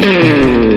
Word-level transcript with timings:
Well, 0.00 0.69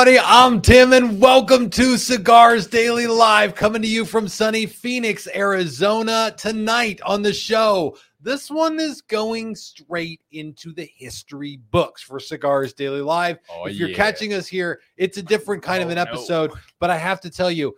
everybody, 0.00 0.26
I'm 0.26 0.62
Tim, 0.62 0.94
and 0.94 1.20
welcome 1.20 1.68
to 1.68 1.98
Cigars 1.98 2.66
Daily 2.66 3.06
Live, 3.06 3.54
coming 3.54 3.82
to 3.82 3.88
you 3.88 4.06
from 4.06 4.28
sunny 4.28 4.64
Phoenix, 4.64 5.28
Arizona. 5.34 6.32
Tonight 6.38 7.02
on 7.04 7.20
the 7.20 7.34
show, 7.34 7.98
this 8.18 8.50
one 8.50 8.80
is 8.80 9.02
going 9.02 9.54
straight 9.54 10.22
into 10.32 10.72
the 10.72 10.88
history 10.96 11.60
books 11.70 12.00
for 12.02 12.18
Cigars 12.18 12.72
Daily 12.72 13.02
Live. 13.02 13.40
Oh, 13.50 13.66
if 13.66 13.76
you're 13.76 13.90
yeah. 13.90 13.96
catching 13.96 14.32
us 14.32 14.46
here, 14.46 14.80
it's 14.96 15.18
a 15.18 15.22
different 15.22 15.62
kind 15.62 15.82
of 15.82 15.88
Oh, 15.88 15.92
an 15.92 15.96
no. 15.96 16.02
episode, 16.02 16.52
but 16.78 16.88
I 16.88 16.96
have 16.96 17.20
to 17.20 17.28
tell 17.28 17.50
you, 17.50 17.76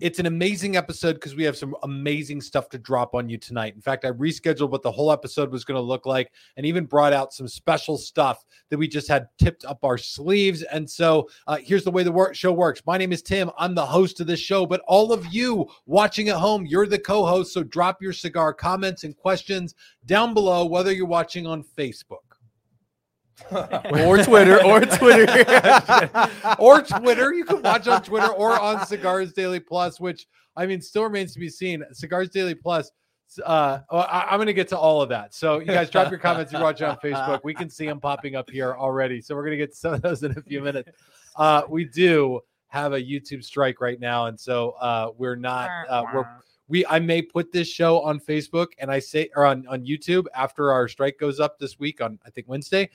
it's 0.00 0.18
an 0.18 0.26
amazing 0.26 0.76
episode 0.76 1.14
because 1.14 1.36
we 1.36 1.44
have 1.44 1.56
some 1.56 1.76
amazing 1.84 2.40
stuff 2.40 2.68
to 2.70 2.78
drop 2.78 3.14
on 3.14 3.28
you 3.28 3.38
tonight. 3.38 3.74
In 3.74 3.80
fact, 3.80 4.04
I 4.04 4.10
rescheduled 4.10 4.70
what 4.70 4.82
the 4.82 4.90
whole 4.90 5.12
episode 5.12 5.52
was 5.52 5.64
going 5.64 5.76
to 5.76 5.82
look 5.82 6.04
like 6.04 6.32
and 6.56 6.66
even 6.66 6.84
brought 6.84 7.12
out 7.12 7.32
some 7.32 7.46
special 7.46 7.96
stuff 7.96 8.44
that 8.70 8.78
we 8.78 8.88
just 8.88 9.06
had 9.06 9.28
tipped 9.38 9.64
up 9.64 9.78
our 9.84 9.96
sleeves. 9.96 10.62
And 10.62 10.88
so 10.88 11.28
uh, 11.46 11.58
here's 11.62 11.84
the 11.84 11.92
way 11.92 12.02
the 12.02 12.10
wor- 12.10 12.34
show 12.34 12.52
works. 12.52 12.82
My 12.86 12.98
name 12.98 13.12
is 13.12 13.22
Tim. 13.22 13.50
I'm 13.56 13.74
the 13.76 13.86
host 13.86 14.20
of 14.20 14.26
this 14.26 14.40
show, 14.40 14.66
but 14.66 14.82
all 14.88 15.12
of 15.12 15.32
you 15.32 15.66
watching 15.86 16.28
at 16.28 16.36
home, 16.36 16.66
you're 16.66 16.86
the 16.86 16.98
co 16.98 17.24
host. 17.24 17.52
So 17.52 17.62
drop 17.62 18.02
your 18.02 18.12
cigar 18.12 18.52
comments 18.52 19.04
and 19.04 19.16
questions 19.16 19.76
down 20.06 20.34
below, 20.34 20.66
whether 20.66 20.92
you're 20.92 21.06
watching 21.06 21.46
on 21.46 21.62
Facebook. 21.62 22.33
or 23.50 24.22
Twitter, 24.22 24.64
or 24.64 24.80
Twitter. 24.80 25.26
or 26.58 26.82
Twitter. 26.82 27.34
You 27.34 27.44
can 27.44 27.62
watch 27.62 27.88
on 27.88 28.02
Twitter 28.02 28.28
or 28.28 28.58
on 28.58 28.86
Cigars 28.86 29.32
Daily 29.32 29.60
Plus, 29.60 30.00
which 30.00 30.26
I 30.56 30.66
mean 30.66 30.80
still 30.80 31.04
remains 31.04 31.32
to 31.34 31.40
be 31.40 31.48
seen. 31.48 31.84
Cigars 31.92 32.30
Daily 32.30 32.54
Plus. 32.54 32.90
Uh, 33.44 33.80
I, 33.90 34.28
I'm 34.30 34.36
going 34.36 34.46
to 34.46 34.52
get 34.52 34.68
to 34.68 34.78
all 34.78 35.02
of 35.02 35.08
that. 35.08 35.34
So 35.34 35.58
you 35.58 35.66
guys 35.66 35.90
drop 35.90 36.10
your 36.10 36.20
comments. 36.20 36.52
You 36.52 36.60
watch 36.60 36.80
on 36.82 36.96
Facebook. 36.96 37.40
We 37.42 37.54
can 37.54 37.68
see 37.68 37.86
them 37.86 37.98
popping 37.98 38.36
up 38.36 38.48
here 38.48 38.74
already. 38.74 39.20
So 39.20 39.34
we're 39.34 39.42
going 39.42 39.58
to 39.58 39.58
get 39.58 39.70
to 39.72 39.76
some 39.76 39.94
of 39.94 40.02
those 40.02 40.22
in 40.22 40.36
a 40.38 40.42
few 40.42 40.60
minutes. 40.60 40.90
Uh, 41.34 41.62
we 41.68 41.84
do 41.84 42.40
have 42.68 42.92
a 42.92 43.00
YouTube 43.00 43.42
strike 43.42 43.80
right 43.80 43.98
now, 43.98 44.26
and 44.26 44.38
so 44.38 44.70
uh, 44.80 45.10
we're 45.16 45.36
not. 45.36 45.70
Uh, 45.88 46.04
we're 46.14 46.26
we 46.68 46.86
I 46.86 46.98
may 46.98 47.22
put 47.22 47.52
this 47.52 47.68
show 47.68 48.00
on 48.02 48.20
Facebook 48.20 48.68
and 48.78 48.90
I 48.90 48.98
say 48.98 49.30
or 49.36 49.44
on 49.44 49.66
on 49.66 49.84
YouTube 49.84 50.26
after 50.34 50.72
our 50.72 50.88
strike 50.88 51.18
goes 51.18 51.40
up 51.40 51.58
this 51.58 51.78
week 51.78 52.00
on 52.00 52.18
I 52.24 52.30
think 52.30 52.48
Wednesday. 52.48 52.90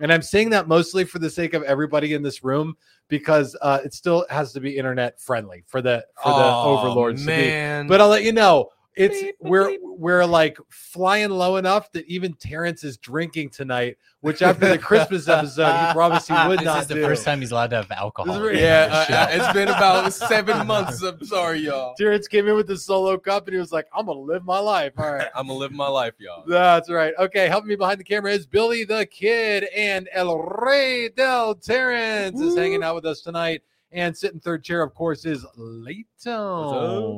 And 0.00 0.12
I'm 0.12 0.22
saying 0.22 0.50
that 0.50 0.66
mostly 0.68 1.04
for 1.04 1.18
the 1.20 1.30
sake 1.30 1.54
of 1.54 1.62
everybody 1.62 2.14
in 2.14 2.22
this 2.22 2.42
room 2.42 2.76
because 3.08 3.56
uh, 3.62 3.80
it 3.84 3.94
still 3.94 4.26
has 4.28 4.52
to 4.52 4.60
be 4.60 4.76
internet 4.76 5.20
friendly 5.20 5.64
for 5.66 5.80
the 5.80 6.04
for 6.22 6.32
the 6.32 6.56
Oh, 6.62 6.68
overlords 6.68 7.22
to 7.22 7.26
be. 7.28 7.48
man. 7.48 7.86
But 7.86 8.00
I'll 8.00 8.08
let 8.08 8.24
you 8.24 8.32
know 8.32 8.70
it's 8.96 9.36
we're 9.40 9.76
we're 9.82 10.24
like 10.24 10.58
flying 10.68 11.30
low 11.30 11.56
enough 11.56 11.90
that 11.92 12.06
even 12.06 12.34
Terrence 12.34 12.84
is 12.84 12.96
drinking 12.96 13.50
tonight, 13.50 13.96
which 14.20 14.42
after 14.42 14.68
the 14.68 14.78
Christmas 14.78 15.28
episode 15.28 15.86
he 15.86 15.92
promised 15.92 16.28
he 16.28 16.34
would 16.48 16.60
this 16.60 16.64
not 16.64 16.82
is 16.82 16.86
the 16.86 16.94
do. 16.94 17.02
first 17.02 17.24
time 17.24 17.40
he's 17.40 17.50
allowed 17.50 17.70
to 17.70 17.76
have 17.76 17.90
alcohol. 17.90 18.40
This 18.40 18.54
is 18.54 18.60
yeah, 18.60 19.06
uh, 19.08 19.26
it's 19.30 19.52
been 19.52 19.68
about 19.68 20.12
seven 20.12 20.66
months. 20.66 21.02
I'm 21.02 21.24
sorry, 21.24 21.60
y'all. 21.60 21.94
Terrence 21.96 22.28
came 22.28 22.46
in 22.46 22.54
with 22.54 22.66
the 22.66 22.76
solo 22.76 23.18
cup 23.18 23.46
and 23.46 23.54
he 23.54 23.60
was 23.60 23.72
like, 23.72 23.86
"I'm 23.94 24.06
gonna 24.06 24.20
live 24.20 24.44
my 24.44 24.58
life." 24.58 24.92
All 24.96 25.12
right. 25.12 25.28
I'm 25.34 25.48
gonna 25.48 25.58
live 25.58 25.72
my 25.72 25.88
life, 25.88 26.14
y'all. 26.18 26.44
That's 26.46 26.90
right. 26.90 27.14
Okay, 27.18 27.48
helping 27.48 27.68
me 27.68 27.76
behind 27.76 27.98
the 27.98 28.04
camera 28.04 28.32
is 28.32 28.46
Billy 28.46 28.84
the 28.84 29.06
Kid 29.06 29.64
and 29.76 30.08
El 30.12 30.38
Rey 30.38 31.08
del 31.08 31.54
Terrence 31.56 32.40
is 32.40 32.56
hanging 32.56 32.82
out 32.82 32.94
with 32.94 33.06
us 33.06 33.22
tonight. 33.22 33.62
And 33.94 34.16
sitting 34.16 34.40
third 34.40 34.64
chair, 34.64 34.82
of 34.82 34.92
course, 34.94 35.24
is 35.24 35.46
Layton. 35.56 36.04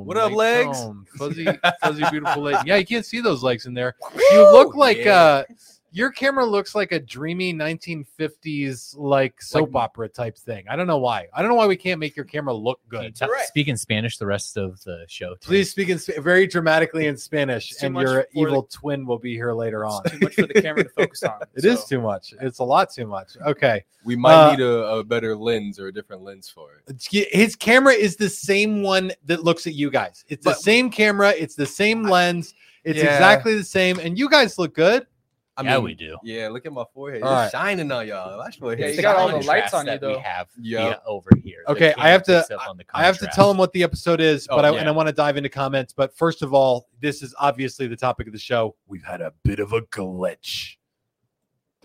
What 0.05 0.19
up, 0.19 0.31
legs? 0.33 0.79
Fuzzy, 1.17 1.47
fuzzy, 1.83 2.05
beautiful 2.11 2.43
leg. 2.45 2.67
Yeah, 2.67 2.77
you 2.77 2.85
can't 2.87 3.05
see 3.05 3.21
those 3.23 3.43
legs 3.43 3.65
in 3.65 3.73
there. 3.73 3.97
You 4.31 4.43
look 4.53 4.77
like 4.77 4.99
Yeah. 4.99 5.15
uh 5.15 5.45
your 5.97 6.11
camera 6.11 6.45
looks 6.45 6.75
like 6.75 6.93
a 6.93 7.01
dreamy 7.01 7.55
1950s 7.55 8.95
like 8.99 9.41
soap 9.41 9.73
Like- 9.73 9.83
opera 9.85 10.09
type 10.11 10.37
thing. 10.37 10.67
I 10.69 10.77
don't 10.77 10.87
know 10.87 10.99
why. 10.99 11.27
I 11.33 11.41
don't 11.41 11.49
know 11.51 11.55
why 11.57 11.67
we 11.67 11.77
can't 11.77 11.99
make 11.99 12.15
your 12.15 12.27
camera 12.27 12.53
look 12.53 12.81
Can 12.91 13.03
you 13.03 13.09
good. 13.09 13.17
tell- 13.17 13.29
Correct. 13.29 13.49
speak 13.49 13.69
in 13.69 13.79
Spanish 13.79 14.19
the 14.19 14.27
rest 14.27 14.59
of 14.59 14.83
the 14.85 15.07
show. 15.09 15.31
Tim? 15.31 15.39
Please 15.41 15.71
speak 15.71 15.89
in 15.89 15.99
Sp- 15.99 16.21
very 16.21 16.47
dramatically 16.47 17.07
in 17.07 17.17
Spanish, 17.17 17.73
and 17.83 17.95
your 17.97 18.07
for 18.25 18.27
the- 18.35 18.41
evil 18.41 18.63
twin 18.71 19.07
will 19.07 19.19
be 19.19 19.33
here 19.35 19.55
later 19.55 19.87
on. 19.87 20.03
It's 20.05 20.13
too 20.13 20.19
much 20.21 20.35
for 20.35 20.47
the 20.47 20.61
camera 20.61 20.85
to 20.85 20.91
focus 20.91 21.23
on. 21.23 21.41
It 21.55 21.65
is 21.65 21.81
so- 21.81 21.87
too 21.89 22.01
much. 22.03 22.35
It's 22.43 22.59
a 22.59 22.65
lot 22.65 22.91
too 22.91 23.07
much. 23.07 23.31
Okay. 23.47 23.83
We 24.05 24.17
might 24.17 24.35
Uh, 24.35 24.51
need 24.53 24.61
a, 24.61 24.85
a 24.99 25.05
better 25.05 25.35
lens 25.35 25.81
or 25.81 25.87
a 25.89 25.93
different 25.93 26.23
lens 26.23 26.49
for 26.49 26.69
it. 26.87 27.27
His 27.33 27.57
camera 27.57 27.95
is 27.95 28.17
the 28.17 28.29
same 28.29 28.83
one 28.83 29.13
that 29.25 29.45
looks 29.45 29.67
at 29.67 29.73
you 29.75 29.91
guys. 29.91 30.25
It's 30.29 30.45
the 30.45 30.53
same 30.55 30.91
camera. 30.91 31.31
It's 31.31 31.55
the 31.55 31.67
same 31.67 32.03
lens. 32.03 32.53
It's 32.85 32.99
Yeah. 32.99 33.15
exactly 33.15 33.57
the 33.57 33.65
same. 33.65 33.99
And 33.99 34.17
you 34.19 34.29
guys 34.29 34.59
look 34.59 34.75
good. 34.75 35.07
I 35.59 35.63
yeah, 35.63 35.79
we 35.79 35.95
do. 35.95 36.19
Yeah, 36.23 36.49
look 36.49 36.67
at 36.67 36.73
my 36.73 36.85
forehead. 36.93 37.23
All 37.23 37.43
It's 37.43 37.53
shining 37.53 37.91
on 37.91 38.07
y'all. 38.07 38.37
Watch 38.37 38.61
my 38.61 38.73
Yeah, 38.73 38.87
head. 38.87 38.97
you 38.97 39.03
got 39.03 39.17
all 39.17 39.29
the 39.29 39.47
lights 39.47 39.73
on 39.73 39.87
you, 39.87 39.93
that 39.99 40.03
we 40.03 40.19
have 40.19 40.49
yeah, 40.61 40.97
over 41.07 41.31
here. 41.43 41.65
Okay, 41.69 41.95
I 41.97 42.09
have 42.11 42.23
to- 42.25 42.59
on 42.69 42.77
the 42.77 42.85
I 42.93 43.05
have 43.05 43.19
to 43.19 43.29
tell 43.35 43.51
him 43.51 43.57
what 43.57 43.73
the 43.73 43.83
episode 43.83 44.21
is, 44.21 44.47
oh, 44.51 44.57
but 44.57 44.65
Oh, 44.65 44.69
I, 44.69 44.73
yeah. 44.73 44.81
and 44.81 44.89
I 44.89 44.93
want 44.93 45.09
to 45.09 45.13
dive 45.15 45.37
into 45.37 45.49
comments. 45.49 45.93
But 45.93 46.17
first 46.17 46.43
of 46.43 46.53
all, 46.53 46.89
this 47.01 47.23
is 47.23 47.35
obviously 47.39 47.87
the 47.87 47.97
topic 47.97 48.27
of 48.27 48.33
the 48.33 48.39
show. 48.39 48.77
We've 48.87 49.05
had 49.05 49.21
a 49.21 49.33
bit 49.45 49.59
of 49.59 49.73
a 49.73 49.81
glitch. 49.83 50.77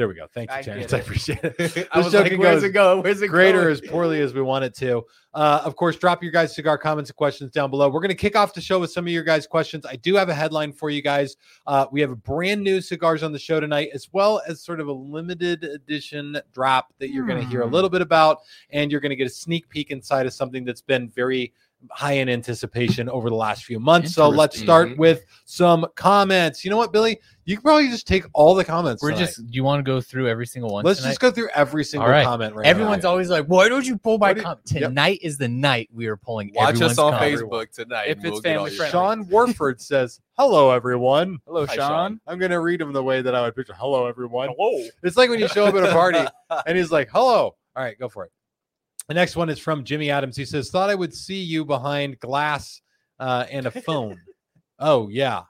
There 0.02 0.08
we 0.08 0.16
go. 0.16 0.26
Thank 0.34 0.50
you, 0.50 0.56
I 0.56 0.62
Terrence. 0.64 0.88
get 0.90 0.94
I 0.96 1.00
appreciate 1.00 1.40
it. 1.44 1.88
I 1.92 2.00
was 2.00 2.12
like, 2.12 2.32
where's 2.36 2.62
go 2.64 2.68
it 2.68 2.72
going? 2.72 3.04
Where's 3.04 3.22
it 3.22 3.28
greater 3.28 3.62
going? 3.62 3.72
as 3.72 3.82
poorly 3.82 4.20
as 4.20 4.34
we 4.34 4.42
want 4.42 4.66
it 4.66 4.74
to. 4.78 5.06
Uh, 5.32 5.62
of 5.64 5.76
course, 5.76 5.96
drop 5.96 6.24
your 6.24 6.32
guys' 6.32 6.56
cigar 6.56 6.80
comments 6.80 7.12
and 7.12 7.16
questions 7.18 7.52
down 7.52 7.70
below. 7.70 7.88
We're 7.88 8.00
going 8.00 8.10
to 8.10 8.16
kick 8.16 8.36
off 8.36 8.56
the 8.56 8.62
show 8.62 8.80
with 8.80 8.92
some 8.92 9.06
of 9.06 9.14
your 9.14 9.22
guys' 9.24 9.46
questions. 9.46 9.86
I 9.86 9.98
do 9.98 10.16
have 10.16 10.30
a 10.30 10.34
headline 10.34 10.74
for 10.74 10.90
you 10.90 11.04
guys. 11.04 11.38
Uh, 11.68 11.86
we 11.92 12.02
have 12.02 12.24
brand 12.24 12.64
new 12.64 12.82
cigars 12.82 13.22
on 13.22 13.32
the 13.32 13.38
show 13.38 13.60
tonight, 13.60 13.90
as 13.94 14.10
well 14.12 14.42
as 14.48 14.60
sort 14.64 14.80
of 14.80 14.88
a 14.88 14.92
limited 14.92 15.66
edition 15.66 16.36
drop 16.52 16.92
that 16.98 17.12
you're 17.12 17.28
going 17.28 17.40
to 17.40 17.48
hear 17.48 17.62
a 17.62 17.68
little 17.68 17.88
bit 17.92 18.02
about, 18.02 18.40
and 18.72 18.90
you're 18.90 19.02
going 19.02 19.12
to 19.12 19.16
get 19.16 19.28
a 19.28 19.30
sneak 19.30 19.70
peek 19.70 19.92
inside 19.92 20.26
of 20.26 20.34
something 20.34 20.66
that's 20.66 20.82
been 20.82 21.10
very 21.10 21.54
high 21.90 22.14
in 22.14 22.30
anticipation 22.30 23.10
over 23.10 23.30
the 23.30 23.36
last 23.36 23.66
few 23.66 23.80
months. 23.80 24.14
So 24.14 24.30
let's 24.30 24.56
Interesting. 24.56 24.66
start 24.66 24.90
mm-hmm. 24.90 25.00
with 25.00 25.26
some 25.46 25.86
comments. 25.96 26.64
You 26.64 26.72
know 26.72 26.78
what, 26.78 26.94
Billy? 26.94 27.20
You 27.46 27.56
can 27.56 27.64
probably 27.64 27.88
just 27.90 28.08
take 28.08 28.24
all 28.34 28.54
the 28.54 28.64
comments. 28.64 29.02
We're 29.02 29.10
tonight. 29.12 29.26
just. 29.26 29.44
You 29.50 29.64
want 29.64 29.80
to 29.80 29.84
go 29.84 30.00
through 30.00 30.30
every 30.30 30.46
single 30.46 30.72
one? 30.72 30.86
let's 30.86 31.00
tonight? 31.00 31.12
just 31.12 31.22
go 31.22 31.32
through 31.32 31.50
every 31.56 31.84
single 31.84 32.06
All 32.06 32.12
right. 32.14 32.24
comment 32.24 32.56
right 32.56 32.66
Everyone's 32.68 33.04
now. 33.04 33.10
always 33.10 33.30
like, 33.30 33.46
"Why 33.48 33.68
don't 33.68 33.86
you 33.86 33.98
pull 33.98 34.20
my 34.20 34.28
What 34.28 34.34
do 34.36 34.40
you- 34.40 34.46
comment?" 34.46 34.72
Yep. 34.72 34.82
Tonight 34.90 35.20
is 35.22 35.38
the 35.38 35.48
night 35.48 35.90
we 35.92 36.08
are 36.08 36.18
pulling. 36.18 36.52
Watch 36.54 36.76
us 36.76 36.76
everyone's 36.76 37.00
on 37.00 37.14
comment. 37.14 37.40
Facebook 37.40 37.72
tonight. 37.72 38.08
If 38.10 38.18
it's 38.20 38.32
we'll 38.32 38.42
family 38.42 38.72
your- 38.72 38.78
friendly. 38.78 38.92
Sean 38.92 39.28
Warford 39.28 39.82
says, 39.82 40.22
"Hello, 40.38 40.72
everyone." 40.72 41.40
Hello, 41.46 41.66
Hi, 41.66 41.76
Sean. 41.76 41.90
Sean. 41.90 42.22
I'm 42.28 42.40
gonna 42.40 42.62
read 42.62 42.80
him 42.80 42.94
the 42.94 43.04
way 43.04 43.22
that 43.22 43.34
I 43.34 43.42
would 43.42 43.56
picture. 43.56 43.74
Hello, 43.74 44.06
everyone. 44.06 44.50
Hello. 44.58 44.88
It's 45.04 45.18
like 45.18 45.30
when 45.30 45.40
you 45.40 45.48
show 45.48 45.66
up 45.66 45.76
at 45.76 45.84
a 45.84 45.92
party 45.92 46.20
and 46.68 46.78
he's 46.78 46.92
like, 46.92 47.10
"Hello." 47.12 47.56
All 47.76 47.84
right, 47.84 47.98
go 47.98 48.08
for 48.08 48.26
it. 48.26 48.32
The 49.08 49.14
next 49.14 49.36
one 49.36 49.50
is 49.50 49.60
from 49.60 49.84
Jimmy 49.84 50.10
Adams. 50.10 50.38
He 50.38 50.46
says, 50.46 50.70
"Thought 50.70 50.90
I 50.90 50.96
would 50.96 51.14
see 51.14 51.42
you 51.42 51.66
behind 51.66 52.20
glass 52.20 52.82
uh, 53.20 53.46
and 53.50 53.66
a 53.66 53.72
phone." 53.72 54.20
oh 54.80 55.10
yeah, 55.10 55.44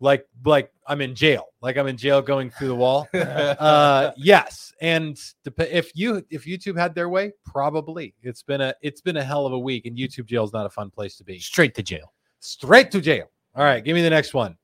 like 0.00 0.26
like 0.44 0.72
I'm 0.86 1.00
in 1.00 1.14
jail. 1.14 1.46
Like 1.60 1.76
I'm 1.76 1.86
in 1.86 1.96
jail 1.96 2.22
going 2.22 2.50
through 2.50 2.68
the 2.68 2.74
wall. 2.74 3.08
Uh, 3.62 4.12
yes, 4.16 4.72
and 4.80 5.20
if 5.58 5.92
you 5.94 6.24
if 6.30 6.44
YouTube 6.44 6.76
had 6.76 6.94
their 6.94 7.08
way, 7.08 7.32
probably 7.44 8.14
it's 8.22 8.42
been 8.42 8.60
a 8.60 8.74
it's 8.82 9.00
been 9.00 9.16
a 9.16 9.22
hell 9.22 9.46
of 9.46 9.52
a 9.52 9.58
week, 9.58 9.86
and 9.86 9.96
YouTube 9.96 10.26
jail 10.26 10.44
is 10.44 10.52
not 10.52 10.66
a 10.66 10.70
fun 10.70 10.90
place 10.90 11.16
to 11.16 11.24
be. 11.24 11.38
Straight 11.38 11.74
to 11.76 11.82
jail. 11.82 12.12
Straight 12.40 12.90
to 12.90 13.00
jail. 13.00 13.30
All 13.54 13.62
right, 13.62 13.84
give 13.84 13.94
me 13.94 14.02
the 14.02 14.10
next 14.10 14.34
one. 14.34 14.56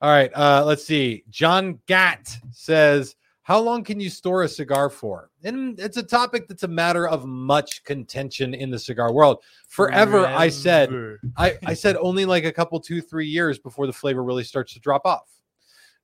All 0.00 0.10
right, 0.10 0.30
uh, 0.34 0.64
let's 0.64 0.84
see. 0.84 1.24
John 1.30 1.80
Gatt 1.86 2.36
says, 2.50 3.16
"How 3.42 3.60
long 3.60 3.84
can 3.84 4.00
you 4.00 4.10
store 4.10 4.42
a 4.42 4.48
cigar 4.48 4.88
for?" 4.90 5.30
And 5.44 5.78
it's 5.78 5.96
a 5.96 6.02
topic 6.02 6.48
that's 6.48 6.62
a 6.62 6.68
matter 6.68 7.08
of 7.08 7.24
much 7.24 7.84
contention 7.84 8.54
in 8.54 8.70
the 8.70 8.78
cigar 8.78 9.12
world. 9.12 9.42
Forever, 9.68 10.26
I 10.26 10.48
said, 10.48 10.90
I, 11.36 11.58
I 11.66 11.74
said 11.74 11.96
only 11.96 12.24
like 12.24 12.44
a 12.44 12.52
couple, 12.52 12.80
two, 12.80 13.00
three 13.00 13.26
years 13.26 13.58
before 13.58 13.86
the 13.86 13.92
flavor 13.92 14.22
really 14.22 14.44
starts 14.44 14.74
to 14.74 14.80
drop 14.80 15.02
off. 15.04 15.28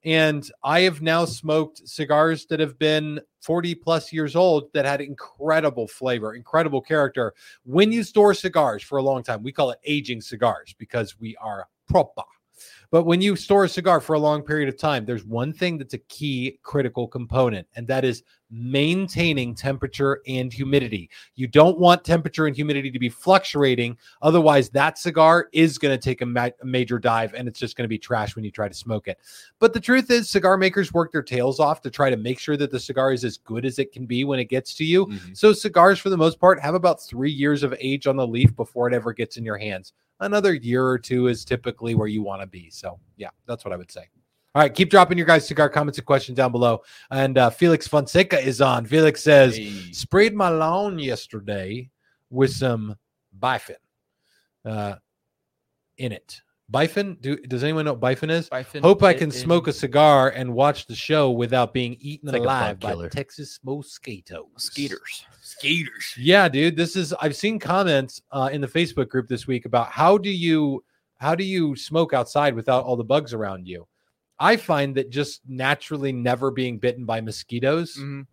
And 0.05 0.49
I 0.63 0.81
have 0.83 1.03
now 1.03 1.25
smoked 1.25 1.87
cigars 1.89 2.47
that 2.47 2.61
have 2.61 2.79
been 2.79 3.21
40 3.41 3.75
plus 3.75 4.13
years 4.13 4.37
old 4.37 4.73
that 4.73 4.85
had 4.85 5.01
incredible 5.01 5.89
flavor, 5.89 6.35
incredible 6.35 6.81
character. 6.81 7.35
When 7.65 7.91
you 7.91 8.05
store 8.05 8.33
cigars 8.35 8.83
for 8.83 8.99
a 8.99 9.03
long 9.03 9.23
time, 9.23 9.43
we 9.43 9.53
call 9.53 9.71
it 9.71 9.81
aging 9.85 10.21
cigars 10.21 10.75
because 10.79 11.19
we 11.19 11.37
are 11.37 11.67
proper. 11.89 12.23
But 12.91 13.05
when 13.05 13.21
you 13.21 13.37
store 13.37 13.65
a 13.65 13.69
cigar 13.69 14.01
for 14.01 14.15
a 14.15 14.19
long 14.19 14.43
period 14.43 14.69
of 14.69 14.79
time, 14.79 15.05
there's 15.05 15.25
one 15.25 15.53
thing 15.53 15.77
that's 15.77 15.95
a 15.95 15.99
key 15.99 16.59
critical 16.63 17.07
component, 17.07 17.67
and 17.77 17.87
that 17.89 18.05
is 18.05 18.23
maintaining 18.51 19.55
temperature 19.55 20.23
and 20.27 20.51
humidity. 20.51 21.11
You 21.35 21.47
don't 21.49 21.79
want 21.79 22.03
temperature 22.03 22.47
and 22.47 22.57
humidity 22.57 22.91
to 22.91 22.99
be 22.99 23.11
fluctuating. 23.11 23.99
Otherwise, 24.23 24.71
that 24.71 24.97
cigar 24.97 25.49
is 25.53 25.77
going 25.77 25.97
to 25.97 26.03
take 26.03 26.23
a, 26.23 26.27
ma- 26.27 26.49
a 26.63 26.65
major 26.65 26.99
dive 26.99 27.35
and 27.35 27.47
it's 27.47 27.61
just 27.61 27.77
going 27.77 27.85
to 27.85 27.89
be 27.89 27.99
trash 27.99 28.35
when 28.37 28.47
you 28.47 28.51
try 28.51 28.67
to 28.67 28.75
smoke 28.75 29.07
it. 29.07 29.19
But 29.59 29.75
the 29.75 29.81
truth 29.81 30.11
is, 30.11 30.31
cigar 30.31 30.57
makers 30.57 30.95
work 30.95 31.13
their 31.13 31.23
tails 31.23 31.61
off 31.61 31.83
to 31.83 31.91
try 31.91 32.09
to 32.09 32.17
make 32.17 32.39
sure 32.39 32.57
that 32.57 32.71
the 32.71 32.81
cigar 32.81 33.13
is 33.13 33.23
as 33.23 33.37
good 33.37 33.67
as 33.67 33.79
it 33.79 33.93
can 33.93 34.07
be 34.07 34.25
when 34.25 34.39
it 34.39 34.47
gets 34.47 34.73
to 34.77 34.85
you. 34.85 35.07
Mhm. 35.07 35.37
So, 35.37 35.53
cigars, 35.53 35.99
for 35.99 36.09
the 36.09 36.17
most 36.17 36.41
part, 36.41 36.59
have 36.61 36.75
about 36.75 37.03
three 37.03 37.31
years 37.31 37.63
of 37.63 37.75
age 37.79 38.07
on 38.07 38.17
the 38.17 38.27
leaf 38.27 38.57
before 38.57 38.89
it 38.89 38.95
ever 38.95 39.13
gets 39.13 39.37
in 39.37 39.45
your 39.45 39.59
hands. 39.59 39.93
Another 40.21 40.55
year 40.55 40.85
or 40.85 40.99
two 40.99 41.29
is 41.29 41.45
typically 41.45 41.95
where 41.95 42.09
you 42.09 42.23
want 42.23 42.41
to 42.43 42.47
be. 42.47 42.71
So, 42.71 42.99
yeah, 43.17 43.31
that's 43.47 43.65
what 43.65 43.73
I 43.73 43.77
would 43.77 43.91
say. 43.91 44.09
All 44.55 44.63
right, 44.63 44.75
keep 44.75 44.91
dropping 44.91 45.19
your 45.19 45.27
guys' 45.27 45.47
cigar 45.47 45.69
comments 45.69 45.99
and 45.99 46.07
questions 46.07 46.37
down 46.37 46.51
below. 46.51 46.83
And 47.11 47.39
uh, 47.39 47.51
Felix 47.51 47.87
Fonseca 47.87 48.41
is 48.41 48.61
on. 48.61 48.87
Felix 48.87 49.23
says, 49.23 49.57
Hey. 49.57 49.71
sprayed 49.93 50.35
my 50.35 50.49
lawn 50.49 50.99
yesterday 50.99 51.91
with 52.31 52.51
some 52.51 52.97
Bifen 53.39 53.77
uh, 54.65 54.97
in 55.99 56.13
it. 56.13 56.41
Bifen? 56.73 57.21
Do, 57.21 57.37
does 57.37 57.65
anyone 57.65 57.87
know 57.87 57.95
what 57.95 58.01
Bifen 58.03 58.31
is? 58.31 58.49
Hope 58.83 59.03
I 59.03 59.15
can 59.15 59.31
smoke 59.31 59.69
a 59.69 59.73
cigar 59.73 60.31
and 60.31 60.53
watch 60.53 60.87
the 60.87 60.95
show 60.95 61.31
without 61.31 61.73
being 61.73 61.97
eaten 62.01 62.31
like 62.31 62.41
a 62.41 62.45
alive 62.45 62.79
bug 62.79 62.81
by 62.81 62.91
killer. 62.91 63.09
Texas 63.09 63.59
mosquitoes. 63.65 64.45
Skeeters. 64.59 65.25
Skaters. 65.41 66.15
Yeah, 66.19 66.47
dude. 66.49 66.77
This 66.77 66.95
is 66.95 67.15
I've 67.15 67.37
seen 67.37 67.59
comments 67.59 68.21
uh, 68.33 68.51
in 68.53 68.61
the 68.61 68.67
Facebook 68.67 69.09
group 69.09 69.29
this 69.29 69.47
week 69.47 69.65
about 69.65 69.89
how 69.91 70.19
do 70.19 70.31
you 70.31 70.85
how 71.17 71.35
do 71.35 71.43
you 71.43 71.75
smoke 71.75 72.13
outside 72.13 72.55
without 72.55 72.85
all 72.85 72.97
the 72.97 73.05
bugs 73.05 73.33
around 73.33 73.67
you? 73.67 73.87
I 74.39 74.57
find 74.57 74.95
that 74.97 75.09
just 75.11 75.41
naturally 75.49 76.13
never 76.13 76.51
being 76.51 76.79
bitten 76.79 77.05
by 77.07 77.21
mosquitoes 77.23 77.97
Mhm. 77.97 78.27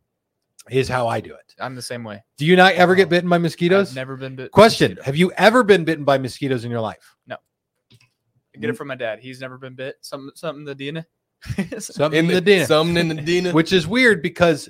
is 0.69 0.89
how 0.89 1.07
I 1.07 1.21
do 1.21 1.33
it. 1.33 1.55
I'm 1.57 1.73
the 1.73 1.81
same 1.81 2.03
way. 2.03 2.21
Do 2.37 2.45
you 2.45 2.57
not 2.57 2.73
ever 2.73 2.95
get 2.95 3.07
bitten 3.07 3.29
by 3.29 3.37
mosquitoes? 3.37 3.91
I've 3.91 3.95
never 3.95 4.17
been 4.17 4.35
bitten. 4.35 4.51
Question: 4.51 4.91
mosquito. 4.91 5.05
Have 5.05 5.15
you 5.15 5.31
ever 5.37 5.63
been 5.63 5.85
bitten 5.85 6.03
by 6.03 6.17
mosquitoes 6.17 6.65
in 6.65 6.69
your 6.69 6.81
life? 6.81 7.15
I 8.55 8.59
get 8.59 8.69
it 8.69 8.73
mm. 8.73 8.77
from 8.77 8.87
my 8.87 8.95
dad. 8.95 9.19
He's 9.19 9.41
never 9.41 9.57
been 9.57 9.75
bit. 9.75 9.97
Something, 10.01 10.31
something 10.35 10.63
the 10.65 10.75
DNA. 10.75 11.05
Something 11.79 12.17
In 12.17 12.25
in 12.25 12.27
the 12.27 12.33
the, 12.35 12.41
dinner. 12.41 12.65
something 12.65 12.97
in 12.97 13.07
the 13.07 13.21
dinner. 13.21 13.51
which 13.53 13.71
is 13.71 13.85
weird 13.85 14.23
because 14.23 14.67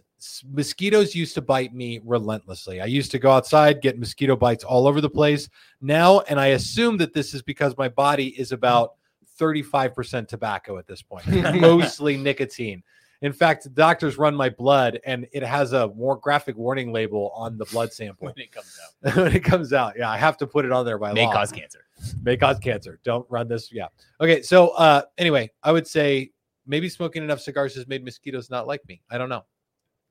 mosquitoes 0.51 1.15
used 1.15 1.33
to 1.35 1.41
bite 1.41 1.73
me 1.73 2.01
relentlessly. 2.03 2.81
I 2.81 2.85
used 2.85 3.11
to 3.11 3.19
go 3.19 3.31
outside, 3.31 3.81
get 3.81 3.97
mosquito 3.97 4.35
bites 4.35 4.65
all 4.65 4.87
over 4.87 4.99
the 4.99 5.09
place. 5.09 5.47
Now, 5.79 6.21
and 6.21 6.37
I 6.37 6.47
assume 6.47 6.97
that 6.97 7.13
this 7.13 7.33
is 7.33 7.41
because 7.41 7.77
my 7.77 7.87
body 7.87 8.27
is 8.39 8.51
about 8.51 8.95
35% 9.39 10.27
tobacco 10.27 10.77
at 10.77 10.87
this 10.87 11.01
point, 11.01 11.27
mostly 11.61 12.17
nicotine. 12.17 12.83
In 13.25 13.33
fact, 13.33 13.73
doctors 13.73 14.19
run 14.19 14.35
my 14.35 14.49
blood 14.49 14.99
and 15.03 15.25
it 15.31 15.41
has 15.41 15.73
a 15.73 15.87
more 15.95 16.15
graphic 16.15 16.55
warning 16.55 16.93
label 16.93 17.31
on 17.35 17.57
the 17.57 17.65
blood 17.65 17.91
sample 17.91 18.27
When 18.35 18.35
it 18.37 18.51
comes 18.51 18.79
out, 18.83 19.15
when 19.17 19.35
it 19.35 19.43
comes 19.43 19.73
out. 19.73 19.93
Yeah, 19.97 20.11
I 20.11 20.17
have 20.17 20.37
to 20.37 20.47
put 20.47 20.63
it 20.63 20.71
on 20.71 20.85
there 20.85 20.99
by 20.99 21.11
may 21.11 21.25
law 21.25 21.33
cause 21.33 21.51
cancer. 21.51 21.85
may 22.21 22.37
cause 22.37 22.59
cancer. 22.59 22.99
Don't 23.03 23.25
run 23.27 23.47
this. 23.47 23.71
Yeah. 23.71 23.87
Okay. 24.21 24.43
So 24.43 24.69
uh 24.75 25.01
anyway, 25.17 25.49
I 25.63 25.71
would 25.71 25.87
say 25.87 26.33
maybe 26.67 26.87
smoking 26.87 27.23
enough 27.23 27.41
cigars 27.41 27.73
has 27.73 27.87
made 27.87 28.05
mosquitoes 28.05 28.51
not 28.51 28.67
like 28.67 28.87
me. 28.87 29.01
I 29.09 29.17
don't 29.17 29.29
know. 29.29 29.43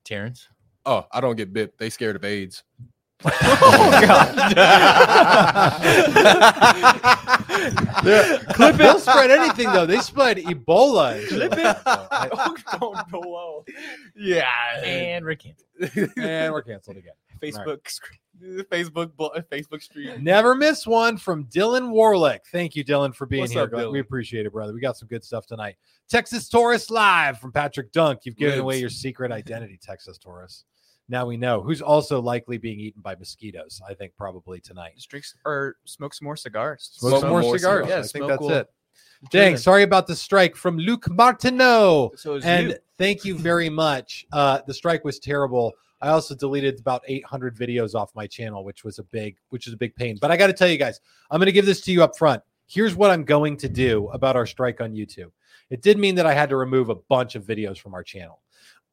Terrence. 0.03 0.49
oh, 0.85 1.05
I 1.13 1.21
don't 1.21 1.37
get 1.37 1.53
bit. 1.53 1.77
They 1.77 1.89
scared 1.89 2.17
of 2.17 2.25
AIDS. 2.25 2.65
Oh, 3.27 3.91
Clip 8.53 8.75
They'll 8.75 8.99
spread 8.99 9.31
anything 9.31 9.71
though. 9.71 9.85
They 9.85 9.99
spread 9.99 10.37
Ebola. 10.37 11.15
and 11.19 11.27
shit 11.29 11.39
like 11.39 11.51
that, 11.51 11.83
so 11.83 12.07
I- 12.11 12.77
Don't 12.79 13.11
go 13.11 13.19
low. 13.19 13.65
Yeah. 14.15 14.45
And 14.83 15.25
Rick 15.25 15.43
canceled. 15.43 16.11
and 16.17 16.53
we're 16.53 16.61
canceled 16.61 16.97
again. 16.97 17.13
Facebook, 17.41 17.87
screen- 17.89 18.19
Facebook, 18.71 19.11
Facebook 19.51 19.81
stream. 19.81 20.23
Never 20.23 20.55
miss 20.55 20.85
one 20.87 21.17
from 21.17 21.45
Dylan 21.45 21.91
Warlick. 21.91 22.39
Thank 22.51 22.75
you, 22.75 22.83
Dylan, 22.83 23.13
for 23.15 23.25
being 23.25 23.41
What's 23.41 23.53
here. 23.53 23.63
up, 23.63 23.91
We 23.91 23.99
appreciate 23.99 24.45
it, 24.45 24.53
brother. 24.53 24.73
We 24.73 24.79
got 24.79 24.97
some 24.97 25.07
good 25.07 25.23
stuff 25.23 25.45
tonight. 25.45 25.75
Texas 26.09 26.47
Taurus 26.49 26.89
live 26.89 27.39
from 27.39 27.51
Patrick 27.51 27.91
Dunk. 27.91 28.21
You've 28.23 28.35
given 28.37 28.59
away 28.59 28.79
your 28.79 28.89
secret 28.89 29.31
identity, 29.31 29.79
Texas 29.81 30.17
Taurus. 30.17 30.65
Now 31.07 31.25
we 31.25 31.37
know 31.37 31.61
who's 31.61 31.81
also 31.81 32.19
likely 32.21 32.57
being 32.57 32.79
eaten 32.79 33.01
by 33.01 33.15
mosquitoes. 33.15 33.81
I 33.87 33.93
think 33.93 34.13
probably 34.17 34.59
tonight. 34.59 34.93
Just 34.95 35.09
drink 35.09 35.25
or 35.45 35.77
smoke 35.85 36.13
some 36.13 36.25
more 36.25 36.35
cigars. 36.35 36.89
Smoke, 36.93 37.09
Smoke 37.11 37.21
some 37.21 37.29
more, 37.29 37.41
more 37.41 37.57
cigars. 37.57 37.85
cigars. 37.85 37.89
Yeah, 37.89 37.99
I 37.99 38.19
think 38.19 38.27
that's 38.29 38.41
will 38.41 38.49
it. 38.51 38.67
Dang, 39.31 39.57
sorry 39.57 39.83
about 39.83 40.07
the 40.07 40.15
strike 40.15 40.55
from 40.55 40.77
Luke 40.77 41.09
Martineau. 41.09 42.11
So 42.15 42.39
And 42.43 42.69
you. 42.69 42.75
thank 42.97 43.23
you 43.25 43.37
very 43.37 43.69
much. 43.69 44.25
Uh, 44.31 44.59
the 44.67 44.73
strike 44.73 45.03
was 45.03 45.19
terrible. 45.19 45.73
I 46.01 46.09
also 46.09 46.35
deleted 46.35 46.79
about 46.79 47.01
800 47.07 47.55
videos 47.55 47.95
off 47.95 48.11
my 48.15 48.27
channel, 48.27 48.63
which 48.63 48.83
was 48.83 48.99
a 48.99 49.03
big, 49.03 49.37
which 49.49 49.67
is 49.67 49.73
a 49.73 49.77
big 49.77 49.95
pain. 49.95 50.17
But 50.19 50.31
I 50.31 50.37
got 50.37 50.47
to 50.47 50.53
tell 50.53 50.67
you 50.67 50.77
guys, 50.77 50.99
I'm 51.31 51.39
going 51.39 51.47
to 51.47 51.51
give 51.51 51.65
this 51.65 51.81
to 51.81 51.91
you 51.91 52.03
up 52.03 52.17
front. 52.17 52.43
Here's 52.67 52.95
what 52.95 53.09
I'm 53.11 53.23
going 53.23 53.57
to 53.57 53.69
do 53.69 54.09
about 54.09 54.35
our 54.35 54.45
strike 54.45 54.81
on 54.81 54.93
YouTube. 54.93 55.31
It 55.69 55.81
did 55.81 55.97
mean 55.97 56.15
that 56.15 56.25
I 56.25 56.33
had 56.33 56.49
to 56.49 56.57
remove 56.57 56.89
a 56.89 56.95
bunch 56.95 57.35
of 57.35 57.43
videos 57.43 57.77
from 57.79 57.93
our 57.93 58.03
channel, 58.03 58.41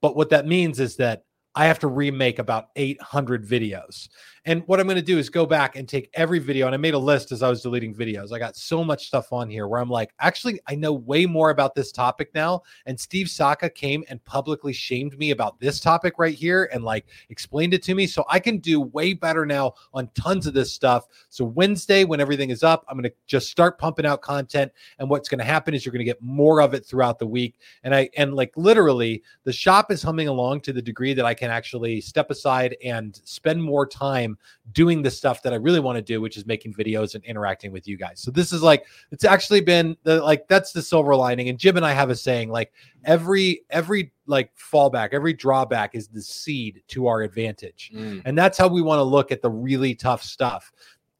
but 0.00 0.16
what 0.16 0.30
that 0.30 0.46
means 0.46 0.78
is 0.80 0.96
that 0.96 1.24
I 1.54 1.66
have 1.66 1.78
to 1.80 1.88
remake 1.88 2.38
about 2.38 2.68
800 2.76 3.46
videos. 3.46 4.08
And 4.44 4.64
what 4.66 4.80
I'm 4.80 4.86
going 4.86 4.96
to 4.96 5.02
do 5.02 5.18
is 5.18 5.28
go 5.28 5.46
back 5.46 5.76
and 5.76 5.88
take 5.88 6.10
every 6.14 6.40
video. 6.40 6.66
And 6.66 6.74
I 6.74 6.78
made 6.78 6.94
a 6.94 6.98
list 6.98 7.30
as 7.30 7.44
I 7.44 7.48
was 7.48 7.62
deleting 7.62 7.94
videos. 7.94 8.32
I 8.32 8.40
got 8.40 8.56
so 8.56 8.82
much 8.82 9.06
stuff 9.06 9.32
on 9.32 9.48
here 9.48 9.68
where 9.68 9.80
I'm 9.80 9.88
like, 9.88 10.12
actually, 10.18 10.60
I 10.66 10.74
know 10.74 10.92
way 10.92 11.26
more 11.26 11.50
about 11.50 11.76
this 11.76 11.92
topic 11.92 12.34
now. 12.34 12.62
And 12.86 12.98
Steve 12.98 13.28
Saka 13.28 13.70
came 13.70 14.02
and 14.08 14.24
publicly 14.24 14.72
shamed 14.72 15.16
me 15.16 15.30
about 15.30 15.60
this 15.60 15.78
topic 15.78 16.14
right 16.18 16.34
here 16.34 16.68
and 16.72 16.82
like 16.82 17.06
explained 17.28 17.72
it 17.72 17.84
to 17.84 17.94
me. 17.94 18.08
So 18.08 18.24
I 18.28 18.40
can 18.40 18.58
do 18.58 18.80
way 18.80 19.12
better 19.12 19.46
now 19.46 19.74
on 19.94 20.10
tons 20.14 20.48
of 20.48 20.54
this 20.54 20.72
stuff. 20.72 21.06
So 21.28 21.44
Wednesday, 21.44 22.02
when 22.02 22.20
everything 22.20 22.50
is 22.50 22.64
up, 22.64 22.84
I'm 22.88 22.96
going 22.96 23.08
to 23.08 23.14
just 23.28 23.48
start 23.48 23.78
pumping 23.78 24.06
out 24.06 24.22
content. 24.22 24.72
And 24.98 25.08
what's 25.08 25.28
going 25.28 25.38
to 25.38 25.44
happen 25.44 25.72
is 25.72 25.86
you're 25.86 25.92
going 25.92 26.00
to 26.00 26.04
get 26.04 26.20
more 26.20 26.60
of 26.60 26.74
it 26.74 26.84
throughout 26.84 27.20
the 27.20 27.28
week. 27.28 27.60
And 27.84 27.94
I, 27.94 28.10
and 28.16 28.34
like 28.34 28.56
literally, 28.56 29.22
the 29.44 29.52
shop 29.52 29.92
is 29.92 30.02
humming 30.02 30.26
along 30.26 30.62
to 30.62 30.72
the 30.72 30.82
degree 30.82 31.14
that 31.14 31.24
I 31.24 31.34
can 31.34 31.41
actually 31.50 32.00
step 32.00 32.30
aside 32.30 32.76
and 32.84 33.20
spend 33.24 33.62
more 33.62 33.86
time 33.86 34.36
doing 34.72 35.02
the 35.02 35.10
stuff 35.10 35.42
that 35.42 35.52
I 35.52 35.56
really 35.56 35.80
want 35.80 35.96
to 35.96 36.02
do, 36.02 36.20
which 36.20 36.36
is 36.36 36.46
making 36.46 36.74
videos 36.74 37.14
and 37.14 37.24
interacting 37.24 37.72
with 37.72 37.86
you 37.88 37.96
guys. 37.96 38.20
So 38.20 38.30
this 38.30 38.52
is 38.52 38.62
like 38.62 38.86
it's 39.10 39.24
actually 39.24 39.60
been 39.60 39.96
the 40.02 40.22
like 40.22 40.48
that's 40.48 40.72
the 40.72 40.82
silver 40.82 41.14
lining. 41.16 41.48
And 41.48 41.58
Jim 41.58 41.76
and 41.76 41.86
I 41.86 41.92
have 41.92 42.10
a 42.10 42.16
saying 42.16 42.50
like 42.50 42.72
every 43.04 43.64
every 43.70 44.12
like 44.26 44.50
fallback, 44.56 45.10
every 45.12 45.32
drawback 45.32 45.94
is 45.94 46.08
the 46.08 46.22
seed 46.22 46.82
to 46.88 47.06
our 47.06 47.22
advantage. 47.22 47.92
Mm. 47.94 48.22
And 48.24 48.38
that's 48.38 48.58
how 48.58 48.68
we 48.68 48.82
want 48.82 48.98
to 48.98 49.04
look 49.04 49.32
at 49.32 49.42
the 49.42 49.50
really 49.50 49.94
tough 49.94 50.22
stuff. 50.22 50.72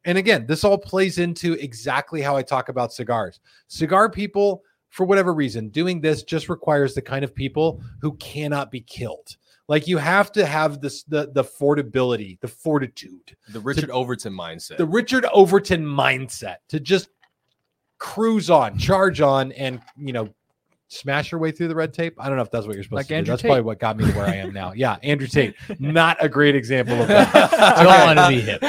And 0.05 0.17
again, 0.17 0.45
this 0.45 0.63
all 0.63 0.77
plays 0.77 1.17
into 1.17 1.53
exactly 1.53 2.21
how 2.21 2.35
I 2.35 2.41
talk 2.41 2.69
about 2.69 2.93
cigars. 2.93 3.39
Cigar 3.67 4.09
people, 4.09 4.63
for 4.89 5.05
whatever 5.05 5.33
reason, 5.33 5.69
doing 5.69 6.01
this 6.01 6.23
just 6.23 6.49
requires 6.49 6.93
the 6.93 7.01
kind 7.01 7.23
of 7.23 7.33
people 7.33 7.81
who 8.01 8.13
cannot 8.17 8.69
be 8.69 8.81
killed. 8.81 9.37
Like 9.67 9.87
you 9.87 9.97
have 9.97 10.31
to 10.33 10.45
have 10.45 10.81
this 10.81 11.03
the 11.03 11.31
the 11.33 11.43
fortability, 11.43 12.39
the 12.41 12.47
fortitude, 12.47 13.35
The 13.49 13.59
Richard 13.59 13.89
Overton 13.89 14.33
mindset. 14.33 14.77
the 14.77 14.85
Richard 14.85 15.25
Overton 15.31 15.85
mindset 15.85 16.57
to 16.69 16.79
just 16.79 17.09
cruise 17.97 18.49
on, 18.49 18.77
charge 18.77 19.21
on, 19.21 19.51
and 19.53 19.81
you 19.95 20.11
know, 20.11 20.29
smash 20.93 21.31
your 21.31 21.39
way 21.39 21.51
through 21.51 21.67
the 21.67 21.75
red 21.75 21.93
tape. 21.93 22.13
I 22.17 22.27
don't 22.27 22.35
know 22.37 22.43
if 22.43 22.51
that's 22.51 22.65
what 22.65 22.75
you're 22.75 22.83
supposed 22.83 22.99
Like 22.99 23.07
to 23.07 23.15
Andrew 23.15 23.25
do. 23.25 23.31
That's 23.31 23.41
Tate. 23.41 23.49
probably 23.49 23.63
what 23.63 23.79
got 23.79 23.97
me 23.97 24.05
to 24.05 24.11
where 24.13 24.25
I 24.25 24.35
am 24.35 24.53
now. 24.53 24.73
Yeah, 24.73 24.97
Andrew 25.03 25.27
Tate, 25.31 25.55
not 25.79 26.17
a 26.23 26.29
great 26.29 26.55
example 26.55 27.01
of 27.01 27.07
that. 27.07 27.31
Don't 27.83 28.17
want 28.17 28.19
to 28.19 28.27
be 28.29 28.41
hip. 28.41 28.61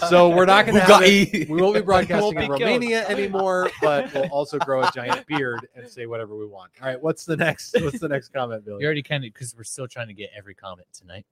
So 0.08 0.28
we're 0.28 0.44
not 0.46 0.66
going 0.66 0.76
to 0.76 0.80
have 0.82 1.02
it. 1.02 1.32
Bugatti. 1.32 1.48
We 1.48 1.60
won't 1.60 1.74
be 1.74 1.80
broadcasting 1.80 2.20
Won't 2.22 2.36
be 2.36 2.44
in 2.44 2.48
killed. 2.50 2.60
Romania 2.60 3.06
anymore, 3.08 3.70
but 3.82 4.12
we'll 4.14 4.26
also 4.26 4.58
grow 4.58 4.82
a 4.82 4.90
giant 4.94 5.26
beard 5.26 5.66
and 5.74 5.88
say 5.88 6.06
whatever 6.06 6.36
we 6.36 6.46
want. 6.46 6.70
All 6.80 6.88
right, 6.88 7.00
what's 7.02 7.24
the 7.24 7.36
next? 7.36 7.74
What's 7.80 7.98
the 7.98 8.08
next 8.08 8.28
comment, 8.28 8.64
Billy? 8.64 8.80
You 8.80 8.86
already 8.86 9.02
kind 9.02 9.24
of 9.24 9.32
because 9.32 9.56
we're 9.56 9.64
still 9.64 9.88
trying 9.88 10.08
to 10.08 10.14
get 10.14 10.30
every 10.36 10.54
comment 10.54 10.86
tonight. 10.92 11.26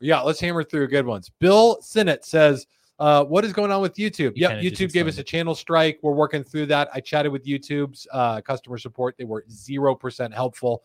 Yeah, 0.00 0.20
let's 0.20 0.40
hammer 0.40 0.62
through 0.64 0.88
good 0.88 1.06
ones. 1.06 1.30
Bill 1.38 1.80
Sinnott 1.80 2.24
says, 2.24 2.66
uh, 2.98 3.24
what 3.24 3.44
is 3.44 3.52
going 3.52 3.70
on 3.70 3.80
with 3.80 3.94
YouTube? 3.94 4.32
You 4.36 4.48
Yep, 4.48 4.52
YouTube 4.62 4.92
gave 4.92 5.06
us 5.06 5.18
a 5.18 5.22
channel 5.22 5.54
strike. 5.54 5.98
We're 6.02 6.12
working 6.12 6.42
through 6.42 6.66
that. 6.66 6.88
I 6.92 7.00
chatted 7.00 7.32
with 7.32 7.44
YouTube's 7.44 8.06
uh, 8.12 8.40
customer 8.40 8.78
support. 8.78 9.16
They 9.18 9.24
were 9.24 9.44
0% 9.50 10.32
helpful. 10.32 10.82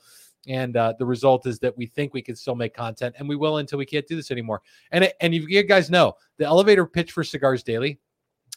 And 0.47 0.75
uh, 0.75 0.93
the 0.97 1.05
result 1.05 1.45
is 1.45 1.59
that 1.59 1.77
we 1.77 1.85
think 1.85 2.13
we 2.13 2.21
can 2.21 2.35
still 2.35 2.55
make 2.55 2.73
content, 2.73 3.15
and 3.19 3.29
we 3.29 3.35
will 3.35 3.57
until 3.57 3.77
we 3.77 3.85
can't 3.85 4.07
do 4.07 4.15
this 4.15 4.31
anymore. 4.31 4.61
And 4.91 5.03
it, 5.03 5.15
and 5.21 5.35
you, 5.35 5.63
guys 5.63 5.89
know 5.89 6.15
the 6.37 6.45
elevator 6.45 6.85
pitch 6.85 7.11
for 7.11 7.23
Cigars 7.23 7.63
Daily 7.63 7.99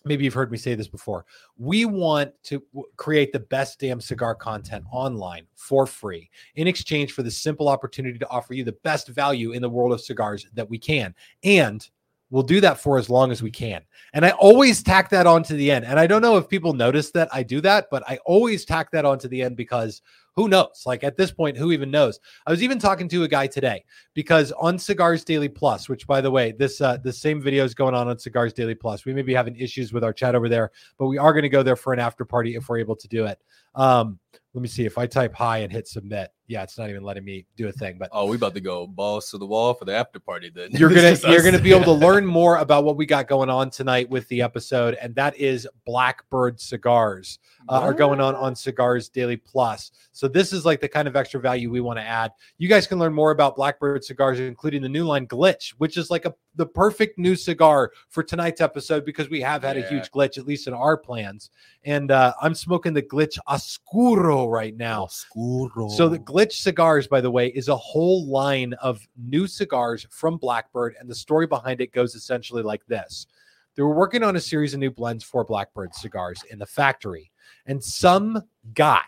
maybe 0.05 0.25
you've 0.25 0.35
heard 0.35 0.51
me 0.51 0.59
say 0.59 0.75
this 0.75 0.89
before. 0.89 1.25
We 1.57 1.85
want 1.85 2.33
to 2.45 2.63
w- 2.75 2.91
create 2.97 3.33
the 3.33 3.41
best 3.41 3.81
damn 3.81 4.01
cigar 4.01 4.35
content 4.35 4.85
online 4.93 5.47
for 5.55 5.87
free 5.87 6.31
in 6.57 6.67
exchange 6.67 7.13
for 7.13 7.23
the 7.23 7.31
simple 7.31 7.69
opportunity 7.69 8.19
to 8.19 8.29
offer 8.29 8.55
you 8.55 8.65
the 8.65 8.77
best 8.85 9.09
value 9.09 9.53
in 9.53 9.63
the 9.63 9.69
world 9.69 9.93
of 9.93 10.01
cigars 10.01 10.47
that 10.55 10.69
we 10.69 10.79
can. 10.79 11.15
And 11.43 11.89
we'll 12.35 12.43
do 12.43 12.61
that 12.61 12.81
for 12.81 12.99
as 12.99 13.09
long 13.09 13.31
as 13.31 13.45
we 13.45 13.51
can. 13.51 13.81
And 14.13 14.27
I 14.27 14.31
always 14.31 14.83
tack 14.83 15.09
that 15.11 15.25
on 15.25 15.45
to 15.45 15.55
the 15.55 15.71
end. 15.71 15.85
And 15.85 16.01
I 16.01 16.09
don't 16.09 16.21
know 16.21 16.37
if 16.37 16.49
people 16.49 16.73
notice 16.73 17.13
that 17.13 17.29
I 17.33 17.45
do 17.45 17.61
that, 17.61 17.87
but 17.93 18.03
I 18.09 18.19
always 18.27 18.65
tack 18.65 18.91
that 18.91 19.05
on 19.05 19.21
to 19.21 19.29
the 19.29 19.41
end 19.41 19.57
because 19.57 20.03
who 20.35 20.49
knows? 20.49 20.83
Like 20.85 21.05
at 21.05 21.17
this 21.17 21.31
point, 21.31 21.57
who 21.57 21.71
even 21.71 21.93
knows? 21.93 22.19
I 22.45 22.51
was 22.51 22.61
even 22.61 22.81
talking 22.81 23.09
to 23.11 23.23
a 23.23 23.29
guy 23.29 23.47
today 23.47 23.85
because 24.15 24.51
on 24.51 24.81
Cigars 24.81 25.23
Daily 25.23 25.49
Plus, 25.49 25.89
which 25.89 26.09
by 26.09 26.21
the 26.21 26.31
way, 26.31 26.51
this 26.51 26.81
uh 26.81 26.97
the 26.97 27.13
same 27.13 27.41
video 27.41 27.63
is 27.63 27.73
going 27.73 27.95
on 27.95 28.09
on 28.09 28.19
Cigars 28.19 28.53
Daily 28.53 28.75
Plus. 28.75 29.05
We 29.05 29.15
may 29.15 29.23
be 29.23 29.33
having 29.33 29.55
issues 29.55 29.93
with 29.93 30.03
our 30.03 30.13
chat 30.13 30.35
over 30.35 30.49
there, 30.49 30.73
but 30.99 31.07
we 31.07 31.19
are 31.19 31.33
going 31.33 31.45
to 31.45 31.49
go 31.49 31.63
there 31.63 31.77
for 31.77 31.93
an 31.93 32.01
after 32.01 32.25
party 32.25 32.57
if 32.57 32.69
we're 32.69 32.79
able 32.79 32.97
to 32.97 33.07
do 33.07 33.27
it. 33.27 33.39
Um, 33.77 34.19
let 34.55 34.61
me 34.61 34.67
see 34.67 34.85
if 34.85 34.99
I 34.99 35.07
type 35.07 35.35
hi 35.35 35.59
and 35.59 35.71
hit 35.71 35.87
submit. 35.87 36.34
Yeah, 36.47 36.63
it's 36.63 36.77
not 36.77 36.91
even 36.91 37.03
letting 37.03 37.25
me 37.25 37.47
do 37.57 37.69
a 37.69 37.73
thing, 37.73 37.97
but 37.99 38.11
Oh, 38.13 38.27
we 38.27 38.37
about 38.37 38.55
to 38.55 38.61
go 38.61 38.87
balls 38.87 39.31
to 39.31 39.39
the 39.39 39.47
wall 39.47 39.73
for 39.73 39.87
the 39.87 39.95
after 39.95 40.21
party 40.21 40.51
then. 40.55 40.71
you're 40.73 40.91
gonna 40.91 41.17
you're 41.29 41.43
gonna 41.43 41.59
be 41.59 41.73
able 41.73 41.85
to 41.85 41.93
learn 42.07 42.27
more 42.27 42.59
about 42.59 42.85
what 42.85 42.97
we 42.97 43.07
got 43.07 43.29
going 43.29 43.49
on 43.49 43.71
tonight 43.71 44.11
with 44.11 44.29
the 44.29 44.43
episode, 44.43 44.95
and 44.95 45.15
that 45.15 45.37
is 45.37 45.67
Blackbird 45.87 46.61
cigars 46.61 47.39
uh, 47.69 47.81
are 47.81 47.95
going 47.95 48.21
on 48.21 48.35
on 48.35 48.55
Cigars 48.55 49.09
Daily 49.09 49.37
Plus. 49.37 49.91
So 50.13 50.29
this 50.29 50.53
is 50.53 50.65
like 50.67 50.81
the 50.81 50.89
kind 50.89 51.09
of 51.09 51.17
extra 51.17 51.41
value 51.41 51.71
we 51.71 51.81
want 51.81 51.99
to 51.99 52.05
add. 52.05 52.33
You 52.59 52.69
guys 52.69 52.87
can 52.87 52.99
learn 52.99 53.15
more 53.15 53.31
about 53.31 53.57
Blackbird 53.57 54.05
cigars, 54.05 54.39
including 54.39 54.83
the 54.83 54.89
new 54.89 55.05
line 55.05 55.27
Glitch, 55.27 55.71
which 55.79 55.97
is 55.97 56.11
like 56.11 56.27
a 56.27 56.35
the 56.57 56.67
perfect 56.67 57.19
new 57.19 57.35
cigar 57.37 57.93
for 58.09 58.23
tonight's 58.23 58.61
episode 58.61 59.05
because 59.05 59.29
we 59.29 59.41
have 59.41 59.63
had 59.63 59.77
a 59.77 59.89
huge 59.89 60.11
glitch, 60.11 60.39
at 60.39 60.47
least 60.47 60.67
in 60.67 60.75
our 60.75 60.97
plans. 60.97 61.51
And 61.85 62.11
uh, 62.11 62.35
I'm 62.41 62.55
smoking 62.55 62.93
the 62.93 63.03
Glitch 63.03 63.39
Oscuro 63.49 64.49
right 64.49 64.77
now. 64.77 65.05
Oscuro. 65.05 65.89
So 65.89 66.09
the 66.09 66.19
Glitch 66.19 66.53
Cigars, 66.53 67.07
by 67.07 67.21
the 67.21 67.31
way, 67.31 67.49
is 67.49 67.69
a 67.69 67.77
whole 67.77 68.27
line 68.27 68.75
of 68.75 69.07
new 69.17 69.47
cigars 69.47 70.07
from 70.11 70.37
Blackbird, 70.37 70.97
and 70.99 71.09
the 71.09 71.15
story 71.15 71.47
behind 71.47 71.81
it 71.81 71.93
goes 71.93 72.15
essentially 72.15 72.63
like 72.63 72.85
this: 72.87 73.27
They 73.75 73.83
were 73.83 73.95
working 73.95 74.23
on 74.23 74.37
a 74.37 74.41
series 74.41 74.75
of 74.75 74.81
new 74.81 74.91
blends 74.91 75.25
for 75.25 75.45
Blackbird 75.45 75.95
cigars 75.95 76.43
in 76.51 76.59
the 76.59 76.67
factory, 76.67 77.31
and 77.67 77.83
some 77.83 78.43
guy 78.75 79.03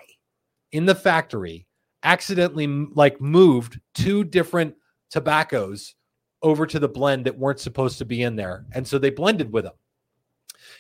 in 0.73 0.87
the 0.87 0.95
factory 0.95 1.67
accidentally 2.03 2.67
like 2.67 3.21
moved 3.21 3.81
two 3.95 4.23
different 4.23 4.75
tobaccos 5.11 5.96
over 6.43 6.66
to 6.66 6.78
the 6.78 6.88
blend 6.88 7.26
that 7.26 7.38
weren't 7.38 7.61
supposed 7.61 7.99
to 7.99 8.05
be 8.05 8.23
in 8.23 8.37
there, 8.37 8.64
and 8.73 8.87
so 8.87 8.99
they 8.99 9.11
blended 9.11 9.52
with 9.52 9.64
them. 9.64 9.75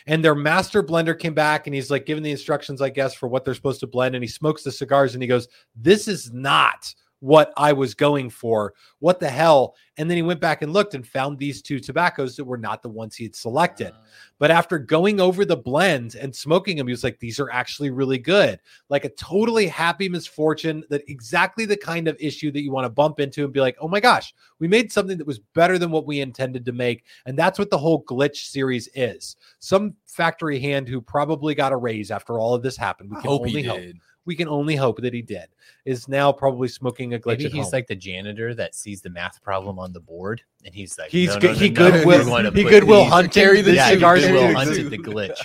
And 0.06 0.24
their 0.24 0.34
master 0.34 0.82
blender 0.82 1.18
came 1.18 1.34
back 1.34 1.66
and 1.66 1.74
he's 1.74 1.90
like 1.90 2.06
giving 2.06 2.22
the 2.22 2.30
instructions, 2.30 2.80
I 2.80 2.90
guess, 2.90 3.14
for 3.14 3.28
what 3.28 3.44
they're 3.44 3.54
supposed 3.54 3.80
to 3.80 3.86
blend. 3.86 4.14
And 4.14 4.22
he 4.22 4.28
smokes 4.28 4.62
the 4.62 4.70
cigars 4.70 5.14
and 5.14 5.22
he 5.22 5.28
goes, 5.28 5.48
This 5.74 6.06
is 6.06 6.32
not 6.32 6.92
what 7.20 7.52
I 7.56 7.72
was 7.72 7.94
going 7.94 8.30
for. 8.30 8.74
What 8.98 9.20
the 9.20 9.28
hell? 9.28 9.74
And 9.98 10.10
then 10.10 10.16
he 10.16 10.22
went 10.22 10.40
back 10.40 10.60
and 10.60 10.72
looked 10.72 10.94
and 10.94 11.06
found 11.06 11.38
these 11.38 11.62
two 11.62 11.80
tobaccos 11.80 12.36
that 12.36 12.44
were 12.44 12.58
not 12.58 12.82
the 12.82 12.90
ones 12.90 13.16
he 13.16 13.24
had 13.24 13.34
selected. 13.34 13.92
But 14.38 14.50
after 14.50 14.78
going 14.78 15.20
over 15.20 15.46
the 15.46 15.56
blends 15.56 16.14
and 16.14 16.34
smoking 16.34 16.76
them, 16.76 16.86
he 16.86 16.92
was 16.92 17.02
like, 17.02 17.18
These 17.18 17.40
are 17.40 17.50
actually 17.50 17.90
really 17.90 18.18
good. 18.18 18.60
Like 18.90 19.06
a 19.06 19.10
totally 19.10 19.66
happy 19.66 20.08
misfortune 20.08 20.84
that 20.90 21.08
exactly 21.08 21.64
the 21.64 21.76
kind 21.76 22.08
of 22.08 22.16
issue 22.20 22.50
that 22.52 22.60
you 22.60 22.70
want 22.70 22.84
to 22.84 22.90
bump 22.90 23.18
into 23.20 23.44
and 23.44 23.52
be 23.52 23.60
like, 23.60 23.76
Oh 23.80 23.88
my 23.88 24.00
gosh, 24.00 24.34
we 24.58 24.68
made 24.68 24.92
something 24.92 25.16
that 25.16 25.26
was 25.26 25.38
better 25.38 25.78
than 25.78 25.90
what 25.90 26.06
we 26.06 26.20
intended 26.20 26.66
to 26.66 26.72
make. 26.72 27.04
And 27.24 27.38
that's 27.38 27.58
what 27.58 27.70
the 27.70 27.78
whole 27.78 28.04
glitch 28.04 28.50
series 28.50 28.88
is. 28.94 29.36
Some 29.58 29.94
factory 30.06 30.60
hand 30.60 30.88
who 30.88 31.00
probably 31.00 31.54
got 31.54 31.72
a 31.72 31.76
raise 31.76 32.10
after 32.10 32.38
all 32.38 32.54
of 32.54 32.62
this 32.62 32.76
happened. 32.76 33.10
We 33.10 33.16
I 33.16 33.20
can 33.20 33.30
hope 33.30 33.40
only 33.40 33.62
he 33.62 33.68
hope. 33.68 33.80
Did. 34.26 34.28
We 34.28 34.36
can 34.36 34.48
only 34.48 34.76
hope 34.76 35.00
that 35.02 35.14
he 35.14 35.22
did. 35.22 35.46
Is 35.84 36.08
now 36.08 36.32
probably 36.32 36.68
smoking 36.68 37.14
a 37.14 37.18
glitch. 37.18 37.26
Maybe 37.38 37.46
at 37.46 37.52
he's 37.52 37.64
home. 37.64 37.72
like 37.72 37.86
the 37.86 37.94
janitor 37.96 38.54
that 38.54 38.74
sees 38.74 39.00
the 39.02 39.10
math 39.10 39.42
problem 39.42 39.78
on 39.78 39.92
the 39.92 40.00
board, 40.00 40.42
and 40.64 40.74
he's 40.74 40.98
like, 40.98 41.10
He's 41.10 41.34
no, 41.34 41.40
good- 41.40 41.46
no, 41.48 41.52
no, 41.52 41.58
he 41.58 41.68
no, 41.70 41.74
goodwill- 41.90 42.18
we're 42.18 42.24
going 42.24 42.44
to 42.44 42.50
he 42.50 42.62
put 42.64 42.70
goodwill 42.70 43.04
these- 43.04 43.12
hunted 43.12 43.32
carry 43.32 43.60
the 43.62 43.74
yeah, 43.74 43.88
two 43.88 43.94
cigars 43.94 44.20
goodwill 44.24 44.54
hunted 44.54 44.90
the 44.90 44.98
glitch. 44.98 45.38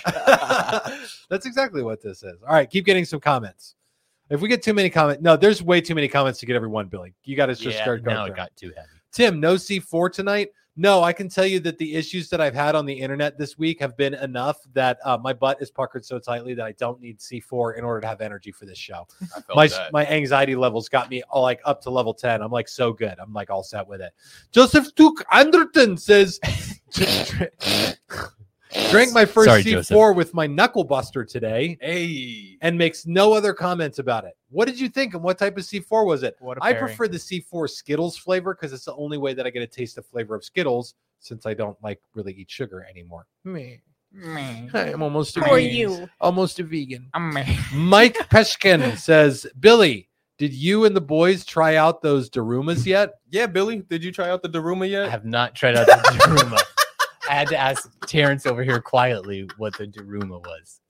That's 1.30 1.46
exactly 1.46 1.82
what 1.82 2.02
this 2.02 2.22
is. 2.22 2.42
All 2.42 2.54
right, 2.54 2.68
keep 2.68 2.84
getting 2.84 3.04
some 3.04 3.20
comments. 3.20 3.74
If 4.30 4.40
we 4.40 4.48
get 4.48 4.62
too 4.62 4.72
many 4.74 4.88
comments, 4.88 5.22
no, 5.22 5.36
there's 5.36 5.62
way 5.62 5.80
too 5.80 5.94
many 5.94 6.08
comments 6.08 6.40
to 6.40 6.46
get 6.46 6.56
everyone, 6.56 6.86
Billy. 6.88 7.14
You 7.24 7.36
got 7.36 7.46
to 7.46 7.54
just 7.54 7.76
yeah, 7.76 7.82
start 7.82 8.02
going. 8.02 8.16
now 8.16 8.24
through. 8.24 8.32
it 8.34 8.36
got 8.36 8.56
too 8.56 8.72
heavy. 8.74 8.88
Tim, 9.12 9.40
no 9.40 9.56
C4 9.56 10.10
tonight. 10.10 10.48
No, 10.74 11.02
I 11.02 11.12
can 11.12 11.28
tell 11.28 11.44
you 11.44 11.60
that 11.60 11.76
the 11.76 11.94
issues 11.94 12.30
that 12.30 12.40
I've 12.40 12.54
had 12.54 12.74
on 12.74 12.86
the 12.86 12.94
internet 12.94 13.36
this 13.36 13.58
week 13.58 13.78
have 13.80 13.94
been 13.96 14.14
enough 14.14 14.56
that 14.72 14.98
uh, 15.04 15.18
my 15.18 15.34
butt 15.34 15.60
is 15.60 15.70
puckered 15.70 16.02
so 16.02 16.18
tightly 16.18 16.54
that 16.54 16.64
I 16.64 16.72
don't 16.72 16.98
need 16.98 17.18
C4 17.18 17.76
in 17.76 17.84
order 17.84 18.00
to 18.00 18.06
have 18.06 18.22
energy 18.22 18.52
for 18.52 18.64
this 18.64 18.78
show. 18.78 19.06
My 19.54 19.68
that. 19.68 19.92
my 19.92 20.06
anxiety 20.06 20.56
levels 20.56 20.88
got 20.88 21.10
me 21.10 21.22
all 21.28 21.42
like 21.42 21.60
up 21.66 21.82
to 21.82 21.90
level 21.90 22.14
10. 22.14 22.40
I'm 22.40 22.50
like 22.50 22.68
so 22.68 22.92
good. 22.92 23.14
I'm 23.18 23.34
like 23.34 23.50
all 23.50 23.62
set 23.62 23.86
with 23.86 24.00
it. 24.00 24.14
Joseph 24.50 24.94
Duke 24.94 25.22
Anderton 25.30 25.98
says 25.98 26.40
drank 28.90 29.12
my 29.12 29.24
first 29.24 29.48
Sorry, 29.48 29.62
C4 29.62 29.72
Joseph. 29.88 30.16
with 30.16 30.34
my 30.34 30.46
knuckle 30.46 30.84
buster 30.84 31.24
today 31.24 31.78
hey. 31.80 32.58
and 32.60 32.76
makes 32.76 33.06
no 33.06 33.32
other 33.32 33.52
comments 33.52 33.98
about 33.98 34.24
it. 34.24 34.36
What 34.50 34.66
did 34.68 34.78
you 34.78 34.88
think 34.88 35.14
and 35.14 35.22
what 35.22 35.38
type 35.38 35.56
of 35.56 35.64
C4 35.64 36.06
was 36.06 36.22
it? 36.22 36.36
What 36.40 36.58
a 36.58 36.64
I 36.64 36.72
pairing. 36.72 36.86
prefer 36.88 37.08
the 37.08 37.18
C4 37.18 37.68
Skittles 37.68 38.16
flavor 38.16 38.54
because 38.54 38.72
it's 38.72 38.84
the 38.84 38.94
only 38.94 39.18
way 39.18 39.34
that 39.34 39.46
I 39.46 39.50
get 39.50 39.62
a 39.62 39.66
taste 39.66 39.98
of 39.98 40.06
flavor 40.06 40.34
of 40.34 40.44
Skittles 40.44 40.94
since 41.20 41.46
I 41.46 41.54
don't 41.54 41.76
like 41.82 42.00
really 42.14 42.32
eat 42.34 42.50
sugar 42.50 42.86
anymore. 42.88 43.26
Me. 43.44 43.80
Me. 44.12 44.68
I'm 44.74 45.02
almost 45.02 45.36
a 45.38 45.40
Who 45.40 45.52
are 45.52 45.56
vegan. 45.56 45.74
you? 45.74 46.08
Almost 46.20 46.58
a 46.58 46.64
vegan. 46.64 47.08
I'm 47.14 47.34
Mike 47.74 48.28
Peshkin 48.28 48.96
says, 48.98 49.46
Billy, 49.58 50.10
did 50.36 50.52
you 50.52 50.84
and 50.84 50.94
the 50.94 51.00
boys 51.00 51.44
try 51.44 51.76
out 51.76 52.02
those 52.02 52.28
Darumas 52.28 52.84
yet? 52.84 53.14
Yeah, 53.30 53.46
Billy, 53.46 53.78
did 53.88 54.04
you 54.04 54.12
try 54.12 54.28
out 54.28 54.42
the 54.42 54.48
Daruma 54.48 54.88
yet? 54.88 55.02
I 55.02 55.04
yet? 55.04 55.10
have 55.12 55.24
not 55.24 55.54
tried 55.54 55.76
out 55.76 55.86
the 55.86 55.92
Daruma. 55.92 56.58
I 57.28 57.34
had 57.34 57.48
to 57.48 57.56
ask 57.56 57.90
Terrence 58.06 58.46
over 58.46 58.62
here 58.62 58.80
quietly 58.80 59.48
what 59.56 59.76
the 59.76 59.86
Daruma 59.86 60.40
was. 60.40 60.80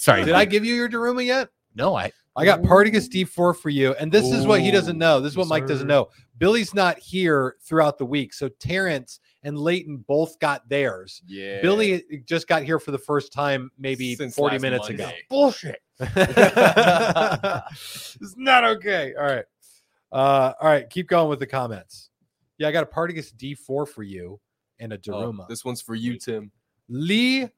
Sorry, 0.00 0.24
Did 0.24 0.34
I 0.34 0.44
give 0.44 0.64
you 0.64 0.74
your 0.74 0.88
Daruma 0.88 1.24
yet? 1.24 1.48
No, 1.74 1.96
I. 1.96 2.12
I 2.36 2.44
got 2.44 2.62
Partagas 2.62 3.08
D4 3.08 3.56
for 3.56 3.68
you. 3.68 3.92
And 3.94 4.10
this 4.10 4.24
is 4.24 4.46
what 4.46 4.60
he 4.60 4.70
doesn't 4.70 4.96
know. 4.96 5.20
This 5.20 5.32
is 5.32 5.36
what 5.36 5.48
Mike 5.48 5.66
doesn't 5.66 5.88
know. 5.88 6.08
Billy's 6.38 6.72
not 6.72 6.98
here 6.98 7.56
throughout 7.62 7.98
the 7.98 8.06
week. 8.06 8.32
So 8.32 8.48
Terrence 8.48 9.20
and 9.42 9.58
Leighton 9.58 10.04
both 10.06 10.38
got 10.38 10.66
theirs. 10.68 11.22
Yeah. 11.26 11.60
Billy 11.60 12.22
just 12.24 12.46
got 12.46 12.62
here 12.62 12.78
for 12.78 12.92
the 12.92 12.98
first 12.98 13.32
time 13.32 13.70
maybe 13.78 14.14
Since 14.14 14.36
40 14.36 14.54
last 14.54 14.62
minutes 14.62 14.88
ago. 14.88 15.04
Monday. 15.04 15.18
Bullshit. 15.28 15.82
it's 16.00 16.96
not 18.36 18.64
okay. 18.64 19.12
All 19.18 19.26
right. 19.26 19.44
Uh, 20.12 20.52
all 20.60 20.68
right. 20.68 20.88
Keep 20.88 21.08
going 21.08 21.28
with 21.28 21.40
the 21.40 21.46
comments. 21.46 22.10
Yeah, 22.58 22.68
I 22.68 22.72
got 22.72 22.84
a 22.84 22.86
Partagas 22.86 23.34
D4 23.34 23.88
for 23.88 24.02
you 24.02 24.40
and 24.80 24.92
a 24.92 24.96
Oh, 24.96 24.98
Daruma. 24.98 25.46
this 25.48 25.64
one's 25.64 25.80
for 25.82 25.94
you, 25.94 26.18
Tim. 26.18 26.50
Lee 26.88 27.48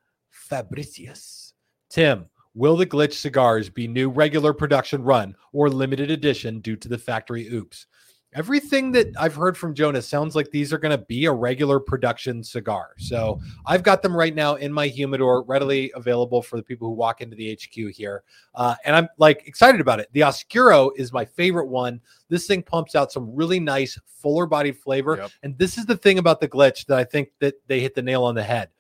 Fabricius. 0.51 1.53
Tim, 1.89 2.27
will 2.55 2.77
the 2.77 2.87
glitch 2.87 3.15
cigars 3.15 3.69
be 3.71 3.87
new 3.89 4.11
regular 4.11 4.53
production 4.53 5.03
run 5.03 5.35
or 5.53 5.69
limited 5.71 6.11
edition 6.11 6.61
due 6.61 6.77
to 6.77 6.89
the 6.89 6.99
factory 6.99 7.47
oops? 7.49 7.87
Everything 8.35 8.93
that 8.93 9.13
I've 9.19 9.35
heard 9.35 9.59
from 9.59 9.75
Jonas 9.75 10.09
sounds 10.09 10.35
like 10.35 10.51
these 10.51 10.73
are 10.73 10.79
going 10.79 10.99
to 10.99 11.05
be 11.05 11.27
a 11.27 11.33
regular 11.33 11.79
production 11.79 12.43
cigar. 12.43 12.95
So 12.97 13.41
I've 13.67 13.83
got 13.83 14.01
them 14.01 14.17
right 14.17 14.35
now 14.35 14.55
in 14.55 14.73
my 14.73 14.87
humidor, 14.87 15.43
readily 15.43 15.93
available 15.95 16.41
for 16.41 16.57
the 16.57 16.63
people 16.63 16.89
who 16.89 16.95
walk 16.95 17.21
into 17.21 17.37
the 17.37 17.53
HQ 17.53 17.95
here. 17.95 18.23
Uh, 18.55 18.75
and 18.87 18.97
I'm 18.97 19.09
like 19.19 19.47
excited 19.47 19.83
about 19.83 20.01
it. 20.01 20.09
The 20.13 20.23
Oscuro 20.25 20.93
is 20.97 21.13
my 21.13 21.27
favorite 21.27 21.67
one. 21.67 22.01
This 22.31 22.47
thing 22.47 22.63
pumps 22.63 22.95
out 22.95 23.13
some 23.13 23.35
really 23.35 23.61
nice, 23.61 23.99
fuller 24.07 24.47
bodied 24.47 24.79
flavor. 24.79 25.19
Yep. 25.19 25.31
And 25.43 25.59
this 25.59 25.77
is 25.77 25.85
the 25.85 25.97
thing 25.97 26.19
about 26.19 26.41
the 26.41 26.49
glitch 26.49 26.87
that 26.87 26.99
I 26.99 27.05
think 27.05 27.29
that 27.41 27.55
they 27.67 27.81
hit 27.81 27.95
the 27.95 28.03
nail 28.03 28.25
on 28.25 28.35
the 28.35 28.43
head. 28.43 28.71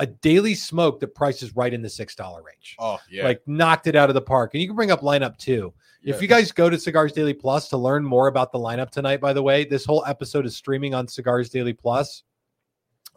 A 0.00 0.06
daily 0.06 0.54
smoke 0.54 1.00
that 1.00 1.14
prices 1.14 1.56
right 1.56 1.72
in 1.72 1.80
the 1.80 1.88
six 1.88 2.14
dollar 2.14 2.42
range. 2.42 2.76
Oh, 2.78 2.98
yeah. 3.10 3.24
Like 3.24 3.40
knocked 3.46 3.86
it 3.86 3.96
out 3.96 4.10
of 4.10 4.14
the 4.14 4.20
park. 4.20 4.52
And 4.52 4.60
you 4.60 4.68
can 4.68 4.76
bring 4.76 4.90
up 4.90 5.00
lineup 5.00 5.38
too. 5.38 5.72
Yeah. 6.02 6.14
If 6.14 6.22
you 6.22 6.28
guys 6.28 6.52
go 6.52 6.70
to 6.70 6.78
Cigars 6.78 7.12
Daily 7.12 7.34
Plus 7.34 7.68
to 7.70 7.76
learn 7.76 8.04
more 8.04 8.28
about 8.28 8.52
the 8.52 8.58
lineup 8.58 8.90
tonight, 8.90 9.20
by 9.20 9.32
the 9.32 9.42
way, 9.42 9.64
this 9.64 9.84
whole 9.84 10.04
episode 10.06 10.46
is 10.46 10.56
streaming 10.56 10.94
on 10.94 11.08
Cigars 11.08 11.50
Daily 11.50 11.72
Plus. 11.72 12.22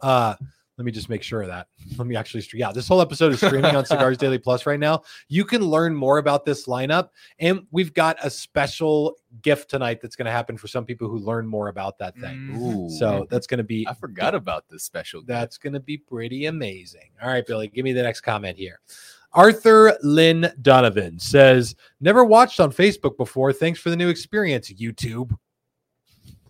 Uh, 0.00 0.34
let 0.78 0.86
me 0.86 0.92
just 0.92 1.08
make 1.08 1.22
sure 1.22 1.42
of 1.42 1.48
that. 1.48 1.68
Let 1.98 2.06
me 2.06 2.16
actually, 2.16 2.42
stre- 2.42 2.58
yeah, 2.58 2.72
this 2.72 2.88
whole 2.88 3.00
episode 3.00 3.32
is 3.32 3.38
streaming 3.38 3.76
on 3.76 3.84
Cigars 3.84 4.16
Daily 4.16 4.38
Plus 4.40 4.64
right 4.66 4.80
now. 4.80 5.02
You 5.28 5.44
can 5.44 5.60
learn 5.60 5.94
more 5.94 6.18
about 6.18 6.44
this 6.44 6.66
lineup, 6.66 7.10
and 7.38 7.66
we've 7.70 7.92
got 7.92 8.16
a 8.22 8.30
special 8.30 9.16
gift 9.42 9.68
tonight 9.70 10.00
that's 10.00 10.16
going 10.16 10.26
to 10.26 10.32
happen 10.32 10.56
for 10.56 10.68
some 10.68 10.84
people 10.84 11.08
who 11.08 11.18
learn 11.18 11.46
more 11.46 11.68
about 11.68 11.98
that 11.98 12.16
thing. 12.16 12.52
Mm. 12.52 12.58
Ooh. 12.58 12.90
So 12.90 13.26
that's 13.30 13.46
going 13.46 13.58
to 13.58 13.64
be 13.64 13.86
I 13.86 13.94
forgot 13.94 14.34
about 14.34 14.64
this 14.68 14.82
special. 14.82 15.22
that's 15.24 15.58
going 15.58 15.74
to 15.74 15.80
be 15.80 15.98
pretty 15.98 16.46
amazing. 16.46 17.10
All 17.22 17.28
right, 17.28 17.46
Billy, 17.46 17.68
give 17.68 17.84
me 17.84 17.92
the 17.92 18.02
next 18.02 18.22
comment 18.22 18.56
here. 18.56 18.80
Arthur 19.34 19.96
Lynn 20.02 20.52
Donovan 20.62 21.18
says, 21.18 21.74
Never 22.00 22.24
watched 22.24 22.60
on 22.60 22.70
Facebook 22.72 23.16
before. 23.16 23.52
Thanks 23.52 23.80
for 23.80 23.90
the 23.90 23.96
new 23.96 24.08
experience, 24.08 24.70
YouTube. 24.72 25.36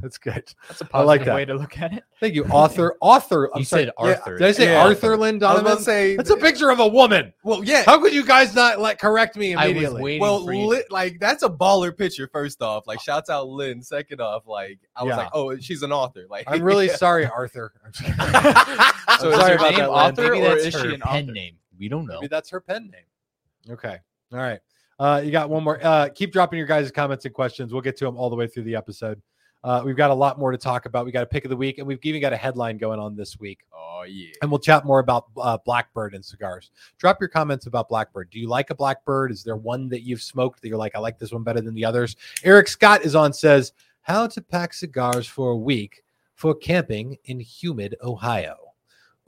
That's 0.00 0.18
good. 0.18 0.52
That's 0.66 0.80
a 0.80 0.84
I 0.86 0.88
positive 0.88 1.06
like 1.06 1.24
that. 1.26 1.34
way 1.36 1.44
to 1.44 1.54
look 1.54 1.78
at 1.78 1.92
it. 1.92 2.02
Thank 2.18 2.34
you, 2.34 2.44
author. 2.46 2.96
Author. 3.00 3.48
I'm 3.54 3.60
You 3.60 3.64
sorry. 3.64 3.84
said 3.84 3.92
Yeah, 4.00 4.04
Arthur. 4.16 4.38
Did 4.38 4.48
I 4.48 4.50
say 4.50 4.72
Yeah. 4.72 4.82
Arthur 4.82 5.16
Lynn 5.16 5.40
I 5.44 5.52
was 5.52 5.62
Donovan? 5.62 5.76
to 5.76 5.82
say 5.84 6.16
That's 6.16 6.30
a 6.30 6.36
picture 6.36 6.70
of 6.70 6.80
a 6.80 6.88
woman. 6.88 7.32
Well, 7.44 7.62
yeah. 7.62 7.84
How 7.86 8.00
could 8.00 8.12
you 8.12 8.26
guys 8.26 8.52
not 8.52 8.80
like 8.80 8.98
correct 8.98 9.36
me 9.36 9.54
I 9.54 9.66
was 9.66 9.70
immediately? 9.70 10.02
waiting 10.02 10.20
Well, 10.20 10.44
for 10.44 10.52
you. 10.52 10.66
Lin, 10.66 10.82
like 10.90 11.20
that's 11.20 11.44
a 11.44 11.48
baller 11.48 11.96
picture. 11.96 12.26
First 12.32 12.62
off, 12.62 12.88
like 12.88 13.00
shouts 13.00 13.30
out 13.30 13.46
Lynn. 13.46 13.80
Second 13.80 14.20
off, 14.20 14.48
like 14.48 14.80
I 14.96 15.04
was 15.04 15.10
Yeah. 15.10 15.16
like, 15.18 15.30
oh, 15.34 15.56
she's 15.58 15.84
an 15.84 15.92
author. 15.92 16.26
Like 16.28 16.46
I'm 16.48 16.62
really 16.64 16.88
sorry, 17.04 17.24
Arthur. 17.26 17.72
I'm 17.86 17.92
just. 17.92 18.16
So 18.16 18.16
I'm 18.18 19.34
is 19.34 19.38
sorry 19.38 19.50
her 19.50 19.54
about 19.54 19.70
name 19.70 19.78
that, 19.78 19.88
author 19.88 20.22
Maybe 20.32 20.44
or 20.44 20.48
that's 20.48 20.64
is 20.64 20.74
her 20.74 20.80
she 20.80 20.94
an 20.94 21.00
pen 21.00 21.22
author? 21.26 21.32
name. 21.32 21.54
We 21.82 21.88
don't 21.88 22.06
know. 22.06 22.20
Maybe 22.20 22.28
that's 22.28 22.48
her 22.50 22.60
pen 22.60 22.92
name. 22.92 23.72
Okay. 23.72 23.98
All 24.32 24.38
right. 24.38 24.60
Uh, 25.00 25.20
you 25.24 25.32
got 25.32 25.50
one 25.50 25.64
more. 25.64 25.84
Uh, 25.84 26.08
keep 26.14 26.32
dropping 26.32 26.58
your 26.58 26.66
guys' 26.68 26.92
comments 26.92 27.24
and 27.24 27.34
questions. 27.34 27.72
We'll 27.72 27.82
get 27.82 27.96
to 27.96 28.04
them 28.04 28.16
all 28.16 28.30
the 28.30 28.36
way 28.36 28.46
through 28.46 28.62
the 28.62 28.76
episode. 28.76 29.20
Uh, 29.64 29.82
we've 29.84 29.96
got 29.96 30.12
a 30.12 30.14
lot 30.14 30.38
more 30.38 30.52
to 30.52 30.58
talk 30.58 30.86
about. 30.86 31.04
We 31.04 31.10
got 31.10 31.24
a 31.24 31.26
pick 31.26 31.44
of 31.44 31.48
the 31.48 31.56
week, 31.56 31.78
and 31.78 31.86
we've 31.88 31.98
even 32.04 32.20
got 32.20 32.32
a 32.32 32.36
headline 32.36 32.78
going 32.78 33.00
on 33.00 33.16
this 33.16 33.40
week. 33.40 33.64
Oh 33.74 34.04
yeah. 34.06 34.30
And 34.42 34.50
we'll 34.50 34.60
chat 34.60 34.84
more 34.84 35.00
about 35.00 35.26
uh, 35.36 35.58
Blackbird 35.64 36.14
and 36.14 36.24
cigars. 36.24 36.70
Drop 36.98 37.20
your 37.20 37.28
comments 37.28 37.66
about 37.66 37.88
Blackbird. 37.88 38.30
Do 38.30 38.38
you 38.38 38.48
like 38.48 38.70
a 38.70 38.76
Blackbird? 38.76 39.32
Is 39.32 39.42
there 39.42 39.56
one 39.56 39.88
that 39.88 40.02
you've 40.02 40.22
smoked 40.22 40.62
that 40.62 40.68
you're 40.68 40.78
like, 40.78 40.94
I 40.94 41.00
like 41.00 41.18
this 41.18 41.32
one 41.32 41.42
better 41.42 41.60
than 41.60 41.74
the 41.74 41.84
others? 41.84 42.14
Eric 42.44 42.68
Scott 42.68 43.02
is 43.02 43.16
on, 43.16 43.32
says, 43.32 43.72
How 44.02 44.28
to 44.28 44.40
pack 44.40 44.72
cigars 44.72 45.26
for 45.26 45.50
a 45.50 45.56
week 45.56 46.04
for 46.36 46.54
camping 46.54 47.18
in 47.24 47.40
humid 47.40 47.96
Ohio. 48.04 48.61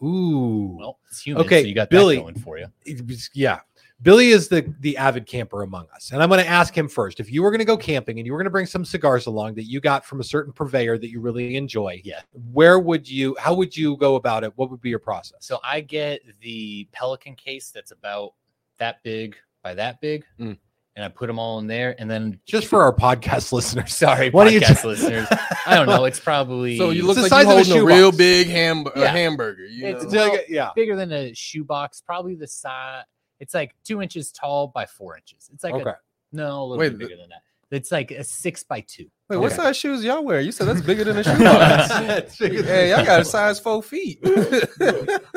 Ooh. 0.05 0.77
Well, 0.79 0.99
it's 1.09 1.23
human, 1.23 1.45
Okay, 1.45 1.63
so 1.63 1.69
you 1.69 1.75
got 1.75 1.91
Billy. 1.91 2.17
that 2.17 2.23
going 2.23 2.35
for 2.39 2.59
you. 2.59 2.67
Was- 3.07 3.31
yeah. 3.35 3.61
Billy 4.03 4.31
is 4.31 4.49
the 4.49 4.75
the 4.81 4.97
avid 4.99 5.25
camper 5.25 5.63
among 5.63 5.87
us, 5.95 6.11
and 6.13 6.23
I'm 6.23 6.29
going 6.29 6.43
to 6.43 6.49
ask 6.51 6.77
him 6.77 6.89
first. 6.89 7.21
If 7.21 7.31
you 7.31 7.43
were 7.43 7.51
going 7.51 7.61
to 7.61 7.65
go 7.65 7.77
camping 7.77 8.19
and 8.19 8.27
you 8.27 8.33
were 8.33 8.39
going 8.39 8.45
to 8.47 8.51
bring 8.51 8.67
some 8.67 8.85
cigars 8.85 9.27
along 9.27 9.55
that 9.55 9.65
you 9.65 9.81
got 9.81 10.05
from 10.05 10.21
a 10.21 10.25
certain 10.25 10.53
purveyor 10.53 10.99
that 10.99 11.09
you 11.11 11.21
really 11.21 11.57
enjoy, 11.57 12.03
Yeah. 12.05 12.21
where 12.53 12.81
would 12.81 13.09
you? 13.09 13.37
How 13.39 13.55
would 13.55 13.75
you 13.75 13.97
go 13.97 14.17
about 14.17 14.43
it? 14.45 14.53
What 14.57 14.69
would 14.71 14.81
be 14.81 14.91
your 14.91 14.99
process? 14.99 15.39
So 15.47 15.59
I 15.63 15.81
get 15.81 16.21
the 16.41 16.87
Pelican 16.93 17.35
case 17.37 17.71
that's 17.71 17.93
about 17.93 18.35
that 18.79 19.03
big 19.05 19.37
by 19.63 19.75
that 19.75 20.01
big, 20.01 20.25
Mm. 20.39 20.59
And 20.97 21.05
I 21.05 21.09
put 21.09 21.27
them 21.27 21.39
all 21.39 21.59
in 21.59 21.67
there, 21.67 21.95
and 21.99 22.09
then 22.11 22.39
Just 22.47 22.69
for 22.69 22.83
our 22.83 22.95
podcast 22.95 23.53
listeners, 23.53 23.95
sorry, 23.95 24.31
Why 24.31 24.45
don't 24.45 24.53
you 24.53 24.61
podcast 24.61 24.83
ju- 24.83 24.89
listeners. 24.89 25.27
I 25.67 25.75
don't 25.77 25.87
know. 25.87 26.05
It's 26.05 26.21
probably 26.31 26.79
So 26.79 26.91
you 26.91 27.01
It's 27.01 27.07
look 27.09 27.17
the 27.17 27.23
like 27.23 27.31
size 27.31 27.45
you 27.47 27.51
of 27.51 27.51
a 27.51 27.55
holding 27.57 27.73
a, 27.73 27.75
shoebox. 27.77 27.95
real 27.95 28.13
big 28.13 28.47
ham- 28.49 28.85
a 28.95 29.01
Yeah. 29.01 29.07
hamburger. 29.13 29.67
You 29.67 29.87
It's 29.89 30.05
know? 30.13 30.29
Like- 30.31 30.47
yeah. 30.49 30.71
bigger 30.77 30.97
than 30.97 31.13
a 31.13 31.33
shoebox, 31.35 32.01
probably 32.01 32.35
the 32.37 32.47
size. 32.47 33.05
It's 33.41 33.53
like 33.55 33.75
two 33.85 34.01
inches 34.01 34.31
tall 34.31 34.69
by 34.69 34.87
four 34.87 35.17
inches. 35.17 35.51
It's 35.53 35.65
like 35.65 35.75
Okay. 35.75 35.91
a, 35.91 35.99
no, 36.33 36.63
a 36.63 36.65
little 36.65 36.79
Wait, 36.79 36.91
bit 36.91 36.99
the- 36.99 37.05
bigger 37.07 37.17
than 37.21 37.31
that. 37.31 37.43
It's 37.71 37.91
like 37.91 38.13
a 38.13 38.23
six 38.23 38.63
by 38.63 38.81
two. 38.83 39.07
Wait, 39.31 39.39
what 39.39 39.47
Okay. 39.53 39.57
size 39.57 39.77
shoes 39.79 40.05
y'all 40.05 40.23
wear? 40.23 40.41
You 40.43 40.53
said 40.53 40.67
that's 40.69 40.83
bigger 40.83 41.03
than 41.05 41.17
a 41.17 41.25
shoebox. 41.25 42.39
hey, 42.39 42.91
y'all 42.91 43.05
got 43.07 43.21
a 43.21 43.25
size 43.25 43.59
four 43.59 43.83
feet. 43.83 44.19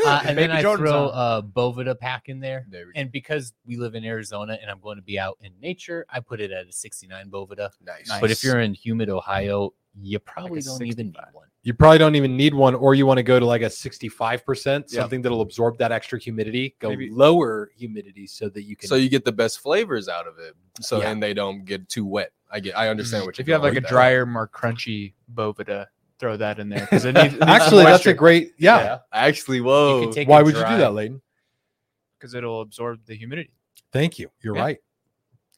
Uh, 0.07 0.21
and 0.25 0.37
then 0.37 0.49
I 0.51 0.63
Jordans 0.63 0.77
throw 0.77 1.09
on. 1.09 1.39
a 1.39 1.43
Boveda 1.43 1.99
pack 1.99 2.29
in 2.29 2.39
there. 2.39 2.65
There. 2.69 2.85
And 2.95 3.11
because 3.11 3.51
we 3.65 3.75
live 3.75 3.93
in 3.93 4.05
Arizona 4.05 4.57
and 4.61 4.71
I'm 4.71 4.79
going 4.79 4.95
to 4.95 5.01
be 5.01 5.19
out 5.19 5.37
in 5.41 5.51
nature, 5.61 6.05
I 6.09 6.21
put 6.21 6.39
it 6.39 6.49
at 6.49 6.65
a 6.67 6.71
69 6.71 7.29
Boveda. 7.29 7.71
nice. 7.85 8.09
But 8.21 8.31
if 8.31 8.41
you're 8.41 8.61
in 8.61 8.73
humid 8.73 9.09
Ohio, 9.09 9.73
you 10.01 10.19
probably 10.19 10.59
a 10.59 10.61
don't 10.61 10.81
even 10.85 11.07
need 11.07 11.17
one. 11.33 11.47
You 11.63 11.73
probably 11.73 11.97
don't 11.97 12.15
even 12.15 12.37
need 12.37 12.53
one, 12.53 12.73
or 12.73 12.95
you 12.95 13.05
want 13.05 13.17
to 13.17 13.23
go 13.23 13.37
to 13.37 13.45
like 13.45 13.63
a 13.63 13.65
65%, 13.65 14.85
Yeah. 14.93 15.01
something 15.01 15.21
that'll 15.21 15.41
absorb 15.41 15.77
that 15.79 15.91
extra 15.91 16.17
humidity, 16.19 16.77
go 16.79 16.89
Maybe- 16.89 17.09
lower 17.09 17.69
humidity 17.75 18.27
so 18.27 18.47
that 18.47 18.61
you 18.63 18.77
can. 18.77 18.87
so 18.87 18.95
you 18.95 19.09
get 19.09 19.25
the 19.25 19.33
best 19.33 19.59
flavors 19.59 20.07
out 20.07 20.25
of 20.27 20.39
it. 20.39 20.53
So 20.79 21.01
Yeah. 21.01 21.11
and 21.11 21.21
they 21.21 21.33
don't 21.33 21.65
get 21.65 21.89
too 21.89 22.05
wet. 22.05 22.31
I 22.51 22.59
get. 22.59 22.77
I 22.77 22.89
understand 22.89 23.23
mm. 23.23 23.27
what 23.27 23.37
you're. 23.37 23.43
If 23.43 23.47
you 23.47 23.53
have 23.53 23.63
like 23.63 23.77
a 23.77 23.81
that. 23.81 23.89
drier, 23.89 24.25
more 24.25 24.47
crunchy 24.47 25.13
Boveda, 25.33 25.87
throw 26.19 26.37
that 26.37 26.59
in 26.59 26.69
there 26.69 26.81
because 26.81 27.05
it 27.05 27.13
needs, 27.13 27.35
Actually, 27.41 27.83
that's 27.83 28.05
a 28.05 28.13
great, 28.13 28.53
yeah. 28.57 28.99
Actually, 29.13 29.57
You 29.57 29.65
whoa. 29.65 30.11
take 30.11 30.27
Why 30.27 30.41
a 30.41 30.43
would 30.43 30.55
you 30.55 30.61
do 30.61 30.77
that, 30.77 30.91
Layden? 30.91 31.21
because 32.17 32.33
it'll 32.33 32.61
absorb 32.61 32.99
the 33.05 33.15
humidity. 33.15 33.51
Thank 33.91 34.17
you. 34.17 34.29
You're 34.41 34.55
Yeah. 34.55 34.63
right. 34.63 34.77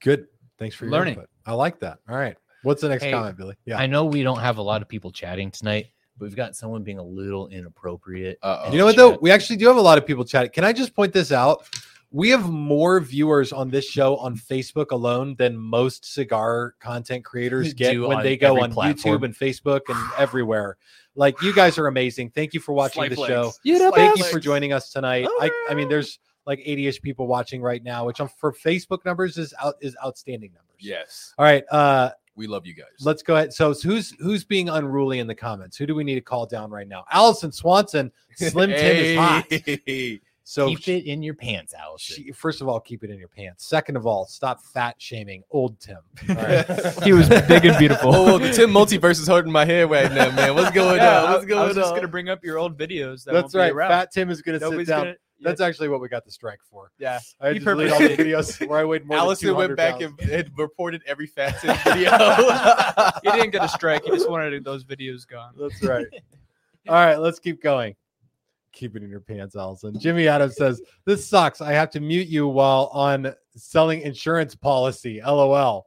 Good. 0.02 0.28
Thanks 0.58 0.76
for 0.76 0.86
your 0.86 0.92
Learning. 0.92 1.14
input. 1.14 1.30
I 1.46 1.54
like 1.54 1.80
that. 1.80 2.00
All 2.10 2.18
right. 2.18 2.36
What's 2.64 2.82
the 2.82 2.90
next 2.90 3.04
Hey, 3.04 3.12
comment, 3.12 3.38
Billy? 3.38 3.56
Yeah. 3.66 3.78
I 3.78 3.88
know 3.88 4.04
we 4.04 4.24
don't 4.24 4.40
have 4.40 4.58
a 4.58 4.62
lot 4.62 4.82
of 4.82 4.90
people 4.90 5.10
chatting 5.12 5.52
tonight, 5.52 5.88
but 6.18 6.26
we've 6.26 6.36
got 6.36 6.56
someone 6.58 6.84
being 6.84 6.98
a 7.00 7.04
little 7.04 7.48
inappropriate. 7.48 8.38
Uh-oh. 8.44 8.72
you 8.72 8.78
know 8.78 8.86
what 8.86 8.98
though? 8.98 9.18
We 9.22 9.32
actually 9.32 9.56
do 9.56 9.68
have 9.68 9.78
a 9.78 9.82
lot 9.82 9.98
of 9.98 10.06
people 10.06 10.26
chatting. 10.26 10.52
Can 10.52 10.66
I 10.66 10.74
just 10.74 10.94
point 10.94 11.14
this 11.14 11.32
out? 11.32 11.64
We 12.12 12.30
have 12.30 12.50
more 12.50 13.00
viewers 13.00 13.54
on 13.54 13.70
this 13.70 13.86
show 13.88 14.18
on 14.18 14.36
Facebook 14.36 14.92
alone 14.92 15.36
than 15.38 15.56
most 15.56 16.12
cigar 16.12 16.74
content 16.80 17.24
creators 17.24 17.74
get 17.74 17.92
Do 17.92 18.08
when 18.08 18.24
they 18.24 18.36
go 18.36 18.62
on 18.62 18.72
platform. 18.74 19.20
YouTube 19.20 19.26
and 19.26 19.36
Facebook 19.36 19.82
and 19.88 19.98
everywhere. 20.18 20.78
Like 21.16 21.42
you 21.42 21.54
guys 21.54 21.78
are 21.78 21.88
amazing. 21.88 22.32
Thank 22.32 22.54
you 22.54 22.60
for 22.60 22.74
watching 22.74 23.02
Slight 23.02 23.10
the 23.10 23.16
flex. 23.16 23.30
show. 23.30 23.52
You 23.64 23.78
the 23.78 23.92
Thank 23.92 24.18
you 24.18 24.24
for 24.24 24.40
joining 24.40 24.74
us 24.74 24.92
tonight. 24.92 25.28
I, 25.40 25.52
I 25.70 25.74
mean, 25.76 25.90
there's 25.90 26.20
like 26.46 26.60
80ish 26.60 27.02
people 27.02 27.28
watching 27.28 27.62
right 27.62 27.84
now, 27.84 28.06
which 28.06 28.20
on 28.20 28.28
for 28.40 28.52
Facebook 28.54 29.06
numbers 29.06 29.38
is 29.38 29.54
out 29.62 29.76
is 29.82 29.96
outstanding 30.04 30.52
numbers. 30.54 30.78
Yes, 30.80 31.34
All 31.38 31.46
right. 31.46 31.64
Uh 31.70 32.12
we 32.36 32.48
love 32.48 32.66
you 32.66 32.74
guys. 32.74 32.88
let's 33.02 33.22
go 33.22 33.36
ahead. 33.36 33.54
So 33.54 33.74
who's 33.74 34.16
who's 34.20 34.46
being 34.46 34.70
unruly 34.70 35.20
in 35.20 35.28
the 35.28 35.36
comments? 35.36 35.76
Who 35.76 35.86
do 35.86 35.94
we 35.94 36.06
need 36.06 36.16
to 36.16 36.22
call 36.22 36.46
down 36.46 36.72
right 36.72 36.88
now? 36.88 37.04
Allison 37.12 37.52
Swanson, 37.52 38.12
Slim 38.36 38.70
Tim 38.70 38.96
is 38.96 39.18
hot. 39.18 39.46
Hey. 40.50 40.62
So 40.62 40.68
Keep 40.76 40.88
it 40.88 41.06
in 41.06 41.22
your 41.22 41.36
pants, 41.36 41.76
Allison. 41.80 42.16
she, 42.16 42.32
first 42.32 42.60
of 42.62 42.68
all, 42.68 42.80
keep 42.80 43.04
it 43.04 43.12
in 43.12 43.20
your 43.20 43.28
pants. 43.28 43.68
Second 43.68 43.96
of 43.98 44.08
all, 44.08 44.26
stop 44.26 44.64
fat 44.64 44.96
shaming 44.98 45.44
old 45.52 45.80
Tim. 45.80 45.98
All 46.30 46.36
right. 46.36 46.66
He 47.04 47.14
was 47.14 47.30
big 47.30 47.66
and 47.66 47.78
beautiful. 47.78 48.16
Oh, 48.16 48.38
the 48.40 48.52
Tim 48.52 48.72
Multiverse 48.72 49.20
is 49.22 49.28
hurting 49.28 49.52
my 49.52 49.64
head 49.64 49.92
right 49.92 50.12
now, 50.12 50.32
man. 50.32 50.56
What's 50.56 50.72
going 50.72 50.98
Yeah, 50.98 51.24
on? 51.24 51.32
What's 51.34 51.46
I, 51.46 51.48
going 51.48 51.62
I 51.62 51.68
was 51.68 51.76
just 51.76 51.94
gonna 51.94 52.08
bring 52.08 52.30
up 52.30 52.44
your 52.44 52.58
old 52.58 52.78
videos. 52.80 53.24
That 53.26 53.34
That's 53.34 53.54
right. 53.54 53.76
Fat 53.76 54.12
Tim 54.12 54.32
is 54.32 54.42
going 54.42 54.60
to 54.60 54.68
sit 54.68 54.88
down. 54.88 55.04
gonna. 55.04 55.16
That's 55.42 55.62
actually 55.62 55.88
what 55.90 56.02
we 56.02 56.10
got 56.10 56.26
the 56.26 56.32
strike 56.32 56.60
for. 56.70 56.92
yeah. 56.98 57.20
I 57.40 57.50
He 57.54 57.60
just 57.60 57.66
delete 57.66 57.92
all 57.92 58.00
the 58.00 58.10
videos 58.18 58.68
where 58.68 58.80
I 58.80 58.86
weighed 58.86 59.06
more 59.06 59.18
Allison 59.18 59.48
than 59.50 59.56
went 59.56 59.78
200 59.78 59.78
back 59.78 60.00
pounds. 60.00 60.20
and, 60.22 60.30
and 60.32 60.52
reported 60.58 61.02
every 61.06 61.28
Fat 61.28 61.62
Tim 61.62 61.78
video. 61.86 62.10
He 63.24 63.32
didn't 63.32 63.52
get 63.52 63.64
a 63.64 63.70
strike. 63.70 64.04
He 64.04 64.10
just 64.12 64.30
wanted 64.30 64.64
those 64.64 64.84
videos 64.84 65.28
gone. 65.28 65.54
That's 65.60 65.82
right. 65.84 66.08
All 66.88 66.96
right, 66.96 67.18
let's 67.18 67.40
keep 67.40 67.62
going. 67.62 67.96
Keep 68.80 68.96
it 68.96 69.04
in 69.04 69.10
your 69.10 69.20
pants, 69.20 69.58
Allison. 69.58 70.00
Jimmy 70.00 70.30
Adams 70.30 70.56
says, 70.56 70.82
This 71.04 71.28
sucks. 71.28 71.60
I 71.60 71.74
have 71.74 71.90
to 71.90 72.00
mute 72.00 72.30
you 72.30 72.48
while 72.48 72.90
on 72.94 73.34
selling 73.58 74.00
insurance 74.04 74.56
policy. 74.56 75.20
LOL. 75.22 75.86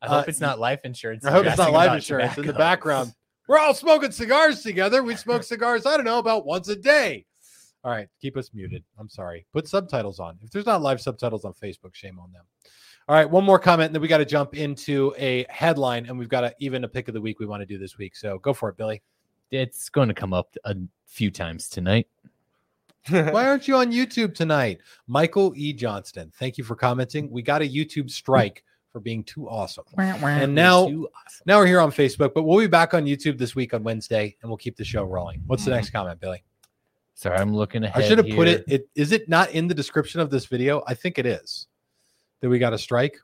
I 0.00 0.06
hope 0.06 0.20
Uh, 0.20 0.24
it's 0.28 0.38
not 0.40 0.60
life 0.60 0.78
insurance. 0.84 1.24
I 1.24 1.32
hope 1.32 1.46
it's 1.46 1.58
not 1.58 1.72
life 1.72 1.86
about 1.86 1.96
insurance 1.96 2.38
in 2.38 2.46
the 2.46 2.52
background. 2.52 3.12
We're 3.48 3.58
all 3.58 3.74
smoking 3.74 4.12
cigars 4.12 4.62
together. 4.62 5.02
We 5.02 5.16
smoke 5.16 5.42
cigars, 5.42 5.84
I 5.84 5.96
don't 5.96 6.04
know, 6.04 6.20
about 6.20 6.46
once 6.46 6.68
a 6.68 6.76
day. 6.76 7.26
All 7.82 7.90
right, 7.90 8.06
keep 8.20 8.36
us 8.36 8.50
muted. 8.54 8.84
I'm 9.00 9.08
sorry. 9.08 9.44
Put 9.52 9.66
subtitles 9.66 10.20
on. 10.20 10.38
If 10.40 10.50
there's 10.50 10.66
not 10.66 10.80
live 10.80 11.00
subtitles 11.00 11.44
on 11.44 11.54
Facebook, 11.54 11.92
shame 11.94 12.20
on 12.20 12.30
them. 12.30 12.44
All 13.08 13.16
right, 13.16 13.28
one 13.28 13.42
more 13.42 13.58
comment, 13.58 13.86
and 13.86 13.94
then 13.96 14.02
we 14.02 14.06
got 14.06 14.18
to 14.18 14.24
jump 14.24 14.54
into 14.54 15.12
a 15.18 15.44
headline, 15.48 16.06
and 16.06 16.16
we've 16.16 16.28
got 16.28 16.44
a, 16.44 16.54
even 16.60 16.84
a 16.84 16.88
pick 16.88 17.08
of 17.08 17.14
the 17.14 17.20
week 17.20 17.40
we 17.40 17.46
want 17.46 17.62
to 17.62 17.66
do 17.66 17.78
this 17.78 17.98
week. 17.98 18.14
So 18.14 18.38
go 18.38 18.52
for 18.52 18.68
it, 18.68 18.76
Billy. 18.76 19.02
It's 19.50 19.88
going 19.88 20.08
to 20.08 20.14
come 20.14 20.34
up 20.34 20.54
a 20.64 20.76
few 21.06 21.30
times 21.30 21.70
tonight. 21.70 22.06
Why 23.08 23.46
aren't 23.46 23.68
you 23.68 23.76
on 23.76 23.92
YouTube 23.92 24.34
tonight? 24.34 24.78
Michael 25.06 25.52
E. 25.56 25.72
Johnston, 25.72 26.32
thank 26.38 26.58
you 26.58 26.64
for 26.64 26.74
commenting. 26.76 27.30
We 27.30 27.42
got 27.42 27.62
a 27.62 27.68
YouTube 27.68 28.10
strike 28.10 28.64
for 28.90 29.00
being 29.00 29.22
too 29.24 29.48
awesome. 29.48 29.84
And 29.96 30.54
now, 30.54 30.88
Too 30.88 31.08
awesome. 31.14 31.42
now 31.46 31.58
we're 31.58 31.66
here 31.66 31.80
on 31.80 31.90
Facebook, 31.90 32.32
but 32.34 32.42
we'll 32.44 32.58
be 32.58 32.66
back 32.66 32.94
on 32.94 33.04
YouTube 33.04 33.38
this 33.38 33.54
week 33.54 33.74
on 33.74 33.82
Wednesday, 33.82 34.36
and 34.40 34.50
we'll 34.50 34.56
keep 34.56 34.76
the 34.76 34.84
show 34.84 35.04
rolling. 35.04 35.42
What's 35.46 35.64
the 35.64 35.70
next 35.70 35.90
comment, 35.90 36.20
Billy? 36.20 36.42
Sorry, 37.14 37.36
I'm 37.36 37.54
looking 37.54 37.84
ahead. 37.84 38.02
I 38.02 38.06
should 38.06 38.18
have 38.18 38.28
put 38.28 38.46
it, 38.46 38.64
it. 38.68 38.88
Is 38.94 39.12
it 39.12 39.28
not 39.28 39.50
in 39.50 39.66
the 39.66 39.74
description 39.74 40.20
of 40.20 40.30
this 40.30 40.46
video? 40.46 40.82
I 40.86 40.94
think 40.94 41.18
it 41.18 41.26
is. 41.26 41.66
That 42.40 42.48
we 42.48 42.60
got 42.60 42.72
a 42.72 42.78
strike. 42.78 43.18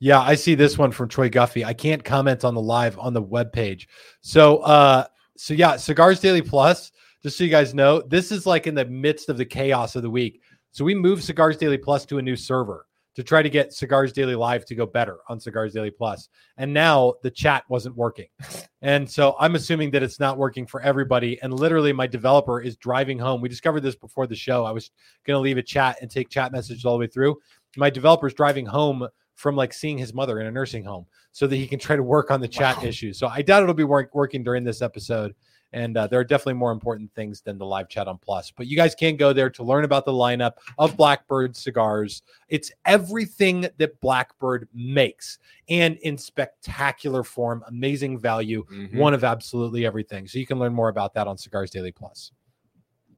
Yeah, 0.00 0.20
I 0.20 0.34
see 0.34 0.54
this 0.54 0.76
one 0.76 0.90
from 0.90 1.08
Troy 1.08 1.28
Guffey. 1.28 1.64
I 1.64 1.74
can't 1.74 2.02
comment 2.02 2.44
on 2.44 2.54
the 2.54 2.60
live 2.60 2.98
on 2.98 3.12
the 3.12 3.22
web 3.22 3.52
page. 3.52 3.86
So, 4.22 4.58
uh, 4.58 5.06
so 5.36 5.54
yeah, 5.54 5.76
Cigars 5.76 6.20
Daily 6.20 6.42
Plus. 6.42 6.90
Just 7.22 7.36
so 7.36 7.44
you 7.44 7.50
guys 7.50 7.74
know, 7.74 8.00
this 8.02 8.32
is 8.32 8.46
like 8.46 8.66
in 8.66 8.74
the 8.74 8.84
midst 8.86 9.28
of 9.28 9.36
the 9.36 9.44
chaos 9.44 9.94
of 9.96 10.02
the 10.02 10.10
week. 10.10 10.40
So 10.70 10.84
we 10.84 10.94
moved 10.94 11.22
Cigars 11.22 11.56
Daily 11.56 11.78
Plus 11.78 12.06
to 12.06 12.18
a 12.18 12.22
new 12.22 12.36
server 12.36 12.86
to 13.16 13.22
try 13.22 13.42
to 13.42 13.50
get 13.50 13.72
Cigars 13.72 14.12
Daily 14.12 14.34
Live 14.34 14.64
to 14.66 14.74
go 14.74 14.86
better 14.86 15.18
on 15.28 15.40
Cigars 15.40 15.74
Daily 15.74 15.90
Plus. 15.90 16.28
And 16.56 16.72
now 16.72 17.14
the 17.22 17.30
chat 17.30 17.64
wasn't 17.68 17.96
working. 17.96 18.28
And 18.82 19.10
so 19.10 19.36
I'm 19.38 19.56
assuming 19.56 19.90
that 19.90 20.02
it's 20.02 20.18
not 20.18 20.38
working 20.38 20.66
for 20.66 20.80
everybody. 20.80 21.38
And 21.42 21.52
literally, 21.52 21.92
my 21.92 22.06
developer 22.06 22.62
is 22.62 22.78
driving 22.78 23.18
home. 23.18 23.42
We 23.42 23.50
discovered 23.50 23.82
this 23.82 23.94
before 23.94 24.26
the 24.26 24.34
show. 24.34 24.64
I 24.64 24.70
was 24.70 24.90
going 25.26 25.36
to 25.36 25.40
leave 25.40 25.58
a 25.58 25.62
chat 25.62 25.98
and 26.00 26.10
take 26.10 26.30
chat 26.30 26.50
messages 26.50 26.86
all 26.86 26.94
the 26.94 27.00
way 27.00 27.06
through. 27.06 27.36
My 27.76 27.90
developer's 27.90 28.32
driving 28.32 28.64
home 28.64 29.06
from 29.34 29.54
like 29.54 29.74
seeing 29.74 29.98
his 29.98 30.14
mother 30.14 30.40
in 30.40 30.46
a 30.46 30.50
nursing 30.50 30.82
home 30.82 31.04
so 31.32 31.46
that 31.46 31.56
he 31.56 31.66
can 31.66 31.78
try 31.78 31.94
to 31.94 32.02
work 32.02 32.30
on 32.30 32.40
the 32.40 32.48
chat 32.48 32.82
issues. 32.82 33.18
So 33.18 33.26
I 33.26 33.42
doubt 33.42 33.62
it'll 33.62 33.74
be 33.74 33.84
work- 33.84 34.14
working 34.14 34.42
during 34.42 34.64
this 34.64 34.80
episode. 34.80 35.34
And 35.72 35.96
uh, 35.96 36.06
there 36.08 36.18
are 36.18 36.24
definitely 36.24 36.54
more 36.54 36.72
important 36.72 37.12
things 37.14 37.40
than 37.40 37.56
the 37.56 37.64
live 37.66 37.88
chat 37.88 38.08
on 38.08 38.18
Plus. 38.18 38.50
But 38.50 38.66
you 38.66 38.76
guys 38.76 38.94
can 38.94 39.16
go 39.16 39.32
there 39.32 39.50
to 39.50 39.62
learn 39.62 39.84
about 39.84 40.04
the 40.04 40.12
lineup 40.12 40.54
of 40.78 40.96
Blackbird 40.96 41.54
cigars. 41.56 42.22
It's 42.48 42.72
everything 42.86 43.68
that 43.78 44.00
Blackbird 44.00 44.68
makes 44.74 45.38
and 45.68 45.96
in 45.98 46.18
spectacular 46.18 47.22
form, 47.22 47.62
amazing 47.68 48.18
value, 48.18 48.64
Mhm. 48.70 48.96
one 48.96 49.14
of 49.14 49.22
absolutely 49.22 49.86
everything. 49.86 50.26
So 50.26 50.38
you 50.38 50.46
can 50.46 50.58
learn 50.58 50.72
more 50.72 50.88
about 50.88 51.14
that 51.14 51.28
on 51.28 51.38
Cigars 51.38 51.70
Daily 51.70 51.92
Plus. 51.92 52.32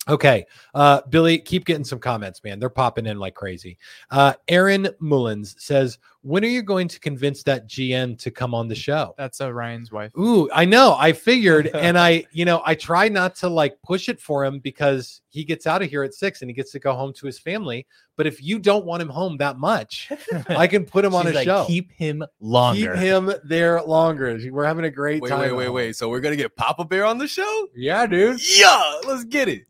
Okay, 0.09 0.47
uh, 0.75 1.01
Billy, 1.11 1.39
keep 1.39 1.65
getting 1.65 1.85
some 1.85 2.01
comments, 2.01 2.43
man. 2.43 2.59
They're 2.59 2.69
popping 2.69 3.07
in 3.07 3.21
like 3.21 3.35
crazy. 3.35 3.79
Uh, 4.11 4.33
Aaron 4.49 4.89
Mullins 4.99 5.55
says, 5.59 5.99
"When 6.23 6.45
are 6.45 6.49
you 6.49 6.63
going 6.63 6.89
to 6.89 6.99
convince 6.99 7.45
that 7.45 7.69
GM 7.69 8.19
to 8.19 8.33
come 8.33 8.53
on 8.53 8.67
the 8.67 8.75
show?" 8.75 9.15
That's 9.17 9.41
uh, 9.41 9.53
Ryan's 9.53 9.93
wife. 9.93 10.11
Ooh, 10.19 10.51
I 10.53 10.65
know. 10.65 10.97
I 10.99 11.13
figured, 11.13 11.69
and 11.75 11.97
I, 11.97 12.25
you 12.33 12.45
know, 12.45 12.63
I 12.67 12.75
try 12.75 13.09
not 13.09 13.37
to 13.37 13.49
like 13.49 13.81
push 13.83 14.09
it 14.09 14.21
for 14.21 14.45
him 14.45 14.59
because 14.59 15.21
he 15.29 15.45
gets 15.45 15.69
out 15.69 15.83
of 15.83 15.89
here 15.89 16.03
at 16.03 16.15
six 16.15 16.43
and 16.43 16.51
he 16.51 16.55
gets 16.55 16.73
to 16.73 16.81
go 16.81 16.95
home 16.95 17.13
to 17.15 17.27
his 17.27 17.39
family. 17.39 17.87
But 18.17 18.27
if 18.27 18.43
you 18.43 18.59
don't 18.59 18.85
want 18.85 19.03
him 19.03 19.09
home 19.09 19.37
that 19.37 19.57
much, 19.57 20.11
I 20.49 20.67
can 20.67 20.85
put 20.85 21.05
him 21.05 21.15
on 21.15 21.29
a 21.29 21.31
like, 21.31 21.45
show. 21.45 21.65
Keep 21.69 21.93
him 21.93 22.25
longer. 22.41 22.95
Keep 22.95 23.03
him 23.03 23.33
there 23.45 23.81
longer. 23.81 24.37
We're 24.51 24.65
having 24.65 24.85
a 24.85 24.91
great 24.91 25.23
Wait, 25.23 25.29
time. 25.29 25.39
wait, 25.43 25.51
at 25.51 25.57
wait, 25.57 25.69
wait. 25.69 25.97
So 25.97 26.09
we're 26.09 26.21
gonna 26.21 26.35
get 26.35 26.57
Papa 26.57 26.87
Bear 26.87 27.05
on 27.05 27.19
the 27.19 27.29
show? 27.29 27.69
Yeah, 27.77 28.05
dude. 28.09 28.41
Yeah, 28.59 29.01
let's 29.07 29.23
get 29.23 29.49
it. 29.49 29.63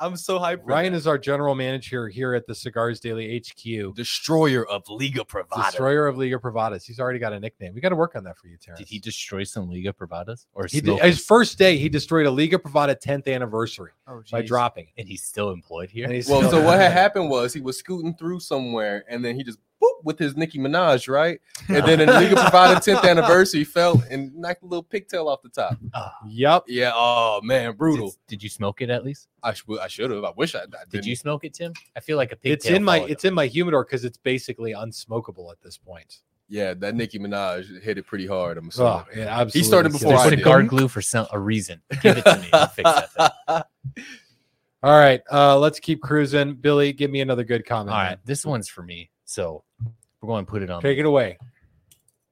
I'm 0.00 0.16
so 0.16 0.38
hyped. 0.38 0.60
Ryan 0.64 0.92
that. 0.92 0.98
is 0.98 1.06
our 1.06 1.18
general 1.18 1.54
manager 1.54 2.08
here 2.08 2.34
at 2.34 2.46
the 2.46 2.54
Cigars 2.54 3.00
Daily 3.00 3.38
HQ. 3.38 3.94
destroyer 3.94 4.66
of 4.66 4.88
Liga 4.88 5.24
Privada. 5.24 5.66
Destroyer 5.66 6.06
of 6.06 6.16
Liga 6.16 6.38
Privadas. 6.38 6.84
He's 6.84 7.00
already 7.00 7.18
got 7.18 7.32
a 7.32 7.40
nickname. 7.40 7.74
We 7.74 7.80
got 7.80 7.88
to 7.90 7.96
work 7.96 8.14
on 8.14 8.24
that 8.24 8.36
for 8.38 8.46
you, 8.48 8.56
Terrence. 8.56 8.78
Did 8.78 8.88
he 8.88 8.98
destroy 8.98 9.44
some 9.44 9.68
Liga 9.70 9.92
Privadas 9.92 10.46
or 10.54 10.66
He 10.70 10.80
did, 10.80 11.00
his 11.00 11.24
first 11.24 11.58
day, 11.58 11.76
he 11.76 11.88
destroyed 11.88 12.26
a 12.26 12.30
Liga 12.30 12.58
Privada 12.58 12.94
10th 13.00 13.32
anniversary 13.32 13.90
Oh, 14.06 14.22
by 14.30 14.42
dropping. 14.42 14.88
and 14.96 15.08
he's 15.08 15.22
still 15.24 15.50
employed 15.50 15.90
here? 15.90 16.04
And 16.04 16.14
he's 16.14 16.28
Well, 16.28 16.48
so 16.50 16.64
what 16.64 16.78
had 16.78 16.92
happened 16.92 17.28
was 17.30 17.52
he 17.52 17.60
was 17.60 17.78
scooting 17.78 18.14
through 18.14 18.40
somewhere, 18.40 19.04
and 19.08 19.24
then 19.24 19.34
he 19.36 19.42
just 19.42 19.58
boop 19.82 20.04
with 20.04 20.18
his 20.18 20.36
Nicki 20.36 20.58
Minaj, 20.58 21.08
right? 21.08 21.40
And 21.68 21.84
then 21.86 22.00
in 22.00 22.08
Liga 22.08 22.34
Privada 22.34 22.76
10th 22.76 23.08
anniversary, 23.08 23.64
fell 23.64 24.02
and 24.10 24.34
knocked 24.36 24.62
a 24.62 24.66
little 24.66 24.82
pigtail 24.82 25.28
off 25.28 25.42
the 25.42 25.48
top. 25.48 25.76
Ah, 25.94 26.12
Yep. 26.28 26.64
Yeah. 26.68 26.92
Oh 26.94 27.40
man, 27.42 27.74
brutal. 27.74 28.10
Did, 28.10 28.38
did 28.38 28.42
you 28.42 28.48
smoke 28.48 28.80
it 28.82 28.90
at 28.90 29.04
least? 29.04 29.28
I 29.42 29.52
should. 29.54 29.78
I 29.78 29.88
should 29.88 30.10
have. 30.10 30.24
I 30.24 30.32
wish 30.36 30.54
I, 30.54 30.60
I 30.60 30.62
Did 30.62 30.90
didn't. 30.90 31.06
you 31.06 31.16
smoke 31.16 31.44
it, 31.44 31.54
Tim? 31.54 31.72
I 31.96 32.00
feel 32.00 32.16
like 32.16 32.32
a 32.32 32.36
pig. 32.36 32.52
It's 32.52 32.66
in 32.66 32.82
my 32.82 32.98
it's 33.00 33.24
in 33.24 33.34
my 33.34 33.46
humidor 33.46 33.84
because 33.84 34.04
it's 34.04 34.18
basically 34.18 34.72
unsmokable 34.72 35.50
at 35.52 35.60
this 35.62 35.76
point. 35.78 36.20
Yeah, 36.50 36.72
that 36.74 36.94
Nicki 36.94 37.18
Minaj 37.18 37.82
hit 37.82 37.98
it 37.98 38.06
pretty 38.06 38.26
hard. 38.26 38.56
I'm 38.56 38.68
assuming. 38.68 38.92
Oh, 38.92 39.04
yeah, 39.14 39.26
absolutely. 39.40 39.62
started 39.64 39.92
before 39.92 40.08
There's 40.12 40.20
I 40.22 40.24
some 40.30 40.36
did. 40.36 40.44
guard 40.44 40.68
glue 40.68 40.88
for 40.88 41.02
some 41.02 41.26
a 41.30 41.38
reason. 41.38 41.82
Give 42.00 42.16
it 42.16 42.24
to 42.24 42.38
me. 42.40 42.48
I'll 42.54 42.66
fix 42.68 42.90
that 42.90 43.34
thing. 43.46 43.62
All 44.82 44.98
right, 44.98 45.20
uh, 45.32 45.58
let's 45.58 45.80
keep 45.80 46.00
cruising. 46.00 46.54
Billy, 46.54 46.92
give 46.92 47.10
me 47.10 47.20
another 47.20 47.42
good 47.44 47.66
comment. 47.66 47.90
All 47.96 48.02
man. 48.02 48.18
this 48.24 48.46
one's 48.46 48.68
for 48.68 48.82
me. 48.82 49.10
So 49.24 49.64
we're 50.20 50.28
going 50.28 50.44
to 50.44 50.50
put 50.50 50.62
it 50.62 50.70
on. 50.70 50.82
take 50.82 50.98
it 50.98 51.06
away. 51.06 51.38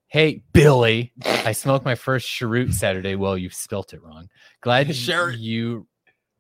Hey, 0.08 0.42
Billy, 0.52 1.12
I 1.24 1.52
smoked 1.52 1.84
my 1.84 1.94
first 1.96 2.28
cheroot 2.28 2.72
Saturday. 2.72 3.16
Well, 3.16 3.36
you 3.36 3.50
spelt 3.50 3.92
it 3.92 4.02
wrong. 4.02 4.28
Glad 4.60 4.86
Cheroot. 4.94 5.38
you, 5.38 5.86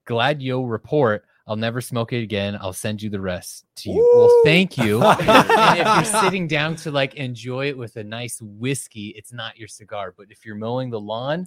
glad 0.04 0.40
you'll 0.40 0.66
report. 0.66 1.24
I'll 1.48 1.56
never 1.56 1.80
smoke 1.80 2.12
it 2.12 2.22
again. 2.22 2.56
I'll 2.60 2.72
send 2.72 3.02
you 3.02 3.10
the 3.10 3.20
rest 3.20 3.66
to 3.76 3.90
you. 3.90 4.12
Well, 4.16 4.42
thank 4.44 4.76
you. 4.78 5.02
and 5.04 5.78
if 5.78 5.86
you're 5.86 6.20
sitting 6.22 6.48
down 6.48 6.74
to 6.76 6.90
like 6.90 7.14
enjoy 7.14 7.68
it 7.68 7.78
with 7.78 7.96
a 7.96 8.04
nice 8.04 8.40
whiskey, 8.40 9.14
it's 9.16 9.32
not 9.32 9.56
your 9.56 9.68
cigar. 9.68 10.12
But 10.16 10.26
if 10.30 10.44
you're 10.44 10.56
mowing 10.56 10.90
the 10.90 11.00
lawn, 11.00 11.46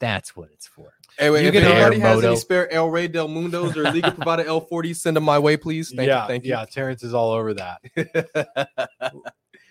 that's 0.00 0.34
what 0.34 0.48
it's 0.52 0.66
for. 0.66 0.92
Hey, 1.18 1.30
wait, 1.30 1.42
You 1.42 1.48
if 1.48 1.54
can 1.54 1.62
anybody 1.64 1.96
air 1.96 2.02
has 2.08 2.16
moto. 2.16 2.28
any 2.28 2.36
spare 2.36 2.72
El 2.72 2.90
Rey 2.90 3.06
del 3.06 3.28
Mundos 3.28 3.76
or 3.76 3.84
Liga 3.92 4.10
Privada 4.10 4.44
L40, 4.44 4.96
send 4.96 5.16
them 5.16 5.24
my 5.24 5.38
way, 5.38 5.56
please. 5.56 5.90
Thank 5.94 6.08
yeah, 6.08 6.22
you. 6.22 6.28
Thank 6.28 6.44
you. 6.44 6.50
yeah. 6.50 6.64
Terrence 6.64 7.02
is 7.04 7.14
all 7.14 7.30
over 7.32 7.54
that. 7.54 7.80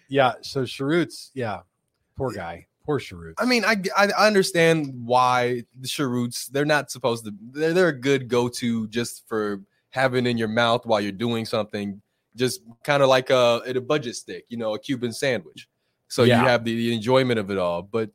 yeah. 0.08 0.34
So 0.42 0.65
Cheroots, 0.65 1.32
yeah. 1.34 1.62
Poor 2.18 2.32
guy. 2.32 2.68
Poor 2.86 3.00
Cheroots. 3.00 3.42
I 3.42 3.46
mean, 3.46 3.63
I, 3.65 3.76
I 3.96 4.10
I 4.18 4.28
understand 4.28 4.94
why 5.06 5.63
the 5.80 5.88
cheroots 5.88 6.48
they're 6.48 6.65
not 6.65 6.92
supposed 6.92 7.26
to. 7.26 7.32
They're 7.52 7.74
they're 7.74 7.88
a 7.89 8.00
good 8.00 8.28
go 8.28 8.50
to 8.50 8.88
just 8.88 9.28
for 9.28 9.62
having 9.92 10.26
in 10.26 10.38
your 10.38 10.48
mouth 10.48 10.86
while 10.86 11.00
you're 11.02 11.12
doing 11.12 11.46
something. 11.46 12.02
Just 12.36 12.62
kind 12.84 13.02
of 13.04 13.10
like 13.10 13.32
uh, 13.32 13.62
a 13.65 13.72
a 13.78 13.82
budget 13.82 14.15
stick, 14.15 14.46
you 14.50 14.58
know, 14.58 14.74
a 14.76 14.80
Cuban 14.80 15.13
sandwich. 15.13 15.68
So 16.08 16.24
Yeah. 16.24 16.42
you 16.42 16.48
have 16.48 16.63
the, 16.63 16.76
the 16.76 16.94
enjoyment 16.94 17.39
of 17.39 17.52
it 17.52 17.58
all. 17.60 17.82
But 17.84 18.10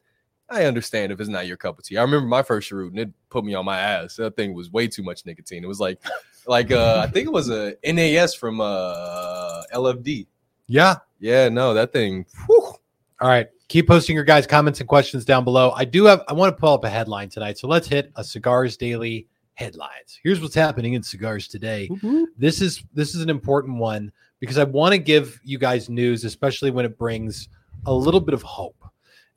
I 0.50 0.64
understand 0.64 1.10
if 1.10 1.20
it's 1.20 1.28
not 1.28 1.46
your 1.46 1.56
cup 1.56 1.78
of 1.78 1.84
tea. 1.84 1.96
I 1.96 2.02
remember 2.02 2.26
my 2.26 2.42
first 2.42 2.68
cheroot 2.68 2.92
and 2.92 3.00
it 3.00 3.10
put 3.30 3.44
me 3.44 3.54
on 3.54 3.64
my 3.64 3.78
ass. 3.78 4.16
That 4.16 4.36
thing 4.36 4.54
was 4.54 4.70
way 4.70 4.86
too 4.86 5.02
much 5.02 5.24
nicotine. 5.24 5.64
It 5.64 5.66
was 5.68 5.80
like 5.80 6.00
like 6.46 6.70
uh 6.70 7.04
I 7.06 7.10
think 7.10 7.26
it 7.26 7.32
was 7.32 7.48
a 7.50 7.74
NAS 7.84 8.34
from 8.34 8.60
uh 8.60 9.62
LFD. 9.74 10.26
yeah. 10.66 10.96
Yeah, 11.20 11.48
no, 11.48 11.72
that 11.72 11.90
thing. 11.92 12.26
whew. 12.46 12.74
All 13.20 13.28
right. 13.28 13.46
Keep 13.68 13.88
posting 13.88 14.14
your 14.14 14.24
guys' 14.24 14.46
comments 14.46 14.80
and 14.80 14.88
questions 14.88 15.24
down 15.24 15.42
below. 15.42 15.70
I 15.70 15.86
do 15.86 16.04
have, 16.04 16.22
I 16.28 16.34
want 16.34 16.54
to 16.54 16.60
pull 16.60 16.74
up 16.74 16.84
a 16.84 16.90
headline 16.90 17.30
tonight. 17.30 17.56
So 17.56 17.66
let's 17.66 17.88
hit 17.88 18.12
a 18.16 18.22
Cigars 18.22 18.76
Daily 18.76 19.26
headlines. 19.54 20.20
Here's 20.22 20.42
what's 20.42 20.54
happening 20.54 20.92
in 20.92 21.02
cigars 21.02 21.48
today. 21.48 21.88
This 22.36 22.60
is 22.60 22.84
this 22.92 23.14
is 23.14 23.22
an 23.22 23.30
important 23.30 23.78
one 23.78 24.12
because 24.38 24.58
I 24.58 24.64
want 24.64 24.92
to 24.92 24.98
give 24.98 25.40
you 25.44 25.56
guys 25.56 25.88
news, 25.88 26.24
especially 26.24 26.70
when 26.70 26.84
it 26.84 26.98
brings 26.98 27.48
a 27.86 27.94
little 27.94 28.20
bit 28.20 28.34
of 28.34 28.42
hope. 28.42 28.83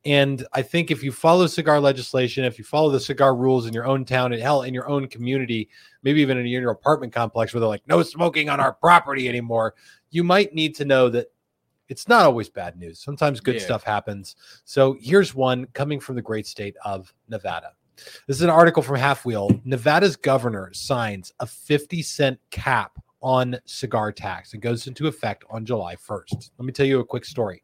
And 0.08 0.48
I 0.54 0.62
think 0.62 0.90
if 0.90 1.04
you 1.04 1.12
follow 1.12 1.48
cigar 1.48 1.82
legislation, 1.82 2.46
if 2.46 2.58
you 2.58 2.64
follow 2.64 2.90
the 2.90 3.00
cigar 3.00 3.36
rules 3.36 3.66
in 3.68 3.74
your 3.74 3.86
own 3.86 4.06
town 4.06 4.32
and 4.32 4.42
hell 4.42 4.62
in 4.62 4.74
your 4.74 4.88
own 4.88 5.10
community, 5.10 5.68
maybe 6.02 6.22
even 6.22 6.38
in 6.38 6.46
your 6.48 6.72
apartment 6.72 7.12
complex 7.12 7.54
where 7.54 7.60
they're 7.60 7.68
like, 7.68 7.86
no 7.90 8.02
smoking 8.04 8.48
on 8.48 8.62
our 8.62 8.72
property 8.72 9.28
anymore, 9.28 9.76
you 10.10 10.24
might 10.24 10.54
need 10.56 10.74
to 10.76 10.86
know 10.86 11.10
that 11.10 11.28
it's 11.90 12.08
not 12.08 12.24
always 12.26 12.48
bad 12.48 12.78
news. 12.78 13.00
Sometimes 13.02 13.42
good 13.42 13.56
Yeah. 13.56 13.64
stuff 13.64 13.84
happens. 13.84 14.38
So 14.64 14.96
here's 15.02 15.36
one 15.36 15.66
coming 15.74 16.00
from 16.00 16.16
the 16.16 16.22
great 16.22 16.48
state 16.48 16.78
of 16.86 17.14
Nevada. 17.28 17.74
This 18.28 18.38
is 18.38 18.44
an 18.44 18.50
article 18.50 18.82
from 18.84 18.96
halfwheel. 18.96 19.60
Nevada's 19.66 20.16
governor 20.16 20.72
signs 20.74 21.34
a 21.42 21.46
50 21.46 22.02
cent 22.02 22.40
cap 22.50 22.98
on 23.22 23.60
cigar 23.66 24.14
tax. 24.14 24.54
and 24.54 24.62
goes 24.62 24.88
into 24.88 25.08
effect 25.08 25.44
on 25.50 25.66
July 25.66 25.96
1st. 25.98 26.52
Let 26.58 26.66
me 26.66 26.72
tell 26.72 26.86
you 26.86 27.00
a 27.02 27.06
quick 27.06 27.26
story. 27.26 27.64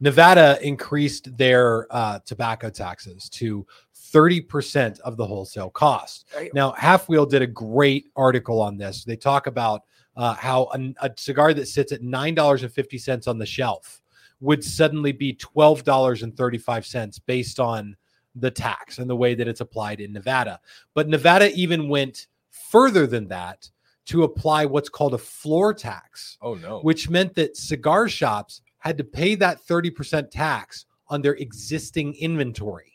Nevada 0.00 0.58
increased 0.62 1.36
their 1.36 1.86
uh, 1.90 2.18
tobacco 2.24 2.70
taxes 2.70 3.28
to 3.30 3.66
30% 4.12 4.98
of 5.00 5.16
the 5.16 5.26
wholesale 5.26 5.70
cost. 5.70 6.28
Now, 6.54 6.72
halfwheel 6.72 7.26
did 7.28 7.42
a 7.42 7.46
great 7.46 8.06
article 8.16 8.60
on 8.60 8.76
this. 8.76 9.04
They 9.04 9.16
talk 9.16 9.46
about 9.46 9.82
uh, 10.16 10.34
how 10.34 10.68
a, 10.74 10.94
a 11.02 11.10
cigar 11.16 11.54
that 11.54 11.68
sits 11.68 11.92
at 11.92 12.02
$9.50 12.02 13.28
on 13.28 13.38
the 13.38 13.46
shelf 13.46 14.02
would 14.40 14.64
suddenly 14.64 15.12
be 15.12 15.34
$12.35 15.34 17.20
based 17.26 17.60
on 17.60 17.96
the 18.36 18.50
tax 18.50 18.98
and 18.98 19.08
the 19.10 19.16
way 19.16 19.34
that 19.34 19.48
it's 19.48 19.60
applied 19.60 20.00
in 20.00 20.12
Nevada. 20.12 20.60
But 20.94 21.08
Nevada 21.08 21.52
even 21.54 21.88
went 21.88 22.26
further 22.50 23.06
than 23.06 23.28
that 23.28 23.68
to 24.06 24.22
apply 24.24 24.64
what's 24.64 24.88
called 24.88 25.14
a 25.14 25.18
floor 25.18 25.72
tax 25.74 26.38
Oh 26.40 26.54
no. 26.54 26.80
which 26.80 27.08
meant 27.10 27.34
that 27.34 27.56
cigar 27.56 28.08
shops 28.08 28.62
had 28.80 28.98
to 28.98 29.04
pay 29.04 29.34
that 29.36 29.64
30% 29.66 30.30
tax 30.30 30.86
on 31.08 31.22
their 31.22 31.34
existing 31.34 32.14
inventory, 32.16 32.89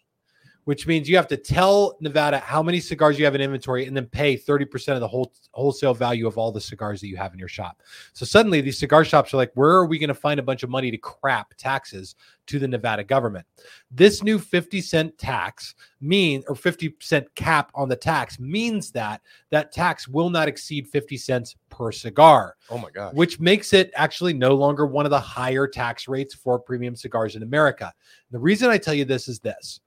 which 0.66 0.88
means 0.88 1.08
you 1.08 1.16
have 1.16 1.28
to 1.28 1.38
tell 1.38 1.96
Nevada 2.02 2.40
how 2.40 2.62
many 2.62 2.80
cigars 2.80 3.18
you 3.18 3.26
have 3.26 3.36
in 3.36 3.42
inventory 3.42 3.86
and 3.86 3.96
then 3.96 4.08
pay 4.08 4.36
30% 4.36 4.94
of 4.94 5.00
the 5.00 5.08
whole 5.08 5.32
wholesale 5.52 5.94
value 5.94 6.28
of 6.28 6.38
all 6.38 6.52
the 6.52 6.60
cigars 6.60 7.00
that 7.02 7.08
you 7.08 7.16
have 7.16 7.34
in 7.34 7.40
your 7.40 7.48
shop. 7.48 7.82
So 8.14 8.26
suddenly 8.26 8.62
these 8.62 8.78
cigar 8.78 9.06
shops 9.06 9.34
are 9.34 9.38
like, 9.38 9.52
where 9.54 9.72
are 9.72 9.86
we 9.86 10.00
going 10.00 10.10
to 10.10 10.14
find 10.14 10.40
a 10.40 10.44
bunch 10.44 10.64
of 10.64 10.70
money 10.70 10.92
to 10.92 10.98
crap 10.98 11.54
taxes 11.58 12.16
to 12.48 12.60
the 12.60 12.68
Nevada 12.68 13.04
government? 13.04 13.46
This 13.92 14.24
new 14.24 14.40
50 14.40 14.82
cent 14.82 15.18
tax 15.20 15.76
mean 16.02 16.44
or 16.48 16.56
50 16.56 16.96
cent 17.00 17.34
cap 17.36 17.72
on 17.76 17.88
the 17.88 17.96
tax 17.96 18.40
means 18.40 18.92
that 18.92 19.22
that 19.52 19.72
tax 19.72 20.08
will 20.08 20.30
not 20.30 20.48
exceed 20.48 20.88
50 20.88 21.18
cents 21.18 21.56
per 21.70 21.92
cigar 21.92 22.56
oh 22.70 22.78
my 22.78 22.90
god. 22.90 23.16
which 23.16 23.40
makes 23.40 23.74
it 23.74 23.92
actually 23.96 24.34
no 24.34 24.56
longer 24.56 24.86
one 24.86 25.06
of 25.06 25.10
the 25.10 25.20
higher 25.20 25.68
tax 25.68 26.08
rates 26.08 26.34
for 26.34 26.60
premium 26.60 26.96
cigars 26.96 27.36
in 27.36 27.44
America. 27.44 27.94
The 28.32 28.40
reason 28.40 28.70
I 28.70 28.78
tell 28.78 28.94
you 28.94 29.06
this 29.06 29.28
is 29.28 29.40
this 29.40 29.80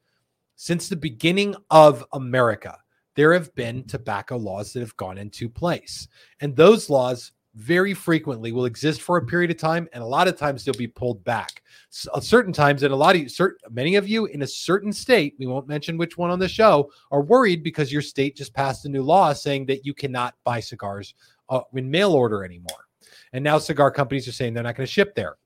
since 0.60 0.88
the 0.88 0.96
beginning 0.96 1.54
of 1.70 2.04
America, 2.14 2.76
there 3.14 3.32
have 3.32 3.54
been 3.54 3.84
tobacco 3.84 4.36
laws 4.36 4.72
that 4.72 4.80
have 4.80 4.96
gone 4.96 5.16
into 5.16 5.48
place. 5.48 6.08
And 6.40 6.56
those 6.56 6.90
laws 6.90 7.30
very 7.54 7.94
frequently 7.94 8.50
will 8.50 8.64
exist 8.64 9.00
for 9.00 9.16
a 9.16 9.24
period 9.24 9.52
of 9.52 9.56
time, 9.56 9.88
and 9.92 10.02
a 10.02 10.06
lot 10.06 10.26
of 10.26 10.36
times 10.36 10.64
they'll 10.64 10.74
be 10.74 10.88
pulled 10.88 11.22
back. 11.22 11.62
So, 11.90 12.10
certain 12.18 12.52
times, 12.52 12.82
and 12.82 12.92
a 12.92 12.96
lot 12.96 13.14
of 13.14 13.22
you, 13.22 13.28
certain, 13.28 13.72
many 13.72 13.94
of 13.94 14.08
you 14.08 14.26
in 14.26 14.42
a 14.42 14.46
certain 14.48 14.92
state, 14.92 15.36
we 15.38 15.46
won't 15.46 15.68
mention 15.68 15.96
which 15.96 16.18
one 16.18 16.30
on 16.30 16.40
the 16.40 16.48
show, 16.48 16.90
are 17.12 17.22
worried 17.22 17.62
because 17.62 17.92
your 17.92 18.02
state 18.02 18.36
just 18.36 18.52
passed 18.52 18.84
a 18.84 18.88
new 18.88 19.02
law 19.02 19.32
saying 19.32 19.66
that 19.66 19.86
you 19.86 19.94
cannot 19.94 20.34
buy 20.42 20.58
cigars 20.58 21.14
uh, 21.50 21.60
in 21.74 21.88
mail 21.88 22.12
order 22.12 22.44
anymore. 22.44 22.86
And 23.32 23.44
now 23.44 23.58
cigar 23.58 23.92
companies 23.92 24.26
are 24.26 24.32
saying 24.32 24.54
they're 24.54 24.64
not 24.64 24.74
going 24.74 24.88
to 24.88 24.92
ship 24.92 25.14
there. 25.14 25.36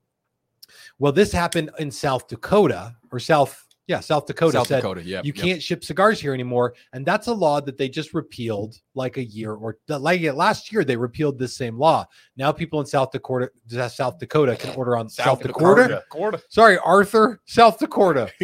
Well, 0.98 1.12
this 1.12 1.33
happened 1.33 1.70
in 1.79 1.90
South 1.90 2.29
Dakota 2.29 2.96
or 3.11 3.18
South 3.18 3.62
Yeah, 3.88 3.99
South 3.99 4.27
Dakota 4.27 4.59
South 4.59 4.68
said 4.68 4.77
Dakota. 4.77 5.03
Yeah, 5.03 5.23
you 5.25 5.33
can't 5.33 5.61
ship 5.61 5.83
cigars 5.83 6.21
here 6.21 6.33
anymore, 6.33 6.75
and 6.92 7.05
that's 7.05 7.27
a 7.27 7.33
law 7.33 7.61
that 7.61 7.77
they 7.77 7.88
just 7.88 8.14
repealed 8.14 8.81
like 8.95 9.16
a 9.16 9.25
year 9.25 9.55
or 9.55 9.77
like 9.88 10.23
last 10.35 10.73
year 10.73 10.85
they 10.85 10.97
repealed 10.97 11.38
this 11.38 11.57
same 11.57 11.77
law. 11.77 12.07
Now 12.37 12.53
people 12.53 12.79
in 12.81 12.87
South 12.87 13.11
Dakota, 13.11 13.51
South 13.88 14.18
Dakota 14.18 14.55
can 14.55 14.75
order 14.77 14.97
on 14.97 15.09
South, 15.09 15.40
Dakota. 15.42 16.05
Sorry, 16.49 16.79
Arthur, 16.79 17.40
South 17.47 17.79
Dakota. 17.79 18.31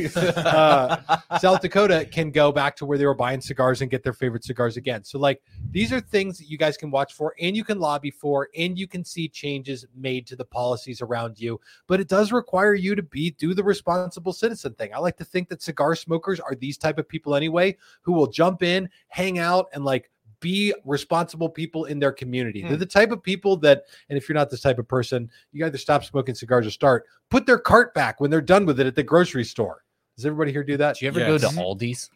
Uh, 0.48 1.18
South 1.38 1.61
Dakota 1.61 2.07
can 2.11 2.31
go 2.31 2.51
back 2.51 2.74
to 2.77 2.87
where 2.87 2.96
they 2.96 3.07
were 3.07 3.14
buying 3.14 3.40
cigars 3.40 3.83
and 3.83 3.90
get 3.90 4.03
their 4.03 4.12
favorite 4.12 4.44
cigars 4.44 4.77
again. 4.77 5.05
So, 5.05 5.18
like, 5.18 5.42
these 5.70 5.92
are 5.92 6.01
things 6.01 6.38
that 6.38 6.48
you 6.48 6.57
guys 6.57 6.77
can 6.77 6.90
watch 6.90 7.12
for 7.12 7.35
and 7.40 7.57
you 7.57 7.64
can 7.64 7.79
lobby 7.79 8.11
for, 8.11 8.48
and 8.57 8.79
you 8.79 8.87
can 8.87 9.05
see 9.05 9.29
changes 9.29 9.85
made 9.94 10.27
to 10.29 10.37
the 10.37 10.44
policies 10.44 11.03
around 11.03 11.38
you. 11.38 11.61
But 11.87 12.01
it 12.01 12.09
does 12.09 12.33
require 12.33 12.74
you 12.74 12.94
to 12.94 13.03
be 13.03 13.31
do 13.33 13.55
the 13.55 13.64
responsible 13.64 14.33
citizen 14.33 14.74
thing. 14.74 14.92
I 14.94 14.98
like 14.98 15.16
to 15.18 15.24
think 15.28 15.48
that 15.48 15.62
cigar 15.62 15.94
smokers 15.94 16.40
are 16.40 16.54
these 16.54 16.76
type 16.76 16.98
of 16.98 17.08
people 17.08 17.34
anyway 17.34 17.76
who 18.02 18.12
will 18.12 18.26
jump 18.26 18.62
in, 18.62 18.88
hang 19.08 19.38
out, 19.38 19.66
and 19.72 19.84
like 19.84 20.10
be 20.40 20.72
responsible 20.84 21.48
people 21.48 21.86
in 21.86 21.98
their 21.98 22.12
community. 22.12 22.62
They're 22.62 22.72
hmm. 22.72 22.78
the 22.78 22.86
type 22.86 23.10
of 23.10 23.22
people 23.22 23.56
that, 23.58 23.84
and 24.08 24.16
if 24.16 24.28
you're 24.28 24.34
not 24.34 24.50
this 24.50 24.60
type 24.60 24.78
of 24.78 24.86
person, 24.86 25.30
you 25.52 25.64
either 25.64 25.78
stop 25.78 26.04
smoking 26.04 26.34
cigars 26.34 26.66
or 26.66 26.70
start, 26.70 27.06
put 27.30 27.46
their 27.46 27.58
cart 27.58 27.94
back 27.94 28.20
when 28.20 28.30
they're 28.30 28.40
done 28.40 28.66
with 28.66 28.80
it 28.80 28.86
at 28.86 28.94
the 28.94 29.02
grocery 29.02 29.44
store. 29.44 29.84
Does 30.16 30.26
everybody 30.26 30.52
here 30.52 30.64
do 30.64 30.76
that? 30.76 30.96
Do 30.96 31.04
you 31.04 31.10
ever 31.10 31.20
Yes. 31.20 31.42
go 31.42 31.50
to 31.50 31.54
Aldi's? 31.56 32.10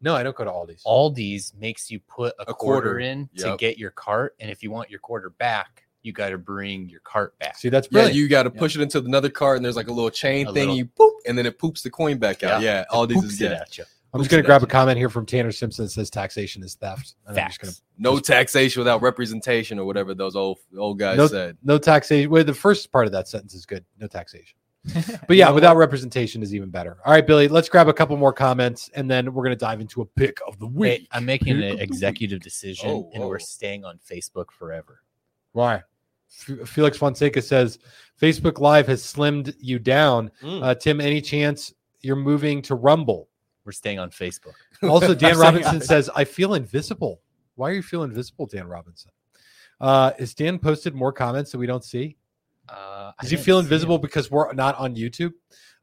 No, 0.00 0.14
I 0.14 0.22
don't 0.22 0.36
go 0.36 0.44
to 0.44 0.50
Aldi's. 0.50 0.82
Aldi's 0.84 1.54
makes 1.58 1.90
you 1.90 2.00
put 2.00 2.34
a, 2.38 2.50
A 2.50 2.54
quarter, 2.54 2.90
quarter. 2.90 2.98
in 2.98 3.28
to 3.38 3.56
get 3.58 3.78
your 3.78 3.90
cart, 3.90 4.34
and 4.38 4.50
if 4.50 4.62
you 4.62 4.70
want 4.70 4.90
your 4.90 5.00
quarter 5.00 5.30
back, 5.30 5.83
you 6.04 6.12
got 6.12 6.28
to 6.30 6.38
bring 6.38 6.88
your 6.88 7.00
cart 7.00 7.36
back. 7.38 7.56
See, 7.56 7.68
that's 7.68 7.86
Yeah, 7.90 7.92
brilliant. 7.92 8.14
you 8.16 8.28
got 8.28 8.44
to 8.44 8.50
push 8.50 8.76
it 8.76 8.82
into 8.82 8.98
another 8.98 9.30
cart, 9.30 9.56
and 9.56 9.64
there's 9.64 9.76
like 9.76 9.88
a 9.88 9.92
little 9.92 10.10
chain 10.10 10.46
A 10.46 10.52
thing. 10.52 10.68
little- 10.68 10.76
You 10.76 10.84
poop, 10.86 11.14
and 11.26 11.36
then 11.36 11.46
it 11.46 11.58
poops 11.58 11.82
the 11.82 11.90
coin 11.90 12.18
back 12.18 12.42
out. 12.42 12.60
Yeah. 12.62 12.80
Yeah, 12.80 12.84
all 12.90 13.06
these 13.06 13.22
is 13.24 13.40
it 13.40 13.50
yeah. 13.50 13.60
at 13.62 13.76
you. 13.78 13.84
I'm 14.12 14.20
just 14.20 14.30
going 14.30 14.40
to 14.42 14.46
grab 14.46 14.62
a 14.62 14.66
comment 14.66 14.96
here 14.96 15.08
from 15.08 15.26
Tanner 15.26 15.50
Simpson 15.50 15.86
that 15.86 15.90
says 15.90 16.08
taxation 16.08 16.62
is 16.62 16.76
theft. 16.76 17.14
And 17.26 17.36
I'm 17.36 17.48
just 17.48 17.60
Facts. 17.60 17.80
gonna- 17.98 18.14
no 18.14 18.20
taxation 18.20 18.78
without 18.80 19.02
representation, 19.02 19.78
or 19.78 19.84
whatever 19.86 20.14
those 20.14 20.36
old 20.36 20.58
old 20.78 20.98
guys 21.00 21.16
No- 21.16 21.26
said. 21.26 21.56
no 21.64 21.78
taxation. 21.78 22.30
Well, 22.30 22.44
the 22.44 22.54
first 22.54 22.92
part 22.92 23.06
of 23.06 23.12
that 23.12 23.26
sentence 23.26 23.54
is 23.54 23.66
good. 23.66 23.84
No 23.98 24.06
taxation. 24.06 24.56
But 25.26 25.36
yeah, 25.38 25.48
without 25.50 25.78
representation 25.78 26.42
is 26.42 26.54
even 26.54 26.68
better. 26.68 26.98
All 27.06 27.12
right, 27.12 27.26
Billy, 27.26 27.48
let's 27.48 27.70
grab 27.70 27.88
a 27.88 27.92
couple 27.94 28.16
more 28.18 28.34
comments 28.34 28.90
and 28.94 29.10
then 29.10 29.32
we're 29.32 29.42
going 29.42 29.56
to 29.56 29.64
dive 29.64 29.80
into 29.80 30.02
a 30.02 30.04
pick 30.04 30.38
of 30.46 30.58
the 30.58 30.66
Hey, 30.66 30.72
week. 30.74 31.08
I'm 31.10 31.24
making 31.24 31.56
Pick 31.56 31.72
an 31.72 31.78
executive 31.80 32.40
decision, 32.40 32.90
Oh, 32.90 33.10
and 33.14 33.22
whoa. 33.22 33.28
we're 33.30 33.36
oh. 33.36 33.38
staying 33.38 33.84
on 33.86 33.98
Facebook 33.98 34.50
forever. 34.50 35.00
Why? 35.52 35.82
F- 36.48 36.68
Felix 36.68 36.96
Fonseca 36.96 37.40
says 37.42 37.78
Facebook 38.20 38.58
Live 38.60 38.86
has 38.88 39.02
slimmed 39.02 39.54
you 39.58 39.78
down. 39.78 40.30
Mm. 40.42 40.62
Uh, 40.62 40.74
Tim, 40.74 41.00
any 41.00 41.20
chance 41.20 41.72
you're 42.00 42.16
moving 42.16 42.62
to 42.62 42.74
Rumble? 42.74 43.28
We're 43.64 43.72
staying 43.72 43.98
on 43.98 44.10
Facebook. 44.10 44.54
Also, 44.82 45.14
Dan 45.14 45.38
Robinson 45.38 45.80
says, 45.80 46.10
I 46.14 46.24
feel 46.24 46.54
invisible. 46.54 47.20
Why 47.54 47.70
are 47.70 47.74
you 47.74 47.82
feeling 47.82 48.10
invisible, 48.10 48.46
Dan 48.46 48.66
Robinson? 48.66 49.10
Uh, 49.80 50.12
is 50.18 50.34
Dan 50.34 50.58
posted 50.58 50.94
more 50.94 51.12
comments 51.12 51.50
that 51.52 51.58
we 51.58 51.66
don't 51.66 51.84
see? 51.84 52.16
Uh, 52.68 53.12
Does 53.20 53.30
he 53.30 53.36
feel 53.36 53.58
invisible 53.58 53.98
because 53.98 54.30
we're 54.30 54.52
not 54.52 54.76
on 54.76 54.94
YouTube? 54.94 55.32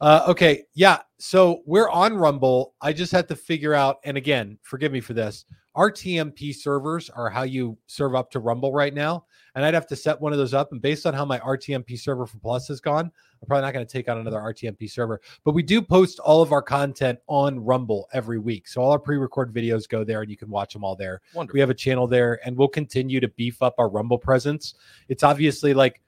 Uh, 0.02 0.26
okay, 0.28 0.64
yeah. 0.74 1.00
So 1.20 1.62
we're 1.68 1.90
on 1.90 2.16
Rumble. 2.16 2.74
I 2.82 2.92
just 2.92 3.12
had 3.12 3.28
to 3.28 3.36
figure 3.36 3.76
out, 3.76 4.00
and 4.04 4.18
again, 4.18 4.58
forgive 4.64 4.92
me 4.92 5.00
for 5.00 5.14
this. 5.14 5.46
RTMP 5.78 6.54
servers 6.54 7.10
are 7.12 7.30
how 7.30 7.44
you 7.44 7.78
serve 7.86 8.16
up 8.16 8.32
to 8.32 8.40
Rumble 8.40 8.74
right 8.74 8.94
now, 8.94 9.26
and 9.54 9.64
I'd 9.64 9.76
have 9.76 9.86
to 9.88 9.96
set 9.96 10.20
one 10.20 10.34
of 10.34 10.40
those 10.40 10.56
up. 10.56 10.72
And 10.72 10.82
based 10.82 11.06
on 11.06 11.14
how 11.14 11.24
my 11.24 11.38
RTMP 11.40 11.98
server 12.00 12.26
for 12.26 12.40
Plus 12.40 12.68
has 12.68 12.82
gone, 12.82 13.06
I'm 13.42 13.48
probably 13.48 13.62
not 13.62 13.74
going 13.74 13.86
to 13.86 13.92
take 13.92 14.10
on 14.10 14.18
another 14.18 14.40
RTMP 14.40 14.90
server. 14.90 15.22
But 15.46 15.54
we 15.54 15.62
do 15.62 15.84
post 15.84 16.18
all 16.20 16.42
of 16.42 16.52
our 16.52 16.64
content 16.64 17.20
on 17.28 17.60
Rumble 17.60 18.10
every 18.12 18.40
week, 18.40 18.68
so 18.68 18.82
all 18.82 18.92
our 18.92 19.00
pre-recorded 19.00 19.54
videos 19.56 19.88
go 19.88 20.04
there, 20.04 20.24
and 20.24 20.32
you 20.32 20.36
can 20.36 20.50
watch 20.50 20.74
them 20.74 20.84
all 20.84 20.96
there. 20.96 21.22
Wonderful. 21.36 21.54
We 21.54 21.60
have 21.60 21.70
a 21.70 21.76
channel 21.76 22.08
there, 22.08 22.40
and 22.44 22.58
we'll 22.58 22.68
continue 22.68 23.20
to 23.20 23.28
beef 23.30 23.62
up 23.62 23.76
our 23.78 23.88
Rumble 23.88 24.18
presence. 24.18 24.74
It's 25.10 25.24
obviously 25.24 25.76
like 25.76 26.02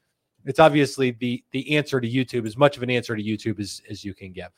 it's 0.45 0.60
obviously 0.60 1.12
the 1.12 1.43
the 1.51 1.75
answer 1.77 1.99
to 2.01 2.10
YouTube, 2.10 2.45
as 2.45 2.58
much 2.58 2.77
of 2.77 2.84
an 2.84 2.89
answer 2.89 3.15
to 3.15 3.23
YouTube 3.23 3.60
as 3.60 3.82
as 3.89 4.03
you 4.03 4.13
can 4.13 4.32
give. 4.32 4.49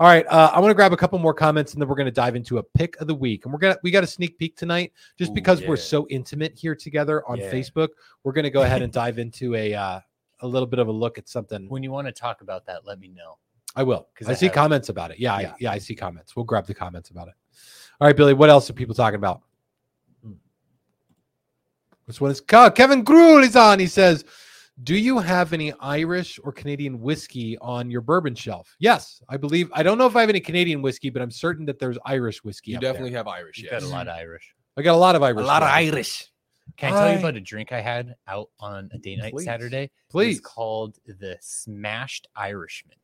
All 0.00 0.06
right, 0.06 0.24
uh, 0.28 0.52
I 0.54 0.60
want 0.60 0.70
to 0.70 0.74
grab 0.74 0.92
a 0.92 0.96
couple 0.96 1.18
more 1.18 1.34
comments, 1.34 1.72
and 1.72 1.82
then 1.82 1.88
we're 1.88 1.96
going 1.96 2.06
to 2.06 2.12
dive 2.12 2.36
into 2.36 2.58
a 2.58 2.62
pick 2.62 3.00
of 3.00 3.08
the 3.08 3.14
week. 3.14 3.44
And 3.44 3.52
we're 3.52 3.58
gonna 3.58 3.76
we 3.82 3.90
got 3.90 4.04
a 4.04 4.06
sneak 4.06 4.38
peek 4.38 4.56
tonight, 4.56 4.92
just 5.18 5.32
Ooh, 5.32 5.34
because 5.34 5.60
we're 5.64 5.76
so 5.76 6.06
intimate 6.08 6.56
here 6.56 6.76
together 6.76 7.26
on 7.28 7.38
Yeah. 7.38 7.50
Facebook. 7.50 7.88
We're 8.22 8.32
going 8.32 8.44
to 8.44 8.50
go 8.50 8.62
ahead 8.62 8.82
and 8.82 8.92
dive 9.02 9.18
into 9.18 9.56
a 9.56 9.74
uh, 9.74 10.00
a 10.40 10.46
little 10.46 10.68
bit 10.68 10.78
of 10.78 10.86
a 10.86 10.92
look 10.92 11.18
at 11.18 11.28
something. 11.28 11.68
When 11.68 11.82
you 11.82 11.90
want 11.90 12.06
to 12.06 12.12
talk 12.12 12.42
about 12.42 12.64
that, 12.66 12.86
let 12.86 13.00
me 13.00 13.08
know. 13.08 13.38
I 13.74 13.82
will 13.82 14.08
'Cause 14.14 14.28
I, 14.28 14.32
I 14.32 14.34
see 14.34 14.48
comments 14.48 14.88
about 14.88 15.10
it. 15.10 15.18
Yeah, 15.18 15.38
Yeah. 15.40 15.50
I, 15.50 15.54
yeah, 15.58 15.72
I 15.72 15.78
see 15.78 15.96
comments. 15.96 16.36
We'll 16.36 16.44
grab 16.44 16.66
the 16.66 16.74
comments 16.74 17.10
about 17.10 17.26
it. 17.28 17.34
All 18.00 18.06
right, 18.06 18.16
Billy. 18.16 18.34
What 18.34 18.50
else 18.50 18.70
are 18.70 18.74
people 18.74 18.94
talking 18.94 19.16
about? 19.16 19.42
Hmm. 20.22 20.34
This 22.06 22.20
one 22.20 22.30
is 22.30 22.40
Kevin 22.40 23.02
Gruel 23.02 23.42
is 23.42 23.56
on. 23.56 23.80
He 23.80 23.88
says, 23.88 24.24
"Do 24.84 24.96
you 24.96 25.18
have 25.18 25.52
any 25.52 25.72
Irish 25.80 26.38
or 26.44 26.52
Canadian 26.52 27.00
whiskey 27.00 27.58
on 27.58 27.90
your 27.90 28.00
bourbon 28.00 28.34
shelf?" 28.34 28.74
Yes, 28.78 29.20
I 29.28 29.36
believe. 29.36 29.70
I 29.72 29.82
don't 29.82 29.98
know 29.98 30.06
if 30.06 30.14
I 30.16 30.20
have 30.20 30.30
any 30.30 30.40
Canadian 30.40 30.82
whiskey, 30.82 31.10
but 31.10 31.20
I'm 31.22 31.30
certain 31.30 31.64
that 31.66 31.78
there's 31.78 31.98
Irish 32.04 32.44
whiskey. 32.44 32.72
You 32.72 32.76
up 32.78 32.82
there. 32.82 32.92
definitely 32.92 33.12
have 33.12 33.26
Irish. 33.28 33.58
You've 33.58 33.72
Yes. 33.72 33.82
got 33.82 33.88
a 33.88 33.92
lot 33.92 34.08
of 34.08 34.14
Irish. 34.16 34.54
I 34.76 34.82
got 34.82 34.94
a 34.94 34.96
lot 34.96 35.16
of 35.16 35.22
Irish. 35.22 35.44
whiskey. 35.44 35.94
Irish. 35.96 36.32
Can 36.76 36.92
I 36.92 36.96
tell 36.96 37.08
I- 37.08 37.12
you 37.14 37.18
about 37.18 37.34
a 37.36 37.40
drink 37.40 37.72
I 37.72 37.80
had 37.80 38.14
out 38.26 38.50
on 38.60 38.90
a 38.92 38.98
day 38.98 39.16
night 39.16 39.32
Please. 39.32 39.44
Saturday? 39.46 39.90
Please. 40.10 40.36
It's 40.38 40.46
called 40.46 40.98
the 41.06 41.36
Smashed 41.40 42.28
Irishman. 42.36 42.96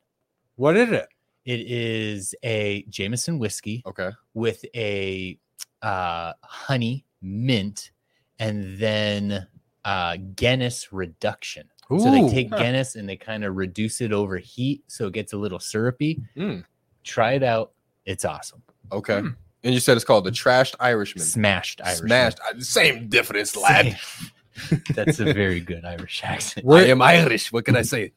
What 0.55 0.77
is 0.77 0.91
it? 0.91 1.07
It 1.45 1.59
is 1.61 2.33
a 2.43 2.83
Jameson 2.89 3.37
whiskey 3.39 3.83
Okay. 3.85 4.11
with 4.33 4.63
a 4.75 5.37
uh, 5.81 6.33
honey 6.43 7.05
mint 7.21 7.91
and 8.39 8.77
then 8.77 9.47
uh, 9.85 10.17
Guinness 10.35 10.91
reduction. 10.91 11.69
So 11.87 12.11
they 12.11 12.21
Ooh. 12.21 12.29
take 12.29 12.49
Guinness 12.49 12.95
and 12.95 13.07
they 13.07 13.15
kind 13.15 13.45
of 13.45 13.55
reduce 13.55 14.01
it 14.01 14.11
over 14.11 14.37
heat 14.37 14.83
so 14.87 15.07
it 15.07 15.13
gets 15.13 15.33
a 15.33 15.37
little 15.37 15.59
syrupy. 15.59 16.19
Mm. 16.35 16.65
Try 17.03 17.33
it 17.33 17.43
out. 17.43 17.73
It's 18.05 18.25
awesome. 18.25 18.63
Okay. 18.91 19.19
And 19.63 19.73
you 19.73 19.79
said 19.79 19.95
it's 19.95 20.03
called 20.05 20.25
the 20.25 20.31
Trashed 20.31 20.75
Irishman. 20.79 21.23
Smashed 21.23 21.81
Irishman. 21.81 22.07
Smashed. 22.07 22.39
Uh, 22.39 22.59
Same 22.59 23.07
difference, 23.07 23.55
lad. 23.55 23.97
That's 24.95 25.19
a 25.19 25.31
very 25.33 25.59
good 25.59 25.85
Irish 25.85 26.21
accent. 26.23 26.65
Where- 26.65 26.83
I 26.83 26.87
am 26.87 27.01
Irish. 27.01 27.51
What 27.51 27.65
can 27.65 27.75
I 27.75 27.83
say? 27.83 28.13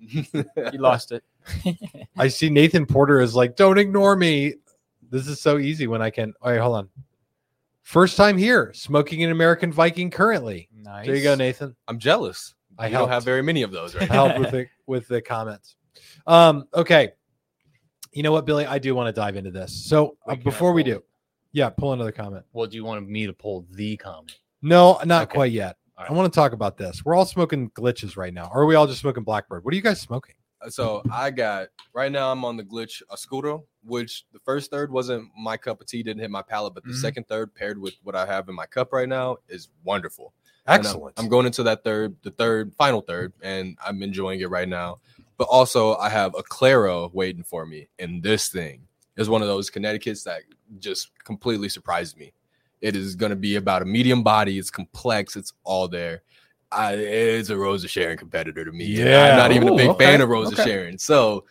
You 0.00 0.24
lost 0.72 1.12
it. 1.12 1.22
I 2.18 2.28
see 2.28 2.50
Nathan 2.50 2.86
Porter 2.86 3.20
is 3.20 3.34
like, 3.34 3.56
"Don't 3.56 3.78
ignore 3.78 4.16
me." 4.16 4.54
This 5.10 5.26
is 5.26 5.40
so 5.40 5.58
easy 5.58 5.86
when 5.86 6.02
I 6.02 6.10
can. 6.10 6.34
All 6.42 6.50
right, 6.50 6.60
hold 6.60 6.76
on. 6.76 6.88
First 7.82 8.16
time 8.16 8.38
here, 8.38 8.72
smoking 8.74 9.22
an 9.24 9.30
American 9.30 9.72
Viking 9.72 10.10
currently. 10.10 10.68
Nice. 10.74 11.06
There 11.06 11.16
you 11.16 11.22
go, 11.22 11.34
Nathan. 11.34 11.74
I'm 11.88 11.98
jealous. 11.98 12.54
I 12.78 12.86
I 12.86 12.90
don't 12.90 13.08
have 13.08 13.24
very 13.24 13.42
many 13.42 13.62
of 13.62 13.70
those 13.70 13.94
right 13.94 14.10
I 14.10 14.14
helped 14.14 14.38
with 14.38 14.50
the 14.52 14.66
with 14.86 15.08
the 15.08 15.20
comments. 15.20 15.76
Um, 16.26 16.64
okay. 16.74 17.12
You 18.12 18.22
know 18.22 18.32
what, 18.32 18.44
Billy? 18.46 18.66
I 18.66 18.78
do 18.78 18.94
want 18.94 19.14
to 19.14 19.18
dive 19.20 19.36
into 19.36 19.50
this. 19.50 19.72
So 19.84 20.08
uh, 20.08 20.10
Wait, 20.28 20.34
can 20.36 20.44
before 20.44 20.72
we 20.72 20.82
do, 20.82 21.02
yeah, 21.52 21.70
pull 21.70 21.92
another 21.92 22.12
comment. 22.12 22.44
Well, 22.52 22.66
do 22.66 22.76
you 22.76 22.84
want 22.84 23.08
me 23.08 23.26
to 23.26 23.32
pull 23.32 23.66
the 23.70 23.96
comment? 23.96 24.38
No, 24.62 25.00
not 25.04 25.24
Okay. 25.24 25.34
quite 25.34 25.52
yet. 25.52 25.76
All 25.98 26.06
I 26.08 26.12
want 26.12 26.32
to 26.32 26.36
talk 26.36 26.52
about 26.52 26.76
this. 26.76 27.04
We're 27.04 27.14
all 27.14 27.26
smoking 27.26 27.70
glitches 27.70 28.16
right 28.16 28.32
now, 28.32 28.50
or 28.52 28.62
are 28.62 28.66
we 28.66 28.74
all 28.74 28.86
just 28.86 29.00
smoking 29.00 29.24
Blackbird? 29.24 29.64
What 29.64 29.72
are 29.72 29.76
you 29.76 29.82
guys 29.82 30.00
smoking? 30.00 30.34
So 30.68 31.02
I 31.12 31.30
got 31.30 31.68
right 31.94 32.12
now. 32.12 32.30
I'm 32.30 32.44
on 32.44 32.56
the 32.56 32.62
glitch 32.62 33.02
Oscuro, 33.10 33.64
which 33.84 34.24
the 34.32 34.38
first 34.40 34.70
third 34.70 34.90
wasn't 34.90 35.28
my 35.36 35.56
cup 35.56 35.80
of 35.80 35.86
tea, 35.86 36.02
didn't 36.02 36.20
hit 36.20 36.30
my 36.30 36.42
palate, 36.42 36.74
but 36.74 36.84
the 36.84 36.90
Mhm. 36.90 37.00
second 37.00 37.28
third 37.28 37.54
paired 37.54 37.78
with 37.78 37.94
what 38.02 38.14
I 38.14 38.26
have 38.26 38.48
in 38.48 38.54
my 38.54 38.66
cup 38.66 38.92
right 38.92 39.08
now 39.08 39.38
is 39.48 39.68
wonderful. 39.84 40.32
Excellent. 40.66 41.18
I'm- 41.18 41.24
I'm, 41.24 41.28
going 41.28 41.46
into 41.46 41.64
that 41.64 41.82
third, 41.82 42.14
the 42.22 42.30
third, 42.30 42.72
final 42.74 43.00
third, 43.00 43.32
and 43.42 43.76
I'm 43.84 44.02
enjoying 44.02 44.40
it 44.40 44.48
right 44.50 44.68
now. 44.68 44.98
But 45.36 45.48
also, 45.50 45.96
I 45.96 46.08
have 46.08 46.34
a 46.36 46.42
Claro 46.42 47.10
waiting 47.12 47.42
for 47.42 47.66
me, 47.66 47.88
and 47.98 48.22
this 48.22 48.48
thing 48.48 48.86
is 49.16 49.28
one 49.28 49.42
of 49.42 49.48
those 49.48 49.70
Connecticut's 49.70 50.22
that 50.24 50.42
just 50.78 51.10
completely 51.24 51.68
surprised 51.68 52.16
me. 52.16 52.32
It 52.80 52.94
is 52.94 53.16
going 53.16 53.30
to 53.30 53.36
be 53.36 53.56
about 53.56 53.82
a 53.82 53.84
medium 53.84 54.22
body. 54.22 54.58
It's 54.58 54.70
complex. 54.70 55.36
It's 55.36 55.52
all 55.64 55.88
there. 55.88 56.22
I, 56.70 56.94
it's 56.94 57.50
a 57.50 57.56
Rose 57.56 57.84
of 57.84 57.90
Sharon 57.90 58.16
competitor 58.16 58.64
to 58.64 58.72
me. 58.72 58.86
Yeah. 58.86 59.32
I'm 59.32 59.36
not 59.36 59.52
even 59.52 59.68
a 59.68 59.76
big 59.76 59.88
okay, 59.90 60.04
fan 60.04 60.20
of 60.20 60.28
Rose 60.28 60.52
of 60.52 60.58
okay. 60.58 60.70
Sharon. 60.70 60.98
So 60.98 61.44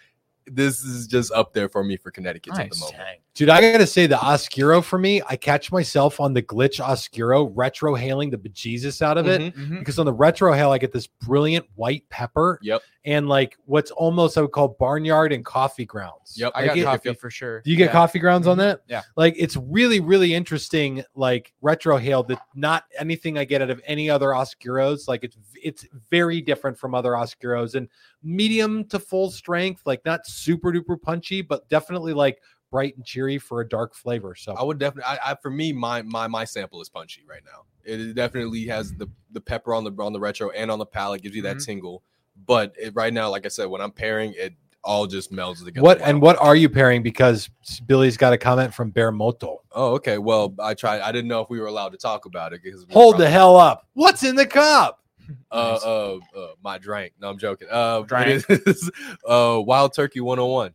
this 0.48 0.84
is 0.84 1.08
just 1.08 1.32
up 1.32 1.54
there 1.54 1.70
for 1.70 1.84
me 1.84 1.98
for 1.98 2.12
Connecticut 2.12 2.58
at 2.58 2.70
the 2.72 2.78
moment. 2.78 2.98
Dang. 2.98 3.18
Dude, 3.34 3.48
I 3.50 3.62
gotta 3.62 3.88
say 3.88 4.08
the 4.08 4.22
Oscuro 4.22 4.82
for 4.82 5.00
me, 5.00 5.22
I 5.28 5.38
catch 5.38 5.72
myself 5.72 6.20
on 6.20 6.34
the 6.34 6.42
glitch 6.42 6.82
Oscuro 6.82 7.48
retrohaling 7.50 8.30
the 8.30 8.38
bejesus 8.38 9.02
out 9.02 9.18
of 9.18 9.26
it. 9.28 9.42
Mhm. 9.42 9.54
Mhm. 9.56 9.80
Because 9.80 9.98
on 10.00 10.06
the 10.06 10.14
retrohale, 10.14 10.72
I 10.72 10.78
get 10.78 10.92
this 10.92 11.08
brilliant 11.08 11.66
white 11.76 12.04
pepper 12.10 12.60
Yep. 12.62 12.82
and 13.06 13.30
like 13.30 13.58
what's 13.66 13.90
almost 13.92 14.38
I 14.38 14.42
would 14.42 14.52
call 14.52 14.68
barnyard 14.80 15.32
and 15.32 15.46
coffee 15.46 15.86
grounds. 15.86 16.34
Yep. 16.36 16.52
I 16.56 16.60
Like 16.62 16.68
got 16.68 16.78
it- 16.78 16.84
coffee 16.84 17.14
for 17.14 17.30
sure. 17.30 17.62
Do 17.62 17.72
you 17.72 17.78
get 17.78 17.86
Yeah. 17.86 17.92
coffee 17.94 18.20
grounds 18.20 18.48
on 18.48 18.58
Mhm. 18.58 18.60
that? 18.60 18.82
Yeah. 18.88 19.02
Like 19.16 19.36
it's 19.38 19.56
really, 19.56 20.02
really 20.02 20.34
interesting, 20.34 21.06
like 21.16 21.54
retrohale 21.64 22.28
that 22.28 22.42
not 22.54 22.84
anything 23.00 23.38
I 23.38 23.46
get 23.46 23.62
out 23.62 23.70
of 23.70 23.82
any 23.86 24.10
other 24.10 24.28
Oscuros. 24.30 25.08
Like 25.08 25.24
it's 25.24 25.38
it's 25.64 25.86
very 26.10 26.42
different 26.42 26.78
from 26.78 26.94
other 26.96 27.12
Oscuros. 27.12 27.76
And 27.76 27.88
medium 28.24 28.86
to 28.86 29.00
full 29.00 29.32
strength, 29.32 29.82
like 29.86 30.04
not 30.06 30.26
super 30.26 30.72
duper 30.72 31.02
punchy, 31.02 31.42
but 31.42 31.68
definitely 31.70 32.14
like 32.14 32.42
bright 32.72 32.96
and 32.96 33.06
cheery 33.06 33.38
for 33.38 33.62
a 33.62 33.68
dark 33.68 33.94
flavor. 33.96 34.36
So 34.36 34.54
I 34.54 34.64
would 34.64 34.80
definitely. 34.80 35.04
I, 35.22 35.32
I 35.32 35.36
for 35.36 35.50
me, 35.52 35.74
my 35.74 36.02
my 36.04 36.28
my 36.28 36.46
sample 36.46 36.82
is 36.82 36.90
punchy 36.90 37.24
right 37.28 37.42
now. 37.46 37.64
It 37.84 38.14
definitely 38.16 38.66
has 38.68 38.94
the 38.94 39.10
the 39.32 39.42
pepper 39.42 39.74
on 39.74 39.84
the 39.84 39.92
on 40.00 40.14
the 40.14 40.20
retro 40.20 40.52
and 40.52 40.70
on 40.72 40.80
the 40.80 40.86
palate 40.86 41.22
gives 41.22 41.36
you 41.36 41.42
that 41.44 41.58
Mhm. 41.58 41.66
tingle. 41.66 42.04
But 42.46 42.74
it, 42.80 42.94
right 42.96 43.14
now, 43.14 43.30
like 43.30 43.46
I 43.46 43.50
said, 43.50 43.66
when 43.66 43.82
I'm 43.82 43.92
pairing, 43.92 44.34
it 44.38 44.54
all 44.84 45.06
just 45.06 45.32
melds 45.32 45.64
together. 45.64 45.84
what 45.84 46.02
and 46.02 46.22
what 46.22 46.38
are 46.40 46.56
you 46.56 46.70
pairing? 46.70 47.04
Because 47.04 47.50
Billy's 47.86 48.18
got 48.18 48.34
a 48.34 48.38
comment 48.38 48.74
from 48.74 48.90
Bear 48.90 49.12
Moto. 49.12 49.62
Oh, 49.74 49.94
okay. 49.96 50.18
Well, 50.18 50.56
I 50.60 50.74
tried. 50.74 51.02
I 51.02 51.12
didn't 51.12 51.28
know 51.28 51.42
if 51.42 51.50
we 51.50 51.60
were 51.60 51.68
allowed 51.68 51.90
to 51.92 51.98
talk 51.98 52.26
about 52.26 52.54
it 52.54 52.62
because 52.64 52.86
Hold 52.92 53.16
probably- 53.16 53.26
the 53.26 53.30
hell 53.32 53.58
up! 53.58 53.88
What's 53.94 54.24
in 54.24 54.36
the 54.36 54.48
cup? 54.48 55.01
Uh, 55.52 55.80
uh, 55.84 56.40
uh, 56.40 56.48
my 56.64 56.78
drink. 56.78 57.14
No, 57.20 57.30
I'm 57.30 57.38
joking. 57.38 57.68
Uh, 57.70 58.02
Drank. 58.08 58.46
it 58.50 58.62
is 58.66 58.90
uh, 59.28 59.62
Wild 59.64 59.94
Turkey 59.94 60.22
101. 60.22 60.72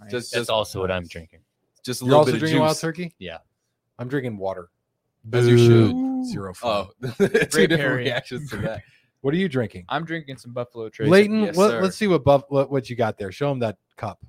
Nice. 0.00 0.10
Just, 0.10 0.32
That's 0.32 0.40
just, 0.42 0.50
also 0.50 0.80
what 0.80 0.90
I'm 0.90 1.06
drinking. 1.06 1.40
just 1.84 2.02
a 2.02 2.04
You're 2.04 2.10
little 2.10 2.20
also 2.20 2.32
bit 2.32 2.34
of 2.34 2.40
drinking 2.40 2.56
juice. 2.58 2.62
wild 2.62 2.78
turkey. 2.78 3.14
Yeah. 3.18 3.38
I'm 3.98 4.08
drinking 4.08 4.36
water. 4.38 4.68
As 5.32 5.48
you 5.48 5.58
should. 5.58 5.92
Boo. 5.92 6.24
Zero 6.24 6.54
fun. 6.54 6.88
Oh, 7.02 7.08
two 7.18 7.28
different 7.28 7.70
pairing. 7.72 8.04
reactions 8.04 8.50
to 8.50 8.56
that. 8.58 8.82
What 9.20 9.34
are 9.34 9.36
you 9.36 9.48
drinking? 9.48 9.84
I'm 9.88 10.04
drinking 10.04 10.36
some 10.36 10.52
Buffalo 10.52 10.88
Trace. 10.88 11.08
Leighton, 11.08 11.42
yes, 11.42 11.56
what, 11.56 11.82
let's 11.82 11.96
see 11.96 12.06
what, 12.06 12.22
buff, 12.24 12.44
what 12.48 12.70
what 12.70 12.88
you 12.88 12.94
got 12.96 13.18
there. 13.18 13.32
Show 13.32 13.50
him 13.50 13.58
that 13.60 13.76
cup. 13.96 14.24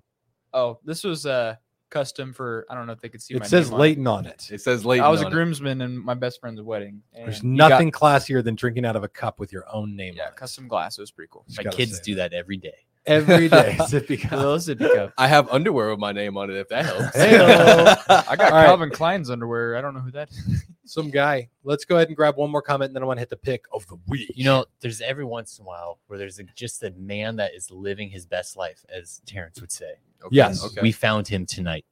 Oh, 0.54 0.80
this 0.84 1.04
was 1.04 1.26
uh 1.28 1.56
custom 1.90 2.34
for. 2.34 2.66
I 2.70 2.76
don't 2.76 2.88
know 2.88 2.94
if 2.94 3.02
they 3.02 3.10
could 3.10 3.22
see. 3.22 3.36
It 3.36 3.42
my 3.42 3.46
says 3.46 3.68
name 3.68 3.74
on 3.76 3.80
Leighton 3.80 4.08
on 4.08 4.26
it. 4.26 4.50
It 4.52 4.62
says 4.62 4.86
late. 4.86 5.02
I 5.02 5.10
was 5.10 5.22
a 5.22 5.30
groomsman 5.30 5.82
in 5.82 5.98
my 5.98 6.14
best 6.14 6.40
friend's 6.40 6.62
wedding. 6.62 7.02
There's 7.14 7.42
and 7.42 7.54
he 7.54 7.58
got- 7.58 7.70
nothing 7.70 7.92
classier 7.92 8.44
than 8.44 8.56
drinking 8.56 8.86
out 8.86 8.96
of 8.96 9.04
a 9.04 9.10
cup 9.10 9.40
with 9.40 9.52
your 9.52 9.66
own 9.72 9.96
name 9.96 10.16
yeah, 10.16 10.24
on 10.24 10.28
it. 10.30 10.32
Yeah, 10.32 10.36
custom 10.36 10.68
glass. 10.68 10.98
It 10.98 11.02
was 11.02 11.12
pretty 11.12 11.30
cool. 11.32 11.46
Just 11.48 11.64
My 11.64 11.72
kids 11.72 12.00
do 12.00 12.16
that 12.16 12.34
every 12.34 12.58
day. 12.58 12.86
every 13.06 13.50
day. 13.50 13.76
Sippy 13.80 14.20
cup. 14.20 14.34
little 14.34 14.58
sippy 14.58 14.94
cup. 14.94 15.14
I 15.18 15.28
have 15.28 15.50
underwear 15.50 15.90
with 15.90 16.00
my 16.00 16.12
name 16.12 16.38
on 16.38 16.50
it. 16.50 16.58
If 16.58 16.70
that 16.70 16.86
helps. 16.86 17.18
Heyo. 17.18 17.98
I 18.28 18.36
got 18.36 18.52
All 18.52 18.58
right. 18.58 18.66
Calvin 18.66 18.92
Klein's 18.92 19.30
underwear. 19.30 19.78
I 19.78 19.82
don't 19.82 19.94
know 19.94 20.02
who 20.02 20.12
that 20.12 20.30
is. 20.30 20.64
Some 20.86 21.10
guy. 21.10 21.50
Let's 21.64 21.86
go 21.86 21.96
ahead 21.96 22.08
and 22.08 22.18
grab 22.18 22.36
one 22.36 22.50
more 22.50 22.62
comment, 22.62 22.90
and 22.90 22.96
then 22.96 23.04
I 23.04 23.06
want 23.06 23.18
to 23.18 23.22
hit 23.22 23.30
the 23.30 23.38
pick 23.38 23.66
of 23.72 23.86
the 23.88 23.98
week. 24.08 24.32
You 24.34 24.46
know, 24.46 24.66
there's 24.82 25.02
every 25.02 25.24
once 25.26 25.60
in 25.60 25.64
a 25.64 25.68
while 25.68 26.00
where 26.08 26.18
there's 26.18 26.40
a, 26.40 26.44
just 26.56 26.84
a 26.84 26.92
man 26.92 27.36
that 27.36 27.54
is 27.54 27.70
living 27.70 28.10
his 28.10 28.26
best 28.26 28.58
life, 28.58 28.84
as 28.94 29.22
Terrence 29.26 29.62
would 29.62 29.72
say. 29.72 29.94
Okay, 30.24 30.36
Yes. 30.36 30.64
Okay. 30.64 30.82
We 30.82 30.92
found 30.92 31.28
him 31.28 31.46
tonight. 31.46 31.86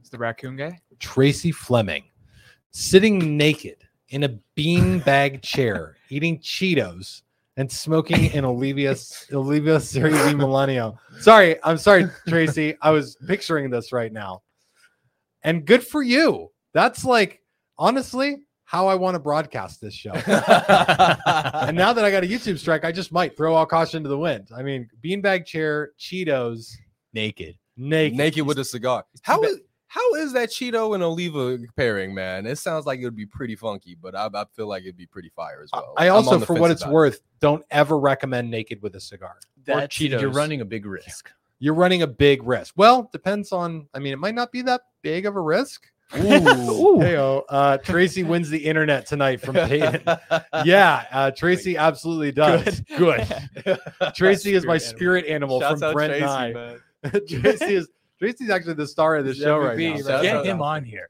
It's 0.00 0.10
the 0.10 0.18
raccoon 0.18 0.56
guy. 0.56 0.80
Tracy 0.98 1.52
Fleming 1.52 2.04
sitting 2.70 3.36
naked 3.36 3.76
in 4.08 4.24
a 4.24 4.38
beanbag 4.56 5.42
chair, 5.42 5.96
eating 6.10 6.38
Cheetos 6.38 7.22
and 7.56 7.70
smoking 7.70 8.32
an 8.32 8.44
Oliva 8.44 8.96
Oliva 9.32 9.80
Series 9.80 10.16
V 10.22 10.34
Melanio. 10.34 10.96
Sorry, 11.20 11.56
I'm 11.62 11.78
sorry, 11.78 12.06
Tracy. 12.28 12.76
I 12.80 12.90
was 12.90 13.16
picturing 13.26 13.70
this 13.70 13.92
right 13.92 14.12
now. 14.12 14.42
And 15.42 15.64
good 15.66 15.84
for 15.84 16.02
you. 16.02 16.50
That's 16.72 17.04
like 17.04 17.40
honestly 17.78 18.38
how 18.64 18.86
I 18.88 18.94
want 18.94 19.16
to 19.16 19.18
broadcast 19.18 19.82
this 19.82 19.92
show. 19.92 20.12
and 20.14 21.76
now 21.76 21.92
that 21.92 22.04
I 22.04 22.10
got 22.10 22.24
a 22.24 22.26
YouTube 22.26 22.58
strike, 22.58 22.84
I 22.86 22.92
just 22.92 23.12
might 23.12 23.36
throw 23.36 23.54
all 23.54 23.66
caution 23.66 24.02
to 24.02 24.08
the 24.08 24.16
wind. 24.16 24.48
I 24.56 24.62
mean, 24.62 24.88
beanbag 25.04 25.44
chair, 25.44 25.90
Cheetos, 25.98 26.72
Naked. 27.12 27.58
Naked. 27.76 28.16
naked 28.16 28.46
with 28.46 28.58
a 28.58 28.64
cigar. 28.64 29.04
How 29.22 29.42
is 29.42 29.60
how 29.92 30.14
is 30.14 30.32
that 30.32 30.48
Cheeto 30.48 30.94
and 30.94 31.02
Oliva 31.02 31.58
pairing, 31.76 32.14
man? 32.14 32.46
It 32.46 32.56
sounds 32.56 32.86
like 32.86 33.00
it 33.00 33.04
would 33.04 33.14
be 33.14 33.26
pretty 33.26 33.54
funky, 33.54 33.94
but 33.94 34.14
I, 34.14 34.26
I 34.32 34.44
feel 34.56 34.66
like 34.66 34.84
it'd 34.84 34.96
be 34.96 35.04
pretty 35.04 35.28
fire 35.36 35.60
as 35.62 35.68
well. 35.70 35.92
I 35.98 36.08
also, 36.08 36.40
for 36.40 36.54
what 36.54 36.70
it's 36.70 36.80
about 36.80 36.90
it. 36.90 36.94
worth, 36.94 37.20
don't 37.40 37.62
ever 37.70 37.98
recommend 37.98 38.50
naked 38.50 38.80
with 38.80 38.96
a 38.96 39.00
cigar. 39.00 39.36
That's, 39.66 40.00
You're 40.00 40.30
running 40.30 40.62
a 40.62 40.64
big 40.64 40.86
risk. 40.86 41.30
You're 41.58 41.74
running 41.74 42.00
a 42.00 42.06
big 42.06 42.42
risk. 42.42 42.72
Well, 42.74 43.10
depends 43.12 43.52
on. 43.52 43.86
I 43.92 43.98
mean, 43.98 44.14
it 44.14 44.18
might 44.18 44.34
not 44.34 44.50
be 44.50 44.62
that 44.62 44.80
big 45.02 45.26
of 45.26 45.36
a 45.36 45.40
risk. 45.40 45.86
Ooh. 46.16 47.00
Hey, 47.02 47.16
uh, 47.16 47.78
Tracy 47.78 48.22
wins 48.22 48.48
the 48.48 48.58
internet 48.58 49.06
tonight 49.06 49.40
from 49.40 49.54
Peyton. 49.54 50.02
Yeah, 50.64 51.04
uh, 51.10 51.30
Tracy 51.32 51.76
absolutely 51.76 52.32
does. 52.32 52.80
Good. 52.96 53.26
Tracy 54.14 54.54
is 54.54 54.64
my 54.64 54.78
spirit 54.78 55.26
animal 55.26 55.60
Shouts 55.60 55.80
from 55.80 55.88
out 55.88 55.94
Brent 55.94 56.12
Tracy, 56.12 56.24
Nye. 56.24 56.52
man. 56.52 56.80
Tracy 57.28 57.74
is 57.74 57.88
Tracy's 58.18 58.50
actually 58.50 58.74
the 58.74 58.86
star 58.86 59.16
of 59.16 59.24
the 59.24 59.34
show 59.34 59.58
right 59.58 59.76
now. 59.78 59.96
So- 60.02 60.22
Get 60.22 60.46
him 60.46 60.62
on 60.62 60.84
here. 60.84 61.08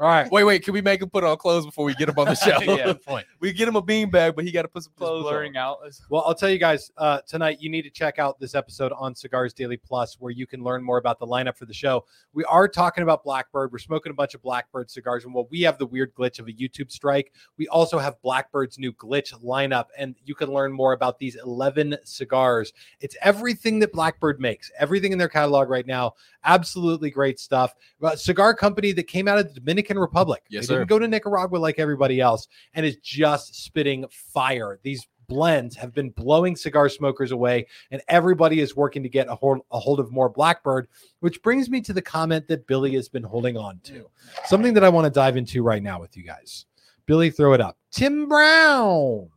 All 0.00 0.06
right. 0.06 0.32
Wait, 0.32 0.44
wait. 0.44 0.64
Can 0.64 0.72
we 0.72 0.80
make 0.80 1.02
him 1.02 1.10
put 1.10 1.24
on 1.24 1.36
clothes 1.36 1.66
before 1.66 1.84
we 1.84 1.94
get 1.94 2.08
him 2.08 2.18
on 2.18 2.24
the 2.24 2.34
show? 2.34 2.58
yeah, 2.62 2.84
good 2.84 3.02
point. 3.02 3.26
we 3.40 3.52
get 3.52 3.68
him 3.68 3.76
a 3.76 3.82
beanbag, 3.82 4.34
but 4.34 4.46
he 4.46 4.50
got 4.50 4.62
to 4.62 4.68
put 4.68 4.82
some 4.84 4.92
Just 4.92 4.98
clothes 4.98 5.24
blurring 5.24 5.58
on. 5.58 5.76
out. 5.84 6.00
Well, 6.08 6.24
I'll 6.26 6.34
tell 6.34 6.48
you 6.48 6.56
guys 6.56 6.90
uh, 6.96 7.20
tonight. 7.26 7.58
You 7.60 7.68
need 7.68 7.82
to 7.82 7.90
check 7.90 8.18
out 8.18 8.40
this 8.40 8.54
episode 8.54 8.92
on 8.96 9.14
Cigars 9.14 9.52
Daily 9.52 9.76
Plus, 9.76 10.16
where 10.18 10.32
you 10.32 10.46
can 10.46 10.64
learn 10.64 10.82
more 10.82 10.96
about 10.96 11.18
the 11.18 11.26
lineup 11.26 11.54
for 11.54 11.66
the 11.66 11.74
show. 11.74 12.06
We 12.32 12.44
are 12.44 12.66
talking 12.66 13.02
about 13.02 13.22
Blackbird. 13.24 13.72
We're 13.72 13.78
smoking 13.78 14.08
a 14.10 14.14
bunch 14.14 14.34
of 14.34 14.40
Blackbird 14.40 14.90
cigars, 14.90 15.26
and 15.26 15.34
while 15.34 15.46
we 15.50 15.60
have 15.62 15.76
the 15.76 15.84
weird 15.84 16.14
glitch 16.14 16.38
of 16.38 16.48
a 16.48 16.52
YouTube 16.52 16.90
strike, 16.90 17.34
we 17.58 17.68
also 17.68 17.98
have 17.98 18.16
Blackbird's 18.24 18.78
new 18.78 18.94
glitch 18.94 19.34
lineup, 19.44 19.88
and 19.98 20.14
you 20.24 20.34
can 20.34 20.50
learn 20.50 20.72
more 20.72 20.94
about 20.94 21.18
these 21.18 21.36
eleven 21.36 21.94
cigars. 22.04 22.72
It's 23.00 23.18
everything 23.20 23.80
that 23.80 23.92
Blackbird 23.92 24.40
makes, 24.40 24.70
everything 24.78 25.12
in 25.12 25.18
their 25.18 25.28
catalog 25.28 25.68
right 25.68 25.86
now. 25.86 26.14
Absolutely 26.42 27.10
great 27.10 27.38
stuff. 27.38 27.74
A 28.00 28.16
cigar 28.16 28.54
company 28.54 28.92
that 28.92 29.02
came 29.02 29.28
out 29.28 29.38
of 29.38 29.46
the 29.48 29.60
Dominican 29.60 29.89
Republic. 29.98 30.44
Yes, 30.48 30.64
they 30.64 30.74
sir. 30.74 30.78
didn't 30.78 30.88
go 30.88 30.98
to 30.98 31.08
Nicaragua 31.08 31.58
like 31.58 31.78
everybody 31.78 32.20
else, 32.20 32.48
and 32.74 32.84
is 32.84 32.96
just 32.96 33.64
spitting 33.64 34.04
fire. 34.10 34.78
These 34.82 35.06
blends 35.28 35.76
have 35.76 35.94
been 35.94 36.10
blowing 36.10 36.56
cigar 36.56 36.88
smokers 36.88 37.30
away, 37.30 37.66
and 37.90 38.02
everybody 38.08 38.60
is 38.60 38.76
working 38.76 39.02
to 39.02 39.08
get 39.08 39.28
a 39.28 39.34
hold, 39.34 39.60
a 39.70 39.78
hold 39.78 40.00
of 40.00 40.10
more 40.10 40.28
Blackbird, 40.28 40.88
which 41.20 41.40
brings 41.42 41.70
me 41.70 41.80
to 41.80 41.92
the 41.92 42.02
comment 42.02 42.48
that 42.48 42.66
Billy 42.66 42.94
has 42.94 43.08
been 43.08 43.22
holding 43.22 43.56
on 43.56 43.78
to. 43.84 44.10
Something 44.44 44.74
that 44.74 44.84
I 44.84 44.88
want 44.88 45.04
to 45.06 45.10
dive 45.10 45.36
into 45.36 45.62
right 45.62 45.82
now 45.82 46.00
with 46.00 46.16
you 46.16 46.24
guys. 46.24 46.66
Billy, 47.06 47.30
throw 47.30 47.52
it 47.54 47.60
up. 47.60 47.78
Tim 47.90 48.28
Brown. 48.28 49.30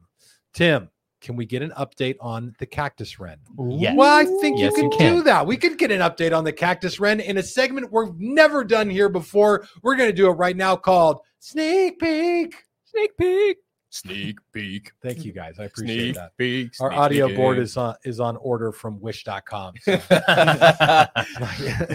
Tim, 0.53 0.89
can 1.23 1.35
we 1.37 1.45
get 1.45 1.61
an 1.63 1.71
update 1.71 2.17
on 2.19 2.53
the 2.59 2.65
cactus 2.65 3.19
wren? 3.19 3.37
Yes. 3.69 3.95
Well, 3.97 4.13
I 4.15 4.25
think 4.41 4.59
Yes, 4.59 4.77
you 4.77 4.83
you 4.83 4.89
can, 4.89 4.99
can. 4.99 5.15
do 5.15 5.23
that. 5.23 5.47
We 5.47 5.57
could 5.57 5.77
get 5.79 5.89
an 5.89 6.01
update 6.01 6.37
on 6.37 6.43
the 6.43 6.51
cactus 6.51 6.99
wren 6.99 7.19
in 7.21 7.37
a 7.37 7.43
segment 7.43 7.91
we've 7.91 8.13
never 8.19 8.63
done 8.63 8.89
here 8.89 9.09
before. 9.09 9.65
We're 9.81 9.95
going 9.95 10.09
to 10.09 10.15
do 10.15 10.27
it 10.27 10.33
right 10.33 10.55
now 10.55 10.75
called 10.75 11.21
Sneak 11.39 11.97
Peek. 11.99 12.53
Sneak 12.85 13.17
peek. 13.17 13.57
Sneak 13.89 14.37
peek. 14.51 14.91
Thank 15.01 15.23
you 15.23 15.31
guys. 15.33 15.59
I 15.59 15.63
appreciate 15.65 15.97
Sneak 15.97 16.15
that. 16.15 16.37
peek. 16.37 16.71
Our 16.81 16.89
sneak 16.91 16.99
audio 16.99 17.27
peek. 17.27 17.35
board 17.37 17.57
is 17.59 17.77
on 17.77 17.95
is 18.03 18.19
on 18.19 18.37
order 18.37 18.71
from 18.71 18.99
wish.com. 18.99 19.73
So. 19.81 19.91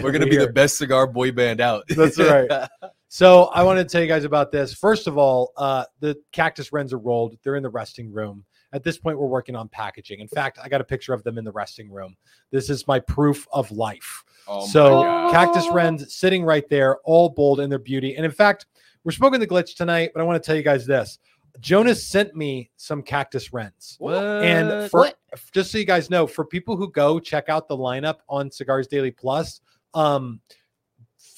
We're 0.01 0.11
gonna 0.11 0.25
be 0.25 0.37
the 0.37 0.51
best 0.53 0.77
cigar 0.77 1.07
boy 1.07 1.31
band 1.31 1.61
out. 1.61 1.83
That's 1.89 2.17
right. 2.17 2.49
So 3.11 3.45
I 3.45 3.63
want 3.63 3.79
to 3.79 3.85
tell 3.85 4.03
you 4.03 4.07
guys 4.07 4.23
about 4.23 4.51
this. 4.51 4.71
First 4.71 5.07
of 5.07 5.17
all, 5.17 5.51
uh, 5.57 5.83
the 5.99 6.15
cactus 6.31 6.71
wrens 6.71 6.93
are 6.93 6.99
rolled. 6.99 7.35
They're 7.43 7.55
in 7.55 7.63
the 7.63 7.69
resting 7.69 8.11
room. 8.13 8.45
At 8.71 8.83
this 8.83 8.97
point, 8.97 9.17
we're 9.17 9.27
working 9.27 9.55
on 9.55 9.67
packaging. 9.67 10.19
In 10.19 10.27
fact, 10.27 10.59
I 10.61 10.69
got 10.69 10.81
a 10.81 10.83
picture 10.83 11.13
of 11.13 11.23
them 11.23 11.37
in 11.37 11.43
the 11.43 11.51
resting 11.51 11.91
room. 11.91 12.15
This 12.51 12.69
is 12.69 12.87
my 12.87 12.99
proof 12.99 13.47
of 13.51 13.71
life. 13.71 14.23
Oh 14.47 14.65
so 14.65 15.03
cactus 15.31 15.67
wrens 15.71 16.13
sitting 16.13 16.43
right 16.43 16.67
there, 16.69 16.97
all 17.03 17.29
bold 17.29 17.59
in 17.59 17.69
their 17.69 17.79
beauty. 17.79 18.15
And 18.15 18.25
in 18.25 18.31
fact, 18.31 18.65
we're 19.03 19.11
smoking 19.11 19.39
the 19.39 19.47
glitch 19.47 19.75
tonight, 19.75 20.11
but 20.13 20.21
I 20.21 20.23
want 20.23 20.41
to 20.41 20.45
tell 20.45 20.55
you 20.55 20.63
guys 20.63 20.85
this. 20.85 21.19
Jonas 21.59 22.05
sent 22.05 22.35
me 22.35 22.69
some 22.77 23.01
cactus 23.01 23.51
wrens. 23.53 23.97
And 24.43 24.89
for 24.89 25.09
just 25.51 25.71
so 25.71 25.77
you 25.77 25.85
guys 25.85 26.09
know, 26.09 26.27
for 26.27 26.45
people 26.45 26.77
who 26.77 26.91
go 26.91 27.19
check 27.19 27.49
out 27.49 27.67
the 27.67 27.77
lineup 27.77 28.17
on 28.27 28.51
Cigars 28.51 28.87
Daily 28.87 29.11
Plus, 29.11 29.61
um, 29.93 30.39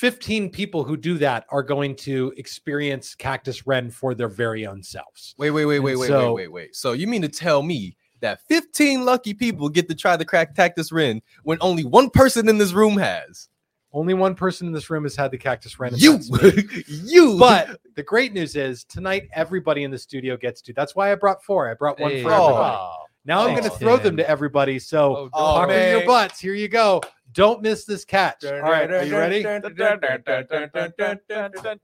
15 0.06 0.50
people 0.50 0.84
who 0.84 0.98
do 0.98 1.20
that 1.20 1.46
are 1.52 1.62
going 1.62 1.96
to 1.96 2.34
experience 2.36 3.14
Cactus 3.14 3.68
Wren 3.68 3.92
for 3.92 4.16
their 4.16 4.30
very 4.30 4.66
own 4.66 4.82
selves. 4.82 5.36
Wait, 5.38 5.52
wait, 5.52 5.66
wait, 5.66 5.78
wait, 5.78 5.92
And 5.92 6.00
wait, 6.02 6.08
so- 6.08 6.34
wait, 6.34 6.48
wait, 6.48 6.52
wait. 6.52 6.76
So 6.76 6.94
you 6.94 7.06
mean 7.06 7.22
to 7.22 7.28
tell 7.30 7.62
me 7.62 7.96
that 8.20 8.40
15 8.48 9.06
lucky 9.06 9.36
people 9.36 9.70
get 9.70 9.88
to 9.90 9.94
try 9.94 10.18
the 10.18 10.26
crack 10.26 10.56
cactus 10.56 10.92
wren 10.92 11.22
when 11.44 11.60
only 11.62 11.84
one 11.84 12.10
person 12.10 12.50
in 12.50 12.58
this 12.58 12.72
room 12.72 12.98
has? 12.98 13.48
Only 13.94 14.16
one 14.16 14.34
person 14.34 14.66
in 14.66 14.74
this 14.74 14.90
room 14.90 15.04
has 15.04 15.16
had 15.16 15.30
the 15.30 15.38
Cactus 15.38 15.78
Wren. 15.80 15.92
You, 15.96 16.18
you. 16.88 17.38
But 17.38 17.80
the 17.96 18.02
great 18.02 18.34
news 18.34 18.56
is 18.56 18.84
tonight 18.86 19.28
everybody 19.34 19.84
in 19.84 19.92
the 19.92 20.00
studio 20.00 20.36
gets 20.36 20.62
to. 20.64 20.74
That's 20.74 20.96
why 20.96 21.12
I 21.12 21.16
brought 21.16 21.44
four. 21.44 21.70
I 21.70 21.74
brought 21.76 22.00
one 22.00 22.10
Hey. 22.10 22.24
for 22.24 22.32
Oh. 22.32 22.46
everybody. 22.48 22.78
Now 23.26 23.42
I'm 23.46 23.52
going 23.56 23.70
to 23.70 23.78
throw 23.78 23.98
them 23.98 24.18
to 24.18 24.28
everybody. 24.28 24.80
So 24.80 25.30
Oh, 25.34 25.70
your 25.70 26.06
butts. 26.08 26.40
Here 26.40 26.56
you 26.56 26.68
go. 26.70 27.02
Don't 27.34 27.62
miss 27.62 27.86
this 27.86 28.04
catch. 28.04 28.44
All 28.44 28.60
right, 28.62 28.92
are 28.92 29.04
you 29.04 29.16
ready? 29.18 29.46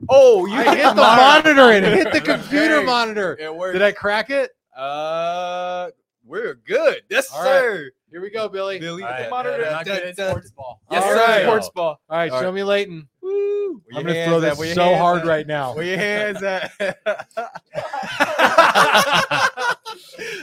Oh, 0.10 0.46
you 0.46 0.56
I 0.56 0.76
hit 0.76 0.90
the 0.90 0.96
monitor 0.96 1.72
and 1.72 1.86
hit 1.86 2.12
the 2.12 2.22
computer 2.22 2.80
Hey, 2.82 2.86
monitor. 2.86 3.38
It 3.40 3.56
worked. 3.56 3.74
Did 3.74 3.82
I 3.82 3.92
crack 3.94 4.30
it? 4.30 4.52
Uh, 4.76 5.90
we're 6.26 6.56
good. 6.56 7.02
Yes, 7.10 7.30
All 7.34 7.44
sir. 7.44 7.92
Here 8.12 8.22
we 8.22 8.30
go, 8.30 8.48
Billy. 8.50 8.80
Billy, 8.80 9.04
All 9.04 9.24
the 9.24 9.30
monitor. 9.30 9.70
not 9.72 9.86
Dun, 9.86 9.98
good 10.00 10.08
at 10.20 10.30
sports 10.30 10.52
ball. 10.52 10.82
Yes, 10.92 11.04
All 11.04 11.10
sir. 11.12 11.16
right. 11.26 11.44
Sports 11.44 11.70
ball. 11.70 12.00
All 12.10 12.18
right, 12.18 12.32
All 12.32 12.40
show 12.40 12.46
right. 12.48 12.54
me 12.54 12.63
Leighton. 12.63 13.08
Woo. 13.21 13.82
I'm 13.94 14.04
going 14.04 14.15
to 14.15 14.26
throw 14.26 14.40
hands 14.42 14.44
at? 14.44 14.58
this 14.58 14.74
so 14.76 14.84
hands 14.84 15.00
hard 15.00 15.21
at? 15.21 15.28
right 15.28 15.48
now. 15.48 15.74
Where 15.76 15.84
your 15.86 15.98
hands 15.98 16.44
at? 16.44 16.71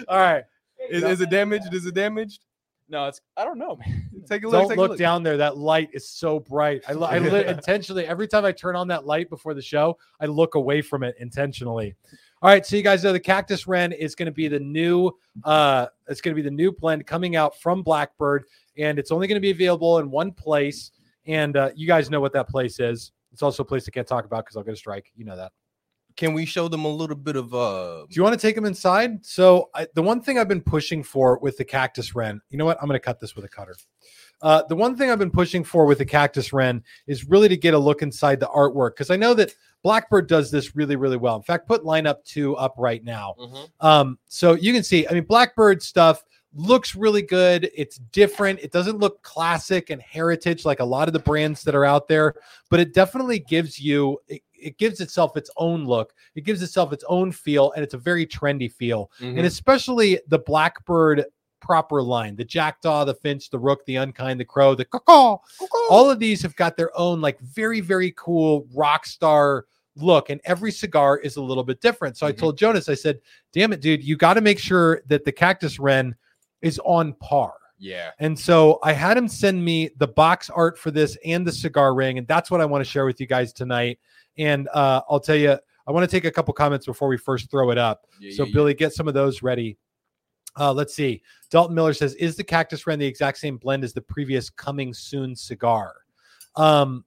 All 0.08 0.18
right. 0.18 0.44
is, 0.90 1.02
is 1.02 1.20
it 1.20 1.30
damaged? 1.30 1.72
Is 1.72 1.86
it 1.86 1.94
damaged? 1.94 2.40
No, 2.88 3.06
it's 3.06 3.20
I 3.36 3.44
don't 3.44 3.58
know, 3.58 3.76
man. 3.86 4.10
Take 4.26 4.44
a 4.44 4.48
look. 4.48 4.60
Don't 4.60 4.68
take 4.68 4.78
a 4.78 4.80
look 4.80 4.90
look. 4.90 4.98
down 4.98 5.22
there. 5.22 5.36
That 5.36 5.56
light 5.56 5.90
is 5.92 6.08
so 6.08 6.40
bright. 6.40 6.82
I, 6.88 6.92
I 6.92 7.18
li- 7.18 7.44
intentionally 7.46 8.06
every 8.06 8.28
time 8.28 8.44
I 8.44 8.52
turn 8.52 8.76
on 8.76 8.88
that 8.88 9.06
light 9.06 9.30
before 9.30 9.54
the 9.54 9.62
show, 9.62 9.98
I 10.20 10.26
look 10.26 10.54
away 10.54 10.82
from 10.82 11.02
it 11.02 11.14
intentionally. 11.18 11.94
All 12.42 12.50
right, 12.50 12.66
so 12.66 12.76
you 12.76 12.82
guys 12.82 13.02
know 13.02 13.12
the 13.12 13.20
Cactus 13.20 13.66
Wren 13.66 13.90
is 13.92 14.14
going 14.14 14.26
to 14.26 14.32
be 14.32 14.48
the 14.48 14.60
new. 14.60 15.10
Uh, 15.44 15.86
it's 16.08 16.20
going 16.20 16.36
to 16.36 16.42
be 16.42 16.46
the 16.46 16.54
new 16.54 16.72
blend 16.72 17.06
coming 17.06 17.36
out 17.36 17.58
from 17.58 17.82
Blackbird, 17.82 18.44
and 18.76 18.98
it's 18.98 19.10
only 19.10 19.26
going 19.26 19.36
to 19.36 19.40
be 19.40 19.50
available 19.50 19.98
in 19.98 20.10
one 20.10 20.30
place. 20.30 20.90
And 21.26 21.56
uh, 21.56 21.70
you 21.74 21.86
guys 21.86 22.10
know 22.10 22.20
what 22.20 22.34
that 22.34 22.48
place 22.48 22.80
is. 22.80 23.12
It's 23.32 23.42
also 23.42 23.62
a 23.62 23.66
place 23.66 23.86
I 23.88 23.92
can't 23.92 24.06
talk 24.06 24.26
about 24.26 24.44
because 24.44 24.58
I'll 24.58 24.62
get 24.62 24.74
a 24.74 24.76
strike. 24.76 25.10
You 25.16 25.24
know 25.24 25.36
that. 25.36 25.52
Can 26.16 26.32
we 26.32 26.46
show 26.46 26.68
them 26.68 26.84
a 26.84 26.88
little 26.88 27.16
bit 27.16 27.36
of 27.36 27.52
uh? 27.54 28.04
Do 28.08 28.14
you 28.14 28.22
want 28.22 28.34
to 28.34 28.40
take 28.40 28.54
them 28.54 28.64
inside? 28.64 29.24
So 29.26 29.70
I, 29.74 29.86
the 29.94 30.02
one 30.02 30.20
thing 30.20 30.38
I've 30.38 30.48
been 30.48 30.60
pushing 30.60 31.02
for 31.02 31.38
with 31.38 31.56
the 31.56 31.64
cactus 31.64 32.14
wren, 32.14 32.40
you 32.50 32.58
know 32.58 32.64
what? 32.64 32.78
I'm 32.80 32.86
going 32.86 32.98
to 32.98 33.04
cut 33.04 33.20
this 33.20 33.34
with 33.34 33.44
a 33.44 33.48
cutter. 33.48 33.74
Uh, 34.42 34.62
the 34.68 34.76
one 34.76 34.96
thing 34.96 35.10
I've 35.10 35.18
been 35.18 35.30
pushing 35.30 35.64
for 35.64 35.86
with 35.86 35.98
the 35.98 36.04
cactus 36.04 36.52
wren 36.52 36.82
is 37.06 37.24
really 37.24 37.48
to 37.48 37.56
get 37.56 37.74
a 37.74 37.78
look 37.78 38.02
inside 38.02 38.40
the 38.40 38.46
artwork 38.48 38.90
because 38.90 39.10
I 39.10 39.16
know 39.16 39.32
that 39.34 39.54
Blackbird 39.82 40.28
does 40.28 40.50
this 40.50 40.76
really, 40.76 40.96
really 40.96 41.16
well. 41.16 41.36
In 41.36 41.42
fact, 41.42 41.66
put 41.66 41.82
lineup 41.82 42.24
two 42.24 42.54
up 42.56 42.74
right 42.76 43.02
now. 43.02 43.34
Um, 43.80 44.18
so 44.26 44.54
you 44.54 44.72
can 44.72 44.82
see, 44.82 45.06
I 45.08 45.12
mean, 45.12 45.24
Blackbird 45.24 45.82
stuff 45.82 46.24
looks 46.54 46.94
really 46.94 47.22
good. 47.22 47.70
It's 47.74 47.98
different. 48.12 48.60
It 48.60 48.70
doesn't 48.72 48.98
look 48.98 49.22
classic 49.22 49.90
and 49.90 50.00
heritage 50.00 50.64
like 50.64 50.80
a 50.80 50.84
lot 50.84 51.08
of 51.08 51.12
the 51.12 51.18
brands 51.18 51.62
that 51.64 51.74
are 51.74 51.84
out 51.84 52.08
there, 52.08 52.34
but 52.70 52.80
it 52.80 52.94
definitely 52.94 53.40
gives 53.40 53.78
you 53.78 54.18
it, 54.28 54.42
it 54.52 54.78
gives 54.78 55.00
itself 55.00 55.36
its 55.36 55.50
own 55.56 55.84
look. 55.84 56.14
It 56.34 56.42
gives 56.44 56.62
itself 56.62 56.92
its 56.92 57.04
own 57.08 57.32
feel, 57.32 57.72
and 57.72 57.84
it's 57.84 57.94
a 57.94 57.98
very 57.98 58.26
trendy 58.26 58.72
feel. 58.72 59.10
Mhm. 59.20 59.36
And 59.38 59.46
especially 59.46 60.20
the 60.28 60.38
Blackbird 60.38 61.24
proper 61.60 62.02
line, 62.02 62.36
the 62.36 62.44
jackdaw, 62.44 63.04
the 63.04 63.14
finch, 63.14 63.50
the 63.50 63.58
rook, 63.58 63.84
the 63.86 63.96
unkind, 63.96 64.38
the 64.38 64.44
crow, 64.44 64.74
the 64.74 64.84
caw. 64.84 65.38
All 65.90 66.10
of 66.10 66.18
these 66.18 66.40
have 66.42 66.54
got 66.56 66.76
their 66.76 66.96
own 66.98 67.20
like 67.20 67.38
very, 67.40 67.80
very 67.80 68.12
cool 68.16 68.66
rock 68.74 69.06
star 69.06 69.64
look, 69.96 70.28
and 70.30 70.40
every 70.44 70.72
cigar 70.72 71.18
is 71.18 71.36
a 71.36 71.42
little 71.42 71.64
bit 71.64 71.80
different. 71.80 72.16
So 72.16 72.26
I 72.26 72.32
Mhm. 72.32 72.38
told 72.38 72.58
Jonas, 72.58 72.88
I 72.88 72.94
said, 72.94 73.20
damn 73.52 73.72
it, 73.72 73.80
dude, 73.80 74.02
you 74.04 74.16
got 74.16 74.34
to 74.34 74.40
make 74.40 74.58
sure 74.58 75.02
that 75.06 75.24
the 75.24 75.32
cactus 75.32 75.78
wren 75.78 76.14
is 76.64 76.80
on 76.84 77.12
par. 77.14 77.54
yeah. 77.78 78.10
And 78.18 78.38
so 78.38 78.78
I 78.82 78.92
had 78.92 79.16
him 79.16 79.28
send 79.28 79.64
me 79.64 79.90
the 79.98 80.08
box 80.08 80.48
art 80.50 80.78
for 80.78 80.90
this 80.90 81.16
and 81.24 81.46
the 81.46 81.52
cigar 81.52 81.94
ring, 81.94 82.18
and 82.18 82.26
that's 82.26 82.50
what 82.50 82.60
I 82.60 82.64
want 82.64 82.84
to 82.84 82.90
share 82.90 83.04
with 83.04 83.20
you 83.20 83.26
guys 83.26 83.52
tonight. 83.52 83.98
And 84.38 84.68
uh, 84.72 85.02
I'll 85.08 85.20
tell 85.20 85.36
you, 85.36 85.58
I 85.86 85.92
want 85.92 86.08
to 86.08 86.16
take 86.16 86.24
a 86.24 86.30
couple 86.30 86.54
comments 86.54 86.86
before 86.86 87.08
we 87.08 87.18
first 87.18 87.50
throw 87.50 87.70
it 87.70 87.78
up. 87.78 88.06
Yeah, 88.18 88.32
So 88.34 88.42
yeah, 88.44 88.48
yeah. 88.48 88.54
Billy, 88.54 88.74
get 88.74 88.92
some 88.94 89.06
of 89.06 89.14
those 89.14 89.42
ready. 89.42 89.76
Uh, 90.58 90.72
let's 90.72 90.94
see. 90.94 91.20
Dalton 91.50 91.74
Miller 91.74 91.92
says, 91.92 92.14
"Is 92.14 92.36
the 92.36 92.44
Cactus 92.44 92.86
Wren 92.86 92.98
the 92.98 93.06
exact 93.06 93.38
same 93.38 93.56
blend 93.58 93.84
as 93.84 93.92
the 93.92 94.00
previous 94.00 94.48
Coming 94.50 94.94
Soon 94.94 95.34
cigar?" 95.36 95.94
Um, 96.56 97.04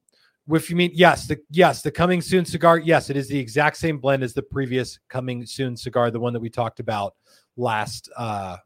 if 0.50 0.70
you 0.70 0.76
mean 0.76 0.92
yes, 0.94 1.28
the 1.28 1.40
yes, 1.50 1.82
the 1.82 1.92
Coming 1.92 2.22
Soon 2.22 2.46
cigar, 2.46 2.78
yes, 2.78 3.10
it 3.10 3.18
is 3.18 3.28
the 3.28 3.40
exact 3.40 3.78
same 3.78 3.98
blend 4.00 4.22
as 4.24 4.34
the 4.34 4.44
previous 4.44 5.00
Coming 5.10 5.46
Soon 5.46 5.76
cigar, 5.76 6.12
the 6.12 6.20
one 6.20 6.34
that 6.34 6.40
we 6.40 6.50
talked 6.50 6.80
about 6.80 7.16
last 7.56 8.10
uh, 8.18 8.58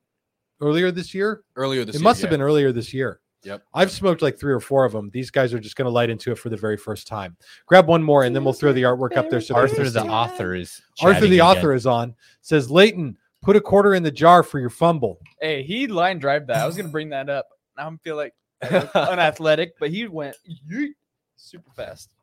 earlier 0.62 0.92
this 0.92 1.14
year. 1.14 1.42
earlier 1.56 1.84
this 1.84 1.96
year. 1.96 2.00
it 2.00 2.02
year, 2.02 2.04
must 2.04 2.22
have 2.22 2.30
yeah. 2.30 2.38
been 2.38 2.42
earlier 2.42 2.72
this 2.72 2.94
year. 2.94 3.20
Yep. 3.44 3.64
I've 3.74 3.92
smoked 3.92 4.22
like 4.22 4.40
three 4.40 4.54
or 4.54 4.60
four 4.60 4.86
of 4.86 4.92
them. 4.92 5.10
These 5.10 5.32
guys 5.32 5.54
are 5.54 5.60
just 5.60 5.76
going 5.76 5.86
to 5.86 5.92
light 5.92 6.10
into 6.12 6.32
it 6.32 6.38
for 6.38 6.50
the 6.50 6.58
very 6.58 6.78
first 6.78 7.08
time. 7.08 7.36
Grab 7.66 7.88
one 7.88 8.04
more, 8.04 8.24
and 8.24 8.36
then 8.36 8.44
we'll 8.44 8.54
throw 8.54 8.72
the 8.72 8.84
artwork 8.84 9.18
up 9.18 9.30
there. 9.30 9.42
So 9.42 9.56
Arthur, 9.56 9.90
the 9.90 10.04
author, 10.04 10.54
is 10.54 10.80
Arthur, 11.02 11.22
the 11.22 11.40
again. 11.40 11.42
author, 11.42 11.74
is 11.74 11.88
on. 11.88 12.16
Says 12.42 12.70
Leighton, 12.70 13.18
put 13.42 13.56
a 13.56 13.62
quarter 13.62 13.96
in 13.96 14.04
the 14.04 14.12
jar 14.12 14.44
for 14.44 14.60
your 14.60 14.70
fumble. 14.70 15.20
Hey, 15.42 15.64
he 15.64 15.88
line 15.88 16.20
drive 16.20 16.48
that. 16.48 16.58
I 16.58 16.66
was 16.68 16.78
gonna 16.78 16.90
bring 16.90 17.10
that 17.10 17.30
up. 17.30 17.48
Now 17.78 17.90
I 17.90 17.98
feel 18.04 18.16
like 18.16 18.34
I 18.62 18.70
look 18.78 18.96
unathletic, 18.96 19.74
but 19.80 19.90
he 19.90 20.08
went 20.08 20.36
yeet 20.72 20.92
super 21.36 21.72
fast. 21.72 22.14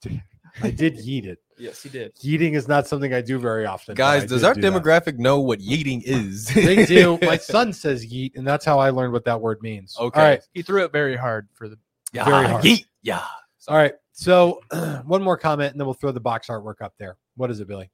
I 0.63 0.71
did 0.71 0.99
yeet 0.99 1.27
it. 1.27 1.41
Yes, 1.59 1.83
he 1.83 1.89
did. 1.89 2.15
Yeeting 2.17 2.55
is 2.55 2.69
not 2.69 2.87
something 2.87 3.13
I 3.13 3.21
do 3.21 3.39
very 3.39 3.67
often. 3.67 3.95
Guys, 3.95 4.25
does 4.27 4.45
our 4.45 4.55
do 4.55 4.61
that. 4.61 4.73
demographic 4.73 5.19
know 5.19 5.41
what 5.41 5.59
yeeting 5.61 6.03
is? 6.05 6.47
They 6.47 6.85
do. 6.87 7.19
My 7.23 7.37
son 7.37 7.73
says 7.73 8.07
yeet, 8.07 8.37
and 8.37 8.47
that's 8.47 8.65
how 8.65 8.79
I 8.79 8.91
learned 8.91 9.13
what 9.13 9.25
that 9.25 9.41
word 9.41 9.61
means. 9.63 9.97
Okay. 9.99 10.21
All 10.21 10.27
right. 10.27 10.41
He 10.55 10.63
threw 10.63 10.85
it 10.85 10.93
very 10.93 11.17
hard 11.17 11.49
for 11.55 11.69
the. 11.69 11.79
yeah, 12.13 12.25
very 12.25 12.47
hard. 12.47 12.65
yeet, 12.65 12.85
yeah. 13.03 13.25
All 13.67 13.77
right. 13.77 13.95
So 14.13 14.61
one 15.05 15.23
more 15.23 15.37
comment, 15.37 15.73
and 15.73 15.81
then 15.81 15.87
we'll 15.87 15.95
throw 15.95 16.13
the 16.13 16.21
box 16.21 16.47
artwork 16.49 16.81
up 16.81 16.95
there. 16.99 17.17
What 17.37 17.51
is 17.51 17.61
it, 17.61 17.69
Billy? 17.69 17.91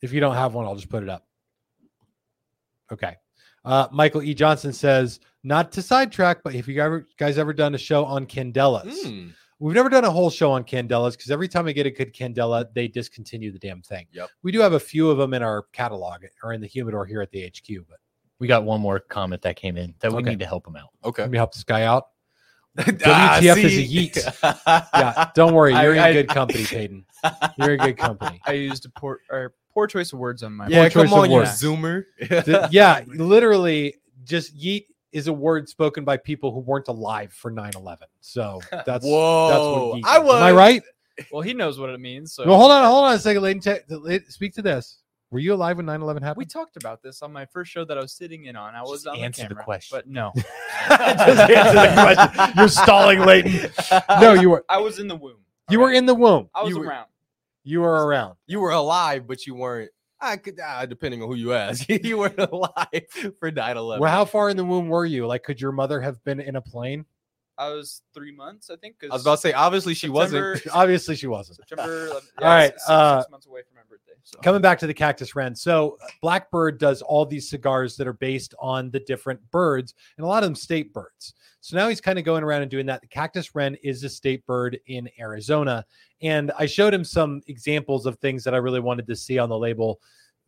If 0.00 0.12
you 0.12 0.20
don't 0.20 0.34
have 0.34 0.54
one, 0.54 0.64
I'll 0.66 0.74
just 0.74 0.88
put 0.88 1.02
it 1.02 1.08
up. 1.08 1.24
Okay. 2.90 3.16
Uh, 3.64 3.86
Michael 3.92 4.22
E. 4.22 4.34
Johnson 4.34 4.72
says, 4.72 5.20
not 5.44 5.70
to 5.72 5.82
sidetrack, 5.82 6.42
but 6.42 6.54
have 6.54 6.66
you 6.68 6.82
ever 6.82 7.06
guys 7.18 7.38
ever 7.38 7.52
done 7.52 7.74
a 7.74 7.78
show 7.78 8.04
on 8.04 8.26
candelas, 8.26 8.92
Mm, 9.04 9.32
we've 9.62 9.74
never 9.74 9.88
done 9.88 10.04
a 10.04 10.10
whole 10.10 10.28
show 10.30 10.50
on 10.52 10.64
candelas 10.64 11.12
because 11.12 11.30
every 11.30 11.48
time 11.48 11.66
I 11.66 11.72
get 11.72 11.86
a 11.86 11.90
good 11.90 12.12
candela, 12.14 12.66
they 12.74 12.88
discontinue 12.88 13.52
the 13.52 13.58
damn 13.58 13.80
thing. 13.82 14.06
Yep. 14.12 14.28
We 14.42 14.52
do 14.52 14.60
have 14.60 14.72
a 14.72 14.80
few 14.80 15.10
of 15.10 15.18
them 15.18 15.34
in 15.34 15.42
our 15.42 15.62
catalog 15.72 16.24
or 16.42 16.52
in 16.52 16.60
the 16.60 16.66
humidor 16.66 17.06
here 17.06 17.22
at 17.22 17.30
the 17.30 17.46
HQ, 17.46 17.84
but 17.88 17.98
We 18.40 18.48
got 18.48 18.64
one 18.64 18.80
more 18.80 18.98
comment 18.98 19.42
that 19.42 19.56
came 19.56 19.76
in 19.76 19.94
that 20.00 20.10
we 20.10 20.18
Okay. 20.18 20.30
need 20.30 20.40
to 20.40 20.46
help 20.46 20.66
him 20.66 20.76
out. 20.76 20.88
okay. 21.04 21.22
let 21.22 21.30
me 21.30 21.38
help 21.38 21.52
this 21.54 21.64
guy 21.64 21.82
out. 21.84 22.04
Ah, 22.78 23.38
WTF 23.42 23.56
is 23.64 23.76
a 23.78 23.86
yeet. 23.86 24.88
Yeah, 24.94 25.30
don't 25.34 25.52
worry, 25.54 25.72
you're 25.74 25.92
in 25.92 25.98
I- 26.00 26.12
good 26.12 26.28
company, 26.28 26.64
Peyton. 26.64 27.04
You're 27.58 27.74
in 27.74 27.78
good 27.78 27.96
company. 27.98 28.40
I 28.46 28.52
used 28.54 28.84
a 28.86 28.88
poor 28.98 29.20
or 29.30 29.54
poor 29.72 29.86
choice 29.86 30.12
of 30.12 30.18
words 30.18 30.42
on 30.42 30.54
my. 30.54 30.66
yeah, 30.68 30.88
Poor 30.88 30.90
come 30.90 31.06
choice 31.06 31.12
of 31.12 31.18
on, 31.18 31.30
you 31.30 31.36
zoomer. 31.42 32.04
The- 32.18 32.68
yeah, 32.72 33.04
literally, 33.06 33.94
just 34.24 34.56
yeet 34.58 34.86
is 35.12 35.26
a 35.28 35.32
word 35.32 35.68
spoken 35.68 36.04
by 36.04 36.16
people 36.16 36.52
who 36.52 36.60
weren't 36.60 36.88
alive 36.88 37.32
for 37.32 37.52
9-11. 37.52 37.98
So 38.20 38.60
that's 38.70 38.84
that's 38.86 39.04
Whoa, 39.04 39.90
what 39.90 40.04
I 40.04 40.18
was. 40.18 40.36
Am 40.36 40.42
I 40.42 40.52
right? 40.52 40.82
Well, 41.30 41.42
he 41.42 41.52
knows 41.52 41.78
what 41.78 41.90
it 41.90 42.00
means. 42.00 42.32
So 42.32 42.46
Well, 42.46 42.56
hold 42.58 42.70
on, 42.70 42.84
hold 42.84 43.04
on 43.04 43.14
a 43.14 43.18
second, 43.18 43.42
Leighton. 43.42 43.60
Te- 43.60 44.20
Speak 44.30 44.54
to 44.54 44.62
this. 44.62 44.98
Were 45.30 45.38
you 45.38 45.54
alive 45.54 45.78
when 45.78 45.86
9-11 45.86 46.36
we 46.36 46.44
talked 46.44 46.76
about 46.76 47.02
this 47.02 47.22
on 47.22 47.32
my 47.32 47.46
first 47.46 47.70
show 47.70 47.84
that 47.86 47.96
I 47.96 48.02
was 48.02 48.12
sitting 48.12 48.44
in 48.46 48.54
on. 48.56 48.74
I 48.74 48.82
was 48.82 49.04
Just 49.04 49.06
on 49.06 49.18
answer 49.18 49.48
the, 49.48 49.54
the 49.54 49.62
question. 49.62 49.96
but 49.96 50.06
no, 50.06 50.30
Just 50.88 51.00
answer 51.50 51.72
the 51.72 52.24
question. 52.34 52.52
You're 52.58 52.68
stalling, 52.68 53.20
Leighton. 53.20 53.70
No, 54.20 54.34
you 54.34 54.50
were 54.50 54.64
I 54.68 54.76
was 54.78 54.98
in 54.98 55.08
the 55.08 55.16
womb. 55.16 55.38
you 55.70 55.80
were 55.80 55.90
in 55.92 56.04
the 56.06 56.14
womb. 56.14 56.50
I 56.54 56.62
was 56.62 56.70
You 56.70 56.80
were- 56.80 56.86
around. 56.86 57.06
You 57.64 57.80
were 57.80 58.06
around. 58.06 58.36
You 58.46 58.60
were 58.60 58.72
alive, 58.72 59.26
but 59.26 59.46
you 59.46 59.54
weren't. 59.54 59.90
I 60.22 60.36
could, 60.36 60.58
ah, 60.62 60.86
depending 60.86 61.20
on 61.22 61.28
who 61.28 61.34
you 61.34 61.52
ask, 61.52 61.88
you 61.88 62.18
weren't 62.18 62.38
alive 62.38 63.04
for 63.40 63.50
9 63.50 63.76
11. 63.76 64.00
Well, 64.00 64.10
how 64.10 64.24
far 64.24 64.48
in 64.48 64.56
the 64.56 64.64
womb 64.64 64.88
were 64.88 65.04
you? 65.04 65.26
Like, 65.26 65.42
could 65.42 65.60
your 65.60 65.72
mother 65.72 66.00
have 66.00 66.22
been 66.24 66.40
in 66.40 66.56
a 66.56 66.62
plane? 66.62 67.04
I 67.62 67.70
was 67.72 68.02
three 68.14 68.32
months, 68.34 68.70
I 68.70 68.76
think. 68.76 68.96
I 69.02 69.12
was 69.12 69.22
about 69.22 69.36
to 69.36 69.40
say, 69.40 69.52
obviously, 69.52 69.94
she 69.94 70.08
wasn't. 70.08 70.56
September- 70.58 70.76
Obviously, 70.82 71.16
she 71.16 71.26
wasn't. 71.26 71.58
September 71.58 72.08
11th. 72.10 72.20
All 72.42 72.48
right, 72.48 72.72
six, 72.72 72.88
uh, 72.88 73.20
six 73.22 73.30
months 73.30 73.46
away 73.46 73.60
from 73.68 73.76
my 73.76 73.82
birthday. 73.88 74.12
So. 74.24 74.38
Coming 74.40 74.62
back 74.62 74.78
to 74.80 74.86
the 74.86 74.94
Cactus 74.94 75.34
Wren. 75.34 75.54
So, 75.54 75.98
uh, 76.02 76.06
Blackbird 76.20 76.78
does 76.78 77.02
all 77.02 77.24
these 77.26 77.48
cigars 77.48 77.96
that 77.96 78.06
are 78.06 78.12
based 78.12 78.54
on 78.60 78.90
the 78.90 79.00
different 79.00 79.40
birds, 79.50 79.94
and 80.16 80.24
a 80.24 80.28
lot 80.28 80.42
of 80.42 80.46
them 80.48 80.54
state 80.54 80.92
birds. 80.92 81.34
So 81.60 81.76
now 81.76 81.88
he's 81.88 82.00
kind 82.00 82.18
of 82.18 82.24
going 82.24 82.42
around 82.42 82.62
and 82.62 82.70
doing 82.70 82.86
that. 82.86 83.02
The 83.02 83.06
Cactus 83.06 83.54
Wren 83.54 83.76
is 83.84 84.02
a 84.02 84.08
state 84.08 84.44
bird 84.46 84.80
in 84.88 85.08
Arizona. 85.20 85.84
And 86.20 86.50
I 86.58 86.66
showed 86.66 86.92
him 86.92 87.04
some 87.04 87.40
examples 87.46 88.04
of 88.04 88.18
things 88.18 88.42
that 88.42 88.52
I 88.52 88.56
really 88.56 88.80
wanted 88.80 89.06
to 89.06 89.14
see 89.14 89.38
on 89.38 89.48
the 89.48 89.56
label. 89.56 90.00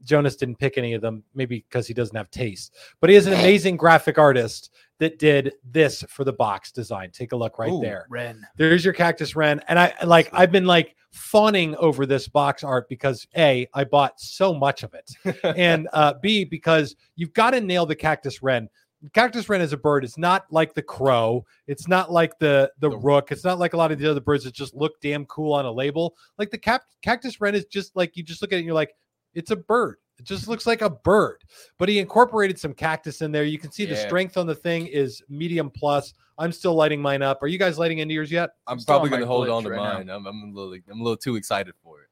Jonas 0.03 0.37
didn't 0.37 0.57
pick 0.59 0.77
any 0.77 0.93
of 0.95 1.03
them, 1.03 1.23
maybe 1.35 1.65
because 1.69 1.87
he 1.87 1.95
doesn't 1.95 2.17
have 2.17 2.31
taste. 2.31 2.75
But 3.01 3.11
he 3.11 3.17
is 3.17 3.27
an 3.27 3.33
amazing 3.35 3.77
graphic 3.77 4.19
artist 4.19 4.71
that 4.99 5.19
did 5.19 5.55
this 5.65 6.05
for 6.09 6.25
the 6.25 6.33
box 6.33 6.71
design. 6.73 7.11
Take 7.11 7.33
a 7.33 7.37
look 7.37 7.59
right 7.59 7.73
Ooh. 7.73 7.81
there. 7.81 8.07
Ren. 8.11 8.47
There's 8.57 8.85
your 8.85 8.95
cactus 8.95 9.35
wren, 9.37 9.61
and 9.69 9.79
I 9.79 9.95
like 10.05 10.29
I've 10.33 10.53
been 10.53 10.67
like 10.67 10.97
fawning 11.13 11.77
over 11.77 12.07
this 12.07 12.27
box 12.29 12.65
art 12.65 12.89
because 12.89 13.27
a 13.37 13.69
I 13.73 13.85
bought 13.85 14.21
so 14.21 14.53
much 14.53 14.83
of 14.83 14.95
it, 14.95 15.39
and 15.57 15.89
uh, 15.93 16.15
b 16.21 16.45
because 16.45 16.97
you've 17.17 17.33
got 17.33 17.51
to 17.53 17.61
nail 17.61 17.87
the 17.87 17.97
cactus 17.97 18.43
wren. 18.43 18.69
Cactus 19.13 19.51
wren 19.51 19.61
is 19.61 19.75
a 19.75 19.77
bird. 19.77 20.03
It's 20.03 20.17
not 20.17 20.47
like 20.51 20.73
the 20.73 20.81
crow. 20.83 21.45
It's 21.67 21.89
not 21.89 22.11
like 22.11 22.39
the 22.39 22.71
the 22.79 22.89
The- 22.91 22.99
rook. 22.99 23.33
It's 23.33 23.45
not 23.45 23.59
like 23.59 23.75
a 23.75 23.77
lot 23.77 23.93
of 23.93 23.99
the 23.99 24.11
other 24.11 24.21
birds 24.21 24.45
that 24.45 24.55
just 24.55 24.75
look 24.75 25.01
damn 25.03 25.27
cool 25.27 25.53
on 25.53 25.67
a 25.67 25.73
label. 25.73 26.17
Like 26.39 26.51
the 26.51 26.59
cap- 26.59 26.85
cactus 27.03 27.41
wren 27.41 27.55
is 27.55 27.67
just 27.67 27.95
like 27.97 28.17
you 28.17 28.23
just 28.23 28.41
look 28.43 28.53
at 28.53 28.57
it 28.57 28.59
and 28.61 28.67
you're 28.67 28.75
like, 28.75 28.95
it's 29.35 29.51
a 29.51 29.57
bird. 29.57 29.97
It 30.19 30.25
just 30.25 30.47
looks 30.47 30.67
like 30.67 30.81
a 30.83 30.91
bird. 30.91 31.43
But 31.79 31.89
he 31.89 31.99
incorporated 31.99 32.59
some 32.59 32.73
cactus 32.73 33.21
in 33.21 33.33
there. 33.33 33.45
You 33.45 33.59
can 33.59 33.73
see 33.73 33.85
the 33.85 33.95
Yeah. 33.95 34.07
strength 34.07 34.37
on 34.37 34.47
the 34.47 34.55
thing 34.55 34.87
is 34.87 35.23
medium 35.29 35.71
plus. 35.71 36.15
I'm 36.39 36.53
still 36.53 36.75
lighting 36.75 37.01
mine 37.03 37.23
up. 37.23 37.43
Are 37.43 37.47
you 37.49 37.59
guys 37.59 37.79
lighting 37.79 37.99
into 37.99 38.15
yours 38.15 38.31
yet? 38.31 38.51
I'm 38.67 38.79
still 38.79 38.95
probably 38.95 39.09
on 39.09 39.11
my 39.11 39.17
going 39.19 39.21
to 39.23 39.27
hold 39.27 39.49
glitch 39.49 39.57
on 39.57 39.63
to 39.65 39.71
right 39.71 39.77
mine. 39.79 40.11
I'm, 40.11 40.27
I'm, 40.27 40.43
a 40.43 40.55
little, 40.55 40.75
I'm 40.91 41.01
a 41.01 41.03
little 41.03 41.17
too 41.17 41.35
excited 41.37 41.75
for 41.83 42.03
it. 42.03 42.09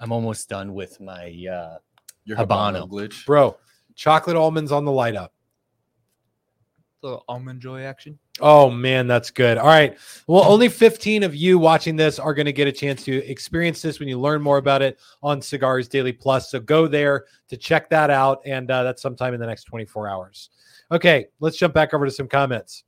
I'm 0.00 0.10
almost 0.12 0.48
done 0.48 0.74
with 0.74 1.00
my 1.00 1.26
uh 1.50 1.78
Your 2.24 2.36
Habano. 2.36 2.88
glitch. 2.88 3.24
Bro, 3.26 3.56
chocolate 3.94 4.36
almonds 4.36 4.72
on 4.72 4.84
the 4.84 4.90
light 4.92 5.14
up. 5.14 5.32
The 7.04 7.18
almond 7.28 7.60
joy 7.60 7.82
action. 7.82 8.18
Oh 8.40 8.70
man, 8.70 9.06
that's 9.06 9.30
good. 9.30 9.58
All 9.58 9.66
right. 9.66 9.98
Well, 10.26 10.42
only 10.44 10.70
15 10.70 11.22
of 11.22 11.34
you 11.34 11.58
watching 11.58 11.96
this 11.96 12.18
are 12.18 12.32
going 12.32 12.46
to 12.46 12.52
get 12.52 12.66
a 12.66 12.72
chance 12.72 13.04
to 13.04 13.16
experience 13.30 13.82
this 13.82 14.00
when 14.00 14.08
you 14.08 14.18
learn 14.18 14.40
more 14.40 14.56
about 14.56 14.80
it 14.80 14.98
on 15.22 15.42
Cigars 15.42 15.86
Daily 15.86 16.14
Plus. 16.14 16.50
So 16.50 16.60
go 16.60 16.88
there 16.88 17.26
to 17.48 17.58
check 17.58 17.90
that 17.90 18.08
out, 18.08 18.40
and 18.46 18.70
uh, 18.70 18.84
that's 18.84 19.02
sometime 19.02 19.34
in 19.34 19.40
the 19.40 19.44
next 19.44 19.64
24 19.64 20.08
hours. 20.08 20.48
Okay, 20.90 21.26
let's 21.40 21.58
jump 21.58 21.74
back 21.74 21.92
over 21.92 22.06
to 22.06 22.10
some 22.10 22.26
comments. 22.26 22.84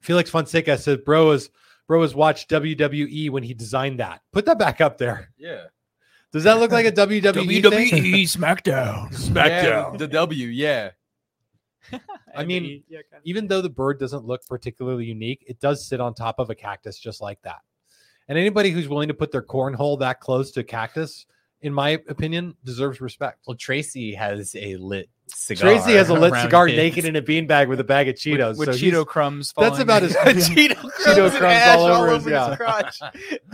Felix 0.00 0.30
Fonseca 0.30 0.78
says, 0.78 0.96
"Bro 1.04 1.32
is 1.32 1.50
bro 1.86 2.00
has 2.00 2.14
watched 2.14 2.48
WWE 2.48 3.28
when 3.28 3.42
he 3.42 3.52
designed 3.52 4.00
that. 4.00 4.22
Put 4.32 4.46
that 4.46 4.58
back 4.58 4.80
up 4.80 4.96
there. 4.96 5.30
Yeah. 5.36 5.64
Does 6.32 6.44
that 6.44 6.58
look 6.58 6.70
like 6.70 6.86
a 6.86 6.92
WWE, 7.06 7.68
thing? 7.68 8.24
SmackDown. 8.24 9.12
Yeah, 9.36 9.94
the 9.94 10.08
W, 10.08 10.46
yeah. 10.46 10.92
I 12.36 12.44
mean, 12.44 12.82
even 13.24 13.46
though 13.46 13.60
the 13.60 13.68
bird 13.68 13.98
doesn't 13.98 14.24
look 14.24 14.46
particularly 14.46 15.06
unique, 15.06 15.44
it 15.46 15.60
does 15.60 15.86
sit 15.86 16.00
on 16.00 16.14
top 16.14 16.38
of 16.38 16.50
a 16.50 16.54
cactus 16.54 16.98
just 16.98 17.20
like 17.20 17.40
that. 17.42 17.60
And 18.28 18.36
anybody 18.36 18.70
who's 18.70 18.88
willing 18.88 19.08
to 19.08 19.14
put 19.14 19.30
their 19.30 19.42
cornhole 19.42 19.98
that 20.00 20.20
close 20.20 20.50
to 20.52 20.60
a 20.60 20.64
cactus, 20.64 21.26
in 21.62 21.72
my 21.72 21.90
opinion, 22.08 22.54
deserves 22.64 23.00
respect. 23.00 23.40
Well, 23.46 23.56
Tracy 23.56 24.14
has 24.14 24.54
a 24.56 24.76
lit 24.76 25.08
cigar. 25.28 25.72
Tracy 25.72 25.92
has 25.94 26.08
a 26.08 26.14
lit 26.14 26.34
cigar 26.34 26.66
his- 26.66 26.76
naked 26.76 27.04
in 27.04 27.16
a 27.16 27.22
beanbag 27.22 27.68
with 27.68 27.80
a 27.80 27.84
bag 27.84 28.08
of 28.08 28.14
Cheetos. 28.16 28.58
with, 28.58 28.68
with 28.68 28.78
so 28.78 28.84
Cheeto 28.84 29.06
crumbs. 29.06 29.52
that's 29.56 29.78
about 29.78 30.02
as 30.04 30.14
Cheeto 30.14 30.74
Cheeto 30.74 31.28
and 31.28 31.34
crumbs 31.34 31.54
ash 31.54 31.78
all 31.78 31.86
over 31.86 32.14
his- 32.14 32.24
his 32.24 32.32
yeah. 32.32 32.56
crotch. 32.56 33.00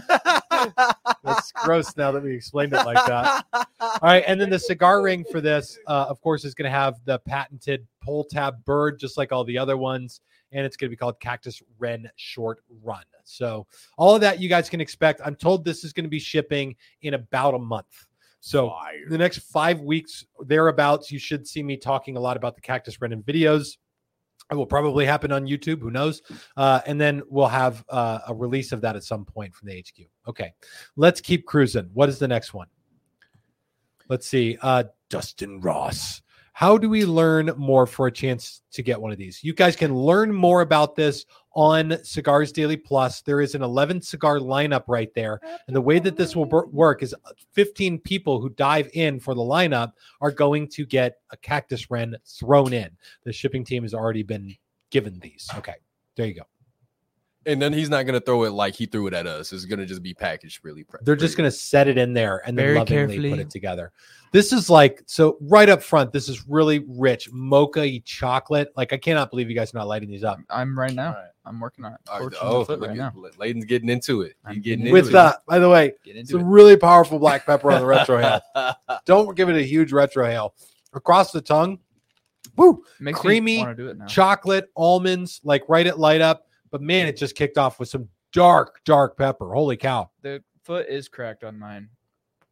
That's 1.25 1.53
gross 1.53 1.97
now 1.97 2.13
that 2.13 2.23
we 2.23 2.35
explained 2.35 2.73
it 2.73 2.85
like 2.85 3.05
that. 3.07 3.45
All 3.53 3.99
right, 4.03 4.25
and 4.27 4.41
then 4.41 4.51
the 4.51 4.59
cigar 4.59 5.03
ring 5.03 5.25
for 5.31 5.41
this, 5.41 5.79
uh, 5.87 6.07
of 6.09 6.21
course, 6.21 6.45
is 6.45 6.55
going 6.55 6.71
to 6.71 6.77
have 6.77 6.97
the 7.05 7.19
patented 7.21 7.87
pull 8.01 8.25
tab 8.25 8.65
bird, 8.65 8.99
just 8.99 9.17
like 9.17 9.33
all 9.33 9.45
the 9.45 9.59
other 9.59 9.77
ones, 9.77 10.21
and 10.53 10.65
it's 10.65 10.77
going 10.77 10.89
to 10.89 10.91
be 10.91 10.97
called 10.97 11.19
Cactus 11.21 11.63
Wren 11.79 12.09
Short 12.17 12.63
Run. 12.83 13.03
So 13.25 13.67
all 13.97 14.15
of 14.15 14.21
that 14.21 14.41
you 14.41 14.49
guys 14.49 14.69
can 14.69 14.81
expect. 14.81 15.21
I'm 15.25 15.37
told 15.37 15.65
this 15.65 15.85
is 15.85 15.93
going 15.93 16.05
to 16.05 16.11
be 16.11 16.19
shipping 16.19 16.77
in 17.03 17.15
about 17.15 17.55
a 17.55 17.59
month. 17.59 18.07
So 18.45 18.75
the 19.09 19.17
next 19.17 19.39
five 19.39 19.83
weeks 19.83 20.27
thereabouts, 20.41 21.13
you 21.13 21.21
should 21.21 21.47
see 21.47 21.63
me 21.63 21.77
talking 21.77 22.17
a 22.17 22.21
lot 22.21 22.37
about 22.37 22.57
the 22.57 22.61
Cactus 22.61 23.01
Wren 23.01 23.13
in 23.13 23.23
videos. 23.23 23.77
It 24.51 24.57
will 24.57 24.67
probably 24.67 25.07
happen 25.07 25.31
on 25.31 25.47
YouTube. 25.47 25.81
Who 25.81 25.93
knows? 25.93 26.23
Uh, 26.57 26.81
and 26.85 27.01
then 27.01 27.23
we'll 27.29 27.47
have 27.47 27.85
uh, 27.89 28.19
a 28.27 28.35
release 28.35 28.73
of 28.73 28.81
that 28.81 28.97
at 28.97 29.05
some 29.05 29.25
point 29.25 29.55
from 29.55 29.69
the 29.69 29.79
HQ. 29.79 30.07
Okay, 30.27 30.53
let's 30.97 31.21
keep 31.21 31.47
cruising. 31.47 31.89
What 31.95 32.09
is 32.09 32.19
the 32.19 32.27
next 32.27 32.53
one? 32.53 32.67
Let's 34.09 34.27
see. 34.27 34.59
Uh, 34.61 34.85
Dustin 35.09 35.61
Ross. 35.61 36.21
How 36.53 36.77
do 36.77 36.89
we 36.89 37.05
learn 37.05 37.51
more 37.57 37.87
for 37.87 38.07
a 38.07 38.13
chance 38.13 38.63
to 38.73 38.83
get 38.83 39.01
one 39.01 39.11
of 39.11 39.19
these? 39.19 39.43
You 39.43 39.55
guys 39.55 39.75
can 39.75 39.95
learn 39.95 40.33
more 40.33 40.61
about 40.61 40.95
this 40.95 41.25
on 41.55 41.99
Cigars 42.05 42.53
Daily 42.53 42.77
Plus. 42.77 43.23
There 43.23 43.41
is 43.41 43.55
an 43.55 43.63
11 43.63 44.03
cigar 44.03 44.39
lineup 44.39 44.85
right 44.87 45.13
there. 45.15 45.41
And 45.67 45.75
the 45.75 45.81
way 45.81 45.99
that 45.99 46.17
this 46.17 46.37
will 46.37 46.45
wor- 46.45 46.67
work 46.67 47.03
is 47.03 47.15
uh, 47.15 47.33
15 47.53 47.99
people 48.01 48.41
who 48.41 48.51
dive 48.51 48.91
in 48.93 49.19
for 49.19 49.35
the 49.35 49.41
lineup 49.41 49.93
are 50.21 50.31
going 50.31 50.69
to 50.69 50.85
get 50.85 51.19
a 51.31 51.37
cactus 51.39 51.91
wren 51.91 52.17
thrown 52.27 52.73
in. 52.73 52.91
The 53.25 53.33
shipping 53.33 53.65
team 53.65 53.83
has 53.83 53.95
already 53.95 54.23
been 54.23 54.55
given 54.91 55.19
these. 55.21 55.49
Okay, 55.57 55.77
there 56.17 56.27
you 56.27 56.35
go. 56.35 56.43
And 57.47 57.61
then 57.61 57.73
he's 57.73 57.91
not 57.91 58.07
gonna 58.07 58.21
throw 58.21 58.45
it 58.45 58.51
like 58.51 58.75
he 58.75 58.87
threw 58.87 59.07
it 59.09 59.15
at 59.15 59.27
us. 59.27 59.53
It's 59.53 59.65
gonna 59.65 59.87
just 59.87 60.03
be 60.03 60.15
packaged 60.15 60.61
really. 60.63 60.85
pre- 60.85 61.01
They're 61.03 61.17
just 61.17 61.37
going 61.37 61.49
to 61.49 61.57
set 61.57 61.89
it 61.89 61.99
in 61.99 62.13
there 62.13 62.43
and 62.47 62.57
then 62.57 62.67
Very 62.67 62.79
lovingly 62.79 63.31
put 63.31 63.39
it 63.39 63.51
together. 63.51 63.93
This 64.33 64.53
is 64.53 64.71
like 64.71 65.03
so 65.07 65.37
right 65.43 65.69
up 65.69 65.83
front. 65.83 66.13
This 66.13 66.29
is 66.29 66.49
really 66.49 66.85
rich 66.89 67.31
mocha 67.33 68.01
chocolate. 68.01 68.73
Like 68.77 68.93
I 68.93 68.97
cannot 68.97 69.31
believe 69.31 69.51
you 69.51 69.57
guys 69.57 69.75
are 69.75 69.79
not 69.79 69.89
lighting 69.89 70.11
these 70.11 70.25
up. 70.25 70.39
I'm 70.49 70.79
right 70.79 70.93
now. 70.93 71.09
All 71.09 71.13
right. 71.15 71.29
I'm 71.45 71.61
working 71.61 71.85
on 71.85 71.93
it. 71.93 71.99
All 72.09 72.21
right, 72.21 72.33
Torching 72.33 72.39
the 72.41 72.55
oh, 72.55 72.65
look 72.69 72.81
right 72.81 72.97
now. 72.97 73.13
Leighton's 73.37 73.65
getting 73.65 73.89
into 73.89 74.23
it. 74.23 74.37
I'm 74.45 74.55
He's 74.55 74.65
getting 74.65 74.85
getting 74.85 74.97
into 74.97 75.07
With 75.07 75.15
uh, 75.15 75.37
by 75.47 75.59
the 75.59 75.69
way, 75.69 75.93
Get 76.05 76.17
it's 76.17 76.31
into 76.31 76.43
a 76.43 76.49
really 76.49 76.77
powerful 76.77 77.19
black 77.19 77.45
pepper 77.45 77.73
on 77.73 77.81
the 77.81 77.87
retro 77.87 78.21
hail. 78.55 78.75
Don't 79.07 79.37
give 79.37 79.49
it 79.49 79.57
a 79.57 79.63
huge 79.63 79.91
retrohale 79.91 80.53
across 80.95 81.33
the 81.33 81.41
tongue. 81.41 81.79
Woo! 82.57 82.85
Makes 83.01 83.21
creamy, 83.21 83.57
me 83.57 83.59
want 83.59 83.77
to 83.77 83.83
do 83.83 83.89
it. 83.91 84.09
Chocolate, 84.09 84.71
almonds, 84.77 85.41
like 85.45 85.63
right 85.69 85.87
at 85.87 85.99
light 85.99 86.21
up. 86.21 86.47
But 86.73 86.81
man, 86.83 87.07
it 87.07 87.17
just 87.17 87.37
kicked 87.37 87.59
off 87.59 87.79
with 87.79 87.89
some 87.89 88.09
dark, 88.33 88.81
dark 88.85 89.17
pepper. 89.17 89.53
Holy 89.55 89.77
cow! 89.77 90.11
the 90.23 90.43
foot 90.65 90.89
is 90.89 91.09
cracked 91.09 91.45
on 91.45 91.59
mine. 91.59 91.89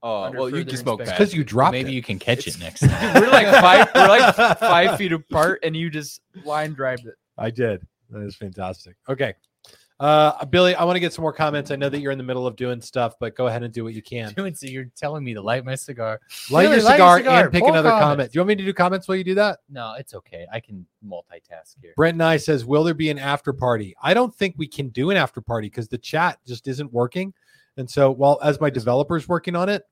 Oh 0.03 0.23
Under 0.25 0.39
well, 0.39 0.49
you 0.49 0.57
further 0.57 0.71
can 0.71 0.77
smoke 0.79 0.99
Because 1.01 1.35
you 1.35 1.41
it. 1.43 1.47
dropped 1.49 1.73
Maybe 1.73 1.91
it. 1.91 1.95
you 1.95 2.03
can 2.03 2.19
catch 2.19 2.47
it 2.47 2.59
next 2.59 2.83
we're 2.83 2.89
like 3.29 3.47
five. 3.61 3.89
We're 3.95 4.09
like 4.09 4.35
five 4.59 4.97
feet 4.99 5.13
apart, 5.13 5.61
and 5.63 5.77
you 5.77 5.91
just 5.91 6.21
line 6.45 6.73
drive 6.75 7.01
it. 7.01 7.15
I 7.37 7.51
did. 7.51 7.87
That 8.11 8.21
is 8.23 8.37
fantastic. 8.37 8.97
Okay. 9.09 9.35
Uh, 10.01 10.47
Billy, 10.47 10.75
I 10.75 10.85
want 10.85 10.97
to 10.97 11.01
get 11.01 11.13
some 11.13 11.21
more 11.21 11.33
comments. 11.33 11.71
I 11.71 11.77
know 11.77 11.91
that 11.91 12.01
you're 12.01 12.11
in 12.11 12.17
the 12.17 12.25
middle 12.25 12.47
of 12.47 12.57
doing 12.57 12.81
stuff, 12.81 13.17
but 13.21 13.37
go 13.37 13.49
ahead 13.49 13.63
and 13.63 13.73
do 13.73 13.85
what 13.85 13.93
you 13.93 14.01
can. 14.01 14.33
Doing 14.33 14.55
so 14.55 14.67
you're 14.67 14.87
telling 14.97 15.23
me 15.23 15.35
to 15.35 15.43
light 15.43 15.63
my 15.63 15.75
cigar. 15.75 16.21
Light 16.51 16.63
Billy, 16.63 16.77
your 16.77 16.85
light 16.85 16.99
your 16.99 17.19
cigar, 17.19 17.19
cigar. 17.19 17.43
and 17.45 17.53
pick 17.53 17.61
Pull 17.61 17.71
another 17.71 17.91
comments. 17.91 18.05
comment. 18.07 18.33
Do 18.33 18.37
you 18.39 18.41
want 18.41 18.49
me 18.49 18.55
to 18.57 18.65
do 18.65 18.73
comments 18.73 19.07
while 19.09 19.17
you 19.19 19.25
do 19.25 19.35
that? 19.35 19.59
No, 19.69 19.95
it's 19.99 20.15
okay. 20.15 20.47
I 20.51 20.59
can 20.59 20.87
multitask 21.07 21.77
here. 21.83 21.93
Brent 21.97 22.15
and 22.15 22.23
I 22.23 22.39
says, 22.39 22.65
"Will 22.65 22.83
there 22.83 22.95
be 22.95 23.11
an 23.11 23.19
after 23.19 23.53
party?" 23.53 23.95
I 24.03 24.15
don't 24.15 24.35
think 24.35 24.55
we 24.57 24.67
can 24.67 24.89
do 24.89 25.11
an 25.11 25.19
after 25.19 25.43
party 25.43 25.69
because 25.69 25.89
the 25.89 25.99
chat 25.99 26.39
just 26.47 26.67
isn't 26.67 26.91
working. 26.91 27.35
And 27.77 27.89
so, 27.89 28.11
while 28.11 28.39
as 28.43 28.59
my 28.59 28.71
developer's 28.71 29.29
working 29.29 29.55
on 29.55 29.69
it, 29.69 29.83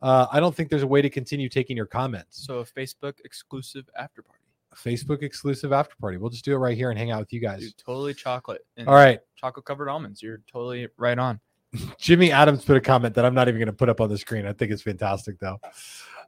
uh, 0.00 0.26
I 0.32 0.40
don't 0.40 0.54
think 0.56 0.70
there's 0.70 0.82
a 0.84 0.86
way 0.86 1.02
to 1.02 1.10
continue 1.10 1.50
taking 1.50 1.76
your 1.76 1.86
comments. 1.86 2.46
So 2.46 2.60
a 2.60 2.64
Facebook 2.64 3.14
exclusive 3.26 3.86
after 3.98 4.22
party. 4.22 4.39
Facebook 4.76 5.22
exclusive 5.22 5.72
after 5.72 5.94
party. 6.00 6.16
We'll 6.16 6.30
just 6.30 6.44
do 6.44 6.52
it 6.54 6.58
right 6.58 6.76
here 6.76 6.90
and 6.90 6.98
hang 6.98 7.10
out 7.10 7.20
with 7.20 7.32
you 7.32 7.40
guys. 7.40 7.60
Dude, 7.60 7.76
totally 7.76 8.14
chocolate. 8.14 8.62
All 8.86 8.94
right. 8.94 9.20
Chocolate 9.36 9.64
covered 9.64 9.88
almonds. 9.88 10.22
You're 10.22 10.40
totally 10.50 10.88
right 10.96 11.18
on. 11.18 11.40
Jimmy 11.98 12.32
Adams 12.32 12.64
put 12.64 12.76
a 12.76 12.80
comment 12.80 13.14
that 13.14 13.24
I'm 13.24 13.34
not 13.34 13.48
even 13.48 13.58
going 13.58 13.66
to 13.66 13.72
put 13.72 13.88
up 13.88 14.00
on 14.00 14.08
the 14.08 14.18
screen. 14.18 14.46
I 14.46 14.52
think 14.52 14.72
it's 14.72 14.82
fantastic, 14.82 15.38
though. 15.38 15.58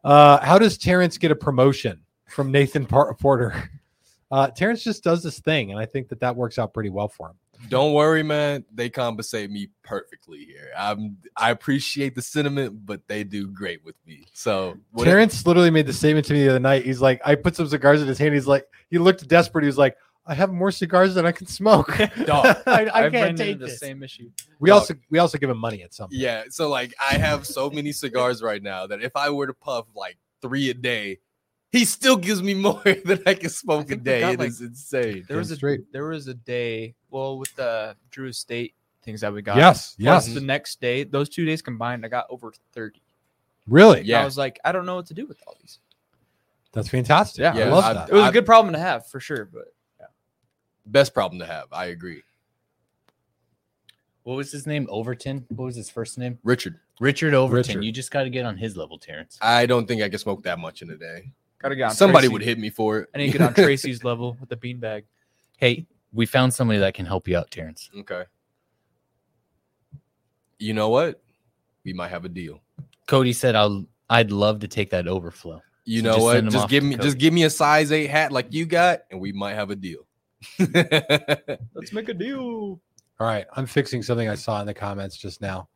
Uh, 0.05 0.39
how 0.41 0.59
does 0.59 0.79
Terrence 0.79 1.19
get 1.19 1.31
a 1.31 1.37
promotion 1.37 2.01
from 2.29 2.51
Nathan 2.51 2.87
Porter? 2.87 3.71
Uh, 4.33 4.49
Terrence 4.49 4.83
just 4.83 5.05
does 5.05 5.23
this 5.23 5.41
thing, 5.41 5.73
and 5.73 5.79
I 5.79 5.85
think 5.85 6.09
that 6.09 6.19
that 6.21 6.35
works 6.35 6.59
out 6.59 6.73
pretty 6.73 6.89
well 6.89 7.07
for 7.07 7.29
him. 7.29 7.37
Don't 7.69 7.93
worry, 7.95 8.23
man. 8.23 8.65
They 8.73 8.91
compensate 8.91 9.51
me 9.51 9.69
perfectly 9.83 10.45
here. 10.45 10.71
I'm 10.77 11.17
I 11.37 11.51
appreciate 11.51 12.15
the 12.15 12.23
sentiment, 12.23 12.85
but 12.87 13.07
they 13.09 13.25
do 13.25 13.47
great 13.49 13.85
with 13.85 13.97
me. 14.07 14.27
So 14.33 14.77
what 14.93 15.05
Terrence 15.05 15.47
literally 15.47 15.71
made 15.71 15.87
the 15.87 15.93
statement 15.93 16.27
to 16.27 16.33
me 16.35 16.43
the 16.45 16.51
other 16.51 16.59
night. 16.61 16.85
He's 16.85 17.01
like, 17.01 17.21
I 17.25 17.35
put 17.35 17.57
some 17.57 17.69
cigars 17.69 18.03
in 18.03 18.09
his 18.09 18.19
hand. 18.19 18.35
He's 18.35 18.47
like, 18.47 18.67
he 18.91 18.99
looked 18.99 19.27
desperate. 19.29 19.63
He 19.63 19.67
was 19.67 19.79
like, 19.79 19.97
I 20.27 20.35
have 20.35 20.53
more 20.53 20.71
cigars 20.71 21.15
than 21.15 21.27
I 21.27 21.33
can 21.33 21.47
smoke. 21.47 21.97
Dog. 22.27 22.45
I, 22.67 22.87
I 22.87 23.05
I've 23.07 23.13
can't 23.13 23.37
take 23.37 23.59
the 23.59 23.67
this. 23.67 23.81
same 23.81 24.03
issue. 24.03 24.31
we 24.61 24.69
Dog. 24.71 24.81
also 24.81 24.95
we 25.11 25.19
also 25.19 25.39
give 25.39 25.51
him 25.51 25.59
money 25.59 25.83
at 25.83 25.95
some 25.95 26.09
point. 26.09 26.21
Yeah, 26.21 26.45
so 26.51 26.69
like 26.69 26.95
I 27.01 27.15
have 27.15 27.47
so 27.47 27.71
many 27.71 27.93
cigars 27.93 28.43
right 28.43 28.63
now 28.63 28.87
that 28.87 29.03
if 29.03 29.17
I 29.17 29.31
were 29.31 29.47
to 29.47 29.55
puff 29.55 29.87
like 29.95 30.19
three 30.41 30.71
a 30.71 30.75
day, 30.75 31.19
he 31.73 31.85
still 31.85 32.17
gives 32.17 32.43
me 32.43 32.55
more 32.55 32.83
than 33.05 33.21
I 33.27 33.35
can 33.35 33.51
smoke 33.51 33.91
a 33.91 33.97
day. 33.97 34.21
got, 34.21 34.35
It 34.35 34.39
like- 34.39 34.49
is 34.51 34.61
insane. 34.61 35.25
There 35.27 35.39
was 35.39 35.51
a 35.51 35.57
straight. 35.57 35.91
there 35.93 36.07
was 36.07 36.29
a 36.29 36.35
day. 36.35 36.95
Well, 37.11 37.39
with 37.39 37.55
the 37.57 37.97
Drew 38.11 38.29
Estate 38.29 38.75
things 39.03 39.23
that 39.23 39.33
we 39.33 39.43
got. 39.43 39.57
Yes, 39.57 39.97
yes, 39.99 40.33
the 40.33 40.41
next 40.41 40.81
day, 40.81 41.03
those 41.03 41.29
two 41.29 41.45
days 41.45 41.61
combined, 41.63 42.05
I 42.05 42.09
got 42.09 42.27
over 42.31 42.53
thirty. 42.73 43.03
really. 43.67 44.03
Yeah. 44.03 44.23
I 44.23 44.25
was 44.25 44.39
like, 44.39 44.61
I 44.65 44.71
don't 44.71 44.87
know 44.87 44.95
what 44.97 45.07
to 45.07 45.15
do 45.15 45.27
with 45.27 45.43
all 45.47 45.57
these. 45.61 45.81
That's 46.73 46.89
fantastic. 46.89 47.43
Yeah, 47.43 47.55
I 47.55 47.65
love 47.69 47.85
I- 47.85 47.93
that. 47.95 48.09
It 48.11 48.15
was 48.15 48.23
I- 48.25 48.29
a 48.29 48.33
good 48.33 48.47
problem 48.47 48.73
to 48.75 48.79
have 48.79 49.07
for 49.09 49.19
sure, 49.19 49.47
but 49.53 49.65
yeah. 49.99 50.07
Best 50.87 51.13
problem 51.15 51.41
to 51.41 51.47
have. 51.47 51.67
I 51.73 51.87
agree. 51.87 52.23
What 54.25 54.37
was 54.37 54.53
his 54.53 54.67
name? 54.67 54.87
Overton. 54.89 55.47
What 55.49 55.65
was 55.65 55.75
his 55.77 55.91
first 55.91 56.17
name? 56.17 56.39
Richard, 56.45 56.79
Richard 57.01 57.35
Overton. 57.35 57.71
Richard. 57.77 57.85
You 57.85 57.91
just 57.93 58.11
got 58.13 58.23
to 58.23 58.31
get 58.31 58.45
on 58.47 58.57
his 58.57 58.77
level, 58.77 58.99
Terrence. 58.99 59.37
I 59.43 59.67
don't 59.67 59.87
think 59.87 60.01
I 60.01 60.09
can 60.09 60.19
smoke 60.21 60.45
that 60.45 60.59
much 60.61 60.81
in 60.81 60.91
a 60.91 60.97
day. 60.97 61.33
Gotta 61.63 61.77
get 61.77 61.85
on 61.85 61.95
Somebody 61.95 62.27
Tracy. 62.27 62.33
would 62.33 62.43
hit 62.43 62.59
me 62.59 62.71
for 62.71 62.99
it. 63.01 63.09
I 63.15 63.19
need 63.19 63.33
to 63.33 63.39
get 63.39 63.47
on 63.47 63.55
Tracy's 63.65 64.05
level 64.05 64.37
with 64.41 64.49
the 64.49 64.57
beanbag. 64.57 65.05
Hey, 65.57 65.87
we 66.13 66.27
found 66.27 66.53
somebody 66.53 66.79
that 66.81 66.95
can 66.95 67.07
help 67.07 67.27
you 67.29 67.37
out, 67.37 67.51
Terrence. 67.51 67.89
Okay. 67.97 68.25
You 70.59 70.75
know 70.75 70.89
what? 70.91 71.23
We 71.85 71.93
might 71.93 72.09
have 72.09 72.25
a 72.25 72.29
deal. 72.29 72.61
Cody 73.07 73.33
said, 73.33 73.55
"I'll. 73.57 73.87
I'd 74.11 74.31
love 74.31 74.61
to 74.61 74.69
take 74.69 74.91
that 74.91 75.09
overflow." 75.09 75.61
You 75.85 76.01
So 76.01 76.07
know 76.07 76.13
just 76.15 76.23
what? 76.25 76.49
Just 76.53 76.69
give 76.69 76.85
me 76.85 76.97
just 76.97 77.19
give 77.19 77.33
me 77.35 77.43
a 77.45 77.51
size 77.51 77.91
eight 77.91 78.07
hat 78.09 78.31
like 78.31 78.53
you 78.53 78.67
got, 78.67 79.01
and 79.11 79.21
we 79.21 79.33
might 79.33 79.55
have 79.55 79.71
a 79.71 79.77
deal. 79.77 80.07
Let's 80.59 81.93
make 81.93 82.09
a 82.09 82.15
deal. 82.15 82.81
All 83.21 83.27
right, 83.27 83.47
I'm 83.55 83.67
fixing 83.67 84.03
something 84.03 84.29
I 84.29 84.35
saw 84.37 84.61
in 84.61 84.67
the 84.67 84.75
comments 84.75 85.17
just 85.17 85.41
now. 85.41 85.69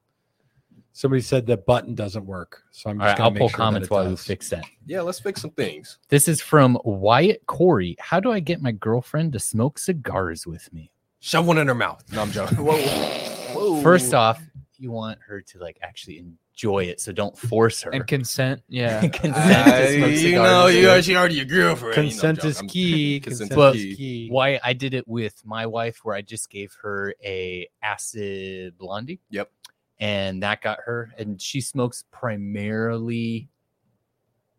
Somebody 0.96 1.20
said 1.20 1.44
the 1.44 1.58
button 1.58 1.94
doesn't 1.94 2.24
work, 2.24 2.62
so 2.70 2.88
I'm 2.88 2.98
All 2.98 3.06
just 3.06 3.10
right, 3.10 3.18
gonna 3.18 3.24
I'll 3.28 3.30
make 3.32 3.40
pull 3.40 3.48
sure 3.50 3.56
that 3.58 3.62
comments 3.62 3.90
while 3.90 4.08
we 4.08 4.16
fix 4.16 4.48
that. 4.48 4.64
yeah, 4.86 5.02
let's 5.02 5.20
fix 5.20 5.42
some 5.42 5.50
things. 5.50 5.98
This 6.08 6.26
is 6.26 6.40
from 6.40 6.78
Wyatt 6.84 7.44
Corey. 7.44 7.96
How 8.00 8.18
do 8.18 8.32
I 8.32 8.40
get 8.40 8.62
my 8.62 8.72
girlfriend 8.72 9.34
to 9.34 9.38
smoke 9.38 9.78
cigars 9.78 10.46
with 10.46 10.72
me? 10.72 10.90
Shove 11.20 11.46
one 11.46 11.58
in 11.58 11.68
her 11.68 11.74
mouth. 11.74 12.02
No, 12.12 12.22
I'm 12.22 12.30
joking. 12.30 12.56
Whoa. 12.64 13.82
First 13.82 14.14
off, 14.14 14.40
you 14.78 14.90
want 14.90 15.18
her 15.26 15.42
to 15.42 15.58
like 15.58 15.78
actually 15.82 16.18
enjoy 16.54 16.84
it. 16.84 16.98
So 17.00 17.12
don't 17.12 17.36
force 17.36 17.82
her. 17.82 17.90
And 17.90 18.06
consent. 18.06 18.62
Yeah. 18.68 19.00
Consent 19.08 19.34
to 19.34 19.40
Uh, 19.40 19.86
smoke 19.88 20.10
you 20.22 20.32
know, 20.36 20.66
is 20.68 20.74
you 20.76 20.80
good. 20.82 20.98
are, 20.98 21.02
she 21.02 21.14
already 21.16 21.34
your 21.34 21.44
girlfriend. 21.44 21.96
you 21.96 22.02
know, 22.04 22.08
Consent 22.08 22.44
is 22.44 22.62
key. 22.68 23.20
Consent 23.24 23.50
Consent 23.50 23.76
is 23.76 23.84
is 23.84 23.96
key. 23.96 23.96
key. 23.96 24.28
why 24.30 24.60
I 24.64 24.72
did 24.72 24.94
it 24.94 25.06
with 25.08 25.42
my 25.44 25.66
wife, 25.66 26.00
where 26.04 26.14
I 26.14 26.22
just 26.22 26.48
gave 26.50 26.74
her 26.82 27.14
a 27.24 27.68
acid 27.82 28.76
blondie. 28.78 29.20
Yep. 29.30 29.50
And 29.98 30.42
that 30.42 30.60
got 30.62 30.78
her, 30.84 31.10
and 31.18 31.40
she 31.40 31.60
smokes 31.60 32.04
primarily 32.12 33.48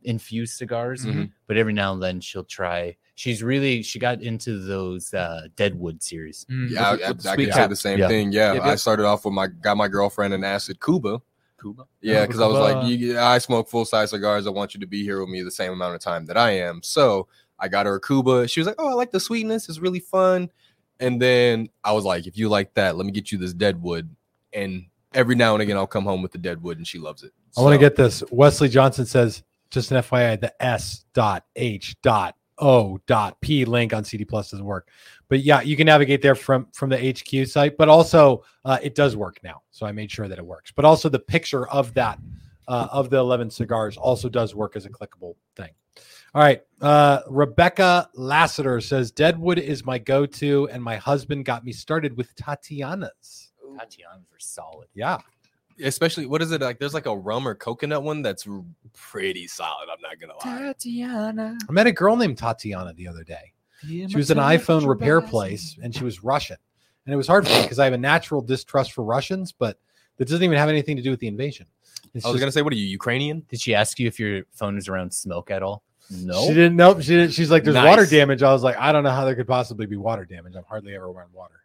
infused 0.04 0.58
cigars, 0.58 1.06
Mhm. 1.06 1.32
but 1.48 1.58
every 1.58 1.74
now 1.74 1.94
and 1.94 2.02
then 2.02 2.22
she'll 2.22 2.44
try. 2.44 2.96
She's 3.16 3.44
really 3.44 3.82
she 3.84 4.00
got 4.00 4.22
into 4.22 4.60
those 4.60 5.14
uh, 5.14 5.48
Deadwood 5.56 6.02
series. 6.02 6.46
Mm. 6.50 6.70
Yeah, 6.70 6.88
I, 6.88 6.92
With- 6.94 7.04
I, 7.04 7.12
with 7.12 7.28
I 7.28 7.36
sweet 7.36 7.46
can 7.46 7.54
say 7.54 7.68
the 7.68 7.76
same 7.76 8.00
Yeah. 8.00 8.08
thing. 8.08 8.32
Yeah, 8.32 8.54
Yep, 8.54 8.64
I 8.64 8.76
started 8.76 9.06
off 9.06 9.26
with 9.26 9.34
my 9.34 9.48
got 9.48 9.76
my 9.78 9.88
girlfriend 9.88 10.34
an 10.34 10.44
acid 10.44 10.80
Kuba. 10.84 11.22
Kuba. 11.60 11.86
Yeah, 12.02 12.26
because 12.26 12.40
I 12.40 12.46
was 12.46 12.60
like, 12.60 12.88
you, 12.88 13.18
I 13.20 13.40
smoke 13.40 13.68
full 13.68 13.86
size 13.86 14.12
cigars. 14.12 14.46
I 14.46 14.52
want 14.52 14.76
you 14.76 14.80
to 14.80 14.86
be 14.86 15.02
here 15.04 15.20
with 15.20 15.30
me 15.30 15.42
the 15.42 15.50
same 15.52 15.72
amount 15.74 15.96
of 15.96 16.02
time 16.02 16.26
that 16.28 16.38
I 16.38 16.52
am. 16.52 16.82
So 16.84 17.28
I 17.60 17.68
got 17.68 17.88
her 17.88 17.96
a 17.96 18.00
Kuba. 18.02 18.48
She 18.48 18.60
was 18.60 18.68
like, 18.68 18.76
oh, 18.78 18.88
I 18.90 18.94
like 18.94 19.10
the 19.10 19.20
sweetness. 19.20 19.68
It's 19.68 19.80
really 19.80 20.00
fun. 20.00 20.52
And 21.00 21.20
then 21.20 21.70
I 21.84 21.94
was 21.94 22.06
like, 22.06 22.28
if 22.28 22.38
you 22.38 22.48
like 22.50 22.76
that, 22.76 22.96
let 22.96 23.06
me 23.08 23.12
get 23.12 23.32
you 23.32 23.40
this 23.40 23.54
Deadwood. 23.54 24.16
And 24.54 24.86
every 25.14 25.36
now 25.36 25.54
and 25.54 25.62
again, 25.62 25.78
I'll 25.78 25.88
come 25.88 26.06
home 26.06 26.22
with 26.22 26.32
the 26.32 26.38
Deadwood, 26.38 26.78
and 26.78 26.88
she 26.88 27.00
loves 27.00 27.24
it. 27.24 27.32
I 27.58 27.62
want 27.62 27.74
to 27.74 27.80
get 27.80 27.96
this. 27.96 28.24
Wesley 28.32 28.70
Johnson 28.70 29.06
says, 29.06 29.44
just 29.70 29.92
an 29.92 30.02
FYI, 30.02 30.40
the 30.40 30.64
S 30.64 31.06
dot 31.14 31.46
H 31.56 31.96
dot 32.02 32.36
O 32.60 33.00
dot 33.06 33.40
P 33.42 33.66
link 33.66 33.94
on 33.94 34.04
CD 34.04 34.26
Plus 34.26 34.52
doesn't 34.52 34.66
work. 34.66 34.90
But 35.30 35.42
yeah, 35.42 35.62
you 35.62 35.76
can 35.76 35.86
navigate 35.86 36.22
there 36.22 36.36
from 36.36 36.68
from 36.74 36.90
the 36.90 36.98
HQ 36.98 37.48
site. 37.48 37.78
But 37.78 37.90
also, 37.90 38.44
uh, 38.66 38.80
it 38.82 38.96
does 38.96 39.16
work 39.16 39.40
now, 39.44 39.62
so 39.72 39.86
I 39.86 39.92
made 39.92 40.10
sure 40.10 40.28
that 40.28 40.38
it 40.38 40.46
works. 40.46 40.72
But 40.72 40.86
also, 40.86 41.10
the 41.10 41.20
picture 41.20 41.68
of 41.68 41.94
that 41.96 42.20
uh, 42.68 42.88
of 42.92 43.10
the 43.10 43.18
eleven 43.18 43.50
cigars 43.50 43.98
also 43.98 44.30
does 44.30 44.56
work 44.56 44.76
as 44.76 44.86
a 44.86 44.90
clickable 44.90 45.36
thing. 45.56 45.70
All 46.34 46.42
right, 46.42 46.62
uh, 46.82 47.22
Rebecca 47.30 48.10
Lassiter 48.14 48.82
says 48.82 49.12
Deadwood 49.12 49.58
is 49.58 49.86
my 49.86 49.98
go-to, 49.98 50.68
and 50.72 50.84
my 50.84 50.98
husband 50.98 51.46
got 51.46 51.64
me 51.64 51.72
started 51.72 52.16
with 52.16 52.36
Tatiana's. 52.36 53.47
Tatiana's 53.80 54.26
are 54.34 54.40
solid. 54.40 54.88
Yeah, 54.94 55.18
especially 55.84 56.26
what 56.26 56.42
is 56.42 56.52
it 56.52 56.62
like? 56.62 56.80
There's 56.80 56.94
like 56.94 57.06
a 57.06 57.16
rum 57.16 57.48
or 57.48 57.56
coconut 57.56 58.04
one 58.04 58.22
that's 58.22 58.48
pretty 58.94 59.48
solid. 59.48 59.88
I'm 59.92 60.02
not 60.02 60.20
gonna 60.20 60.34
lie. 60.44 60.68
Tatiana. 60.74 61.58
I 61.68 61.72
met 61.72 61.88
a 61.88 61.92
girl 61.92 62.16
named 62.16 62.38
Tatiana 62.38 62.94
the 62.94 63.08
other 63.08 63.24
day. 63.24 63.54
She 63.82 64.08
was 64.16 64.32
an 64.32 64.40
iPhone 64.40 64.88
repair 64.88 65.22
place 65.22 65.78
and 65.82 65.94
she 65.94 66.04
was 66.04 66.24
Russian. 66.24 66.58
And 67.06 67.14
it 67.14 67.18
was 67.18 67.28
hard 67.28 67.48
for 67.48 67.54
me 67.54 67.62
because 67.62 67.80
I 67.80 67.86
have 67.86 67.94
a 67.94 67.98
natural 67.98 68.42
distrust 68.42 68.92
for 68.92 69.04
Russians, 69.04 69.52
but 69.52 69.80
that 70.18 70.28
doesn't 70.28 70.44
even 70.44 70.58
have 70.58 70.68
anything 70.68 70.96
to 70.98 71.02
do 71.04 71.12
with 71.12 71.20
the 71.20 71.28
invasion. 71.28 71.68
It's 72.14 72.26
I 72.26 72.30
was 72.30 72.36
just- 72.36 72.40
gonna 72.42 72.52
say, 72.52 72.64
what 72.64 72.74
are 72.74 72.78
you 72.78 72.88
Ukrainian? 72.88 73.46
Did 73.50 73.62
she 73.62 73.76
ask 73.76 74.00
you 74.00 74.08
if 74.08 74.20
your 74.20 74.44
phone 74.52 74.78
is 74.78 74.88
around 74.88 75.14
smoke 75.14 75.52
at 75.52 75.62
all? 75.64 75.84
No. 76.10 76.42
She 76.48 76.54
didn't 76.54 76.76
know. 76.76 77.00
She 77.00 77.10
didn't, 77.16 77.32
she's 77.34 77.52
like, 77.52 77.64
there's 77.64 77.76
Nice. 77.76 77.86
water 77.88 78.06
damage. 78.06 78.42
I 78.42 78.52
was 78.52 78.64
like, 78.64 78.78
I 78.78 78.92
don't 78.92 79.04
know 79.04 79.12
how 79.12 79.26
there 79.26 79.36
could 79.36 79.48
possibly 79.48 79.86
be 79.86 79.96
water 79.98 80.26
damage. 80.26 80.56
I'm 80.56 80.64
hardly 80.64 80.96
ever 80.96 81.06
around 81.06 81.32
water. 81.34 81.57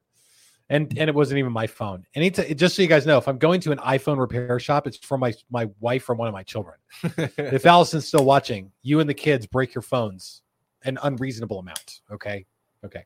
And 0.73 0.99
and 0.99 1.09
it 1.09 1.15
wasn't 1.15 1.39
even 1.39 1.53
my 1.53 1.67
phone. 1.67 2.07
and 2.15 2.25
Anytime, 2.25 2.55
just 2.57 2.77
so 2.77 2.83
you 2.83 2.89
guys 2.89 3.07
know, 3.07 3.19
if 3.19 3.29
I'm 3.29 3.39
going 3.39 3.61
to 3.61 3.73
an 3.73 3.79
iPhone 3.79 4.19
repair 4.19 4.59
shop, 4.59 4.87
it's 4.87 4.97
for 4.97 5.19
my 5.19 5.33
my 5.51 5.69
wife 5.81 6.09
or 6.09 6.15
one 6.15 6.29
of 6.29 6.35
my 6.35 6.43
children. 6.43 6.77
if 7.37 7.67
Allison's 7.67 8.09
still 8.09 8.25
watching, 8.25 8.73
you 8.83 9.01
and 9.01 9.09
the 9.09 9.15
kids 9.15 9.47
break 9.47 9.75
your 9.75 9.83
phones 9.83 10.43
an 10.85 10.99
unreasonable 11.03 11.59
amount. 11.59 12.01
Okay. 12.11 12.45
Okay. 12.85 13.05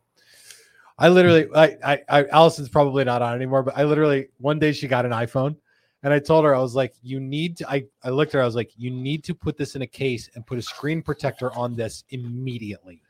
I 0.99 1.09
literally, 1.09 1.47
I, 1.55 1.77
I, 1.85 2.03
I, 2.09 2.25
Allison's 2.27 2.71
probably 2.71 3.05
not 3.05 3.21
on 3.21 3.35
anymore, 3.35 3.63
but 3.63 3.77
I 3.77 3.85
literally, 3.85 4.29
one 4.39 4.59
day 4.59 4.73
she 4.73 4.89
got 4.89 5.05
an 5.05 5.13
iPhone 5.13 5.57
and 6.03 6.13
I 6.13 6.19
told 6.19 6.45
her, 6.45 6.55
I 6.55 6.59
was 6.59 6.75
like, 6.75 6.95
you 7.03 7.21
need 7.21 7.59
to, 7.59 7.71
I, 7.71 7.85
I 8.03 8.11
looked 8.11 8.35
at 8.35 8.39
her, 8.39 8.43
I 8.43 8.47
was 8.47 8.55
like, 8.55 8.71
you 8.77 8.91
need 8.91 9.23
to 9.25 9.35
put 9.35 9.59
this 9.59 9.75
in 9.75 9.83
a 9.83 9.87
case 9.87 10.31
and 10.35 10.47
put 10.47 10.59
a 10.59 10.63
screen 10.63 11.03
protector 11.03 11.53
on 11.55 11.75
this 11.75 12.05
immediately 12.11 13.03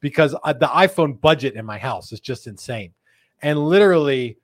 because 0.00 0.34
uh, 0.44 0.52
the 0.52 0.66
iPhone 0.66 1.18
budget 1.18 1.54
in 1.54 1.64
my 1.64 1.78
house 1.78 2.12
is 2.12 2.20
just 2.20 2.46
insane. 2.46 2.92
And 3.42 3.58
literally, 3.58 4.38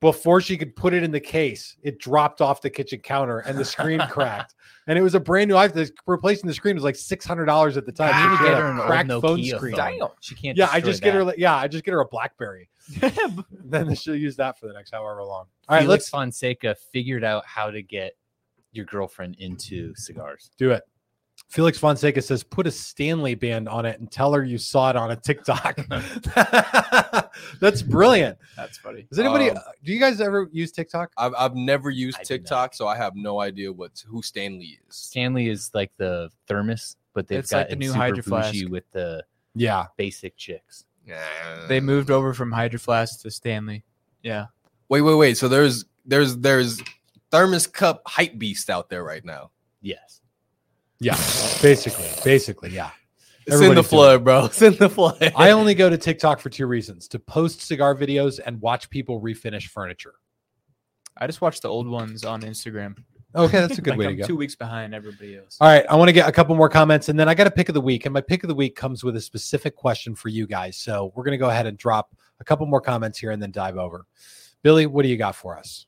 before 0.00 0.40
she 0.40 0.56
could 0.56 0.76
put 0.76 0.94
it 0.94 1.02
in 1.02 1.10
the 1.10 1.20
case, 1.20 1.76
it 1.82 1.98
dropped 1.98 2.40
off 2.40 2.62
the 2.62 2.70
kitchen 2.70 3.00
counter 3.00 3.40
and 3.40 3.58
the 3.58 3.64
screen 3.64 4.00
cracked. 4.10 4.54
And 4.86 4.98
it 4.98 5.02
was 5.02 5.14
a 5.14 5.20
brand 5.20 5.48
new 5.48 5.54
iPhone. 5.56 5.90
Replacing 6.06 6.46
the 6.46 6.54
screen 6.54 6.74
was 6.74 6.84
like 6.84 6.96
six 6.96 7.26
hundred 7.26 7.46
dollars 7.46 7.76
at 7.76 7.84
the 7.84 7.92
time. 7.92 8.14
You 8.14 8.22
She 8.22 8.28
need 8.30 8.30
to 8.30 8.36
had 8.36 8.48
get 8.54 8.58
her 8.62 8.70
an 8.70 8.78
old 8.78 8.86
cracked 8.86 9.08
phone 9.10 9.20
Nokia 9.38 9.56
screen. 9.56 9.76
phone. 9.76 9.98
Damn. 9.98 10.08
She 10.20 10.34
can't. 10.34 10.56
Yeah, 10.56 10.66
I 10.70 10.80
destroy 10.80 10.90
just 10.92 11.02
get 11.02 11.14
her. 11.14 11.34
Yeah, 11.36 11.56
I 11.56 11.68
just 11.68 11.84
get 11.84 11.92
her 11.92 12.00
a 12.00 12.06
BlackBerry. 12.06 12.70
then 13.64 13.94
she'll 13.94 14.14
use 14.16 14.36
that 14.36 14.58
for 14.58 14.66
the 14.66 14.72
next 14.72 14.92
however 14.92 15.22
long. 15.24 15.46
All 15.68 15.76
right, 15.76 15.80
Felix 15.82 16.04
let's 16.04 16.08
Fonseca 16.08 16.74
figured 16.92 17.24
out 17.24 17.44
how 17.44 17.70
to 17.70 17.82
get 17.82 18.12
your 18.72 18.84
girlfriend 18.86 19.36
into 19.40 19.94
cigars. 19.96 20.50
do 20.58 20.70
it. 20.70 20.84
Felix 21.48 21.78
Fonseca 21.78 22.20
says, 22.20 22.42
"Put 22.42 22.66
a 22.66 22.70
Stanley 22.70 23.34
band 23.34 23.68
on 23.68 23.86
it 23.86 23.98
and 24.00 24.10
tell 24.10 24.32
her 24.32 24.44
you 24.44 24.58
saw 24.58 24.90
it 24.90 24.96
on 24.96 25.10
a 25.10 25.16
TikTok." 25.16 25.78
That's 27.60 27.82
brilliant. 27.82 28.38
That's 28.56 28.78
funny. 28.78 29.06
Does 29.08 29.18
anybody? 29.18 29.50
Um, 29.50 29.56
uh, 29.56 29.60
do 29.84 29.92
you 29.92 30.00
guys 30.00 30.20
ever 30.20 30.48
use 30.52 30.72
TikTok? 30.72 31.10
I've 31.16 31.32
I've 31.38 31.54
never 31.54 31.90
used 31.90 32.18
I. 32.20 32.24
TikTok, 32.24 32.74
so 32.74 32.86
I 32.86 32.96
have 32.96 33.16
no 33.16 33.40
idea 33.40 33.72
what 33.72 34.02
who 34.06 34.22
Stanley 34.22 34.78
is. 34.88 34.94
Stanley 34.96 35.48
is 35.48 35.70
like 35.74 35.90
the 35.96 36.30
thermos, 36.46 36.96
but 37.14 37.26
they've 37.28 37.38
It's 37.38 37.50
got 37.50 37.58
like 37.58 37.68
the 37.70 37.76
new 37.76 37.88
super 37.88 37.98
Hydro 37.98 38.22
Flask. 38.22 38.68
with 38.68 38.84
the 38.92 39.24
Yeah, 39.54 39.86
basic 39.96 40.36
chicks. 40.36 40.84
Yeah. 41.06 41.64
They 41.68 41.80
moved 41.80 42.10
over 42.10 42.34
from 42.34 42.52
Hydro 42.52 42.78
Flask 42.78 43.22
to 43.22 43.30
Stanley. 43.30 43.82
Yeah. 44.22 44.46
Wait, 44.90 45.00
wait, 45.00 45.14
wait. 45.14 45.38
So 45.38 45.48
there's 45.48 45.86
there's 46.04 46.36
there's 46.36 46.82
thermos 47.30 47.66
cup 47.66 48.02
hype 48.06 48.38
beast 48.38 48.68
out 48.68 48.90
there 48.90 49.04
right 49.04 49.24
now. 49.24 49.50
Yes. 49.80 50.20
Yeah. 51.00 51.16
Basically, 51.62 52.08
basically, 52.24 52.70
yeah. 52.70 52.90
It's 53.46 53.54
in 53.56 53.60
the 53.60 53.66
Everybody's 53.66 53.88
doing 53.90 54.00
flood, 54.00 54.24
bro. 54.24 54.44
It's 54.46 54.62
in 54.62 54.76
the 54.76 54.88
flood. 54.90 55.32
I 55.34 55.52
only 55.52 55.74
go 55.74 55.88
to 55.88 55.96
TikTok 55.96 56.38
for 56.40 56.50
two 56.50 56.66
reasons: 56.66 57.08
to 57.08 57.18
post 57.18 57.62
cigar 57.62 57.94
videos 57.94 58.40
and 58.44 58.60
watch 58.60 58.90
people 58.90 59.20
refinish 59.22 59.68
furniture. 59.68 60.14
I 61.16 61.26
just 61.26 61.40
watch 61.40 61.60
the 61.60 61.68
old 61.68 61.88
ones 61.88 62.24
on 62.24 62.42
Instagram. 62.42 62.96
Okay, 63.34 63.58
that's 63.60 63.78
a 63.78 63.82
good 63.82 63.92
Like, 63.92 63.98
way 63.98 64.06
I'm 64.06 64.10
to 64.16 64.22
go. 64.22 64.26
two 64.26 64.36
weeks 64.36 64.54
behind 64.54 64.94
everybody 64.94 65.36
else. 65.36 65.56
All 65.60 65.68
right, 65.68 65.84
I 65.88 65.96
want 65.96 66.08
to 66.08 66.12
get 66.12 66.28
a 66.28 66.32
couple 66.32 66.54
more 66.56 66.68
comments, 66.68 67.08
and 67.08 67.18
then 67.18 67.28
I 67.28 67.34
got 67.34 67.46
a 67.46 67.50
pick 67.50 67.68
of 67.68 67.74
the 67.74 67.80
week, 67.80 68.04
and 68.06 68.12
my 68.12 68.20
pick 68.20 68.44
of 68.44 68.48
the 68.48 68.54
week 68.54 68.76
comes 68.76 69.02
with 69.02 69.16
a 69.16 69.20
specific 69.20 69.74
question 69.76 70.14
for 70.14 70.28
you 70.28 70.46
guys. 70.46 70.76
So 70.76 71.12
we're 71.14 71.24
gonna 71.24 71.38
go 71.38 71.48
ahead 71.50 71.66
and 71.66 71.76
drop 71.78 72.14
a 72.40 72.44
couple 72.44 72.66
more 72.66 72.80
comments 72.80 73.18
here, 73.18 73.30
and 73.30 73.42
then 73.42 73.50
dive 73.50 73.76
over. 73.78 74.04
Billy, 74.62 74.86
what 74.86 75.02
do 75.04 75.08
you 75.08 75.16
got 75.16 75.34
for 75.34 75.56
us? 75.58 75.86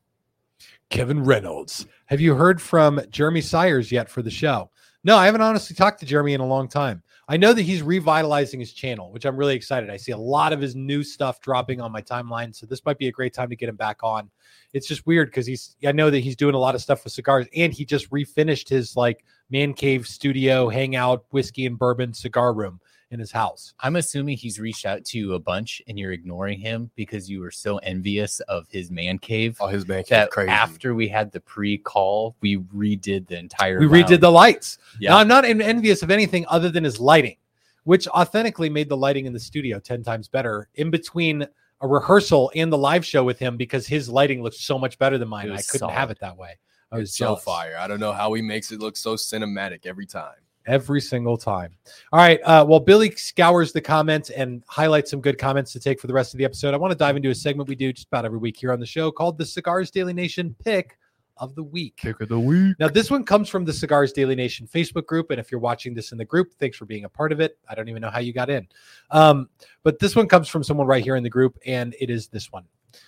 Kevin 0.88 1.22
Reynolds, 1.22 1.86
have 2.06 2.20
you 2.20 2.34
heard 2.34 2.60
from 2.60 3.00
Jeremy 3.10 3.40
Sires 3.42 3.92
yet 3.92 4.08
for 4.08 4.22
the 4.22 4.30
show? 4.30 4.70
No, 5.02 5.16
I 5.16 5.24
haven't 5.26 5.40
honestly 5.40 5.74
talked 5.74 6.00
to 6.00 6.06
Jeremy 6.06 6.34
in 6.34 6.40
a 6.40 6.46
long 6.46 6.68
time. 6.68 7.02
I 7.26 7.36
know 7.36 7.52
that 7.52 7.62
he's 7.62 7.80
revitalizing 7.80 8.60
his 8.60 8.72
channel, 8.72 9.12
which 9.12 9.24
I'm 9.24 9.36
really 9.36 9.54
excited. 9.54 9.88
I 9.88 9.96
see 9.96 10.12
a 10.12 10.18
lot 10.18 10.52
of 10.52 10.60
his 10.60 10.74
new 10.74 11.02
stuff 11.02 11.40
dropping 11.40 11.80
on 11.80 11.92
my 11.92 12.02
timeline, 12.02 12.54
so 12.54 12.66
this 12.66 12.84
might 12.84 12.98
be 12.98 13.06
a 13.08 13.12
great 13.12 13.32
time 13.32 13.48
to 13.48 13.56
get 13.56 13.68
him 13.68 13.76
back 13.76 14.02
on. 14.02 14.28
It's 14.74 14.86
just 14.86 15.06
weird 15.06 15.28
because 15.28 15.46
he's 15.46 15.76
I 15.86 15.92
know 15.92 16.10
that 16.10 16.18
he's 16.18 16.36
doing 16.36 16.54
a 16.54 16.58
lot 16.58 16.74
of 16.74 16.82
stuff 16.82 17.04
with 17.04 17.12
cigars, 17.12 17.46
and 17.56 17.72
he 17.72 17.84
just 17.84 18.10
refinished 18.10 18.68
his 18.68 18.96
like 18.96 19.24
man 19.48 19.72
cave 19.72 20.06
studio 20.06 20.68
hangout 20.68 21.24
whiskey 21.30 21.66
and 21.66 21.78
bourbon 21.78 22.12
cigar 22.12 22.52
room 22.52 22.80
in 23.10 23.18
his 23.18 23.32
house. 23.32 23.74
I'm 23.80 23.96
assuming 23.96 24.36
he's 24.36 24.60
reached 24.60 24.86
out 24.86 25.04
to 25.06 25.18
you 25.18 25.34
a 25.34 25.38
bunch 25.38 25.82
and 25.88 25.98
you're 25.98 26.12
ignoring 26.12 26.58
him 26.58 26.90
because 26.94 27.28
you 27.28 27.40
were 27.40 27.50
so 27.50 27.78
envious 27.78 28.40
of 28.40 28.66
his 28.68 28.90
man 28.90 29.18
cave. 29.18 29.56
Oh, 29.60 29.66
his 29.66 29.86
man 29.86 30.04
that 30.08 30.30
crazy. 30.30 30.50
after 30.50 30.94
we 30.94 31.08
had 31.08 31.32
the 31.32 31.40
pre-call, 31.40 32.36
we 32.40 32.58
redid 32.58 33.26
the 33.26 33.38
entire. 33.38 33.80
We 33.80 33.86
redid 33.86 34.20
the 34.20 34.30
lights. 34.30 34.78
Yeah. 34.98 35.10
Now, 35.10 35.18
I'm 35.18 35.28
not 35.28 35.44
envious 35.44 36.02
of 36.02 36.10
anything 36.10 36.46
other 36.48 36.70
than 36.70 36.84
his 36.84 37.00
lighting, 37.00 37.36
which 37.84 38.06
authentically 38.08 38.70
made 38.70 38.88
the 38.88 38.96
lighting 38.96 39.26
in 39.26 39.32
the 39.32 39.40
studio 39.40 39.80
10 39.80 40.02
times 40.02 40.28
better 40.28 40.68
in 40.76 40.90
between 40.90 41.46
a 41.80 41.88
rehearsal 41.88 42.52
and 42.54 42.72
the 42.72 42.78
live 42.78 43.04
show 43.04 43.24
with 43.24 43.38
him 43.38 43.56
because 43.56 43.86
his 43.86 44.08
lighting 44.08 44.42
looked 44.42 44.56
so 44.56 44.78
much 44.78 44.98
better 44.98 45.18
than 45.18 45.28
mine. 45.28 45.50
I 45.50 45.62
couldn't 45.62 45.90
have 45.90 46.10
it 46.10 46.20
that 46.20 46.36
way. 46.36 46.58
I 46.92 46.98
was 46.98 47.14
so 47.14 47.36
fire. 47.36 47.76
I 47.78 47.86
don't 47.86 48.00
know 48.00 48.12
how 48.12 48.32
he 48.34 48.42
makes 48.42 48.72
it 48.72 48.80
look 48.80 48.96
so 48.96 49.14
cinematic 49.14 49.86
every 49.86 50.06
time. 50.06 50.34
Every 50.70 51.00
single 51.00 51.36
time. 51.36 51.74
All 52.12 52.20
right. 52.20 52.40
Uh, 52.44 52.64
while 52.64 52.78
Billy 52.78 53.10
scours 53.10 53.72
the 53.72 53.80
comments 53.80 54.30
and 54.30 54.62
highlights 54.68 55.10
some 55.10 55.20
good 55.20 55.36
comments 55.36 55.72
to 55.72 55.80
take 55.80 56.00
for 56.00 56.06
the 56.06 56.14
rest 56.14 56.32
of 56.32 56.38
the 56.38 56.44
episode, 56.44 56.74
I 56.74 56.76
want 56.76 56.92
to 56.92 56.96
dive 56.96 57.16
into 57.16 57.30
a 57.30 57.34
segment 57.34 57.68
we 57.68 57.74
do 57.74 57.92
just 57.92 58.06
about 58.06 58.24
every 58.24 58.38
week 58.38 58.56
here 58.56 58.72
on 58.72 58.78
the 58.78 58.86
show 58.86 59.10
called 59.10 59.36
the 59.36 59.44
Cigars 59.44 59.90
Daily 59.90 60.12
Nation 60.12 60.54
Pick 60.64 60.96
of 61.38 61.56
the 61.56 61.62
Week. 61.62 61.96
Pick 61.96 62.20
of 62.20 62.28
the 62.28 62.38
week. 62.38 62.76
Now, 62.78 62.86
this 62.86 63.10
one 63.10 63.24
comes 63.24 63.48
from 63.48 63.64
the 63.64 63.72
Cigars 63.72 64.12
Daily 64.12 64.36
Nation 64.36 64.68
Facebook 64.72 65.06
group. 65.06 65.30
And 65.30 65.40
if 65.40 65.50
you're 65.50 65.60
watching 65.60 65.92
this 65.92 66.12
in 66.12 66.18
the 66.18 66.24
group, 66.24 66.52
thanks 66.60 66.76
for 66.76 66.84
being 66.84 67.04
a 67.04 67.08
part 67.08 67.32
of 67.32 67.40
it. 67.40 67.58
I 67.68 67.74
don't 67.74 67.88
even 67.88 68.00
know 68.00 68.10
how 68.10 68.20
you 68.20 68.32
got 68.32 68.48
in. 68.48 68.68
Um, 69.10 69.48
but 69.82 69.98
this 69.98 70.14
one 70.14 70.28
comes 70.28 70.48
from 70.48 70.62
someone 70.62 70.86
right 70.86 71.02
here 71.02 71.16
in 71.16 71.24
the 71.24 71.30
group, 71.30 71.58
and 71.66 71.96
it 71.98 72.10
is 72.10 72.28
this 72.28 72.52
one. 72.52 72.64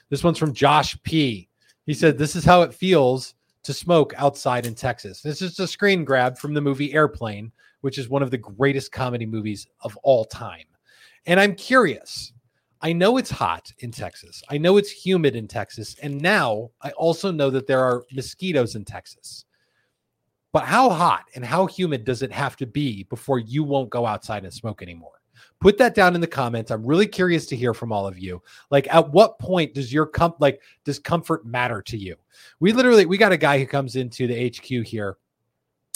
This 0.09 0.25
one's 0.25 0.39
from 0.39 0.53
Josh 0.53 1.01
P. 1.05 1.49
He 1.87 1.95
said, 1.95 2.19
This 2.19 2.35
is 2.35 2.45
how 2.45 2.63
it 2.63 2.75
feels 2.75 3.35
to 3.63 3.73
smoke 3.73 4.13
outside 4.17 4.67
in 4.67 4.75
Texas. 4.75 5.21
This 5.21 5.43
is 5.43 5.59
a 5.59 5.67
screen 5.67 6.05
grab 6.05 6.39
from 6.39 6.55
the 6.55 6.61
movie 6.61 6.93
Airplane, 6.93 7.53
which 7.81 7.99
is 7.99 8.09
one 8.09 8.23
of 8.23 8.31
the 8.31 8.39
greatest 8.39 8.93
comedy 8.93 9.27
movies 9.27 9.67
of 9.81 9.97
all 10.03 10.25
time. 10.25 10.65
And 11.27 11.39
I'm 11.39 11.55
curious. 11.55 12.33
I 12.81 12.93
know 12.93 13.17
it's 13.17 13.31
hot 13.31 13.73
in 13.79 13.93
Texas. 13.93 14.43
I 14.49 14.59
know 14.59 14.77
it's 14.77 14.91
humid 14.91 15.37
in 15.37 15.47
Texas. 15.47 15.95
And 16.03 16.21
now 16.21 16.71
I 16.81 16.91
also 16.91 17.31
know 17.31 17.49
that 17.51 17.69
there 17.69 17.81
are 17.81 18.05
mosquitoes 18.13 18.75
in 18.75 18.85
Texas. 18.85 19.45
But 20.53 20.65
how 20.65 20.91
hot 20.91 21.25
and 21.35 21.45
how 21.45 21.67
humid 21.67 22.05
does 22.05 22.23
it 22.23 22.33
have 22.33 22.57
to 22.57 22.67
be 22.67 23.05
before 23.05 23.39
you 23.39 23.63
won't 23.63 23.91
go 23.91 24.05
outside 24.05 24.45
and 24.45 24.53
smoke 24.53 24.83
anymore? 24.83 25.22
Put 25.61 25.79
that 25.79 25.95
down 25.95 26.15
in 26.15 26.21
the 26.21 26.27
comments. 26.27 26.71
I'm 26.71 26.85
really 26.85 27.07
curious 27.07 27.47
to 27.47 27.57
hear 27.57 27.73
from 27.73 27.93
all 27.93 28.07
of 28.07 28.19
you. 28.19 28.43
Like, 28.71 28.93
at 28.93 29.11
what 29.13 29.39
point 29.39 29.75
does 29.75 29.93
your 29.93 30.07
com- 30.07 30.35
like 30.41 30.61
does 30.85 30.99
comfort 30.99 31.47
matter 31.47 31.81
to 31.83 31.97
you? 31.97 32.17
We 32.61 32.73
literally 32.73 33.07
we 33.07 33.17
got 33.17 33.33
a 33.33 33.37
guy 33.37 33.59
who 33.59 33.67
comes 33.67 33.95
into 33.97 34.27
the 34.27 34.49
HQ 34.49 34.87
here, 34.87 35.19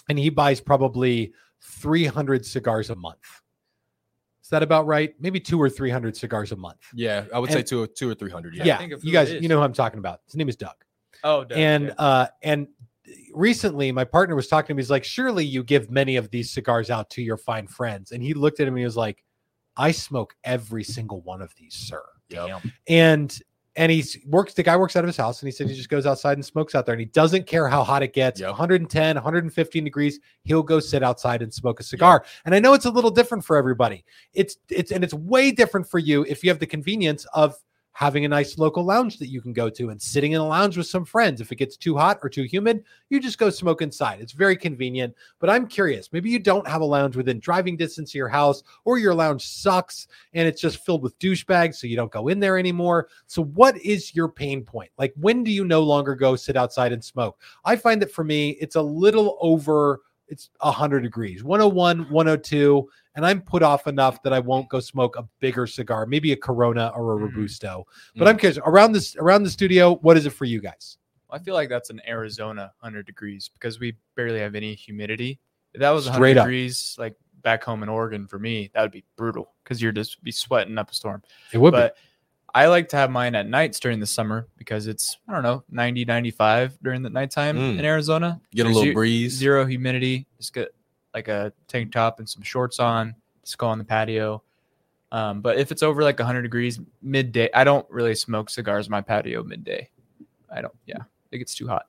and 0.08 0.18
he 0.18 0.28
buys 0.30 0.60
probably 0.60 1.32
300 1.62 2.46
cigars 2.46 2.90
a 2.90 2.94
month. 2.96 3.18
Is 4.42 4.50
that 4.50 4.62
about 4.62 4.86
right? 4.86 5.12
Maybe 5.18 5.40
two 5.40 5.60
or 5.60 5.68
300 5.68 6.16
cigars 6.16 6.52
a 6.52 6.56
month. 6.56 6.78
Yeah, 6.94 7.24
I 7.34 7.40
would 7.40 7.50
And- 7.50 7.58
say 7.58 7.62
two, 7.64 7.88
two 7.88 8.08
or 8.08 8.14
three 8.14 8.30
hundred. 8.30 8.54
Yeah, 8.54 8.64
Yeah. 8.64 8.78
think 8.78 8.92
you 9.02 9.10
guys, 9.12 9.32
you 9.32 9.48
know 9.48 9.56
who 9.58 9.62
I'm 9.64 9.72
talking 9.72 9.98
about. 9.98 10.20
His 10.26 10.36
name 10.36 10.48
is 10.48 10.54
Doug. 10.54 10.76
Oh, 11.24 11.42
Doug, 11.42 11.58
and 11.58 11.86
yeah. 11.86 11.92
uh 11.98 12.26
and 12.42 12.68
recently 13.34 13.92
my 13.92 14.04
partner 14.04 14.34
was 14.34 14.48
talking 14.48 14.68
to 14.68 14.74
me 14.74 14.82
he's 14.82 14.90
like 14.90 15.04
surely 15.04 15.44
you 15.44 15.62
give 15.62 15.90
many 15.92 16.16
of 16.16 16.28
these 16.30 16.50
cigars 16.50 16.90
out 16.90 17.08
to 17.10 17.22
your 17.22 17.36
fine 17.36 17.66
friends 17.68 18.10
and 18.10 18.20
he 18.20 18.34
looked 18.34 18.58
at 18.58 18.66
him 18.66 18.74
and 18.74 18.80
he 18.80 18.84
was 18.84 18.96
like 18.96 19.22
i 19.76 19.90
smoke 19.90 20.34
every 20.44 20.84
single 20.84 21.20
one 21.22 21.42
of 21.42 21.54
these 21.56 21.74
sir. 21.74 22.02
Damn. 22.28 22.60
and 22.88 23.40
and 23.76 23.92
he's 23.92 24.16
works 24.26 24.54
the 24.54 24.62
guy 24.62 24.76
works 24.76 24.96
out 24.96 25.04
of 25.04 25.06
his 25.06 25.16
house 25.16 25.40
and 25.40 25.46
he 25.46 25.52
said 25.52 25.68
he 25.68 25.76
just 25.76 25.88
goes 25.88 26.06
outside 26.06 26.38
and 26.38 26.44
smokes 26.44 26.74
out 26.74 26.86
there 26.86 26.94
and 26.94 27.00
he 27.00 27.06
doesn't 27.06 27.46
care 27.46 27.68
how 27.68 27.84
hot 27.84 28.02
it 28.02 28.12
gets. 28.12 28.40
Yep. 28.40 28.48
110 28.50 29.16
115 29.16 29.84
degrees 29.84 30.18
he'll 30.42 30.62
go 30.62 30.80
sit 30.80 31.02
outside 31.02 31.42
and 31.42 31.52
smoke 31.52 31.78
a 31.78 31.82
cigar. 31.82 32.24
And 32.44 32.54
i 32.54 32.58
know 32.58 32.74
it's 32.74 32.86
a 32.86 32.90
little 32.90 33.10
different 33.10 33.44
for 33.44 33.56
everybody. 33.56 34.04
It's 34.32 34.56
it's 34.70 34.90
and 34.90 35.04
it's 35.04 35.14
way 35.14 35.52
different 35.52 35.88
for 35.88 35.98
you 35.98 36.24
if 36.24 36.42
you 36.42 36.50
have 36.50 36.58
the 36.58 36.66
convenience 36.66 37.26
of 37.34 37.54
having 37.96 38.26
a 38.26 38.28
nice 38.28 38.58
local 38.58 38.84
lounge 38.84 39.18
that 39.18 39.30
you 39.30 39.40
can 39.40 39.54
go 39.54 39.70
to 39.70 39.88
and 39.88 40.02
sitting 40.02 40.32
in 40.32 40.40
a 40.42 40.46
lounge 40.46 40.76
with 40.76 40.86
some 40.86 41.02
friends. 41.02 41.40
If 41.40 41.50
it 41.50 41.56
gets 41.56 41.78
too 41.78 41.96
hot 41.96 42.18
or 42.22 42.28
too 42.28 42.42
humid 42.42 42.84
you 43.08 43.18
just 43.18 43.38
go 43.38 43.48
smoke 43.48 43.80
inside. 43.80 44.20
It's 44.20 44.32
very 44.32 44.54
convenient 44.54 45.14
but 45.38 45.48
i'm 45.48 45.66
curious. 45.66 46.12
Maybe 46.12 46.28
you 46.28 46.38
don't 46.38 46.68
have 46.68 46.82
a 46.82 46.84
lounge 46.84 47.16
within 47.16 47.40
driving 47.40 47.74
distance 47.74 48.10
of 48.10 48.16
your 48.16 48.28
house 48.28 48.62
or 48.84 48.98
your 48.98 49.14
lounge 49.14 49.46
sucks 49.48 50.08
and 50.34 50.46
it's 50.46 50.60
just 50.60 50.84
filled 50.84 51.02
with 51.02 51.18
douchebags 51.18 51.76
so 51.76 51.86
you 51.86 51.96
don't 51.96 52.12
go 52.12 52.28
in 52.28 52.38
there 52.38 52.58
anymore. 52.58 53.08
So 53.28 53.44
what 53.44 53.78
is 53.78 54.14
your 54.14 54.28
pain 54.28 54.62
point? 54.62 54.90
Like 54.98 55.14
when 55.16 55.42
do 55.42 55.50
you 55.50 55.64
no 55.64 55.82
longer 55.82 56.14
go 56.14 56.36
sit 56.36 56.54
outside 56.54 56.92
and 56.92 57.02
smoke? 57.02 57.40
I 57.64 57.76
find 57.76 58.02
that 58.02 58.12
for 58.12 58.24
me 58.24 58.50
it's 58.60 58.76
a 58.76 58.82
little 58.82 59.38
over 59.40 60.02
it's 60.28 60.50
100 60.60 61.00
degrees 61.00 61.44
101 61.44 62.10
102 62.10 62.88
and 63.14 63.24
i'm 63.26 63.40
put 63.40 63.62
off 63.62 63.86
enough 63.86 64.22
that 64.22 64.32
i 64.32 64.38
won't 64.38 64.68
go 64.68 64.80
smoke 64.80 65.16
a 65.16 65.24
bigger 65.40 65.66
cigar 65.66 66.06
maybe 66.06 66.32
a 66.32 66.36
corona 66.36 66.90
or 66.96 67.12
a 67.12 67.16
Mhm. 67.16 67.22
robusto 67.22 67.86
but 68.16 68.26
i'm 68.28 68.36
curious 68.36 68.58
around 68.64 68.92
this 68.92 69.16
around 69.16 69.42
the 69.44 69.50
studio 69.50 69.96
what 69.96 70.16
is 70.16 70.26
it 70.26 70.30
for 70.30 70.44
you 70.44 70.60
guys 70.60 70.98
I 71.28 71.40
feel 71.40 71.54
like 71.54 71.68
that's 71.68 71.90
an 71.90 72.00
Arizona, 72.06 72.72
100 72.78 73.04
degrees, 73.04 73.50
because 73.52 73.80
we 73.80 73.96
barely 74.14 74.38
have 74.38 74.54
any 74.54 74.74
humidity. 74.76 75.40
If 75.74 75.80
that 75.80 75.90
was 75.90 76.06
100 76.06 76.16
Straight 76.20 76.36
up. 76.38 76.44
degrees, 76.44 76.94
like 77.00 77.16
back 77.42 77.64
home 77.64 77.82
in 77.82 77.88
Oregon, 77.88 78.28
for 78.28 78.38
me, 78.38 78.70
that 78.74 78.82
would 78.82 78.92
be 78.92 79.04
brutal 79.16 79.52
because 79.64 79.82
you're 79.82 79.90
just 79.90 80.22
be 80.22 80.30
sweating 80.30 80.78
up 80.78 80.88
a 80.92 80.94
storm. 80.94 81.20
it 81.52 81.58
would 81.58 81.72
But 81.72 81.96
I 82.56 82.66
like 82.68 82.88
to 82.90 82.96
have 82.96 83.10
mine 83.10 83.34
at 83.34 83.46
nights 83.46 83.78
during 83.78 84.00
the 84.00 84.06
summer 84.06 84.46
because 84.56 84.86
it's, 84.86 85.18
I 85.28 85.32
don't 85.34 85.42
know, 85.42 85.62
90, 85.70 86.06
95 86.06 86.78
during 86.82 87.02
the 87.02 87.10
nighttime 87.10 87.56
Mm. 87.56 87.78
in 87.78 87.84
Arizona. 87.84 88.40
Get 88.54 88.64
a 88.66 88.70
little 88.70 88.94
breeze. 88.94 89.34
Zero 89.34 89.66
humidity. 89.66 90.26
Just 90.38 90.54
get 90.54 90.74
like 91.12 91.28
a 91.28 91.52
tank 91.68 91.92
top 91.92 92.18
and 92.18 92.26
some 92.28 92.42
shorts 92.42 92.78
on. 92.80 93.14
Just 93.44 93.58
go 93.58 93.66
on 93.66 93.76
the 93.78 93.84
patio. 93.84 94.42
Um, 95.12 95.40
but 95.42 95.58
if 95.58 95.70
it's 95.70 95.82
over 95.82 96.02
like 96.02 96.18
100 96.18 96.42
degrees 96.42 96.80
midday, 97.02 97.48
I 97.54 97.62
don't 97.64 97.86
really 97.90 98.14
smoke 98.14 98.48
cigars 98.48 98.86
on 98.86 98.90
my 98.90 99.02
patio 99.02 99.42
midday. 99.42 99.88
I 100.50 100.62
don't. 100.62 100.74
Yeah, 100.86 101.02
it 101.30 101.38
gets 101.38 101.54
too 101.54 101.68
hot. 101.68 101.86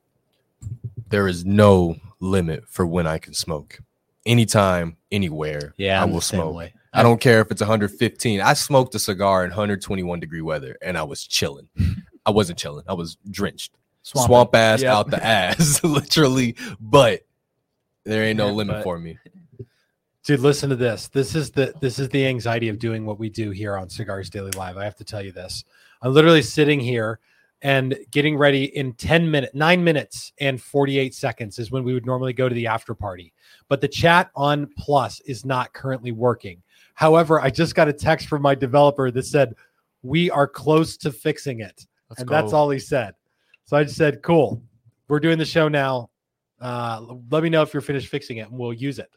There 1.09 1.27
is 1.29 1.45
no 1.45 1.95
limit 2.19 2.65
for 2.67 2.85
when 2.85 3.07
I 3.07 3.17
can 3.19 3.33
smoke. 3.33 3.79
Anytime, 4.25 4.97
anywhere, 5.11 5.73
Yeah, 5.77 6.01
I 6.01 6.05
will 6.05 6.19
smoke. 6.21 6.53
way. 6.55 6.73
I 6.97 7.03
don't 7.03 7.21
care 7.21 7.41
if 7.41 7.51
it's 7.51 7.61
115. 7.61 8.41
I 8.41 8.53
smoked 8.53 8.95
a 8.95 8.99
cigar 8.99 9.43
in 9.45 9.51
121 9.51 10.19
degree 10.19 10.41
weather 10.41 10.77
and 10.81 10.97
I 10.97 11.03
was 11.03 11.23
chilling. 11.25 11.69
I 12.25 12.31
wasn't 12.31 12.57
chilling. 12.59 12.83
I 12.87 12.93
was 12.93 13.17
drenched. 13.29 13.73
Swamp 14.01 14.27
Swamp, 14.27 14.55
ass 14.55 14.81
Yep. 14.81 14.93
out 14.93 15.09
the 15.11 15.23
ass, 15.23 15.83
literally. 15.83 16.55
But 16.79 17.21
there 18.03 18.23
ain't 18.23 18.37
no 18.37 18.47
Yeah, 18.47 18.51
limit 18.53 18.75
but- 18.77 18.83
for 18.83 18.97
me. 18.99 19.17
dude 20.23 20.39
listen 20.41 20.69
to 20.69 20.75
this 20.75 21.07
this 21.09 21.35
is 21.35 21.51
the 21.51 21.73
this 21.79 21.99
is 21.99 22.09
the 22.09 22.25
anxiety 22.27 22.67
of 22.67 22.79
doing 22.79 23.05
what 23.05 23.17
we 23.19 23.29
do 23.29 23.49
here 23.51 23.77
on 23.77 23.87
cigars 23.89 24.29
daily 24.29 24.51
live 24.57 24.75
i 24.75 24.83
have 24.83 24.95
to 24.95 25.05
tell 25.05 25.21
you 25.21 25.31
this 25.31 25.63
i'm 26.01 26.13
literally 26.13 26.41
sitting 26.41 26.81
here 26.81 27.19
and 27.61 27.97
getting 28.11 28.35
ready 28.37 28.65
in 28.77 28.91
10 28.93 29.31
minutes 29.31 29.53
9 29.55 29.81
minutes 29.83 30.33
and 30.41 30.61
48 30.61 31.15
seconds 31.15 31.59
is 31.59 31.71
when 31.71 31.85
we 31.85 31.93
would 31.93 32.05
normally 32.05 32.33
go 32.33 32.49
to 32.49 32.55
the 32.55 32.67
after 32.67 32.93
party 32.93 33.31
but 33.69 33.79
the 33.79 33.87
chat 33.87 34.29
on 34.35 34.67
plus 34.77 35.21
is 35.21 35.45
not 35.45 35.71
currently 35.71 36.11
working 36.11 36.61
however 36.97 37.39
i 37.39 37.49
just 37.49 37.75
got 37.75 37.87
a 37.87 37.93
text 37.93 38.27
from 38.27 38.41
my 38.41 38.53
developer 38.53 39.09
that 39.11 39.23
said 39.23 39.55
we 40.03 40.29
are 40.29 40.47
close 40.47 40.97
to 40.97 41.11
fixing 41.11 41.59
it. 41.59 41.85
Let's 42.09 42.21
and 42.21 42.29
go. 42.29 42.35
that's 42.35 42.53
all 42.53 42.69
he 42.69 42.79
said. 42.79 43.13
So 43.65 43.77
i 43.77 43.83
just 43.83 43.97
said 43.97 44.21
cool. 44.21 44.61
We're 45.07 45.19
doing 45.19 45.37
the 45.37 45.45
show 45.45 45.67
now. 45.67 46.09
Uh, 46.59 47.15
let 47.29 47.43
me 47.43 47.49
know 47.49 47.61
if 47.61 47.73
you're 47.73 47.81
finished 47.81 48.07
fixing 48.07 48.37
it 48.37 48.49
and 48.49 48.57
we'll 48.57 48.73
use 48.73 48.99
it 48.99 49.09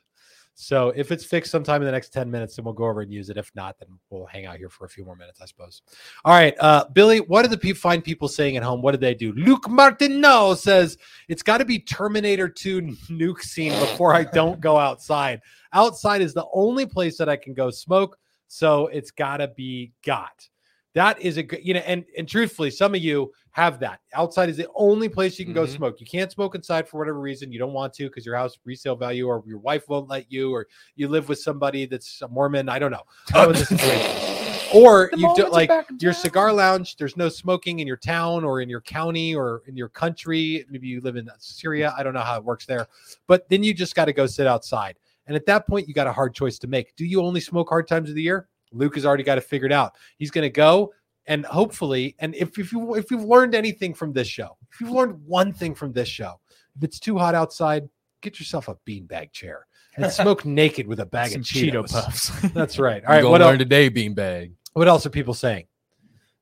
so 0.55 0.93
if 0.95 1.11
it's 1.11 1.25
fixed 1.25 1.51
sometime 1.51 1.81
in 1.81 1.87
the 1.87 1.93
next 1.93 2.13
10 2.13 2.31
minutes, 2.31 2.57
then 2.57 2.65
we'll 2.65 2.75
go 2.75 2.85
over 2.85 3.01
and 3.01 3.13
use 3.13 3.31
it. 3.31 3.37
If 3.37 3.51
not, 3.55 3.79
then 3.79 3.89
we'll 4.11 4.27
hang 4.27 4.47
out 4.47 4.59
here 4.59 4.69
for 4.69 4.85
a 4.85 4.89
few 4.89 5.05
more 5.05 5.17
minutes, 5.17 5.41
I 5.41 5.47
suppose. 5.47 5.83
All 6.25 6.35
right. 6.35 6.55
Uh, 6.61 6.85
Billy, 6.93 7.19
what 7.21 7.45
are 7.45 7.49
the 7.49 7.57
pe- 7.57 7.73
fine 7.73 8.03
people 8.03 8.29
saying 8.29 8.57
at 8.57 8.63
home? 8.63 8.83
What 8.83 8.93
did 8.93 9.01
they 9.01 9.15
do? 9.15 9.33
Luke 9.33 9.69
Martineau 9.71 10.55
says 10.55 10.99
it's 11.29 11.43
got 11.43 11.59
to 11.59 11.65
be 11.65 11.79
Terminator 11.79 12.49
2 12.49 12.83
nuke 12.83 13.41
scene 13.41 13.73
before 13.81 14.15
I 14.15 14.25
don't 14.25 14.61
go 14.61 14.77
outside. 14.77 15.41
Outside 15.73 16.21
is 16.21 16.35
the 16.35 16.47
only 16.53 16.85
place 16.85 17.17
that 17.19 17.29
I 17.29 17.37
can 17.37 17.55
go 17.55 17.71
smoke. 17.71 18.19
So 18.49 18.89
it's 18.89 19.13
got 19.13 19.39
to 19.39 19.49
be 19.49 19.93
got. 20.05 20.49
That 20.95 21.21
is 21.21 21.37
a 21.37 21.43
good, 21.43 21.61
you 21.63 21.75
know, 21.75 21.81
and, 21.81 22.05
and 22.19 22.29
truthfully, 22.29 22.71
some 22.71 22.95
of 22.95 23.01
you 23.01 23.33
have 23.53 23.79
that. 23.81 24.01
Outside 24.15 24.49
is 24.49 24.57
the 24.57 24.69
only 24.75 25.09
place 25.09 25.39
you 25.39 25.45
can 25.45 25.55
go 25.55 25.65
Mhm. 25.65 25.77
smoke. 25.77 26.01
You 26.01 26.07
can't 26.07 26.31
smoke 26.33 26.55
inside 26.55 26.89
for 26.89 26.99
whatever 26.99 27.21
reason. 27.21 27.53
You 27.53 27.59
don't 27.61 27.73
want 27.73 27.93
to 27.95 28.05
because 28.05 28.27
your 28.27 28.37
house 28.37 28.59
resale 28.65 28.97
value 28.97 29.27
or 29.29 29.43
your 29.47 29.59
wife 29.59 29.89
won't 29.89 30.09
let 30.09 30.31
you, 30.33 30.53
or 30.53 30.67
you 30.97 31.07
live 31.09 31.29
with 31.29 31.39
somebody 31.39 31.87
that's 31.87 32.23
a 32.23 32.29
Mormon. 32.29 32.69
I 32.69 32.79
don't 32.79 32.91
know. 32.91 33.03
I 33.29 33.33
don't 33.33 33.43
know 33.43 33.49
what 33.49 33.59
the 33.59 33.67
situation 33.67 34.11
is. 34.11 34.27
Or 34.73 35.09
The 35.13 35.19
you 35.19 35.35
do 35.35 35.43
Mormons 35.43 35.53
like 35.53 35.71
your 35.99 36.13
cigar 36.13 36.53
lounge. 36.53 36.97
There's 36.97 37.17
no 37.17 37.29
smoking 37.29 37.81
in 37.81 37.89
your 37.89 37.97
town 37.97 38.45
or 38.45 38.61
in 38.61 38.69
your 38.69 38.81
county 38.81 39.35
or 39.35 39.63
in 39.67 39.77
your 39.77 39.89
country. 39.89 40.65
Maybe 40.71 40.87
you 40.87 41.01
live 41.01 41.17
in 41.17 41.29
Syria. 41.39 41.93
I 41.99 42.05
don't 42.05 42.15
know 42.15 42.21
how 42.21 42.37
it 42.37 42.45
works 42.45 42.67
there. 42.67 42.87
But 43.27 43.49
then 43.49 43.65
you 43.65 43.75
just 43.75 43.97
got 43.97 44.05
to 44.05 44.13
go 44.13 44.27
sit 44.27 44.47
outside. 44.47 44.97
And 45.27 45.35
at 45.35 45.45
that 45.47 45.67
point, 45.67 45.89
you 45.89 45.95
got 45.95 46.07
a 46.07 46.13
hard 46.13 46.35
choice 46.35 46.57
to 46.61 46.69
make. 46.69 46.95
Do 46.95 47.05
you 47.05 47.21
only 47.21 47.41
smoke 47.41 47.69
hard 47.69 47.89
times 47.89 48.11
of 48.11 48.15
the 48.15 48.23
year? 48.23 48.49
Luke 48.73 48.95
has 48.95 49.05
already 49.07 49.23
got 49.25 49.39
it 49.39 49.45
figured 49.45 49.73
out. 49.73 49.97
He's 50.19 50.31
going 50.31 50.43
to 50.45 50.51
go 50.51 50.93
and 51.27 51.45
hopefully, 51.47 52.17
and 52.19 52.35
if, 52.35 52.59
if 52.59 52.73
you 52.73 52.95
if 52.95 53.11
you've 53.11 53.25
learned 53.25 53.55
anything 53.55 53.95
from 53.95 54.13
this 54.13 54.27
show, 54.27 54.57
if 54.73 54.81
you've 54.81 54.91
learned 54.91 55.21
one 55.27 55.53
thing 55.53 55.75
from 55.75 55.93
this 55.93 56.09
show, 56.09 56.41
if 56.77 56.83
it's 56.83 56.99
too 56.99 57.19
hot 57.19 57.35
outside, 57.35 57.89
get 58.23 58.39
yourself 58.39 58.69
a 58.69 58.77
beanbag 58.87 59.33
chair 59.33 59.67
and 59.97 60.11
smoke 60.13 60.45
naked 60.45 60.87
with 60.87 61.01
a 61.01 61.07
bag 61.07 61.33
Some 61.33 61.41
of 61.43 61.47
Cheeto 61.47 61.89
puffs. 61.91 62.31
That's 62.55 62.79
right. 62.81 63.03
All 63.05 63.11
All 63.11 63.15
right. 63.17 63.23
right, 63.25 63.31
What 63.31 63.41
learn 63.43 63.51
else, 63.55 63.59
today, 63.59 63.91
beanbag. 63.91 64.53
what 64.73 64.89
else 64.89 65.05
are 65.07 65.11
people 65.11 65.35
saying? 65.35 65.67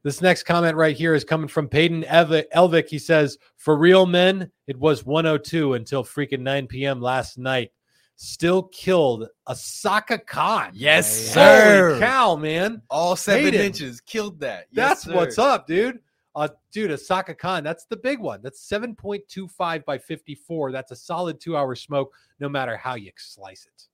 This 0.04 0.22
next 0.22 0.44
comment 0.44 0.76
right 0.76 0.96
here 0.96 1.12
is 1.14 1.24
coming 1.24 1.48
from 1.48 1.68
Peyton 1.68 2.04
Ev- 2.04 2.46
Elvick. 2.54 2.88
He 2.88 3.00
says, 3.00 3.36
"For 3.56 3.76
real 3.76 4.06
men, 4.06 4.50
it 4.68 4.78
was 4.78 5.04
102 5.04 5.74
until 5.74 6.04
freaking 6.04 6.40
9 6.40 6.68
p.m. 6.68 7.02
last 7.02 7.36
night. 7.36 7.72
Still 8.20 8.64
killed 8.64 9.28
Asaka 9.48 10.26
Khan. 10.26 10.72
Yes, 10.74 11.08
sir. 11.32 11.90
Holy 11.90 12.00
sir. 12.00 12.04
cow, 12.04 12.34
man! 12.34 12.82
All 12.90 13.14
seven 13.14 13.54
inches 13.54 14.00
killed 14.00 14.40
that. 14.40 14.66
Yes, 14.72 15.04
That's 15.04 15.14
what's 15.14 15.38
up, 15.38 15.68
dude. 15.68 16.00
Uh, 16.34 16.48
dude, 16.72 16.90
Asaka 16.90 17.38
Khan, 17.38 17.62
that's 17.62 17.84
the 17.84 17.96
big 17.96 18.18
one. 18.18 18.40
That's 18.42 18.68
7.25 18.68 19.84
by 19.84 19.98
54. 19.98 20.72
That's 20.72 20.90
a 20.90 20.96
solid 20.96 21.40
two 21.40 21.56
hour 21.56 21.74
smoke, 21.76 22.12
no 22.40 22.48
matter 22.48 22.76
how 22.76 22.96
you 22.96 23.10
slice 23.16 23.66
it. 23.66 23.84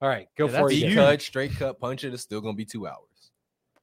All 0.00 0.08
right, 0.08 0.28
go 0.36 0.46
Yeah, 0.46 0.52
for 0.52 0.56
it. 0.58 0.62
that's 0.70 0.72
Ethan. 0.74 0.88
Deep 0.88 0.96
cut, 0.98 1.22
straight 1.22 1.52
cut, 1.52 1.78
punch 1.80 2.04
it. 2.04 2.14
It's 2.14 2.22
still 2.22 2.40
gonna 2.40 2.54
be 2.54 2.64
two 2.64 2.86
hours. 2.86 3.32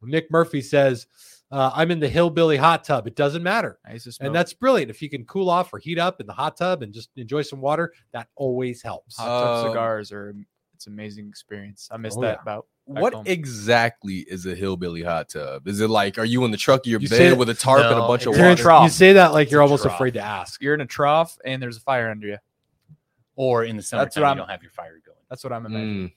Nick 0.01 0.29
Murphy 0.31 0.61
says, 0.61 1.07
uh, 1.55 1.71
I'm 1.73 1.89
in 1.91 1.99
the 1.99 2.09
hillbilly 2.09 2.57
hot 2.57 2.83
tub. 2.83 3.07
It 3.07 3.15
doesn't 3.15 3.41
matter. 3.43 3.79
I 3.87 3.93
used 3.93 4.05
to 4.05 4.11
smoke 4.11 4.25
And 4.27 4.35
that's 4.35 4.53
brilliant. 4.53 4.89
If 4.91 5.01
you 5.01 5.09
can 5.09 5.23
cool 5.25 5.49
off 5.49 5.73
or 5.73 5.79
heat 5.79 5.97
up 5.97 6.19
in 6.19 6.27
the 6.27 6.33
hot 6.33 6.57
tub 6.57 6.81
and 6.83 6.93
just 6.93 7.09
enjoy 7.15 7.43
some 7.43 7.61
water, 7.61 7.93
that 8.11 8.27
always 8.35 8.81
helps. 8.81 9.17
hot 9.17 9.25
tub 9.25 9.65
Um, 9.65 9.71
cigars 9.71 10.11
are 10.11 10.33
it's 10.73 10.87
an 10.87 10.93
amazing 10.93 11.29
experience. 11.29 11.87
I 11.91 11.97
miss 11.97 12.17
Oh, 12.17 12.21
that 12.21 12.37
yeah. 12.37 12.41
about 12.41 12.67
What 12.83 13.13
home. 13.13 13.23
exactly 13.27 14.25
is 14.27 14.45
a 14.45 14.53
hillbilly 14.55 15.03
hot 15.03 15.29
tub? 15.29 15.67
Is 15.67 15.79
it 15.79 15.89
like, 15.89 16.17
are 16.17 16.25
you 16.25 16.43
in 16.43 16.51
the 16.51 16.57
truck 16.57 16.81
of 16.81 16.87
your 16.91 16.99
You 16.99 17.07
bed 17.07 17.37
with 17.37 17.47
a 17.49 17.53
tarp 17.53 17.83
and 17.85 17.97
a 17.99 18.05
bunch 18.05 18.23
of 18.25 18.29
it's 18.33 18.37
You're 18.37 18.47
a 18.47 18.49
water? 18.49 18.61
trough. 18.61 18.83
you 18.83 18.89
say 18.89 19.13
that 19.13 19.31
like 19.31 19.49
you're 19.51 19.61
almost 19.61 19.83
trough. 19.83 19.95
afraid 19.95 20.15
to 20.15 20.21
ask. 20.21 20.61
you're 20.61 20.73
in 20.73 20.81
a 20.81 20.85
trough 20.85 21.37
and 21.45 21.63
there's 21.63 21.77
a 21.77 21.81
fire 21.81 22.09
under 22.11 22.27
you. 22.27 22.37
Or 23.37 23.63
in 23.63 23.77
the 23.77 23.79
what 23.79 23.85
summertime, 23.85 24.21
you 24.21 24.27
I'm- 24.27 24.37
don't 24.37 24.49
have 24.49 24.61
your 24.61 24.71
fire 24.71 24.99
going. 25.05 25.17
That's 25.29 25.43
what 25.43 25.53
I'm 25.53 25.65
imagining. 25.65 26.09
Mm. 26.09 26.11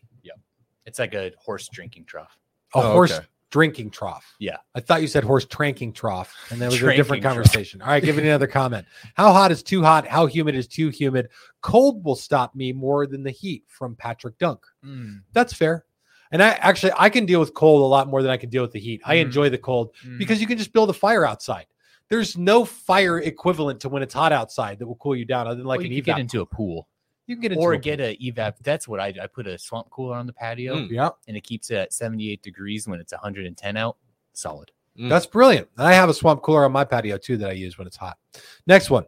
It's 0.86 0.98
like 0.98 1.14
a 1.14 1.32
horse 1.38 1.68
drinking 1.68 2.06
trough. 2.06 2.38
A 2.74 2.78
Oh, 2.78 2.92
horse 2.92 3.12
okay. 3.12 3.26
Drinking 3.50 3.90
trough. 3.90 4.34
Yeah. 4.38 4.58
I 4.74 4.80
thought 4.80 5.00
you 5.02 5.08
said 5.08 5.24
horse 5.24 5.44
tranking 5.46 5.92
trough, 5.92 6.34
and 6.50 6.60
that 6.60 6.66
was 6.70 6.82
a 6.82 6.94
different 6.96 7.22
conversation. 7.22 7.80
All 7.82 7.88
right, 7.88 8.02
give 8.02 8.18
it 8.18 8.24
another 8.24 8.46
comment. 8.60 8.86
How 9.14 9.32
hot 9.32 9.50
is 9.50 9.62
too 9.62 9.82
hot? 9.82 10.06
How 10.06 10.26
humid 10.26 10.54
is 10.54 10.66
too 10.66 10.88
humid? 10.90 11.28
Cold 11.62 12.04
will 12.04 12.16
stop 12.16 12.54
me 12.54 12.72
more 12.72 13.06
than 13.06 13.22
the 13.22 13.30
heat 13.30 13.64
from 13.68 13.96
Patrick 13.96 14.38
Dunk. 14.38 14.60
Mm, 14.84 15.22
That's 15.32 15.52
fair. 15.52 15.84
And 16.30 16.42
I 16.42 16.50
actually 16.50 16.92
I 16.98 17.08
can 17.08 17.24
deal 17.24 17.40
with 17.40 17.54
cold 17.54 17.80
a 17.80 17.86
lot 17.86 18.06
more 18.06 18.20
than 18.22 18.30
I 18.30 18.36
can 18.36 18.50
deal 18.50 18.62
with 18.62 18.72
the 18.72 18.80
heat. 18.80 19.00
I 19.04 19.16
Mhm. 19.16 19.22
enjoy 19.22 19.48
the 19.48 19.56
cold 19.56 19.94
mm. 20.06 20.18
because 20.18 20.40
you 20.42 20.46
can 20.46 20.58
just 20.58 20.74
build 20.74 20.90
a 20.90 20.92
fire 20.92 21.24
outside. 21.24 21.64
There's 22.10 22.36
no 22.36 22.64
fire 22.66 23.18
equivalent 23.18 23.80
to 23.80 23.88
when 23.88 24.02
it's 24.02 24.12
hot 24.14 24.32
outside 24.32 24.78
that 24.78 24.86
will 24.86 24.96
cool 24.96 25.16
you 25.16 25.24
down 25.24 25.46
other 25.46 25.56
than 25.56 25.64
like 25.66 25.78
Well, 25.78 25.86
an 25.86 25.92
you 25.92 26.02
get 26.02 26.18
into 26.18 26.42
a 26.42 26.46
pool 26.46 26.86
you 27.28 27.36
can 27.36 27.42
get 27.42 27.52
into 27.52 27.62
or 27.62 27.74
a- 27.74 27.78
get 27.78 28.00
a 28.00 28.16
evap. 28.16 28.54
That's 28.62 28.88
what 28.88 28.98
I 28.98 29.12
do. 29.12 29.20
I 29.20 29.28
put 29.28 29.46
a 29.46 29.56
swamp 29.58 29.88
cooler 29.90 30.16
on 30.16 30.26
the 30.26 30.32
patio 30.32 30.74
Mm. 30.74 30.90
yeah. 30.90 31.10
and 31.28 31.36
it 31.36 31.42
keeps 31.44 31.70
it 31.70 31.76
at 31.76 31.92
78 31.92 32.42
degrees 32.42 32.88
when 32.88 32.98
it's 33.00 33.12
110 33.12 33.76
out. 33.76 33.96
Solid. 34.32 34.72
Mm. 34.98 35.08
That's 35.08 35.26
brilliant. 35.26 35.68
And 35.76 35.86
I 35.86 35.92
have 35.92 36.08
a 36.08 36.14
swamp 36.14 36.42
cooler 36.42 36.64
on 36.64 36.72
my 36.72 36.84
patio 36.84 37.18
too 37.18 37.36
that 37.36 37.50
I 37.50 37.52
use 37.52 37.78
when 37.78 37.86
it's 37.86 37.96
hot. 37.96 38.18
Next 38.66 38.90
one. 38.90 39.04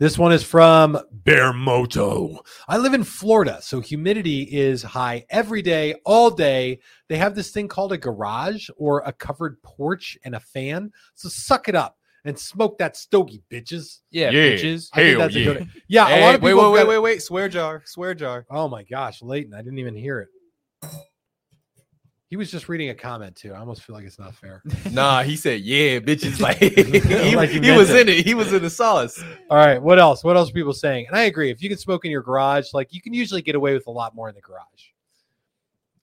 This 0.00 0.18
one 0.18 0.32
is 0.32 0.42
from 0.42 0.98
Bear 1.12 1.52
Moto. 1.52 2.40
I 2.66 2.78
live 2.78 2.94
in 2.94 3.04
Florida, 3.04 3.60
so 3.62 3.80
humidity 3.80 4.42
is 4.42 4.82
high 4.82 5.24
every 5.30 5.62
day, 5.62 5.94
all 6.04 6.30
day. 6.30 6.80
They 7.08 7.16
have 7.16 7.36
this 7.36 7.52
thing 7.52 7.68
called 7.68 7.92
a 7.92 7.96
garage 7.98 8.68
or 8.76 9.02
a 9.06 9.12
covered 9.12 9.62
porch 9.62 10.18
and 10.24 10.34
a 10.34 10.40
fan. 10.40 10.90
So 11.14 11.28
suck 11.28 11.68
it 11.68 11.76
up 11.76 11.96
and 12.24 12.38
smoke 12.38 12.78
that 12.78 12.96
stogie, 12.96 13.42
bitches. 13.50 14.00
yeah, 14.10 14.30
Yeah. 14.30 14.40
bitches. 14.52 14.88
I 14.92 14.96
think 14.96 15.10
Hell 15.10 15.18
that's 15.20 15.34
a 15.34 15.38
yeah. 15.40 15.44
good- 15.52 15.68
yeah, 15.88 16.04
a 16.06 16.08
Hey, 16.08 16.20
lot 16.24 16.34
of 16.36 16.42
wait, 16.42 16.50
people. 16.52 16.64
wait, 16.64 16.72
wait, 16.72 16.78
got- 16.80 16.88
wait, 16.88 16.98
wait. 16.98 17.22
Swear 17.22 17.48
jar. 17.48 17.82
Swear 17.84 18.14
jar. 18.14 18.46
Oh 18.50 18.68
my 18.68 18.82
gosh, 18.82 19.22
Leighton, 19.22 19.52
I 19.54 19.58
didn't 19.62 19.78
even 19.78 19.94
hear 19.94 20.20
it. 20.20 20.28
He 22.28 22.36
was 22.36 22.50
just 22.50 22.68
reading 22.68 22.88
a 22.88 22.94
comment 22.94 23.36
too. 23.36 23.52
I 23.52 23.58
almost 23.58 23.82
feel 23.84 23.94
like 23.94 24.04
it's 24.06 24.18
not 24.18 24.34
fair. 24.34 24.60
Nah, 24.90 25.22
he 25.22 25.36
said, 25.36 25.60
yeah, 25.60 26.00
bitches. 26.00 26.40
Like 26.40 26.56
he, 26.58 27.36
Like 27.36 27.50
he 27.50 27.60
he 27.60 27.70
was 27.70 27.90
it. 27.90 28.08
in 28.08 28.18
it. 28.18 28.26
He 28.26 28.34
was 28.34 28.52
in 28.52 28.62
the 28.62 28.70
sauce. 28.70 29.22
All 29.50 29.56
right, 29.56 29.80
what 29.80 30.00
else? 30.00 30.24
What 30.24 30.36
else 30.36 30.50
are 30.50 30.52
people 30.52 30.72
saying? 30.72 31.06
And 31.08 31.16
I 31.16 31.24
agree. 31.24 31.50
If 31.50 31.62
you 31.62 31.68
can 31.68 31.78
smoke 31.78 32.04
in 32.04 32.10
your 32.10 32.22
garage, 32.22 32.72
like 32.72 32.92
you 32.92 33.00
can 33.00 33.14
usually 33.14 33.42
get 33.42 33.54
away 33.54 33.74
with 33.74 33.86
a 33.86 33.90
lot 33.90 34.14
more 34.16 34.28
in 34.28 34.34
the 34.34 34.40
garage. 34.40 34.62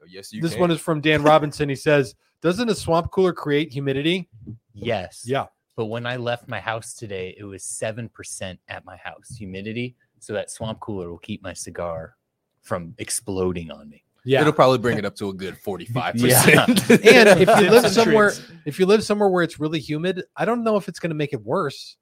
Oh, 0.01 0.05
yes, 0.07 0.32
you 0.32 0.41
this 0.41 0.51
can. 0.53 0.61
one 0.61 0.72
is 0.72 0.80
from 0.80 1.01
Dan 1.01 1.22
Robinson. 1.22 1.67
He 1.67 1.76
says, 1.76 2.15
"Doesn't 2.41 2.69
a 2.69 2.76
swamp 2.76 3.11
cooler 3.11 3.34
create 3.34 3.74
humidity?" 3.74 4.30
Yes. 4.74 5.24
Yeah. 5.26 5.47
But 5.82 5.88
when 5.88 6.05
I 6.05 6.15
left 6.17 6.47
my 6.47 6.59
house 6.59 6.93
today, 6.93 7.34
it 7.39 7.43
was 7.43 7.63
7% 7.63 8.57
at 8.67 8.86
my 8.86 8.97
house 8.97 9.36
humidity. 9.36 9.95
So 10.19 10.32
that 10.34 10.51
swamp 10.51 10.79
cooler 10.79 11.09
will 11.09 11.17
keep 11.17 11.41
my 11.41 11.53
cigar 11.53 12.17
from 12.61 12.93
exploding 12.99 13.71
on 13.71 13.89
me. 13.89 14.03
Yeah. 14.23 14.41
It'll 14.41 14.53
probably 14.53 14.77
bring 14.77 14.99
it 14.99 15.05
up 15.05 15.15
to 15.15 15.29
a 15.29 15.34
good 15.34 15.55
45%. 15.55 16.19
Yeah. 16.19 16.65
and 16.67 17.39
if 17.41 17.47
you 17.47 17.69
live 17.71 17.91
somewhere, 17.91 18.34
if 18.67 18.77
you 18.77 18.86
live 18.86 19.03
somewhere 19.03 19.27
where 19.27 19.41
it's 19.41 19.59
really 19.59 19.79
humid, 19.79 20.23
I 20.38 20.45
don't 20.45 20.63
know 20.63 20.75
if 20.77 20.88
it's 20.88 20.99
going 20.99 21.09
to 21.09 21.15
make 21.15 21.34
it 21.34 21.43
worse. 21.43 21.97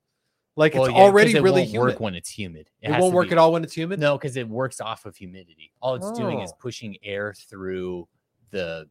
Like 0.57 0.73
Well, 0.73 0.83
it's 0.83 0.91
yeah, 0.91 0.97
'cause 0.99 1.03
already 1.05 1.35
it 1.37 1.41
really 1.41 1.61
won't 1.61 1.71
humid. 1.71 1.87
work 1.93 1.99
when 2.01 2.15
it's 2.15 2.29
humid. 2.29 2.69
it 2.81 2.91
has 2.91 3.01
won't 3.01 3.13
work 3.13 3.27
be- 3.27 3.31
at 3.31 3.37
all 3.37 3.53
when 3.53 3.63
it's 3.63 3.73
humid. 3.77 4.01
No, 4.01 4.17
because 4.17 4.35
it 4.35 4.49
works 4.49 4.81
off 4.81 5.05
of 5.05 5.15
humidity. 5.15 5.71
All 5.81 5.95
it's 5.95 6.11
doing 6.19 6.41
is 6.41 6.51
Oh. 6.51 6.57
pushing 6.59 6.97
air 7.01 7.33
through 7.33 8.09
the 8.49 8.89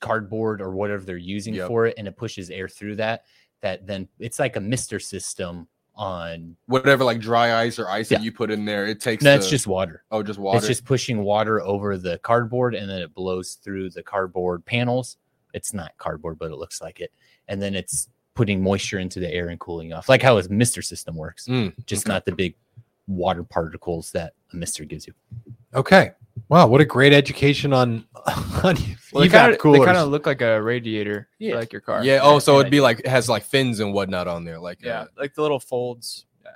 cardboard 0.00 0.60
or 0.60 0.70
whatever 0.70 1.04
they're 1.04 1.16
using 1.16 1.54
Yep. 1.54 1.66
for 1.68 1.86
it, 1.86 1.94
and 1.98 2.06
it 2.06 2.16
pushes 2.16 2.48
air 2.48 2.68
through 2.68 2.96
that. 2.96 3.24
That 3.62 3.86
then 3.86 4.08
it's 4.18 4.38
like 4.38 4.56
a 4.56 4.60
mister 4.60 4.98
system 5.00 5.66
on. 5.94 6.56
Whatever, 6.66 7.04
like 7.04 7.20
dry 7.20 7.60
ice 7.62 7.78
or 7.78 7.88
ice 7.88 8.10
Yeah. 8.10 8.18
that 8.18 8.24
you 8.24 8.32
put 8.32 8.50
in 8.50 8.64
there, 8.64 8.86
it 8.86 9.00
takes. 9.00 9.22
No, 9.22 9.34
it's 9.34 9.46
the- 9.46 9.50
just 9.50 9.66
water. 9.66 10.04
oh, 10.10 10.22
just 10.22 10.38
water. 10.38 10.58
It's 10.58 10.66
just 10.66 10.84
pushing 10.84 11.22
water 11.22 11.60
over 11.62 11.96
the 11.96 12.18
cardboard, 12.18 12.74
and 12.74 12.88
then 12.90 13.00
it 13.00 13.14
blows 13.14 13.54
through 13.54 13.90
the 13.90 14.02
cardboard 14.02 14.64
panels. 14.64 15.16
It's 15.54 15.72
not 15.72 15.92
cardboard, 15.98 16.38
but 16.38 16.50
it 16.50 16.56
looks 16.56 16.80
like 16.80 17.00
it, 17.00 17.12
and 17.48 17.60
then 17.62 17.74
it's 17.74 18.08
putting 18.34 18.62
moisture 18.62 18.98
into 18.98 19.20
the 19.20 19.30
air 19.30 19.48
and 19.50 19.60
cooling 19.60 19.92
off, 19.92 20.08
like 20.08 20.22
how 20.22 20.38
a 20.38 20.48
mister 20.48 20.80
system 20.80 21.14
works. 21.14 21.46
Mm, 21.46 21.74
just 21.86 22.06
okay. 22.06 22.14
not 22.14 22.24
the 22.24 22.32
big 22.32 22.54
water 23.06 23.44
particles 23.44 24.10
that 24.12 24.32
a 24.52 24.56
mister 24.56 24.84
gives 24.84 25.06
you. 25.06 25.12
Okay. 25.74 26.12
Wow, 26.48 26.66
what 26.66 26.80
a 26.80 26.84
great 26.84 27.12
education 27.12 27.72
on 27.72 28.04
on 28.62 28.76
Well, 29.12 29.22
they 29.22 29.28
evap 29.28 29.30
kind 29.32 29.52
of 29.52 29.58
coolers. 29.58 29.80
they 29.80 29.86
kind 29.86 29.98
of 29.98 30.08
look 30.08 30.26
like 30.26 30.40
a 30.42 30.60
radiator, 30.62 31.28
Yeah. 31.38 31.56
like 31.56 31.72
your 31.72 31.80
car. 31.80 32.04
Yeah. 32.04 32.20
Oh, 32.22 32.38
so 32.38 32.54
Yeah, 32.54 32.60
it'd 32.60 32.70
be 32.70 32.80
like 32.80 33.00
it 33.00 33.06
has 33.06 33.28
like 33.28 33.42
fins 33.42 33.80
and 33.80 33.92
whatnot 33.92 34.28
on 34.28 34.44
there, 34.44 34.58
like 34.58 34.82
yeah, 34.82 35.00
uh, 35.02 35.06
like 35.18 35.34
the 35.34 35.42
little 35.42 35.60
folds. 35.60 36.26
Yeah. 36.44 36.50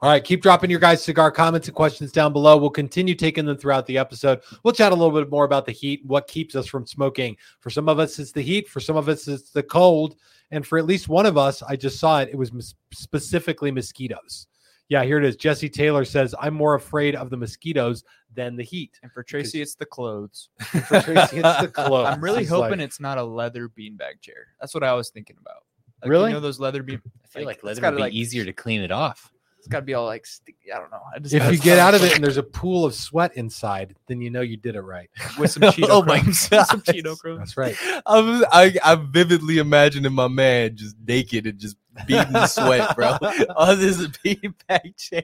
All 0.00 0.10
right, 0.10 0.22
keep 0.22 0.42
dropping 0.42 0.70
your 0.70 0.80
guys' 0.80 1.02
cigar 1.02 1.30
comments 1.30 1.68
and 1.68 1.74
questions 1.74 2.12
down 2.12 2.32
below. 2.32 2.56
We'll 2.56 2.70
continue 2.70 3.14
taking 3.14 3.44
them 3.46 3.56
throughout 3.56 3.86
the 3.86 3.98
episode. 3.98 4.40
We'll 4.62 4.74
chat 4.74 4.92
a 4.92 4.94
little 4.94 5.18
bit 5.18 5.30
more 5.30 5.44
about 5.44 5.66
the 5.66 5.72
heat, 5.72 6.02
what 6.04 6.26
keeps 6.26 6.54
us 6.54 6.66
from 6.66 6.86
smoking. 6.86 7.36
For 7.60 7.70
some 7.70 7.88
of 7.88 7.98
us, 7.98 8.18
it's 8.18 8.32
the 8.32 8.42
heat. 8.42 8.68
For 8.68 8.80
some 8.80 8.96
of 8.96 9.08
us, 9.08 9.26
it's 9.28 9.50
the 9.50 9.62
cold. 9.62 10.16
And 10.50 10.66
for 10.66 10.78
at 10.78 10.84
least 10.86 11.08
one 11.08 11.26
of 11.26 11.36
us, 11.38 11.62
I 11.62 11.74
just 11.76 11.98
saw 11.98 12.20
it. 12.20 12.28
It 12.30 12.36
was 12.36 12.52
mis- 12.52 12.74
specifically 12.92 13.70
mosquitoes. 13.70 14.46
Yeah, 14.94 15.02
here 15.02 15.18
it 15.18 15.24
is. 15.24 15.34
Jesse 15.34 15.68
Taylor 15.68 16.04
says, 16.04 16.36
"I'm 16.40 16.54
more 16.54 16.74
afraid 16.74 17.16
of 17.16 17.28
the 17.28 17.36
mosquitoes 17.36 18.04
than 18.32 18.54
the 18.54 18.62
heat." 18.62 19.00
And 19.02 19.10
for 19.10 19.24
Tracy, 19.24 19.60
it's 19.60 19.74
the 19.74 19.84
clothes. 19.84 20.50
For 20.60 21.00
Tracy, 21.00 21.38
it's 21.38 21.60
the 21.60 21.66
clothes. 21.74 22.06
I'm 22.06 22.22
really 22.22 22.42
He's 22.42 22.48
hoping 22.48 22.78
like, 22.78 22.78
it's 22.78 23.00
not 23.00 23.18
a 23.18 23.24
leather 23.24 23.68
beanbag 23.68 24.20
chair. 24.20 24.46
That's 24.60 24.72
what 24.72 24.84
I 24.84 24.92
was 24.94 25.10
thinking 25.10 25.34
about. 25.40 25.64
Like, 26.00 26.12
Really? 26.12 26.30
You 26.30 26.34
know 26.34 26.40
those 26.40 26.60
leather 26.60 26.84
bean. 26.84 27.02
I 27.24 27.26
feel 27.26 27.44
like, 27.44 27.56
it's 27.56 27.64
leather 27.64 27.82
would 27.82 27.96
be 27.96 28.02
like, 28.02 28.12
easier 28.12 28.44
to 28.44 28.52
clean 28.52 28.82
it 28.82 28.92
off. 28.92 29.32
It's 29.64 29.70
got 29.70 29.78
to 29.80 29.86
be 29.86 29.94
all 29.94 30.04
like 30.04 30.26
sticky. 30.26 30.70
I 30.74 30.78
don't 30.78 30.90
know. 30.90 31.00
I 31.14 31.18
just 31.18 31.34
if 31.34 31.50
you 31.50 31.56
get 31.58 31.78
out 31.78 31.94
of 31.94 32.04
it 32.04 32.14
and 32.14 32.22
there's 32.22 32.36
a 32.36 32.42
pool 32.42 32.84
of 32.84 32.94
sweat 32.94 33.34
inside, 33.34 33.96
then 34.08 34.20
you 34.20 34.28
know 34.28 34.42
you 34.42 34.58
did 34.58 34.76
it 34.76 34.82
right. 34.82 35.08
with 35.38 35.52
some 35.52 35.62
Cheeto 35.62 35.86
Oh 35.88 36.02
my 36.02 36.20
crumbs. 36.20 36.48
God. 36.50 36.64
some 36.64 36.82
Cheeto 36.82 37.18
crumbs. 37.18 37.38
That's 37.38 37.56
right. 37.56 37.74
I'm, 38.04 38.44
I, 38.52 38.76
I'm 38.84 39.10
vividly 39.10 39.56
imagining 39.56 40.12
my 40.12 40.28
man 40.28 40.76
just 40.76 40.96
naked 41.08 41.46
and 41.46 41.58
just 41.58 41.78
beating 42.06 42.30
the 42.34 42.46
sweat, 42.46 42.94
bro, 42.94 43.12
on 43.56 43.80
this 43.80 44.06
beanbag 44.18 44.96
chair. 44.98 45.22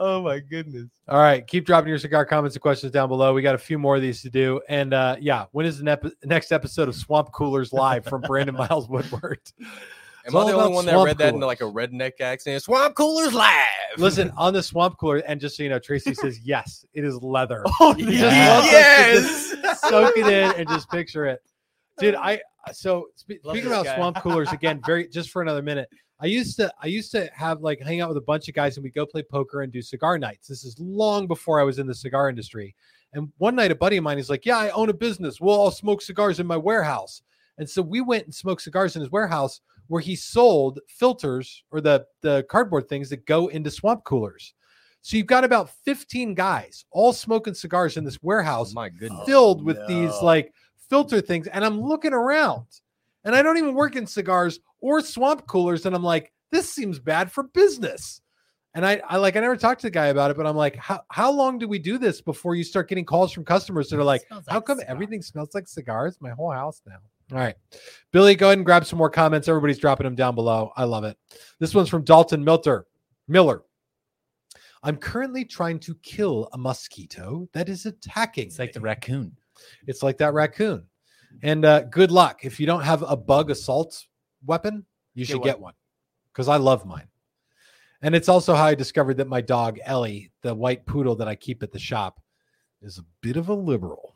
Oh 0.00 0.20
my 0.22 0.40
goodness. 0.40 0.88
All 1.06 1.20
right, 1.20 1.46
keep 1.46 1.64
dropping 1.64 1.90
your 1.90 1.98
cigar 1.98 2.26
comments 2.26 2.56
and 2.56 2.60
questions 2.62 2.90
down 2.90 3.08
below. 3.08 3.34
We 3.34 3.42
got 3.42 3.54
a 3.54 3.58
few 3.58 3.78
more 3.78 3.94
of 3.94 4.02
these 4.02 4.20
to 4.22 4.30
do, 4.30 4.60
and 4.68 4.92
uh, 4.92 5.14
yeah, 5.20 5.44
when 5.52 5.64
is 5.64 5.78
the 5.78 5.84
nep- 5.84 6.12
next 6.24 6.50
episode 6.50 6.88
of 6.88 6.96
Swamp 6.96 7.30
Coolers 7.30 7.72
live 7.72 8.04
from 8.04 8.20
Brandon 8.22 8.56
Miles 8.56 8.88
Woodward? 8.88 9.40
Am 10.26 10.36
I 10.36 10.44
the 10.50 10.52
only 10.56 10.74
one 10.74 10.86
that 10.86 11.04
read 11.04 11.18
that 11.18 11.34
in 11.34 11.40
like 11.40 11.60
a 11.60 11.64
redneck 11.64 12.20
accent? 12.20 12.62
Swamp 12.62 12.94
coolers 12.94 13.34
live. 13.34 13.66
Listen 13.98 14.32
on 14.36 14.52
the 14.54 14.62
Swamp 14.62 14.96
Cooler, 14.98 15.18
and 15.18 15.40
just 15.40 15.56
so 15.56 15.62
you 15.62 15.68
know, 15.68 15.78
Tracy 15.78 16.14
says 16.22 16.38
yes, 16.44 16.84
it 16.94 17.04
is 17.04 17.16
leather. 17.22 17.64
Oh, 17.80 17.92
He 17.94 18.04
just 18.04 18.22
wants 18.22 18.72
us 18.74 19.50
to 19.50 19.58
yes. 19.62 19.80
soak 19.80 20.16
it 20.16 20.26
in 20.26 20.52
and 20.58 20.68
just 20.68 20.88
picture 20.90 21.26
it, 21.26 21.40
dude. 21.98 22.14
I 22.14 22.40
so 22.72 23.08
spe- 23.16 23.42
speaking 23.44 23.66
about 23.66 23.84
guy. 23.84 23.96
Swamp 23.96 24.18
Coolers 24.18 24.52
again, 24.52 24.80
very 24.86 25.08
just 25.08 25.30
for 25.30 25.42
another 25.42 25.62
minute. 25.62 25.88
I 26.20 26.26
used 26.26 26.56
to 26.56 26.72
I 26.80 26.86
used 26.86 27.10
to 27.12 27.28
have 27.34 27.60
like 27.62 27.80
hang 27.80 28.00
out 28.00 28.08
with 28.08 28.18
a 28.18 28.22
bunch 28.22 28.48
of 28.48 28.54
guys 28.54 28.76
and 28.76 28.84
we 28.84 28.90
go 28.90 29.04
play 29.04 29.24
poker 29.24 29.62
and 29.62 29.72
do 29.72 29.82
cigar 29.82 30.18
nights. 30.18 30.46
This 30.46 30.64
is 30.64 30.78
long 30.78 31.26
before 31.26 31.60
I 31.60 31.64
was 31.64 31.80
in 31.80 31.86
the 31.86 31.94
cigar 31.94 32.28
industry. 32.28 32.76
And 33.12 33.30
one 33.38 33.56
night 33.56 33.72
a 33.72 33.74
buddy 33.74 33.96
of 33.96 34.04
mine 34.04 34.18
is 34.18 34.30
like, 34.30 34.46
"Yeah, 34.46 34.56
I 34.58 34.70
own 34.70 34.88
a 34.88 34.94
business. 34.94 35.40
We'll 35.40 35.56
all 35.58 35.72
smoke 35.72 36.00
cigars 36.00 36.38
in 36.38 36.46
my 36.46 36.56
warehouse." 36.56 37.22
And 37.58 37.68
so 37.68 37.82
we 37.82 38.00
went 38.00 38.24
and 38.24 38.34
smoked 38.34 38.62
cigars 38.62 38.94
in 38.96 39.00
his 39.00 39.10
warehouse 39.10 39.60
where 39.88 40.00
he 40.00 40.16
sold 40.16 40.80
filters 40.88 41.64
or 41.70 41.80
the 41.80 42.06
the 42.20 42.44
cardboard 42.48 42.88
things 42.88 43.10
that 43.10 43.26
go 43.26 43.48
into 43.48 43.70
swamp 43.70 44.04
coolers. 44.04 44.54
So 45.02 45.16
you've 45.16 45.26
got 45.26 45.42
about 45.42 45.70
15 45.84 46.34
guys 46.34 46.84
all 46.92 47.12
smoking 47.12 47.54
cigars 47.54 47.96
in 47.96 48.04
this 48.04 48.22
warehouse 48.22 48.72
my 48.72 48.88
goodness. 48.88 49.26
filled 49.26 49.60
oh, 49.60 49.64
with 49.64 49.86
these 49.88 50.12
like 50.22 50.54
filter 50.88 51.20
things. 51.20 51.48
And 51.48 51.64
I'm 51.64 51.80
looking 51.80 52.12
around 52.12 52.66
and 53.24 53.34
I 53.34 53.42
don't 53.42 53.58
even 53.58 53.74
work 53.74 53.96
in 53.96 54.06
cigars 54.06 54.60
or 54.80 55.00
swamp 55.00 55.46
coolers. 55.46 55.86
And 55.86 55.94
I'm 55.94 56.04
like, 56.04 56.32
this 56.50 56.72
seems 56.72 56.98
bad 57.00 57.32
for 57.32 57.44
business. 57.44 58.20
And 58.74 58.86
I, 58.86 59.02
I 59.08 59.16
like, 59.16 59.36
I 59.36 59.40
never 59.40 59.56
talked 59.56 59.80
to 59.82 59.88
the 59.88 59.90
guy 59.90 60.06
about 60.06 60.30
it, 60.30 60.36
but 60.36 60.46
I'm 60.46 60.56
like, 60.56 60.76
how, 60.76 61.02
how 61.10 61.30
long 61.30 61.58
do 61.58 61.68
we 61.68 61.78
do 61.78 61.98
this 61.98 62.20
before 62.22 62.54
you 62.54 62.64
start 62.64 62.88
getting 62.88 63.04
calls 63.04 63.32
from 63.32 63.44
customers 63.44 63.90
that 63.90 63.98
are 63.98 64.04
like, 64.04 64.26
Smells 64.28 64.44
how 64.48 64.60
come 64.60 64.78
cigar. 64.78 64.90
everything 64.90 65.20
smells 65.20 65.54
like 65.54 65.68
cigars? 65.68 66.16
My 66.20 66.30
whole 66.30 66.52
house 66.52 66.80
now. 66.86 66.96
All 67.32 67.38
right. 67.38 67.56
Billy, 68.12 68.34
go 68.34 68.48
ahead 68.48 68.58
and 68.58 68.66
grab 68.66 68.84
some 68.84 68.98
more 68.98 69.08
comments. 69.08 69.48
Everybody's 69.48 69.78
dropping 69.78 70.04
them 70.04 70.14
down 70.14 70.34
below. 70.34 70.70
I 70.76 70.84
love 70.84 71.04
it. 71.04 71.16
This 71.58 71.74
one's 71.74 71.88
from 71.88 72.04
Dalton 72.04 72.44
Milter. 72.44 72.84
Miller. 73.26 73.62
I'm 74.82 74.96
currently 74.96 75.44
trying 75.44 75.78
to 75.80 75.94
kill 76.02 76.48
a 76.52 76.58
mosquito 76.58 77.48
that 77.54 77.68
is 77.68 77.86
attacking. 77.86 78.48
It's 78.48 78.58
like 78.58 78.72
the 78.72 78.80
raccoon. 78.80 79.34
It's 79.86 80.02
like 80.02 80.18
that 80.18 80.34
raccoon. 80.34 80.86
And 81.42 81.64
uh, 81.64 81.82
good 81.84 82.10
luck. 82.10 82.44
If 82.44 82.60
you 82.60 82.66
don't 82.66 82.82
have 82.82 83.02
a 83.02 83.16
bug 83.16 83.50
assault 83.50 84.04
weapon, 84.44 84.84
you 85.14 85.24
should 85.24 85.42
get 85.42 85.58
one 85.58 85.74
because 86.32 86.48
I 86.48 86.56
love 86.56 86.84
mine. 86.84 87.08
And 88.02 88.14
it's 88.14 88.28
also 88.28 88.54
how 88.54 88.64
I 88.64 88.74
discovered 88.74 89.16
that 89.18 89.28
my 89.28 89.40
dog, 89.40 89.78
Ellie, 89.84 90.32
the 90.42 90.54
white 90.54 90.84
poodle 90.84 91.14
that 91.16 91.28
I 91.28 91.36
keep 91.36 91.62
at 91.62 91.70
the 91.70 91.78
shop, 91.78 92.20
is 92.82 92.98
a 92.98 93.04
bit 93.20 93.36
of 93.36 93.48
a 93.48 93.54
liberal. 93.54 94.11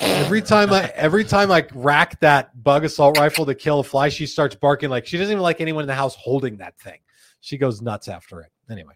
Every 0.00 0.42
time 0.42 0.72
I 0.72 0.88
every 0.94 1.24
time 1.24 1.52
I 1.52 1.66
rack 1.72 2.18
that 2.20 2.62
bug 2.62 2.84
assault 2.84 3.18
rifle 3.18 3.46
to 3.46 3.54
kill 3.54 3.80
a 3.80 3.84
fly, 3.84 4.08
she 4.08 4.26
starts 4.26 4.56
barking 4.56 4.90
like 4.90 5.06
she 5.06 5.18
doesn't 5.18 5.32
even 5.32 5.42
like 5.42 5.60
anyone 5.60 5.82
in 5.82 5.88
the 5.88 5.94
house 5.94 6.16
holding 6.16 6.56
that 6.56 6.78
thing. 6.78 6.98
She 7.40 7.58
goes 7.58 7.80
nuts 7.80 8.08
after 8.08 8.40
it. 8.40 8.50
Anyway, 8.70 8.94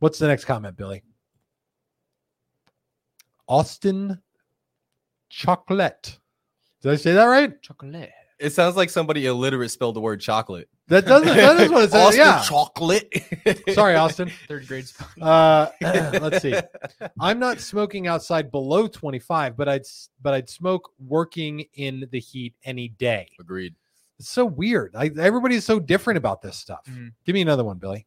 what's 0.00 0.18
the 0.18 0.26
next 0.26 0.44
comment, 0.44 0.76
Billy? 0.76 1.02
Austin 3.48 4.20
Chocolate. 5.30 6.18
Did 6.82 6.92
I 6.92 6.96
say 6.96 7.12
that 7.12 7.24
right? 7.24 7.60
Chocolate. 7.62 8.10
It 8.38 8.50
sounds 8.50 8.76
like 8.76 8.90
somebody 8.90 9.26
illiterate 9.26 9.70
spelled 9.70 9.96
the 9.96 10.00
word 10.00 10.20
chocolate. 10.20 10.68
That 10.88 11.04
doesn't. 11.04 11.26
That 11.36 11.60
is 11.60 11.70
what 11.70 11.84
it 11.84 11.90
says. 11.90 12.06
Austin 12.06 12.20
Yeah. 12.20 12.42
chocolate. 12.42 13.12
Sorry, 13.74 13.96
Austin. 13.96 14.30
Third 14.46 14.68
grade. 14.68 14.84
Uh, 15.20 15.68
let's 15.80 16.42
see. 16.42 16.54
I'm 17.20 17.40
not 17.40 17.58
smoking 17.60 18.06
outside 18.06 18.52
below 18.52 18.86
25, 18.86 19.56
but 19.56 19.68
I'd 19.68 19.82
but 20.22 20.34
I'd 20.34 20.48
smoke 20.48 20.92
working 21.04 21.64
in 21.74 22.06
the 22.12 22.20
heat 22.20 22.54
any 22.64 22.88
day. 22.88 23.28
Agreed. 23.40 23.74
It's 24.20 24.28
so 24.30 24.44
weird. 24.46 24.94
I, 24.96 25.10
everybody's 25.18 25.64
so 25.64 25.80
different 25.80 26.18
about 26.18 26.40
this 26.40 26.56
stuff. 26.56 26.84
Mhm. 26.88 27.12
Give 27.24 27.34
me 27.34 27.42
another 27.42 27.64
one, 27.64 27.78
Billy. 27.78 28.06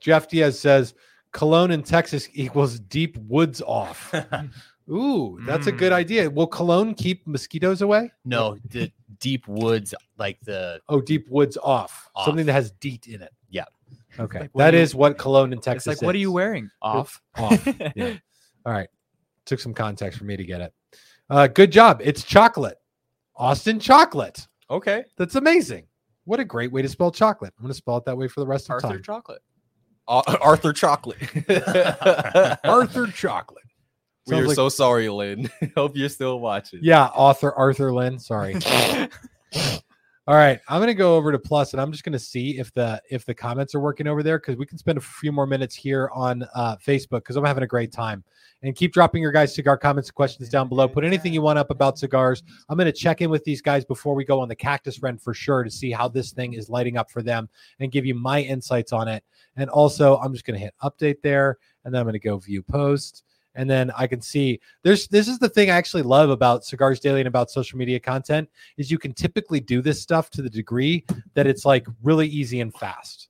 Jeff 0.00 0.28
Diaz 0.28 0.58
says 0.58 0.94
Cologne 1.32 1.70
in 1.70 1.82
Texas 1.82 2.28
equals 2.34 2.78
deep 2.80 3.16
woods 3.18 3.62
off. 3.62 4.12
Ooh, 4.90 5.38
that's 5.46 5.66
a 5.66 5.72
good 5.72 5.92
Mm. 5.92 5.96
idea. 5.96 6.30
Will 6.30 6.46
Cologne 6.46 6.94
keep 6.94 7.26
mosquitoes 7.26 7.80
away? 7.82 8.10
No, 8.24 8.58
the 8.68 8.92
deep 9.18 9.48
woods, 9.48 9.94
like 10.18 10.38
the 10.42 10.80
Oh, 10.88 11.00
deep 11.00 11.26
woods 11.30 11.56
off. 11.56 12.08
Off. 12.14 12.26
Something 12.26 12.44
that 12.46 12.52
has 12.52 12.70
DEET 12.72 13.06
in 13.06 13.22
it. 13.22 13.32
Yeah. 13.48 13.64
Okay. 14.18 14.40
Like, 14.40 14.50
what 14.52 14.64
that 14.64 14.74
you- 14.74 14.80
is 14.80 14.94
what 14.94 15.16
Cologne 15.18 15.52
in 15.52 15.60
Texas 15.60 15.92
It's 15.94 16.02
like, 16.02 16.06
what 16.06 16.14
are 16.14 16.18
you 16.18 16.30
wearing? 16.32 16.70
Off. 16.82 17.22
Off. 17.36 17.66
Yeah. 17.96 18.14
All 18.66 18.72
right. 18.72 18.88
Took 19.46 19.60
some 19.60 19.72
context 19.74 20.18
for 20.18 20.24
me 20.24 20.36
to 20.36 20.44
get 20.44 20.60
it. 20.60 20.72
Uh, 21.30 21.46
good 21.46 21.72
job. 21.72 22.00
It's 22.04 22.22
chocolate. 22.22 22.78
Austin 23.36 23.80
chocolate. 23.80 24.46
Okay. 24.70 25.04
That's 25.16 25.34
amazing. 25.34 25.86
What 26.24 26.40
a 26.40 26.44
great 26.44 26.72
way 26.72 26.82
to 26.82 26.88
spell 26.88 27.10
chocolate. 27.10 27.52
I'm 27.58 27.62
going 27.62 27.70
to 27.72 27.76
spell 27.76 27.96
it 27.98 28.04
that 28.04 28.16
way 28.16 28.28
for 28.28 28.40
the 28.40 28.46
rest 28.46 28.66
of 28.66 28.72
Arthur 28.72 28.88
time. 28.88 29.02
chocolate. 29.02 29.42
Ar- 30.06 30.24
Arthur 30.42 30.72
chocolate. 30.72 31.18
Arthur 32.64 33.06
chocolate. 33.08 33.63
We 34.26 34.30
Sounds 34.32 34.44
are 34.44 34.48
like- 34.48 34.56
so 34.56 34.68
sorry, 34.68 35.08
Lynn. 35.08 35.50
Hope 35.76 35.96
you're 35.96 36.08
still 36.08 36.40
watching. 36.40 36.80
yeah, 36.82 37.06
author 37.06 37.52
Arthur 37.52 37.92
Lynn. 37.92 38.18
Sorry. 38.18 38.56
All 40.26 40.36
right, 40.36 40.58
I'm 40.68 40.78
going 40.78 40.86
to 40.88 40.94
go 40.94 41.16
over 41.16 41.32
to 41.32 41.38
Plus, 41.38 41.74
and 41.74 41.82
I'm 41.82 41.92
just 41.92 42.02
going 42.02 42.14
to 42.14 42.18
see 42.18 42.58
if 42.58 42.72
the 42.72 42.98
if 43.10 43.26
the 43.26 43.34
comments 43.34 43.74
are 43.74 43.80
working 43.80 44.06
over 44.06 44.22
there 44.22 44.38
because 44.38 44.56
we 44.56 44.64
can 44.64 44.78
spend 44.78 44.96
a 44.96 45.00
few 45.02 45.30
more 45.30 45.46
minutes 45.46 45.74
here 45.74 46.08
on 46.14 46.46
uh, 46.54 46.76
Facebook 46.76 47.18
because 47.18 47.36
I'm 47.36 47.44
having 47.44 47.62
a 47.62 47.66
great 47.66 47.92
time. 47.92 48.24
And 48.62 48.74
keep 48.74 48.94
dropping 48.94 49.20
your 49.20 49.32
guys' 49.32 49.54
cigar 49.54 49.76
comments 49.76 50.08
and 50.08 50.14
questions 50.14 50.48
down 50.48 50.70
below. 50.70 50.88
Put 50.88 51.04
anything 51.04 51.34
you 51.34 51.42
want 51.42 51.58
up 51.58 51.70
about 51.70 51.98
cigars. 51.98 52.42
I'm 52.70 52.78
going 52.78 52.86
to 52.86 52.92
check 52.92 53.20
in 53.20 53.28
with 53.28 53.44
these 53.44 53.60
guys 53.60 53.84
before 53.84 54.14
we 54.14 54.24
go 54.24 54.40
on 54.40 54.48
the 54.48 54.56
Cactus 54.56 55.02
Wren 55.02 55.18
for 55.18 55.34
sure 55.34 55.62
to 55.62 55.70
see 55.70 55.90
how 55.90 56.08
this 56.08 56.32
thing 56.32 56.54
is 56.54 56.70
lighting 56.70 56.96
up 56.96 57.10
for 57.10 57.20
them 57.20 57.46
and 57.80 57.92
give 57.92 58.06
you 58.06 58.14
my 58.14 58.40
insights 58.40 58.94
on 58.94 59.06
it. 59.06 59.22
And 59.56 59.68
also, 59.68 60.16
I'm 60.16 60.32
just 60.32 60.46
going 60.46 60.58
to 60.58 60.64
hit 60.64 60.72
update 60.82 61.20
there, 61.22 61.58
and 61.84 61.92
then 61.92 62.00
I'm 62.00 62.06
going 62.06 62.14
to 62.14 62.18
go 62.18 62.38
view 62.38 62.62
post 62.62 63.24
and 63.54 63.68
then 63.68 63.90
I 63.96 64.06
can 64.06 64.20
see 64.20 64.60
there's 64.82 65.08
this 65.08 65.28
is 65.28 65.38
the 65.38 65.48
thing 65.48 65.70
I 65.70 65.76
actually 65.76 66.02
love 66.02 66.30
about 66.30 66.64
Cigars 66.64 67.00
Daily 67.00 67.20
and 67.20 67.28
about 67.28 67.50
social 67.50 67.78
media 67.78 68.00
content 68.00 68.48
is 68.76 68.90
you 68.90 68.98
can 68.98 69.12
typically 69.12 69.60
do 69.60 69.80
this 69.80 70.00
stuff 70.00 70.30
to 70.30 70.42
the 70.42 70.50
degree 70.50 71.04
that 71.34 71.46
it's 71.46 71.64
like 71.64 71.86
really 72.02 72.28
easy 72.28 72.60
and 72.60 72.74
fast. 72.74 73.28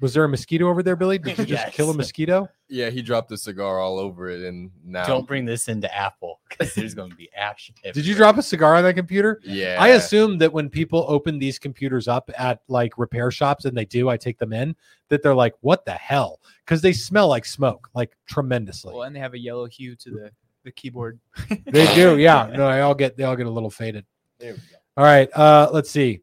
Was 0.00 0.14
there 0.14 0.24
a 0.24 0.28
mosquito 0.28 0.68
over 0.68 0.82
there, 0.82 0.96
Billy? 0.96 1.18
Did 1.18 1.38
you 1.38 1.44
just 1.44 1.66
Yes. 1.66 1.74
kill 1.74 1.90
a 1.90 1.94
mosquito? 1.94 2.48
Yeah, 2.68 2.90
he 2.90 3.02
dropped 3.02 3.32
a 3.32 3.36
cigar 3.36 3.80
all 3.80 3.98
over 3.98 4.28
it, 4.28 4.42
and 4.42 4.70
now 4.84 5.04
don't 5.06 5.26
bring 5.26 5.44
this 5.44 5.68
into 5.68 5.92
Apple 5.94 6.40
because 6.48 6.74
there's 6.74 6.94
going 6.94 7.10
to 7.10 7.16
be 7.16 7.28
ash. 7.36 7.70
Did 7.92 8.06
you 8.06 8.14
drop 8.14 8.38
a 8.38 8.42
cigar 8.42 8.76
on 8.76 8.84
that 8.84 8.94
computer? 8.94 9.40
Yeah, 9.44 9.76
I 9.80 9.88
assume 9.88 10.38
that 10.38 10.52
when 10.52 10.68
people 10.70 11.04
open 11.08 11.38
these 11.38 11.58
computers 11.58 12.08
up 12.08 12.30
at 12.38 12.60
like 12.68 12.96
repair 12.98 13.30
shops 13.30 13.64
and 13.64 13.76
they 13.76 13.84
do, 13.84 14.08
I 14.08 14.16
take 14.16 14.38
them 14.38 14.52
in, 14.52 14.76
that 15.08 15.22
they're 15.22 15.34
like, 15.34 15.54
what 15.60 15.84
the 15.84 15.92
hell? 15.92 16.40
Because 16.64 16.80
they 16.80 16.92
smell 16.92 17.28
like 17.28 17.44
smoke, 17.44 17.88
like 17.94 18.16
tremendously. 18.26 18.94
Well, 18.94 19.02
and 19.02 19.14
they 19.16 19.20
have 19.20 19.34
a 19.34 19.38
yellow 19.38 19.66
hue 19.66 19.96
to 19.96 20.10
the 20.10 20.30
the 20.62 20.70
keyboard. 20.70 21.18
They 21.66 21.92
do, 21.94 22.18
yeah. 22.18 22.50
No, 22.54 22.70
they 22.70 22.80
all 22.80 22.94
get 22.94 23.16
they 23.16 23.24
all 23.24 23.36
get 23.36 23.46
a 23.46 23.50
little 23.50 23.70
faded. 23.70 24.04
There 24.38 24.52
we 24.52 24.58
go. 24.58 24.76
All 24.96 25.04
right. 25.04 25.28
Uh, 25.34 25.70
let's 25.72 25.90
see. 25.90 26.20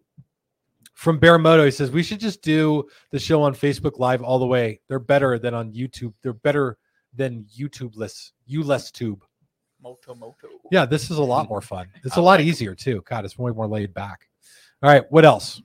From 0.97 1.19
Baramoto, 1.19 1.63
he 1.63 1.69
says 1.69 1.91
we 1.91 2.01
should 2.01 2.19
just 2.19 2.41
do 2.41 2.87
the 3.11 3.19
show 3.19 3.43
on 3.43 3.53
Facebook 3.53 3.99
Live 3.99 4.23
all 4.23 4.39
the 4.39 4.47
way. 4.47 4.81
They're 4.87 4.97
better 4.97 5.37
than 5.37 5.53
on 5.53 5.71
YouTube. 5.71 6.11
They're 6.23 6.33
better 6.33 6.79
than 7.13 7.45
YouTubeless, 7.55 8.31
you 8.47 8.63
less 8.63 8.89
tube. 8.89 9.23
Moto 9.79 10.15
moto. 10.15 10.47
Yeah, 10.71 10.87
this 10.87 11.11
is 11.11 11.19
a 11.19 11.23
lot 11.23 11.49
more 11.49 11.61
fun. 11.61 11.87
It's 12.03 12.15
a 12.15 12.21
lot 12.21 12.41
easier 12.41 12.73
too. 12.73 13.03
God, 13.07 13.25
it's 13.25 13.37
way 13.37 13.51
more 13.51 13.67
laid 13.67 13.93
back. 13.93 14.27
All 14.81 14.89
right, 14.89 15.03
what 15.11 15.23
else? 15.23 15.61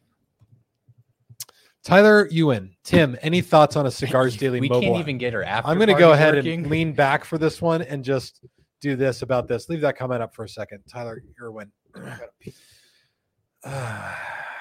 Tyler 1.82 2.28
Ewan, 2.30 2.76
Tim, 2.84 3.16
any 3.22 3.40
thoughts 3.40 3.74
on 3.74 3.86
a 3.86 3.90
Cigars 3.90 4.36
Daily 4.38 4.60
we 4.60 4.68
mobile? 4.68 4.82
can't 4.82 5.00
even 5.00 5.16
get 5.16 5.32
her 5.32 5.42
after. 5.42 5.70
I'm 5.70 5.78
going 5.78 5.88
to 5.88 5.94
go 5.94 6.12
ahead 6.12 6.34
working. 6.34 6.64
and 6.64 6.70
lean 6.70 6.92
back 6.92 7.24
for 7.24 7.38
this 7.38 7.62
one 7.62 7.80
and 7.80 8.04
just 8.04 8.44
do 8.82 8.96
this 8.96 9.22
about 9.22 9.48
this. 9.48 9.70
Leave 9.70 9.80
that 9.80 9.96
comment 9.96 10.22
up 10.22 10.34
for 10.34 10.44
a 10.44 10.48
second. 10.48 10.82
Tyler 10.86 11.22
Irwin. 11.40 11.72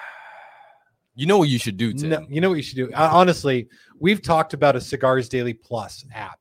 You 1.22 1.28
know 1.28 1.38
what 1.38 1.50
you 1.50 1.60
should 1.60 1.78
do, 1.78 1.94
Tim? 1.94 2.10
No, 2.10 2.26
you 2.28 2.42
know 2.42 2.50
what 2.50 2.56
you 2.56 2.64
should 2.64 2.78
do? 2.78 2.92
Honestly, 2.96 3.70
we've 4.00 4.24
talked 4.24 4.56
about 4.56 4.76
a 4.76 4.82
Cigars 4.82 5.30
Daily 5.30 5.54
Plus 5.54 6.04
app. 6.12 6.40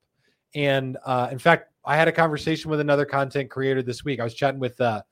And 0.55 0.97
uh, 1.05 1.29
in 1.31 1.39
fact, 1.39 1.71
I 1.85 1.97
had 1.99 2.09
a 2.09 2.13
conversation 2.13 2.71
with 2.71 2.81
another 2.81 3.05
content 3.05 3.51
creator 3.51 3.83
this 3.83 4.07
week. 4.07 4.21
I 4.21 4.25
was 4.25 4.33
chatting 4.33 4.59
with 4.59 4.81
uh, 4.81 5.03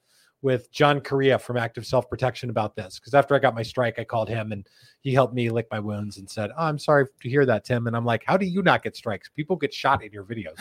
with 0.41 0.73
John 0.73 1.03
Correa 1.03 1.39
from 1.39 1.59
Active 1.59 1.85
Self 1.85 2.09
Protection 2.09 2.49
about 2.49 2.77
this 2.77 2.99
because 2.99 3.12
after 3.12 3.35
I 3.35 3.41
got 3.41 3.55
my 3.55 3.62
strike, 3.62 3.99
I 3.99 4.05
called 4.05 4.31
him 4.31 4.53
and 4.53 4.66
he 5.03 5.12
helped 5.12 5.35
me 5.35 5.51
lick 5.51 5.66
my 5.71 5.81
wounds 5.81 6.16
and 6.16 6.31
said, 6.31 6.49
oh, 6.57 6.64
"I'm 6.64 6.79
sorry 6.79 7.05
to 7.21 7.29
hear 7.29 7.45
that, 7.45 7.66
Tim." 7.66 7.89
And 7.89 7.95
I'm 7.95 8.07
like, 8.07 8.25
"How 8.25 8.39
do 8.39 8.47
you 8.47 8.62
not 8.62 8.83
get 8.83 8.97
strikes? 8.97 9.29
People 9.29 9.55
get 9.55 9.75
shot 9.75 10.03
in 10.03 10.11
your 10.12 10.25
videos." 10.25 10.57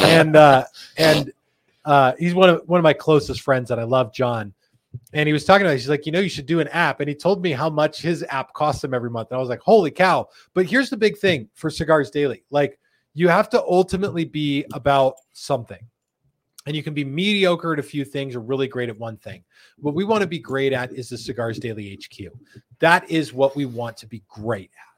and 0.04 0.36
uh, 0.36 0.64
and 0.96 1.30
uh, 1.84 2.14
he's 2.18 2.34
one 2.34 2.48
of 2.48 2.62
one 2.64 2.80
of 2.80 2.84
my 2.84 2.94
closest 2.94 3.42
friends, 3.42 3.70
and 3.70 3.78
I 3.78 3.84
love 3.84 4.14
John. 4.14 4.54
And 5.12 5.26
he 5.26 5.32
was 5.32 5.44
talking 5.44 5.66
about, 5.66 5.74
it. 5.74 5.78
he's 5.78 5.88
like, 5.88 6.06
you 6.06 6.12
know, 6.12 6.20
you 6.20 6.28
should 6.28 6.46
do 6.46 6.60
an 6.60 6.68
app. 6.68 7.00
And 7.00 7.08
he 7.08 7.14
told 7.14 7.42
me 7.42 7.52
how 7.52 7.70
much 7.70 8.00
his 8.00 8.24
app 8.28 8.52
costs 8.52 8.82
him 8.82 8.94
every 8.94 9.10
month. 9.10 9.30
And 9.30 9.36
I 9.36 9.40
was 9.40 9.48
like, 9.48 9.60
holy 9.60 9.90
cow! 9.90 10.28
But 10.54 10.66
here's 10.66 10.90
the 10.90 10.96
big 10.96 11.18
thing 11.18 11.48
for 11.54 11.70
Cigars 11.70 12.10
Daily: 12.10 12.44
like, 12.50 12.78
you 13.14 13.28
have 13.28 13.48
to 13.50 13.62
ultimately 13.62 14.24
be 14.24 14.64
about 14.72 15.16
something. 15.32 15.78
And 16.66 16.76
you 16.76 16.82
can 16.82 16.94
be 16.94 17.04
mediocre 17.04 17.72
at 17.72 17.80
a 17.80 17.82
few 17.82 18.04
things 18.04 18.36
or 18.36 18.40
really 18.40 18.68
great 18.68 18.88
at 18.88 18.96
one 18.96 19.16
thing. 19.16 19.42
What 19.78 19.94
we 19.94 20.04
want 20.04 20.20
to 20.22 20.28
be 20.28 20.38
great 20.38 20.72
at 20.72 20.92
is 20.92 21.08
the 21.08 21.18
Cigars 21.18 21.58
Daily 21.58 21.98
HQ. 21.98 22.32
That 22.78 23.10
is 23.10 23.32
what 23.32 23.56
we 23.56 23.66
want 23.66 23.96
to 23.96 24.06
be 24.06 24.22
great 24.28 24.70
at. 24.78 24.91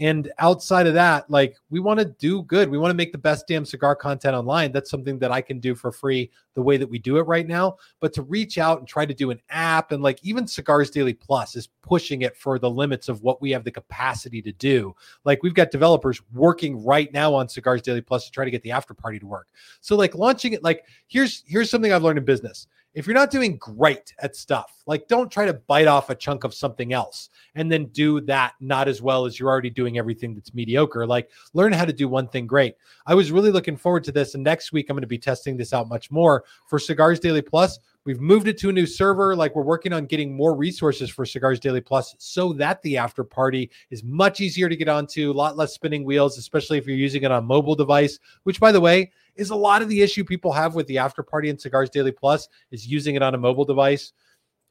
And 0.00 0.30
outside 0.38 0.86
of 0.86 0.94
that, 0.94 1.28
like 1.28 1.56
we 1.70 1.80
want 1.80 1.98
to 1.98 2.06
do 2.06 2.42
good. 2.44 2.68
We 2.68 2.78
want 2.78 2.90
to 2.90 2.96
make 2.96 3.10
the 3.10 3.18
best 3.18 3.48
damn 3.48 3.64
cigar 3.64 3.96
content 3.96 4.36
online. 4.36 4.70
That's 4.70 4.90
something 4.90 5.18
that 5.18 5.32
I 5.32 5.40
can 5.40 5.58
do 5.58 5.74
for 5.74 5.90
free 5.90 6.30
the 6.54 6.62
way 6.62 6.76
that 6.76 6.88
we 6.88 6.98
do 6.98 7.18
it 7.18 7.22
right 7.22 7.46
now. 7.46 7.76
But 8.00 8.12
to 8.14 8.22
reach 8.22 8.58
out 8.58 8.78
and 8.78 8.86
try 8.86 9.06
to 9.06 9.14
do 9.14 9.30
an 9.30 9.40
app 9.50 9.90
and 9.90 10.02
like 10.02 10.20
even 10.22 10.46
Cigars 10.46 10.90
Daily 10.90 11.14
Plus 11.14 11.56
is 11.56 11.68
pushing 11.82 12.22
it 12.22 12.36
for 12.36 12.58
the 12.58 12.70
limits 12.70 13.08
of 13.08 13.22
what 13.22 13.42
we 13.42 13.50
have 13.50 13.64
the 13.64 13.70
capacity 13.72 14.40
to 14.42 14.52
do. 14.52 14.94
Like 15.24 15.42
we've 15.42 15.54
got 15.54 15.72
developers 15.72 16.20
working 16.32 16.84
right 16.84 17.12
now 17.12 17.34
on 17.34 17.48
Cigars 17.48 17.82
Daily 17.82 18.00
Plus 18.00 18.26
to 18.26 18.30
try 18.30 18.44
to 18.44 18.50
get 18.52 18.62
the 18.62 18.72
after 18.72 18.94
party 18.94 19.18
to 19.18 19.26
work. 19.26 19.48
So 19.80 19.96
like 19.96 20.14
launching 20.14 20.52
it, 20.52 20.62
like 20.62 20.84
here's 21.08 21.42
here's 21.46 21.70
something 21.70 21.92
I've 21.92 22.04
learned 22.04 22.18
in 22.18 22.24
business. 22.24 22.68
If 22.94 23.06
you're 23.06 23.14
not 23.14 23.30
doing 23.30 23.58
great 23.58 24.14
at 24.18 24.34
stuff, 24.34 24.82
like 24.86 25.08
don't 25.08 25.30
try 25.30 25.44
to 25.44 25.52
bite 25.52 25.86
off 25.86 26.10
a 26.10 26.14
chunk 26.14 26.44
of 26.44 26.54
something 26.54 26.92
else 26.92 27.28
and 27.54 27.70
then 27.70 27.86
do 27.86 28.20
that 28.22 28.54
not 28.60 28.88
as 28.88 29.02
well 29.02 29.26
as 29.26 29.38
you're 29.38 29.50
already 29.50 29.70
doing 29.70 29.98
everything 29.98 30.34
that's 30.34 30.54
mediocre. 30.54 31.06
Like 31.06 31.30
learn 31.52 31.72
how 31.72 31.84
to 31.84 31.92
do 31.92 32.08
one 32.08 32.28
thing 32.28 32.46
great. 32.46 32.76
I 33.06 33.14
was 33.14 33.30
really 33.30 33.50
looking 33.50 33.76
forward 33.76 34.04
to 34.04 34.12
this. 34.12 34.34
And 34.34 34.42
next 34.42 34.72
week, 34.72 34.88
I'm 34.88 34.96
going 34.96 35.02
to 35.02 35.06
be 35.06 35.18
testing 35.18 35.56
this 35.56 35.72
out 35.72 35.88
much 35.88 36.10
more 36.10 36.44
for 36.66 36.78
Cigars 36.78 37.20
Daily 37.20 37.42
Plus. 37.42 37.78
We've 38.04 38.20
moved 38.20 38.48
it 38.48 38.56
to 38.60 38.70
a 38.70 38.72
new 38.72 38.86
server. 38.86 39.36
Like 39.36 39.54
we're 39.54 39.62
working 39.62 39.92
on 39.92 40.06
getting 40.06 40.34
more 40.34 40.56
resources 40.56 41.10
for 41.10 41.26
Cigars 41.26 41.60
Daily 41.60 41.82
Plus 41.82 42.14
so 42.18 42.54
that 42.54 42.80
the 42.80 42.96
after 42.96 43.22
party 43.22 43.70
is 43.90 44.02
much 44.02 44.40
easier 44.40 44.68
to 44.68 44.76
get 44.76 44.88
onto, 44.88 45.30
a 45.30 45.32
lot 45.32 45.58
less 45.58 45.74
spinning 45.74 46.04
wheels, 46.04 46.38
especially 46.38 46.78
if 46.78 46.86
you're 46.86 46.96
using 46.96 47.22
it 47.22 47.30
on 47.30 47.44
mobile 47.44 47.74
device, 47.74 48.18
which 48.44 48.58
by 48.58 48.72
the 48.72 48.80
way, 48.80 49.12
is 49.38 49.50
a 49.50 49.56
lot 49.56 49.80
of 49.80 49.88
the 49.88 50.02
issue 50.02 50.24
people 50.24 50.52
have 50.52 50.74
with 50.74 50.86
the 50.88 50.98
after 50.98 51.22
party 51.22 51.48
and 51.48 51.60
Cigars 51.60 51.88
Daily 51.88 52.12
Plus 52.12 52.48
is 52.70 52.86
using 52.86 53.14
it 53.14 53.22
on 53.22 53.34
a 53.34 53.38
mobile 53.38 53.64
device. 53.64 54.12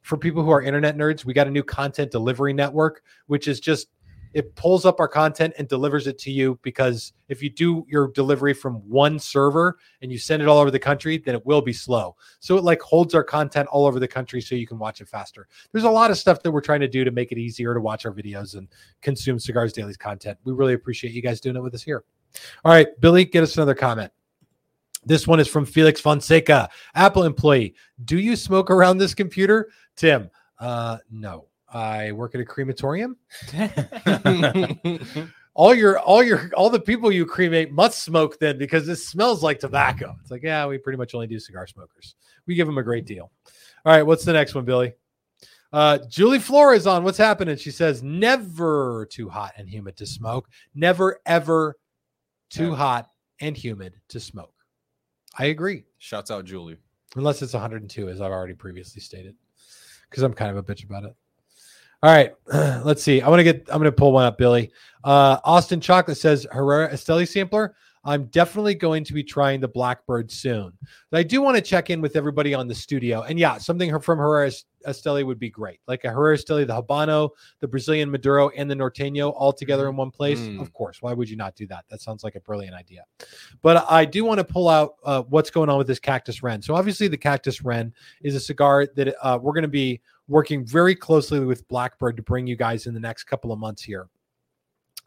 For 0.02 0.18
people 0.18 0.44
who 0.44 0.52
are 0.52 0.62
internet 0.62 0.96
nerds, 0.96 1.26
we 1.26 1.34
got 1.34 1.48
a 1.48 1.52
new 1.52 1.64
content 1.64 2.12
delivery 2.12 2.54
network, 2.54 3.02
which 3.26 3.48
is 3.48 3.60
just 3.60 3.88
it 4.34 4.56
pulls 4.56 4.86
up 4.86 5.00
our 5.00 5.08
content 5.08 5.54
and 5.58 5.68
delivers 5.68 6.06
it 6.06 6.18
to 6.20 6.32
you 6.32 6.60
because 6.62 7.14
if 7.30 7.42
you 7.42 7.50
do 7.50 7.86
your 7.88 8.10
delivery 8.10 8.54
from 8.54 8.76
one 8.88 9.18
server 9.18 9.78
and 10.02 10.12
you 10.12 10.18
send 10.18 10.42
it 10.42 10.48
all 10.48 10.60
over 10.60 10.70
the 10.70 10.78
country 10.78 11.18
then 11.18 11.34
it 11.34 11.46
will 11.46 11.62
be 11.62 11.74
slow. 11.74 12.16
So 12.40 12.58
it 12.58 12.64
like 12.64 12.82
holds 12.82 13.16
our 13.16 13.24
content 13.24 13.68
all 13.70 13.86
over 13.86 14.00
the 14.00 14.08
country 14.08 14.42
so 14.42 14.54
you 14.54 14.68
can 14.68 14.78
watch 14.78 15.02
it 15.02 15.08
faster. 15.08 15.48
There's 15.72 15.86
a 15.86 15.90
lot 15.90 16.12
of 16.12 16.18
stuff 16.18 16.44
that 16.44 16.52
we're 16.52 16.62
trying 16.62 16.82
to 16.82 16.88
do 16.88 17.04
to 17.04 17.12
make 17.12 17.32
it 17.32 17.38
easier 17.38 17.74
to 17.74 17.80
watch 17.80 18.06
our 18.06 18.14
videos 18.14 18.56
and 18.56 18.68
consume 19.02 19.40
cigars 19.40 19.74
daily's 19.74 19.98
content. 19.98 20.38
We 20.44 20.54
really 20.54 20.74
appreciate 20.74 21.14
you 21.14 21.22
guys 21.22 21.42
doing 21.42 21.56
it 21.56 21.64
with 21.64 21.74
us 21.74 21.84
here. 21.84 22.04
All 22.64 22.72
right 22.72 22.88
billy 23.00 23.26
get 23.26 23.44
us 23.44 23.56
another 23.56 23.76
comment 23.76 24.12
this 25.08 25.28
one 25.28 25.40
is 25.40 25.48
from 25.48 25.66
felix 25.66 26.00
fonseca 26.00 26.70
apple 26.96 27.24
employee 27.24 27.74
do 28.06 28.20
you 28.20 28.36
smoke 28.36 28.70
around 28.70 28.98
this 28.98 29.14
computer 29.14 29.70
tim 29.96 30.30
uh 30.60 30.98
no 31.10 31.48
I 31.70 32.14
work 32.14 32.34
at 32.34 32.42
a 32.42 32.46
crematorium. 32.46 33.18
all 35.54 35.74
your 35.74 36.00
all 36.00 36.24
your 36.24 36.50
all 36.56 36.70
the 36.70 36.80
people 36.80 37.12
you 37.12 37.26
cremate 37.26 37.72
must 37.72 38.04
smoke 38.04 38.40
then 38.40 38.58
because 38.58 38.86
this 38.86 39.08
smells 39.08 39.44
like 39.44 39.60
tobacco. 39.60 40.16
It's 40.22 40.32
like, 40.32 40.44
yeah, 40.44 40.66
we 40.66 40.78
pretty 40.78 40.98
much 40.98 41.14
only 41.14 41.28
do 41.28 41.40
cigar 41.40 41.68
smokers. 41.68 42.16
We 42.46 42.56
give 42.56 42.68
them 42.68 42.78
a 42.78 42.84
great 42.84 43.06
deal. 43.06 43.32
All 43.86 43.94
right, 43.94 44.04
what's 44.04 44.24
the 44.24 44.34
next 44.34 44.56
one, 44.56 44.66
Billy? 44.66 44.94
Uh, 45.74 46.00
Julie 46.10 46.40
Flores 46.40 46.88
on 46.88 47.04
what's 47.04 47.18
happening. 47.18 47.58
She 47.58 47.72
says, 47.72 48.02
never 48.02 49.08
too 49.12 49.28
hot 49.28 49.54
and 49.58 49.68
humid 49.68 49.98
to 49.98 50.06
smoke. 50.06 50.48
Never 50.74 51.20
ever 51.26 51.78
too 52.50 52.74
hot 52.74 53.10
and 53.42 53.58
humid 53.58 53.96
to 54.10 54.20
smoke. 54.22 54.54
I 55.38 55.46
agree. 55.46 55.84
Shouts 56.00 56.32
out 56.32 56.46
Julie. 56.46 56.78
Unless 57.16 57.42
it's 57.42 57.54
102, 57.54 58.10
as 58.10 58.22
I've 58.22 58.32
already 58.32 58.54
previously 58.54 59.02
stated. 59.02 59.36
Because 60.10 60.24
I'm 60.24 60.34
kind 60.34 60.56
of 60.56 60.58
a 60.58 60.64
bitch 60.64 60.84
about 60.84 61.04
it. 61.04 61.16
All 62.04 62.14
right, 62.14 62.34
let's 62.86 63.02
see. 63.02 63.22
I 63.22 63.30
want 63.30 63.40
to 63.40 63.44
get. 63.44 63.68
I'm 63.70 63.80
going 63.80 63.86
to 63.86 63.92
pull 63.92 64.12
one 64.12 64.26
up, 64.26 64.38
Billy. 64.38 64.72
Uh, 65.04 65.40
Austin 65.44 65.82
Chocolate 65.82 66.18
says 66.18 66.46
Herrera 66.52 66.94
Esteli 66.94 67.28
sampler. 67.28 67.76
I'm 68.08 68.28
definitely 68.28 68.74
going 68.74 69.04
to 69.04 69.14
be 69.14 69.22
trying 69.22 69.60
the 69.60 69.68
Blackbird 69.68 70.32
soon. 70.32 70.72
But 71.12 71.18
I 71.18 71.24
do 71.24 71.42
want 71.42 71.58
to 71.58 71.62
check 71.62 71.90
in 71.90 72.00
with 72.00 72.16
everybody 72.16 72.54
on 72.54 72.66
the 72.70 72.74
studio. 72.74 73.24
And 73.24 73.38
yeah, 73.38 73.58
something 73.58 74.00
from 74.00 74.18
Herrera 74.18 74.50
Esteli 74.88 75.26
would 75.26 75.40
be 75.40 75.50
great. 75.50 75.82
Like 75.88 76.06
a 76.06 76.10
Herrera 76.10 76.38
Esteli, 76.38 76.66
the 76.66 76.82
Habano, 76.82 77.32
the 77.60 77.68
Brazilian 77.68 78.10
Maduro, 78.10 78.48
and 78.50 78.72
the 78.72 78.76
Norteño 78.76 79.34
all 79.36 79.52
together 79.52 79.90
in 79.90 79.98
one 79.98 80.10
place. 80.10 80.40
Mm. 80.40 80.62
Of 80.62 80.72
course. 80.72 81.02
Why 81.02 81.12
would 81.12 81.30
you 81.30 81.36
not 81.36 81.56
do 81.56 81.68
that? 81.68 81.84
That 81.90 82.00
sounds 82.00 82.24
like 82.24 82.36
a 82.36 82.40
brilliant 82.40 82.76
idea. 82.76 83.04
But 83.62 83.86
I 83.90 84.06
do 84.06 84.24
want 84.24 84.38
to 84.38 84.46
pull 84.46 84.70
out 84.70 84.96
uh, 85.04 85.24
what's 85.24 85.50
going 85.50 85.70
on 85.70 85.78
with 85.78 85.88
this 85.88 86.00
Cactus 86.00 86.42
Wren. 86.42 86.62
So 86.62 86.76
obviously, 86.76 87.10
the 87.10 87.18
Cactus 87.18 87.62
Wren 87.62 87.94
is 88.22 88.36
a 88.36 88.40
cigar 88.40 88.88
that 88.96 89.16
uh, 89.22 89.38
we're 89.38 89.54
going 89.54 89.64
to 89.64 89.68
be 89.68 90.00
working 90.30 90.66
very 90.66 90.96
closely 90.96 91.42
with 91.42 91.68
Blackbird 91.68 92.16
to 92.16 92.24
bring 92.24 92.48
you 92.48 92.56
guys 92.56 92.88
in 92.88 92.94
the 92.94 93.02
next 93.02 93.26
couple 93.26 93.52
of 93.52 93.60
months 93.60 93.84
here 93.84 94.08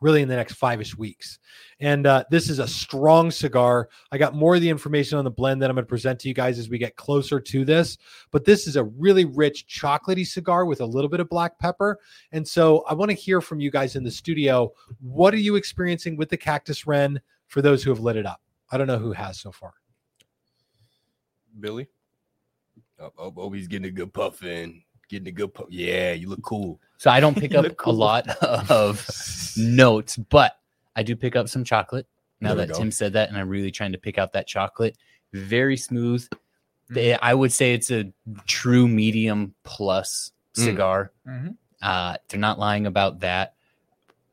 really 0.01 0.23
in 0.23 0.29
the 0.29 0.37
next 0.37 0.55
five-ish 0.55 0.97
weeks. 0.97 1.39
And 1.79 2.07
uh, 2.07 2.25
this 2.31 2.49
is 2.49 2.59
a 2.59 2.67
strong 2.67 3.31
cigar. 3.31 3.89
I 4.13 4.19
got 4.19 4.35
more 4.35 4.55
of 4.55 4.61
the 4.61 4.69
information 4.69 5.19
on 5.19 5.25
the 5.25 5.31
blend 5.31 5.61
that 5.61 5.71
I'm 5.71 5.77
going 5.77 5.85
to 5.85 5.89
present 5.89 6.19
to 6.21 6.29
you 6.29 6.35
guys 6.35 6.59
as 6.59 6.69
we 6.69 6.79
get 6.79 6.97
closer 6.97 7.39
to 7.39 7.65
this. 7.65 7.99
But 8.31 8.45
this 8.45 8.67
is 8.67 8.77
a 8.77 8.85
really 8.85 9.25
rich 9.25 9.67
chocolatey 9.69 10.27
cigar 10.27 10.65
with 10.65 10.81
a 10.81 10.87
little 10.87 11.11
bit 11.11 11.21
of 11.21 11.29
black 11.29 11.59
pepper. 11.59 11.99
And 12.33 12.47
so 12.47 12.85
I 12.89 12.95
want 12.95 13.11
to 13.11 13.17
hear 13.17 13.41
from 13.41 13.61
you 13.61 13.71
guys 13.71 13.97
in 13.97 14.05
the 14.05 14.11
studio. 14.11 14.73
What 15.01 15.35
are 15.35 15.39
you 15.39 15.57
experiencing 15.57 16.17
with 16.17 16.31
the 16.31 16.37
Cactus 16.37 16.87
Wren 16.87 17.21
for 17.47 17.63
those 17.63 17.83
who 17.83 17.91
have 17.91 18.01
lit 18.01 18.17
it 18.17 18.27
up? 18.27 18.41
I 18.71 18.79
don't 18.79 18.87
know 18.87 18.99
who 18.99 19.13
has 19.13 19.39
so 19.39 19.53
far. 19.53 19.75
Billy. 21.59 21.89
Oh, 22.99 23.13
oh, 23.19 23.35
oh, 23.37 23.51
he's 23.51 23.69
getting 23.69 23.89
a 23.89 23.93
good 23.93 24.13
puff 24.13 24.43
in. 24.45 24.83
Getting 25.09 25.29
a 25.29 25.33
good 25.33 25.53
puff. 25.53 25.67
Yeah, 25.71 26.13
you 26.13 26.29
look 26.29 26.43
cool. 26.43 26.81
So 27.01 27.11
I 27.11 27.19
don't 27.19 27.35
pick 27.35 27.55
up 27.55 27.65
look 27.65 27.87
a 27.87 27.91
lot 27.91 28.29
of 28.43 29.07
notes, 29.57 30.19
but 30.19 30.59
I 30.95 31.03
do 31.03 31.17
pick 31.17 31.35
up 31.35 31.49
some 31.49 31.65
chocolate. 31.65 32.07
Now 32.43 32.55
There 32.55 32.67
that. 32.67 32.75
Tim 32.75 32.91
said 32.91 33.15
that, 33.15 33.31
and 33.31 33.39
I'm 33.39 33.49
really 33.49 33.71
trying 33.71 33.93
to 33.93 33.99
pick 33.99 34.19
out 34.19 34.35
that 34.35 34.47
chocolate. 34.47 34.99
Very 35.33 35.79
smooth. 35.79 36.29
They- 36.91 37.15
I 37.17 37.33
would 37.33 37.53
say 37.55 37.73
it's 37.73 37.91
a 37.91 38.13
true 38.47 38.87
medium 38.87 39.55
plus 39.65 40.33
Mm. 40.59 40.65
cigar. 40.65 41.13
Mhm. 41.27 41.57
Uh, 41.81 42.17
they're 42.29 42.39
not 42.41 42.59
lying 42.59 42.87
about 42.87 43.21
that. 43.21 43.55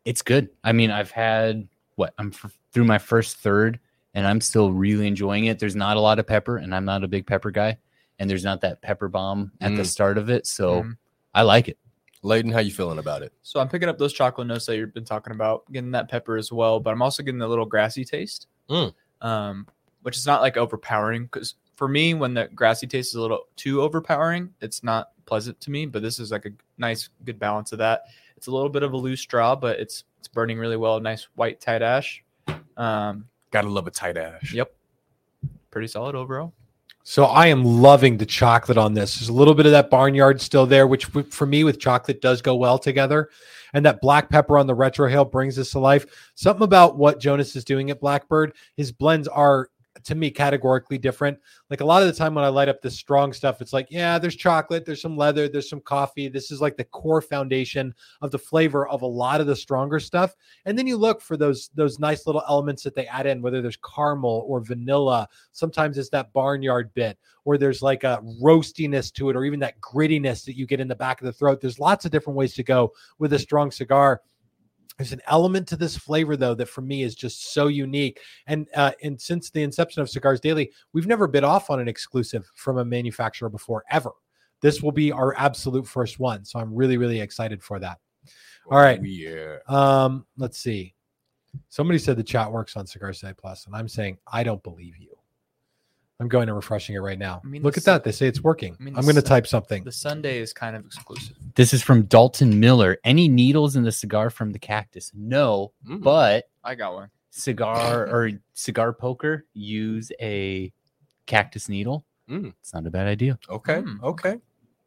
It's 0.03 0.21
good. 0.21 0.49
I 0.61 0.73
mean, 0.73 0.91
I've 0.91 1.11
had 1.11 1.67
what 1.95 2.13
I'm 2.17 2.33
f- 2.33 2.57
through 2.73 2.83
my 2.85 2.97
first 2.97 3.37
third, 3.37 3.79
and 4.13 4.27
I'm 4.27 4.41
still 4.41 4.73
really 4.73 5.07
enjoying 5.07 5.45
it. 5.45 5.59
There's 5.59 5.75
not 5.75 5.95
a 5.95 6.01
lot 6.01 6.19
of 6.19 6.27
pepper, 6.27 6.57
and 6.57 6.75
I'm 6.75 6.83
not 6.85 7.03
a 7.05 7.07
big 7.07 7.27
pepper 7.27 7.51
guy, 7.51 7.77
and 8.19 8.29
there's 8.29 8.43
not 8.43 8.59
that 8.61 8.81
pepper 8.81 9.07
bomb 9.07 9.51
at 9.61 9.75
the 9.77 9.83
Mm. 9.83 9.85
start 9.85 10.17
of 10.17 10.29
it, 10.29 10.47
so 10.47 10.81
Mhm. 10.83 10.97
I 11.33 11.43
like 11.43 11.69
it. 11.69 11.77
Leighton, 12.23 12.51
how 12.51 12.59
you 12.59 12.71
feeling 12.71 12.99
about 12.99 13.21
it? 13.21 13.31
So 13.43 13.59
I'm 13.59 13.69
picking 13.69 13.89
up 13.89 13.97
those 13.97 14.13
chocolate 14.13 14.47
notes 14.47 14.65
that 14.65 14.75
you've 14.77 14.93
been 14.93 15.05
talking 15.05 15.33
about, 15.33 15.71
getting 15.71 15.91
that 15.91 16.09
pepper 16.09 16.35
as 16.37 16.51
well, 16.51 16.79
but 16.79 16.91
I'm 16.91 17.01
also 17.01 17.23
getting 17.23 17.41
a 17.41 17.47
little 17.47 17.65
grassy 17.65 18.03
taste, 18.03 18.47
Mm. 18.69 18.93
um, 19.21 19.67
which 20.01 20.17
is 20.17 20.25
not 20.25 20.41
like 20.41 20.57
overpowering. 20.57 21.23
Because 21.25 21.55
for 21.75 21.87
me, 21.87 22.13
when 22.15 22.33
the 22.33 22.49
grassy 22.55 22.87
taste 22.87 23.09
is 23.09 23.15
a 23.15 23.21
little 23.21 23.47
too 23.55 23.81
overpowering, 23.81 24.53
it's 24.61 24.83
not 24.83 25.11
pleasant 25.25 25.59
to 25.61 25.71
me. 25.71 25.85
But 25.85 26.01
this 26.01 26.19
is 26.19 26.31
like 26.31 26.45
a 26.45 26.51
nice, 26.77 27.09
good 27.23 27.37
balance 27.39 27.71
of 27.71 27.77
that. 27.79 28.03
It's 28.35 28.47
a 28.47 28.51
little 28.51 28.69
bit 28.69 28.83
of 28.83 28.93
a 28.93 28.97
loose 28.97 29.21
straw, 29.21 29.55
but 29.55 29.79
it's 29.79 30.03
it's 30.19 30.27
burning 30.27 30.57
really 30.57 30.77
well. 30.77 30.99
Nice 30.99 31.27
white 31.35 31.61
tight 31.61 31.81
ash. 31.83 32.23
Um, 32.77 33.27
Gotta 33.51 33.69
love 33.69 33.85
a 33.87 33.91
tight 33.91 34.17
ash. 34.17 34.53
yep, 34.53 34.75
pretty 35.71 35.87
solid 35.87 36.15
overall. 36.15 36.53
So 37.09 37.23
I 37.23 37.47
am 37.47 37.63
loving 37.63 38.17
the 38.17 38.25
chocolate 38.25 38.77
on 38.77 38.93
this. 38.93 39.15
There's 39.15 39.29
a 39.29 39.33
little 39.33 39.53
bit 39.53 39.65
of 39.65 39.71
that 39.71 39.89
barnyard 39.89 40.41
still 40.41 40.65
there, 40.65 40.87
which 40.87 41.05
for 41.05 41.45
me 41.45 41.63
with 41.63 41.79
chocolate 41.79 42.19
does 42.19 42.41
go 42.41 42.53
well 42.57 42.77
together. 42.77 43.29
And 43.73 43.85
that 43.85 44.01
black 44.01 44.29
pepper 44.29 44.57
on 44.57 44.67
the 44.67 44.75
retrohale 44.75 45.31
brings 45.31 45.55
this 45.55 45.71
to 45.71 45.79
life. 45.79 46.05
Something 46.35 46.65
about 46.65 46.97
what 46.97 47.21
Jonas 47.21 47.55
is 47.55 47.63
doing 47.63 47.91
at 47.91 48.01
Blackbird, 48.01 48.55
his 48.75 48.91
blends 48.91 49.29
are 49.29 49.69
to 50.07 50.15
me 50.15 50.31
categorically 50.31 50.97
different. 50.97 51.37
Like 51.69 51.81
a 51.81 51.85
lot 51.85 52.01
of 52.01 52.07
the 52.07 52.13
time 52.13 52.33
when 52.33 52.45
I 52.45 52.47
light 52.47 52.69
up 52.69 52.81
this 52.81 52.97
strong 52.97 53.33
stuff, 53.33 53.61
it's 53.61 53.73
like, 53.73 53.87
yeah, 53.89 54.17
there's 54.17 54.35
chocolate, 54.35 54.85
there's 54.85 55.01
some 55.01 55.17
leather, 55.17 55.49
there's 55.49 55.69
some 55.69 55.81
coffee. 55.81 56.29
This 56.29 56.49
is 56.49 56.61
like 56.61 56.77
the 56.77 56.85
core 56.85 57.21
foundation 57.21 57.93
of 58.21 58.31
the 58.31 58.39
flavor 58.39 58.87
of 58.87 59.01
a 59.01 59.07
lot 59.07 59.41
of 59.41 59.47
the 59.47 59.55
stronger 59.55 59.99
stuff. 59.99 60.33
And 60.65 60.77
then 60.77 60.87
you 60.87 60.97
look 60.97 61.21
for 61.21 61.35
those 61.35 61.69
those 61.75 61.99
nice 61.99 62.25
little 62.25 62.43
elements 62.47 62.83
that 62.83 62.95
they 62.95 63.05
add 63.07 63.25
in, 63.25 63.41
whether 63.41 63.61
there's 63.61 63.77
caramel 63.77 64.45
or 64.47 64.61
vanilla. 64.61 65.27
Sometimes 65.51 65.97
it's 65.97 66.09
that 66.09 66.31
barnyard 66.31 66.93
bit, 66.93 67.17
or 67.43 67.57
there's 67.57 67.81
like 67.81 68.03
a 68.03 68.23
roastiness 68.41 69.11
to 69.13 69.29
it, 69.29 69.35
or 69.35 69.43
even 69.43 69.59
that 69.59 69.79
grittiness 69.81 70.45
that 70.45 70.55
you 70.55 70.65
get 70.65 70.79
in 70.79 70.87
the 70.87 70.95
back 70.95 71.19
of 71.19 71.25
the 71.25 71.33
throat. 71.33 71.59
There's 71.59 71.79
lots 71.79 72.05
of 72.05 72.11
different 72.11 72.37
ways 72.37 72.53
to 72.55 72.63
go 72.63 72.93
with 73.19 73.33
a 73.33 73.39
strong 73.39 73.71
cigar. 73.71 74.21
There's 74.97 75.13
an 75.13 75.21
element 75.27 75.67
to 75.67 75.75
this 75.75 75.95
flavor 75.95 76.35
though 76.35 76.55
that 76.55 76.69
for 76.69 76.81
me 76.81 77.03
is 77.03 77.13
just 77.15 77.53
so 77.53 77.67
unique. 77.67 78.19
And 78.47 78.67
uh, 78.75 78.91
and 79.03 79.19
since 79.19 79.49
the 79.49 79.61
inception 79.61 80.01
of 80.01 80.09
Cigars 80.09 80.39
Daily, 80.39 80.71
we've 80.93 81.07
never 81.07 81.27
bid 81.27 81.43
off 81.43 81.69
on 81.69 81.79
an 81.79 81.87
exclusive 81.87 82.49
from 82.55 82.79
a 82.79 82.85
manufacturer 82.85 83.49
before 83.49 83.83
ever. 83.91 84.11
This 84.61 84.81
will 84.81 84.91
be 84.91 85.11
our 85.11 85.35
absolute 85.37 85.87
first 85.87 86.19
one, 86.19 86.45
so 86.45 86.59
I'm 86.59 86.73
really 86.73 86.97
really 86.97 87.21
excited 87.21 87.61
for 87.61 87.79
that. 87.79 87.99
All 88.69 88.79
right. 88.79 88.99
Oh, 88.99 89.03
yeah. 89.03 89.57
Um, 89.67 90.25
let's 90.37 90.57
see. 90.57 90.93
Somebody 91.69 91.99
said 91.99 92.17
the 92.17 92.23
chat 92.23 92.51
works 92.51 92.75
on 92.75 92.85
Cigars 92.87 93.21
Daily 93.21 93.33
Plus, 93.33 93.65
and 93.67 93.75
I'm 93.75 93.87
saying 93.87 94.17
I 94.31 94.43
don't 94.43 94.61
believe 94.63 94.97
you. 94.97 95.16
I'm 96.19 96.27
going 96.27 96.47
and 96.49 96.55
refreshing 96.55 96.95
it 96.95 96.99
right 96.99 97.19
now. 97.19 97.41
I 97.43 97.47
mean, 97.47 97.61
Look 97.61 97.77
at 97.77 97.83
Sun- 97.83 97.95
that. 97.95 98.03
They 98.03 98.11
say 98.11 98.27
it's 98.27 98.41
working. 98.43 98.75
I 98.79 98.83
mean, 98.83 98.95
I'm 98.95 99.03
going 99.03 99.15
to 99.15 99.21
Sun- 99.21 99.29
type 99.29 99.47
something. 99.47 99.83
The 99.83 99.91
Sunday 99.91 100.39
is 100.39 100.51
kind 100.51 100.75
of 100.75 100.83
exclusive. 100.85 101.35
This 101.55 101.73
is 101.73 101.83
from 101.83 102.03
Dalton 102.03 102.59
Miller. 102.59 102.97
Any 103.03 103.27
needles 103.27 103.75
in 103.75 103.83
the 103.83 103.91
cigar 103.91 104.29
from 104.31 104.51
the 104.51 104.57
cactus? 104.59 105.11
No, 105.13 105.73
Mm. 105.87 106.01
but 106.01 106.49
I 106.63 106.73
got 106.75 106.93
one. 106.95 107.09
cigar 107.29 108.07
or 108.11 108.31
cigar 108.53 108.93
poker 108.93 109.45
use 109.53 110.11
a 110.19 110.73
cactus 111.27 111.69
needle. 111.69 112.03
Mm. 112.27 112.53
It's 112.61 112.73
not 112.73 112.87
a 112.87 112.89
bad 112.89 113.05
idea. 113.07 113.37
Okay. 113.47 113.75
Mm. 113.81 114.01
Okay. 114.01 114.37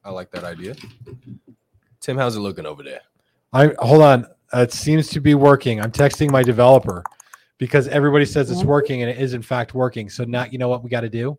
I 0.05 0.11
like 0.11 0.31
that 0.33 0.43
idea. 0.45 0.75
Tim, 2.01 2.17
how's 2.19 2.35
it 2.37 2.41
looking 2.41 2.67
over 2.67 2.83
there? 2.83 3.03
I 3.53 3.73
hold 3.79 4.03
on. 4.03 4.25
Uh, 4.53 4.63
it 4.63 4.73
seems 4.73 5.09
to 5.11 5.21
be 5.21 5.35
working. 5.35 5.81
I'm 5.81 5.93
texting 5.93 6.31
my 6.31 6.43
developer 6.43 7.05
because 7.61 7.87
everybody 7.89 8.25
says 8.25 8.51
it's 8.51 8.65
working, 8.65 9.03
and 9.03 9.11
it 9.11 9.19
is 9.19 9.35
in 9.35 9.43
fact 9.43 9.75
working. 9.75 10.09
So 10.09 10.25
now 10.25 10.47
you 10.47 10.59
know 10.59 10.69
what 10.69 10.83
we 10.83 10.91
got 10.91 11.03
to 11.03 11.11
do. 11.11 11.39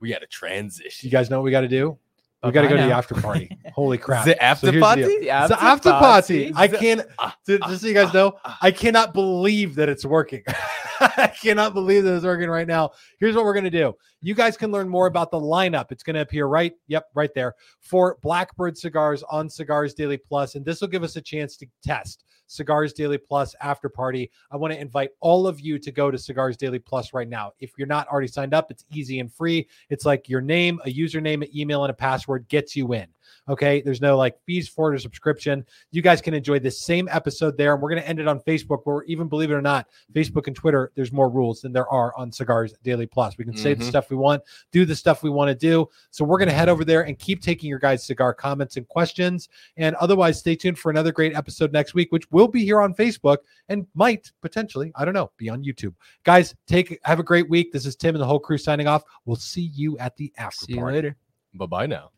We 0.00 0.10
got 0.10 0.20
to 0.20 0.26
transition. 0.28 1.06
You 1.06 1.10
guys 1.10 1.28
know 1.28 1.38
what 1.38 1.44
we 1.44 1.50
got 1.50 1.62
to 1.62 1.68
do. 1.68 1.98
We 2.44 2.52
got 2.52 2.62
to 2.62 2.68
go 2.68 2.76
to 2.76 2.82
the 2.84 2.92
after 2.92 3.16
party. 3.16 3.50
Holy 3.74 3.98
crap! 3.98 4.24
The 4.24 4.40
after 4.40 4.72
So 4.72 4.80
party? 4.80 5.02
deal. 5.02 5.08
The 5.10 5.24
the 5.24 5.30
after 5.30 5.54
after 5.54 5.90
party. 5.90 6.52
party. 6.52 6.52
I 6.54 6.68
can't. 6.68 7.02
Ah, 7.18 7.34
ah 7.34 7.36
Just, 7.44 7.62
just 7.64 7.80
so 7.82 7.88
you 7.88 7.94
guys 7.94 8.10
ah, 8.10 8.12
know, 8.12 8.32
ah. 8.44 8.58
I 8.62 8.70
cannot 8.70 9.12
believe 9.12 9.74
that 9.74 9.88
it's 9.88 10.04
working. 10.04 10.44
I 11.00 11.32
cannot 11.40 11.74
believe 11.74 12.04
that 12.04 12.14
it's 12.14 12.24
working 12.24 12.48
right 12.48 12.66
now. 12.66 12.92
Here's 13.18 13.34
what 13.34 13.44
we're 13.44 13.52
going 13.52 13.64
to 13.64 13.70
do. 13.70 13.94
You 14.20 14.34
guys 14.34 14.56
can 14.56 14.70
learn 14.70 14.88
more 14.88 15.06
about 15.06 15.32
the 15.32 15.40
lineup. 15.40 15.90
It's 15.90 16.04
going 16.04 16.14
to 16.14 16.22
appear 16.22 16.46
right, 16.46 16.72
yep, 16.86 17.06
right 17.14 17.30
there 17.34 17.54
for 17.80 18.18
Blackbird 18.22 18.78
Cigars 18.78 19.24
on 19.24 19.48
Cigars 19.48 19.94
Daily 19.94 20.16
Plus, 20.16 20.54
and 20.54 20.64
this 20.64 20.80
will 20.80 20.88
give 20.88 21.02
us 21.02 21.16
a 21.16 21.20
chance 21.20 21.56
to 21.56 21.66
test 21.82 22.24
Cigars 22.48 22.92
Daily 22.92 23.18
Plus 23.18 23.54
after 23.60 23.88
party. 23.88 24.30
I 24.50 24.56
want 24.56 24.72
to 24.74 24.80
invite 24.80 25.10
all 25.20 25.46
of 25.46 25.60
you 25.60 25.78
to 25.78 25.92
go 25.92 26.10
to 26.10 26.18
Cigars 26.18 26.56
Daily 26.56 26.80
Plus 26.80 27.12
right 27.12 27.28
now. 27.28 27.52
If 27.60 27.72
you're 27.78 27.86
not 27.86 28.08
already 28.08 28.26
signed 28.26 28.54
up, 28.54 28.70
it's 28.70 28.84
easy 28.92 29.20
and 29.20 29.32
free. 29.32 29.68
It's 29.90 30.04
like 30.04 30.28
your 30.28 30.40
name, 30.40 30.80
a 30.84 30.92
username, 30.92 31.44
an 31.44 31.56
email, 31.56 31.84
and 31.84 31.90
a 31.90 31.94
password 31.94 32.48
gets 32.48 32.74
you 32.74 32.92
in. 32.94 33.06
Okay, 33.48 33.80
there's 33.80 34.00
no 34.00 34.16
like 34.16 34.36
fees 34.44 34.68
for 34.68 34.92
it 34.92 34.96
or 34.96 34.98
subscription. 34.98 35.64
You 35.90 36.02
guys 36.02 36.20
can 36.20 36.34
enjoy 36.34 36.58
this 36.58 36.80
same 36.80 37.08
episode 37.10 37.56
there, 37.56 37.74
and 37.74 37.82
we're 37.82 37.90
going 37.90 38.02
to 38.02 38.08
end 38.08 38.20
it 38.20 38.28
on 38.28 38.40
Facebook. 38.40 38.80
Where 38.84 39.02
even 39.04 39.28
believe 39.28 39.50
it 39.50 39.54
or 39.54 39.62
not, 39.62 39.86
Facebook 40.12 40.46
and 40.46 40.56
Twitter, 40.56 40.92
there's 40.94 41.12
more 41.12 41.28
rules 41.30 41.60
than 41.60 41.72
there 41.72 41.88
are 41.88 42.14
on 42.16 42.30
Cigars 42.32 42.74
Daily 42.82 43.06
Plus. 43.06 43.38
We 43.38 43.44
can 43.44 43.56
say 43.56 43.74
the 43.74 43.84
Mhm. 43.84 43.88
stuff 43.88 44.10
we 44.10 44.16
want, 44.16 44.42
do 44.72 44.84
the 44.84 44.96
stuff 44.96 45.22
we 45.22 45.30
want 45.30 45.48
to 45.48 45.54
do. 45.54 45.88
So 46.10 46.24
we're 46.24 46.38
going 46.38 46.48
to 46.48 46.54
head 46.54 46.68
over 46.68 46.84
there 46.84 47.02
and 47.02 47.18
keep 47.18 47.42
taking 47.42 47.68
your 47.68 47.78
guys' 47.78 48.04
cigar 48.04 48.34
comments 48.34 48.76
and 48.76 48.86
questions. 48.88 49.48
And 49.76 49.96
otherwise, 49.96 50.38
stay 50.38 50.56
tuned 50.56 50.78
for 50.78 50.90
another 50.90 51.12
great 51.12 51.34
episode 51.34 51.72
next 51.72 51.94
week, 51.94 52.12
which 52.12 52.30
will 52.30 52.48
be 52.48 52.64
here 52.64 52.80
on 52.80 52.94
Facebook 52.94 53.38
and 53.68 53.86
might 53.94 54.30
potentially, 54.42 54.92
I 54.94 55.04
don't 55.04 55.14
know, 55.14 55.30
be 55.36 55.48
on 55.48 55.62
YouTube. 55.64 55.94
Guys, 56.24 56.54
take 56.66 56.98
have 57.04 57.18
a 57.20 57.24
great 57.24 57.48
week. 57.48 57.72
This 57.72 57.86
is 57.86 57.96
Tim 57.96 58.14
and 58.14 58.22
the 58.22 58.26
whole 58.26 58.40
crew 58.40 58.58
signing 58.58 58.86
off. 58.86 59.02
We'll 59.24 59.36
see 59.36 59.70
you 59.74 59.98
at 59.98 60.16
the 60.16 60.32
after 60.36 60.66
See 60.66 60.74
you 60.74 60.84
later. 60.84 61.16
Bye 61.54 61.66
bye 61.66 61.86
now. 61.86 62.10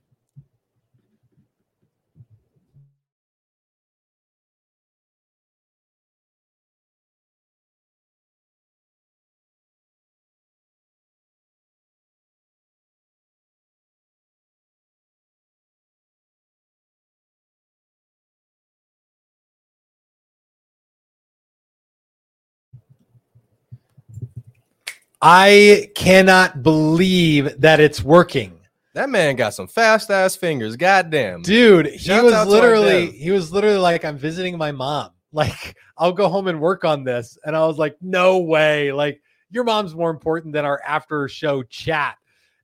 I 25.23 25.91
cannot 25.95 26.63
believe 26.63 27.61
that 27.61 27.81
it's 27.81 28.03
working. 28.03 28.61
That 28.95 29.11
man 29.11 29.37
got 29.37 29.55
some 29.55 29.69
fast 29.69 30.11
ass 30.11 30.35
fingers. 30.35 30.77
Goddamn. 30.77 31.43
Dude, 31.43 31.87
he 31.87 31.99
Shouts 31.99 32.25
was 32.25 32.35
out 32.35 32.45
to 32.45 32.51
our 32.51 32.57
literally 32.57 33.13
he 33.13 33.31
was 33.31 33.53
literally 33.53 33.79
like, 33.79 34.05
I'm 34.05 34.19
visiting 34.19 34.59
my 34.59 34.73
mom. 34.73 35.11
Like, 35.33 35.77
I'll 35.97 36.11
go 36.11 36.29
home 36.29 36.49
and 36.49 36.61
work 36.61 36.85
on 36.85 37.05
this. 37.05 37.39
And 37.45 37.55
I 37.55 37.65
was 37.65 37.79
like, 37.79 37.97
no 38.01 38.39
way. 38.39 38.91
Like, 38.91 39.23
your 39.53 39.63
mom's 39.63 39.95
more 39.95 40.11
important 40.11 40.53
than 40.53 40.65
our 40.65 40.83
after 40.85 41.29
show 41.29 41.63
chat. 41.63 42.17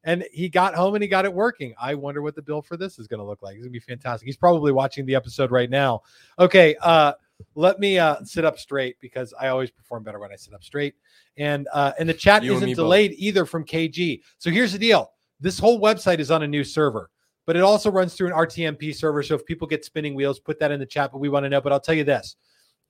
And 0.03 0.24
he 0.33 0.49
got 0.49 0.74
home 0.74 0.97
and 0.97 1.03
he 1.03 1.07
got 1.07 1.24
it 1.24 1.33
working. 1.33 1.74
I 1.81 1.95
wonder 1.95 2.23
what 2.23 2.35
the 2.35 2.43
bill 2.43 2.61
for 2.61 2.77
this 2.77 2.99
is 2.99 3.07
going 3.07 3.20
to 3.20 3.24
look 3.24 3.41
like. 3.41 3.55
It's 3.55 3.62
going 3.62 3.73
to 3.73 3.78
be 3.78 3.78
fantastic. 3.78 4.27
He's 4.27 4.37
probably 4.37 4.73
watching 4.73 5.07
the 5.07 5.15
episode 5.15 5.53
right 5.53 5.70
now. 5.70 6.03
Okay, 6.41 6.74
uh 6.83 7.12
let 7.55 7.79
me 7.79 7.99
uh 7.99 8.23
sit 8.25 8.45
up 8.45 8.59
straight 8.59 8.97
because 9.01 9.35
I 9.39 9.49
always 9.49 9.71
perform 9.71 10.03
better 10.03 10.19
when 10.19 10.33
I 10.33 10.37
sit 10.37 10.55
up 10.55 10.65
straight. 10.65 10.95
And 11.37 11.69
uh 11.73 11.93
and 11.99 12.09
the 12.09 12.15
chat 12.15 12.43
You 12.43 12.55
isn't 12.55 12.67
me 12.67 12.75
both. 12.75 12.85
delayed 12.85 13.15
either 13.17 13.45
from 13.47 13.65
KG. 13.65 14.21
So 14.39 14.51
here's 14.51 14.73
the 14.73 14.79
deal. 14.79 15.13
This 15.41 15.59
whole 15.59 15.81
website 15.81 16.19
is 16.19 16.31
on 16.31 16.43
a 16.43 16.49
new 16.49 16.65
server 16.65 17.11
but 17.47 17.57
it 17.57 17.63
also 17.63 17.91
runs 17.91 18.15
through 18.15 18.27
an 18.27 18.33
RTMP 18.33 18.95
server. 18.95 19.23
So 19.23 19.37
if 19.37 19.47
people 19.47 19.69
get 19.69 19.85
spinning 19.85 20.15
wheels, 20.15 20.41
put 20.41 20.59
that 20.59 20.73
in 20.73 20.81
the 20.81 20.87
chat. 20.87 21.13
But 21.13 21.19
we 21.19 21.29
want 21.29 21.45
to 21.45 21.49
know. 21.49 21.61
But 21.61 21.73
I'll 21.73 21.81
tell 21.81 21.95
you 21.95 22.05
this 22.05 22.37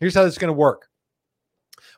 here's 0.01 0.15
how 0.15 0.25
this 0.25 0.33
is 0.35 0.39
going 0.39 0.49
to 0.49 0.55
work. 0.55 0.89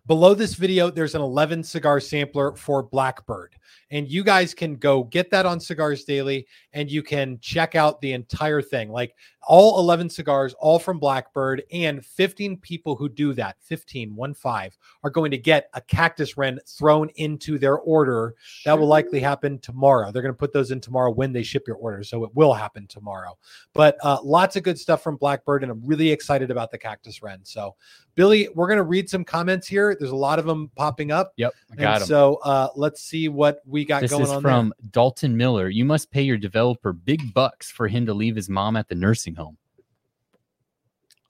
Below 0.08 0.32
this 0.32 0.54
video, 0.54 0.88
there's 0.90 1.14
an 1.14 1.20
11 1.20 1.62
cigar 1.62 2.00
sampler 2.00 2.56
for 2.56 2.82
Blackbird. 2.82 3.54
And 3.90 4.08
you 4.08 4.24
guys 4.24 4.54
can 4.54 4.76
go 4.76 5.04
get 5.04 5.30
that 5.30 5.44
on 5.44 5.60
Cigars 5.60 6.04
Daily 6.04 6.46
and 6.72 6.90
you 6.90 7.02
can 7.02 7.38
check 7.40 7.74
out 7.74 8.00
the 8.00 8.12
entire 8.12 8.62
thing. 8.62 8.90
Like 8.90 9.14
all 9.48 9.80
11 9.80 10.10
cigars, 10.10 10.54
all 10.60 10.78
from 10.78 10.98
Blackbird, 10.98 11.62
and 11.72 12.04
15 12.04 12.58
people 12.58 12.94
who 12.96 13.08
do 13.08 13.32
that, 13.32 13.56
15, 13.62 14.14
one 14.14 14.34
five, 14.34 14.76
are 15.02 15.10
going 15.10 15.30
to 15.30 15.38
get 15.38 15.70
a 15.72 15.80
cactus 15.80 16.36
wren 16.36 16.60
thrown 16.66 17.08
into 17.16 17.58
their 17.58 17.78
order 17.78 18.34
that 18.66 18.78
will 18.78 18.86
likely 18.86 19.20
happen 19.20 19.58
tomorrow. 19.58 20.12
They're 20.12 20.22
going 20.22 20.34
to 20.34 20.38
put 20.38 20.52
those 20.52 20.70
in 20.70 20.80
tomorrow 20.80 21.10
when 21.10 21.32
they 21.32 21.42
ship 21.42 21.64
your 21.66 21.76
order. 21.76 22.04
So 22.04 22.24
it 22.24 22.30
will 22.34 22.52
happen 22.52 22.86
tomorrow. 22.86 23.38
But 23.72 23.96
uh, 24.02 24.18
lots 24.22 24.56
of 24.56 24.64
good 24.64 24.78
stuff 24.78 25.02
from 25.02 25.16
Blackbird, 25.16 25.62
and 25.62 25.72
I'm 25.72 25.84
really 25.84 26.10
excited 26.10 26.50
about 26.50 26.70
the 26.70 26.78
Cactus 26.78 27.22
Wren. 27.22 27.40
So, 27.44 27.74
Billy, 28.16 28.48
we're 28.54 28.66
going 28.66 28.78
to 28.78 28.82
read 28.82 29.08
some 29.08 29.24
comments 29.24 29.66
here. 29.66 29.96
There's 29.98 30.12
a 30.12 30.16
lot 30.16 30.38
of 30.38 30.46
them 30.46 30.70
popping 30.76 31.10
up. 31.10 31.32
Yep, 31.36 31.52
I 31.54 31.72
And 31.72 31.80
got 31.80 32.02
him. 32.02 32.08
So 32.08 32.36
uh, 32.44 32.68
let's 32.76 33.02
see 33.02 33.28
what 33.28 33.62
we 33.66 33.84
got 33.84 34.02
This 34.02 34.10
going 34.10 34.24
is 34.24 34.30
on 34.30 34.42
from 34.42 34.72
Dalton 34.90 35.36
Miller. 35.36 35.68
You 35.68 35.84
must 35.84 36.10
pay 36.10 36.22
your 36.22 36.38
developer 36.38 36.92
big 36.92 37.34
bucks 37.34 37.70
for 37.70 37.88
him 37.88 38.06
to 38.06 38.14
leave 38.14 38.36
his 38.36 38.48
mom 38.48 38.76
at 38.76 38.88
the 38.88 38.94
nursing 38.94 39.34
home. 39.34 39.56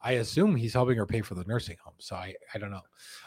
I 0.00 0.12
assume 0.12 0.54
he's 0.54 0.72
helping 0.72 0.96
her 0.96 1.06
pay 1.06 1.22
for 1.22 1.34
the 1.34 1.44
nursing 1.44 1.76
home. 1.82 1.94
So 1.98 2.14
I, 2.16 2.34
I 2.54 2.58
don't 2.58 2.70
know. 2.70 2.82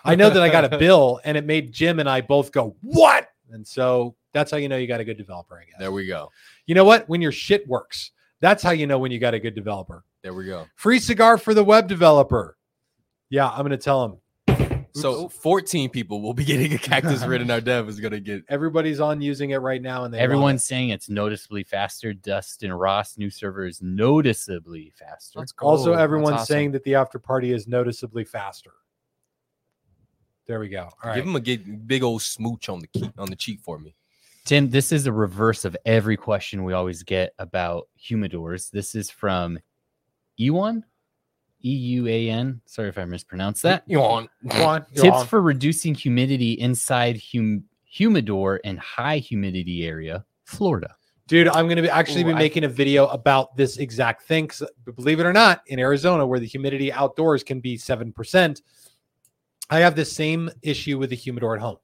I 0.06 0.16
know 0.16 0.30
that 0.30 0.42
I 0.42 0.50
got 0.50 0.72
a 0.72 0.78
bill 0.80 1.20
and 1.26 1.38
it 1.38 1.46
made 1.46 1.72
Jim 1.72 2.00
and 2.00 2.10
I 2.10 2.22
both 2.22 2.52
go, 2.52 2.76
What? 2.82 3.30
And 3.52 3.68
so 3.68 4.16
that's 4.34 4.52
how 4.52 4.58
you 4.58 4.70
know 4.70 4.78
you 4.78 4.88
got 4.88 5.02
a 5.02 5.04
good 5.04 5.18
developer, 5.18 5.60
I 5.60 5.66
guess. 5.66 5.76
There 5.80 5.92
we 5.92 6.08
go. 6.08 6.32
You 6.66 6.76
know 6.76 6.86
what? 6.86 7.08
When 7.10 7.22
your 7.22 7.34
shit 7.34 7.68
works, 7.68 8.12
that's 8.40 8.64
how 8.64 8.72
you 8.72 8.88
know 8.88 8.98
when 8.98 9.12
you 9.12 9.20
got 9.20 9.34
a 9.34 9.40
good 9.40 9.56
developer. 9.56 10.06
There 10.24 10.34
we 10.34 10.46
go. 10.46 10.68
Free 10.76 11.00
cigar 11.00 11.38
for 11.38 11.54
the 11.54 11.64
web 11.64 11.88
developer. 11.88 12.58
Yeah, 13.30 13.50
I'm 13.50 13.60
going 13.60 13.72
to 13.72 13.78
tell 13.78 14.04
him. 14.06 14.18
So 14.94 15.30
14 15.30 15.90
people 15.90 16.22
will 16.22 16.34
be 16.34 16.44
getting 16.44 16.74
a 16.74 16.78
cactus 16.78 17.26
wren. 17.26 17.50
Our 17.50 17.62
dev 17.62 17.88
is 17.88 18.00
gonna 18.00 18.20
get. 18.20 18.44
Everybody's 18.50 19.00
on 19.00 19.22
using 19.22 19.52
it 19.52 19.58
right 19.58 19.82
now, 19.82 20.04
and 20.04 20.14
they 20.14 20.20
Everyone's 20.20 20.64
it. 20.64 20.66
saying 20.66 20.90
it's 20.90 21.10
noticeably 21.10 21.64
faster. 21.64 22.14
Dustin 22.14 22.74
Ross, 22.74 23.18
new 23.18 23.30
server 23.30 23.66
is 23.66 23.82
noticeably 23.82 24.92
faster. 24.96 25.40
Let's 25.40 25.52
go. 25.52 25.68
also 25.68 25.92
That's 25.92 26.02
everyone's 26.02 26.34
awesome. 26.36 26.46
saying 26.46 26.72
that 26.74 26.84
the 26.84 26.96
after 26.96 27.20
party 27.20 27.54
is 27.54 27.68
noticeably 27.68 28.26
faster. 28.26 28.72
There 30.48 30.60
we 30.60 30.68
go. 30.70 30.84
All 30.84 30.96
right. 31.06 31.16
Give 31.16 31.26
him 31.26 31.36
a 31.36 31.40
get, 31.40 31.88
big 31.88 32.04
old 32.04 32.22
smooch 32.22 32.68
on 32.68 32.80
the 32.80 32.88
key, 32.88 33.10
on 33.18 33.30
the 33.30 33.36
cheek 33.36 33.62
for 33.62 33.80
me. 33.80 33.96
Tim, 34.44 34.70
this 34.70 34.92
is 34.92 35.06
a 35.06 35.14
reverse 35.14 35.66
of 35.66 35.78
every 35.86 36.18
question 36.18 36.64
we 36.64 36.74
always 36.74 37.04
get 37.04 37.34
about 37.40 37.88
humidors. 37.98 38.72
This 38.72 38.96
is 38.96 39.10
from 39.10 39.60
Ewan, 40.38 40.84
E 41.64 41.70
U 41.74 42.08
A 42.08 42.30
N. 42.30 42.62
Sorry 42.66 42.90
if 42.90 42.98
I 42.98 43.06
mispronounced 43.06 43.64
that. 43.64 43.84
You 43.88 44.00
on? 44.02 44.30
Go 44.48 44.64
on. 44.66 44.86
Go 44.96 45.02
Tips 45.04 45.18
on. 45.18 45.28
for 45.28 45.42
reducing 45.42 45.94
humidity 45.96 46.54
inside 46.54 47.22
hum- 47.34 47.64
humidor 47.84 48.60
and 48.64 48.80
high 48.80 49.18
humidity 49.18 49.86
area, 49.86 50.26
Florida. 50.46 50.96
Dude, 51.28 51.48
I'm 51.48 51.66
going 51.68 51.78
to 51.78 51.82
be 51.82 51.90
actually 51.90 52.24
be 52.24 52.32
Ooh, 52.32 52.36
I- 52.36 52.40
making 52.40 52.64
a 52.66 52.68
video 52.68 53.08
about 53.08 53.56
this 53.56 53.78
exact 53.78 54.24
thing. 54.24 54.48
'cause 54.48 54.64
believe 54.96 55.20
it 55.20 55.26
or 55.26 55.32
not, 55.34 55.62
in 55.68 55.80
Arizona, 55.80 56.26
where 56.28 56.40
the 56.40 56.46
humidity 56.48 56.92
outdoors 56.92 57.44
can 57.44 57.60
be 57.62 57.78
7%, 57.78 58.62
I 59.70 59.80
have 59.80 59.96
the 59.96 60.04
same 60.04 60.50
issue 60.62 60.98
with 60.98 61.10
the 61.12 61.16
humidor 61.16 61.56
at 61.56 61.62
home. 61.62 61.78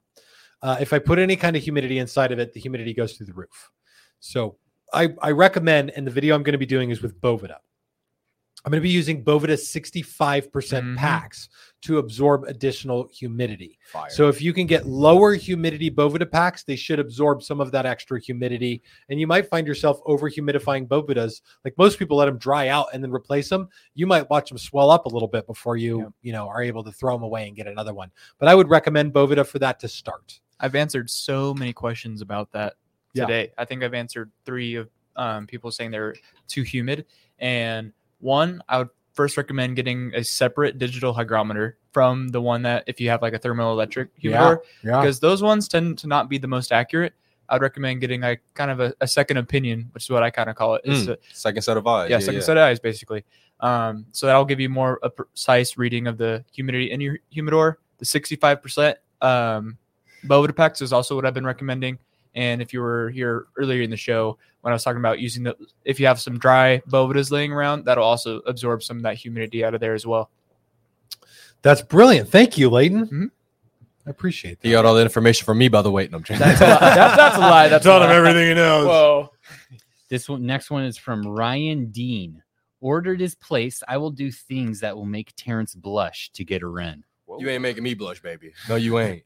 Uh, 0.60 0.76
if 0.80 0.92
I 0.92 0.98
put 0.98 1.18
any 1.18 1.36
kind 1.36 1.56
of 1.56 1.62
humidity 1.62 1.98
inside 1.98 2.32
of 2.32 2.38
it, 2.38 2.52
the 2.52 2.60
humidity 2.60 2.92
goes 2.92 3.14
through 3.14 3.26
the 3.26 3.32
roof. 3.32 3.70
So 4.20 4.56
I, 4.92 5.14
I 5.22 5.30
recommend, 5.30 5.90
and 5.90 6.06
the 6.06 6.10
video 6.10 6.34
I'm 6.34 6.42
going 6.42 6.52
to 6.52 6.58
be 6.58 6.66
doing 6.66 6.90
is 6.90 7.00
with 7.00 7.18
Boveda. 7.20 7.56
I'm 8.68 8.72
going 8.72 8.82
to 8.82 8.86
be 8.86 8.90
using 8.90 9.24
Bovida 9.24 9.56
65% 9.58 10.84
Mhm. 10.84 10.96
packs 10.98 11.48
to 11.80 11.96
absorb 11.96 12.44
additional 12.44 13.08
humidity. 13.10 13.78
Fire. 13.90 14.10
So 14.10 14.28
if 14.28 14.42
you 14.42 14.52
can 14.52 14.66
get 14.66 14.84
lower 14.86 15.32
humidity 15.32 15.90
Bovida 15.90 16.30
packs, 16.30 16.64
they 16.64 16.76
should 16.76 16.98
absorb 16.98 17.42
some 17.42 17.62
of 17.62 17.70
that 17.72 17.86
extra 17.86 18.20
humidity, 18.20 18.82
and 19.08 19.18
you 19.18 19.26
might 19.26 19.48
find 19.48 19.66
yourself 19.66 20.00
over 20.04 20.28
humidifying 20.28 20.86
Bovidas. 20.86 21.40
Like 21.64 21.78
most 21.78 21.98
people, 21.98 22.18
let 22.18 22.26
them 22.26 22.36
dry 22.36 22.68
out 22.68 22.88
and 22.92 23.02
then 23.02 23.10
replace 23.10 23.48
them. 23.48 23.70
You 23.94 24.06
might 24.06 24.28
watch 24.28 24.50
them 24.50 24.58
swell 24.58 24.90
up 24.90 25.06
a 25.06 25.08
little 25.08 25.28
bit 25.28 25.46
before 25.46 25.78
you, 25.78 26.00
Yep. 26.00 26.12
you 26.20 26.32
know, 26.32 26.46
are 26.46 26.62
able 26.62 26.84
to 26.84 26.92
throw 26.92 27.14
them 27.14 27.22
away 27.22 27.48
and 27.48 27.56
get 27.56 27.66
another 27.68 27.94
one. 27.94 28.10
But 28.38 28.48
I 28.48 28.54
would 28.54 28.68
recommend 28.68 29.14
Bovida 29.14 29.46
for 29.46 29.58
that 29.60 29.80
to 29.80 29.88
start. 29.88 30.40
I've 30.60 30.74
answered 30.74 31.08
so 31.08 31.54
many 31.54 31.72
questions 31.72 32.20
about 32.20 32.52
that 32.52 32.74
Yeah. 33.14 33.24
today. 33.24 33.50
I 33.56 33.64
think 33.64 33.82
I've 33.82 33.94
answered 33.94 34.30
three 34.44 34.74
of 34.74 34.90
um, 35.16 35.46
people 35.46 35.70
saying 35.72 35.90
they're 35.90 36.14
too 36.48 36.62
humid. 36.62 37.06
And 37.38 37.94
one, 38.20 38.62
I 38.68 38.78
would 38.78 38.88
first 39.14 39.36
recommend 39.36 39.74
getting 39.76 40.12
a 40.14 40.22
separate 40.22 40.78
digital 40.78 41.12
hygrometer 41.12 41.76
from 41.92 42.28
the 42.28 42.40
one 42.40 42.62
that 42.62 42.84
if 42.86 43.00
you 43.00 43.08
have 43.10 43.20
like 43.22 43.34
a 43.34 43.38
thermoelectric 43.38 44.08
humidor, 44.16 44.62
Yeah, 44.84 45.00
because 45.00 45.18
those 45.20 45.42
ones 45.42 45.66
tend 45.68 45.98
to 45.98 46.06
not 46.06 46.28
be 46.28 46.38
the 46.38 46.46
most 46.46 46.70
accurate. 46.72 47.14
I'd 47.48 47.62
recommend 47.62 48.00
getting 48.00 48.20
like 48.20 48.42
kind 48.54 48.70
of 48.70 48.78
a, 48.80 48.94
a 49.00 49.08
second 49.08 49.38
opinion, 49.38 49.88
which 49.92 50.04
is 50.04 50.10
what 50.10 50.22
I 50.22 50.30
kind 50.30 50.48
of 50.50 50.54
call 50.56 50.74
it. 50.76 50.82
it. 50.84 50.92
Is 50.92 51.02
Mm, 51.02 51.06
to- 51.06 51.18
second 51.32 51.62
set 51.62 51.76
of 51.76 51.86
eyes. 51.86 52.10
yeah, 52.10 52.18
second 52.18 52.42
set 52.42 52.56
of 52.56 52.62
eyes 52.62 52.78
basically. 52.78 53.24
Um, 53.60 54.06
so 54.12 54.26
that'll 54.26 54.44
give 54.44 54.60
you 54.60 54.68
more 54.68 55.00
a 55.02 55.10
precise 55.10 55.76
reading 55.76 56.06
of 56.06 56.16
the 56.18 56.44
humidity 56.52 56.92
in 56.92 57.00
your 57.00 57.18
humidor. 57.30 57.80
The 57.98 58.04
65% 58.04 58.94
um, 59.20 59.78
Boveda 60.26 60.54
packs 60.54 60.80
is 60.82 60.92
also 60.92 61.16
what 61.16 61.24
I've 61.26 61.34
been 61.34 61.46
recommending. 61.46 61.98
And 62.38 62.62
if 62.62 62.72
you 62.72 62.80
were 62.80 63.10
here 63.10 63.46
earlier 63.56 63.82
in 63.82 63.90
the 63.90 63.96
show 63.96 64.38
when 64.60 64.70
I 64.72 64.74
was 64.74 64.84
talking 64.84 65.00
about 65.00 65.18
using 65.18 65.42
the, 65.42 65.56
if 65.84 65.98
you 65.98 66.06
have 66.06 66.20
some 66.20 66.38
dry 66.38 66.80
Bovedas 66.88 67.32
laying 67.32 67.52
around, 67.52 67.84
that'll 67.84 68.04
also 68.04 68.38
absorb 68.46 68.84
some 68.84 68.96
of 68.96 69.02
that 69.02 69.16
humidity 69.16 69.64
out 69.64 69.74
of 69.74 69.80
there 69.80 69.92
as 69.94 70.06
well. 70.06 70.30
that's 71.62 71.82
brilliant. 71.82 72.28
Thank 72.28 72.56
you, 72.56 72.70
Leighton. 72.70 73.06
Mhm. 73.08 73.30
I 74.06 74.10
appreciate 74.10 74.60
that. 74.60 74.68
He 74.68 74.70
got 74.70 74.84
all 74.84 74.94
the 74.94 75.02
information 75.02 75.44
from 75.46 75.58
me, 75.58 75.66
by 75.66 75.82
the 75.82 75.90
way. 75.90 76.06
No, 76.06 76.18
I'm 76.18 76.22
joking. 76.22 76.38
That's 76.38 76.60
a 76.60 76.64
lie. 76.64 76.78
That's, 76.78 77.16
that's 77.16 77.36
a 77.36 77.40
lie. 77.40 77.68
That's 77.70 77.84
a 77.84 77.88
Told 77.88 78.02
him 78.04 78.10
everything 78.10 78.46
he 78.48 78.54
knows. 78.54 78.86
Whoa. 78.86 79.32
This 80.08 80.28
one, 80.28 80.46
next 80.46 80.70
one 80.70 80.84
is 80.84 80.96
from 80.96 81.26
Ryan 81.26 81.86
Dean. 81.90 82.44
Ordered 82.80 83.20
is 83.20 83.34
placed. 83.34 83.82
I 83.88 83.96
will 83.96 84.12
do 84.12 84.30
things 84.30 84.78
that 84.80 84.96
will 84.96 85.04
make 85.06 85.32
Terrence 85.36 85.74
blush 85.74 86.30
to 86.34 86.44
get 86.44 86.62
a 86.62 86.68
wren. 86.68 87.02
You 87.40 87.48
ain't 87.50 87.62
making 87.62 87.82
me 87.82 87.94
blush, 87.94 88.22
baby. 88.22 88.52
No, 88.68 88.76
you 88.76 89.00
ain't. 89.00 89.24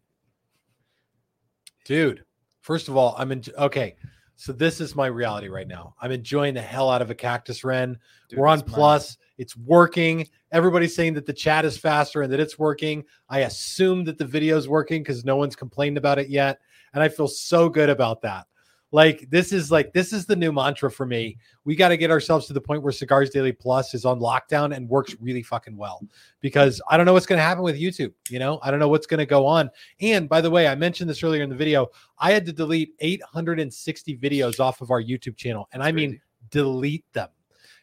dude 1.85 2.25
first 2.63 2.89
of 2.89 2.97
all 2.97 3.15
i'm 3.19 3.31
in 3.31 3.43
okay 3.59 3.95
so 4.37 4.53
this 4.53 4.81
is 4.81 4.97
my 4.97 5.07
reality 5.07 5.47
right 5.47 5.69
now. 5.69 5.95
I'm 6.01 6.11
enjoying 6.11 6.55
the 6.55 6.63
hell 6.63 6.91
out 6.91 7.01
of 7.01 7.11
a 7.11 7.15
cactus 7.15 7.63
wren. 7.63 7.97
Dude, 8.29 8.41
we're 8.41 8.49
on 8.49 8.63
plus. 8.63 9.17
It's 9.39 9.57
working. 9.57 10.27
Everybody's 10.51 10.97
saying 10.97 11.15
that 11.15 11.27
the 11.27 11.33
chat 11.33 11.65
is 11.65 11.79
faster 11.79 12.23
and 12.23 12.33
that 12.33 12.41
it's 12.41 12.59
working. 12.59 13.05
I 13.29 13.41
assume 13.41 14.03
that 14.05 14.19
the 14.19 14.25
video 14.25 14.57
is 14.57 14.69
working 14.69 15.03
because 15.03 15.25
no 15.25 15.37
one's 15.37 15.55
complained 15.55 15.97
about 15.97 16.19
it 16.19 16.29
yet 16.29 16.59
and 16.95 17.03
i 17.03 17.09
feel 17.09 17.29
so 17.29 17.69
good 17.69 17.89
about 17.89 18.21
that 18.23 18.47
like 18.93 19.29
this 19.31 19.53
is 19.53 19.71
like 19.71 19.93
this 19.93 20.13
is 20.13 20.27
the 20.27 20.37
new 20.37 20.53
mantra 20.53 20.91
for 20.91 21.07
me. 21.07 21.39
We 21.65 21.75
got 21.75 21.89
to 21.89 21.97
get 21.97 22.11
ourselves 22.11 22.47
to 22.47 22.53
the 22.53 22.61
point 22.61 22.83
where 22.83 22.93
cigars 22.93 23.31
daily 23.31 23.53
plus 23.53 23.95
is 23.95 24.05
on 24.05 24.21
lockdown 24.21 24.77
and 24.77 24.89
works 24.89 25.17
really 25.21 25.43
fucking 25.43 25.77
well. 25.77 26.07
Because 26.41 26.81
i 26.89 26.97
don't 26.97 27.07
know 27.07 27.13
what's 27.13 27.27
going 27.27 27.39
to 27.39 27.43
happen 27.43 27.63
with 27.63 27.81
youtube 27.81 28.13
you 28.29 28.39
know? 28.39 28.59
I 28.63 28.71
don't 28.71 28.81
know 28.81 28.89
what's 28.89 29.07
going 29.07 29.19
to 29.19 29.27
go 29.27 29.47
on. 29.47 29.71
And 30.01 30.29
by 30.29 30.41
the 30.41 30.51
way 30.51 30.69
i 30.69 30.75
mentioned 30.75 31.09
this 31.09 31.23
earlier 31.23 31.43
in 31.43 31.51
the 31.51 31.57
video 31.57 31.89
i 32.19 32.33
had 32.33 32.45
to 32.47 32.53
delete 32.53 32.95
860 33.01 34.19
videos 34.19 34.61
off 34.61 34.81
of 34.81 34.91
our 34.91 35.03
youtube 35.03 35.37
channel 35.37 35.69
and 35.73 35.83
i 35.83 35.91
mean 35.91 36.21
delete 36.51 37.11
them. 37.13 37.29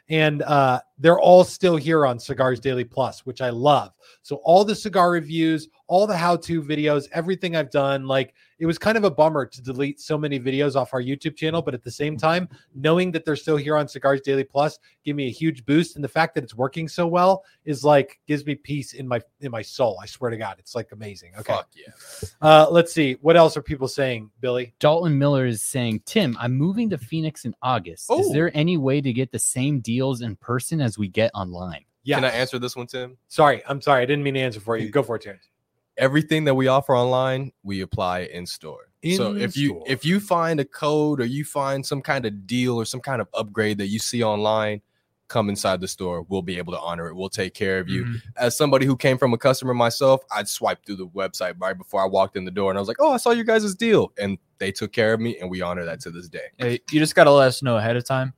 And 0.07 0.41
uh, 0.41 0.79
they're 0.97 1.19
all 1.19 1.43
still 1.43 1.75
here 1.75 2.05
on 2.05 2.17
Cigars 2.17 2.59
Daily 2.59 2.83
Plus, 2.83 3.25
which 3.27 3.41
I 3.41 3.49
love. 3.49 3.91
So 4.23 4.37
all 4.37 4.65
the 4.65 4.75
cigar 4.75 5.11
reviews, 5.11 5.67
all 5.87 6.07
the 6.07 6.17
how-to 6.17 6.63
videos, 6.63 7.07
everything 7.11 7.55
I've 7.55 7.69
done, 7.69 8.07
like 8.07 8.33
it 8.59 8.65
was 8.65 8.77
kind 8.77 8.97
of 8.97 9.05
a 9.05 9.11
bummer 9.11 9.45
to 9.45 9.61
delete 9.61 9.99
so 9.99 10.17
many 10.17 10.39
videos 10.39 10.75
off 10.75 10.93
our 10.93 11.01
YouTube 11.01 11.35
channel, 11.35 11.61
but 11.61 11.73
at 11.73 11.83
the 11.83 11.91
same 11.91 12.17
time, 12.17 12.49
knowing 12.75 13.11
that 13.11 13.25
they're 13.25 13.35
still 13.35 13.57
here 13.57 13.77
on 13.77 13.87
Cigars 13.87 14.21
Daily 14.21 14.43
Plus 14.43 14.77
give 15.03 15.15
me 15.15 15.27
a 15.27 15.31
huge 15.31 15.65
boost. 15.65 15.95
And 15.95 16.03
the 16.03 16.09
fact 16.09 16.35
that 16.35 16.43
it's 16.43 16.53
working 16.53 16.87
so 16.87 17.07
well 17.07 17.43
is 17.65 17.83
like 17.83 18.19
gives 18.27 18.45
me 18.45 18.55
peace 18.55 18.93
in 18.93 19.07
my 19.07 19.21
in 19.39 19.51
my 19.51 19.61
soul. 19.61 19.97
I 20.01 20.05
swear 20.05 20.29
to 20.29 20.37
God, 20.37 20.57
it's 20.59 20.75
like 20.75 20.91
amazing. 20.91 21.31
Okay. 21.39 21.53
Fuck 21.53 21.69
yeah. 21.73 22.29
Uh, 22.41 22.67
let's 22.69 22.93
see. 22.93 23.13
What 23.21 23.37
else 23.37 23.55
are 23.55 23.61
people 23.61 23.87
saying, 23.87 24.29
Billy? 24.41 24.73
Dalton 24.79 25.17
Miller 25.17 25.45
is 25.45 25.63
saying, 25.63 26.01
Tim, 26.05 26.35
I'm 26.39 26.55
moving 26.55 26.89
to 26.89 26.97
Phoenix 26.97 27.45
in 27.45 27.55
August. 27.61 28.11
Is 28.11 28.31
there 28.31 28.51
any 28.53 28.77
way 28.77 29.01
to 29.01 29.13
get 29.13 29.31
the 29.31 29.39
same 29.39 29.79
deals 29.79 30.21
in 30.21 30.35
person 30.35 30.81
as 30.81 30.97
we 30.97 31.07
get 31.07 31.31
online? 31.33 31.85
Yeah. 32.03 32.15
Can 32.15 32.25
I 32.25 32.29
answer 32.29 32.59
this 32.59 32.75
one, 32.75 32.87
Tim? 32.87 33.17
Sorry, 33.27 33.61
I'm 33.67 33.81
sorry. 33.81 34.01
I 34.01 34.05
didn't 34.05 34.23
mean 34.23 34.33
to 34.33 34.39
answer 34.39 34.59
for 34.59 34.77
you. 34.77 34.89
Go 34.89 35.03
for 35.03 35.15
it, 35.15 35.21
Terrence. 35.21 35.49
Everything 35.99 36.45
that 36.45 36.55
we 36.55 36.67
offer 36.67 36.95
online 36.95 37.51
we 37.63 37.81
apply 37.81 38.21
in 38.21 38.45
store. 38.47 38.89
So 39.15 39.35
if 39.35 39.55
you 39.55 39.83
if 39.85 40.03
you 40.03 40.19
find 40.19 40.59
a 40.59 40.65
code 40.65 41.21
or 41.21 41.25
you 41.25 41.45
find 41.45 41.85
some 41.85 42.01
kind 42.01 42.25
of 42.25 42.47
deal 42.47 42.75
or 42.75 42.85
some 42.85 42.99
kind 42.99 43.21
of 43.21 43.27
upgrade 43.33 43.77
that 43.77 43.87
you 43.87 43.99
see 43.99 44.23
online 44.23 44.81
come 45.29 45.47
inside 45.47 45.79
the 45.79 45.87
store. 45.87 46.23
We'll 46.27 46.41
be 46.41 46.57
able 46.57 46.73
to 46.73 46.79
honor 46.79 47.07
it. 47.07 47.15
We'll 47.15 47.29
take 47.29 47.53
care 47.53 47.77
of 47.79 47.87
you. 47.87 48.03
Mhm. 48.03 48.21
as 48.35 48.57
somebody 48.57 48.87
who 48.87 48.97
came 48.97 49.15
from 49.17 49.31
a 49.31 49.37
customer 49.37 49.75
myself 49.75 50.21
i'd 50.31 50.47
swipe 50.47 50.83
through 50.85 50.95
the 50.95 51.07
website 51.07 51.53
right 51.61 51.77
before 51.77 52.01
i 52.01 52.05
walked 52.05 52.35
in 52.35 52.45
the 52.45 52.51
door 52.51 52.71
and 52.71 52.77
i 52.79 52.81
was 52.81 52.87
like 52.87 52.97
oh 52.99 53.11
i 53.11 53.17
saw 53.17 53.29
your 53.31 53.43
guys' 53.45 53.75
deal. 53.75 54.11
And 54.17 54.37
they 54.57 54.71
took 54.71 54.91
care 54.91 55.13
of 55.13 55.19
me 55.19 55.37
and 55.39 55.49
we 55.49 55.61
honor 55.61 55.85
that 55.85 55.99
to 56.01 56.09
this 56.11 56.27
day. 56.27 56.47
Hey, 56.57 56.79
you 56.91 56.99
just 56.99 57.13
got 57.15 57.25
to 57.25 57.31
let 57.31 57.47
us 57.47 57.61
know 57.61 57.77
ahead 57.77 57.95
of 57.95 58.03
time 58.05 58.33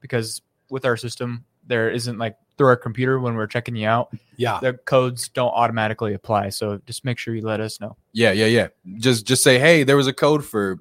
because 0.00 0.40
with 0.70 0.84
our 0.86 0.96
system, 0.96 1.44
there 1.70 1.88
isn't 1.90 2.18
like 2.18 2.36
through 2.58 2.66
our 2.66 2.76
computer 2.76 3.18
when 3.18 3.34
we're 3.36 3.46
checking 3.46 3.74
you 3.74 3.88
out, 3.88 4.12
Yeah. 4.36 4.58
the 4.60 4.74
codes 4.74 5.28
don't 5.30 5.52
automatically 5.52 6.12
apply. 6.12 6.50
So 6.50 6.78
just 6.86 7.06
make 7.06 7.16
sure 7.16 7.34
you 7.34 7.40
let 7.40 7.60
us 7.60 7.80
know. 7.80 7.96
yeah 8.12 8.32
yeah 8.32 8.46
yeah 8.46 8.68
just 8.98 9.24
just 9.26 9.42
say 9.42 9.58
hey 9.58 9.82
there 9.84 9.96
was 9.96 10.06
a 10.06 10.12
code 10.12 10.44
for 10.44 10.76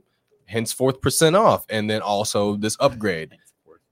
henceforth 0.45 0.99
percent 0.99 1.35
off 1.37 1.65
and 1.69 1.89
then 1.89 2.01
also 2.01 2.55
this 2.57 2.75
upgrade 2.81 3.37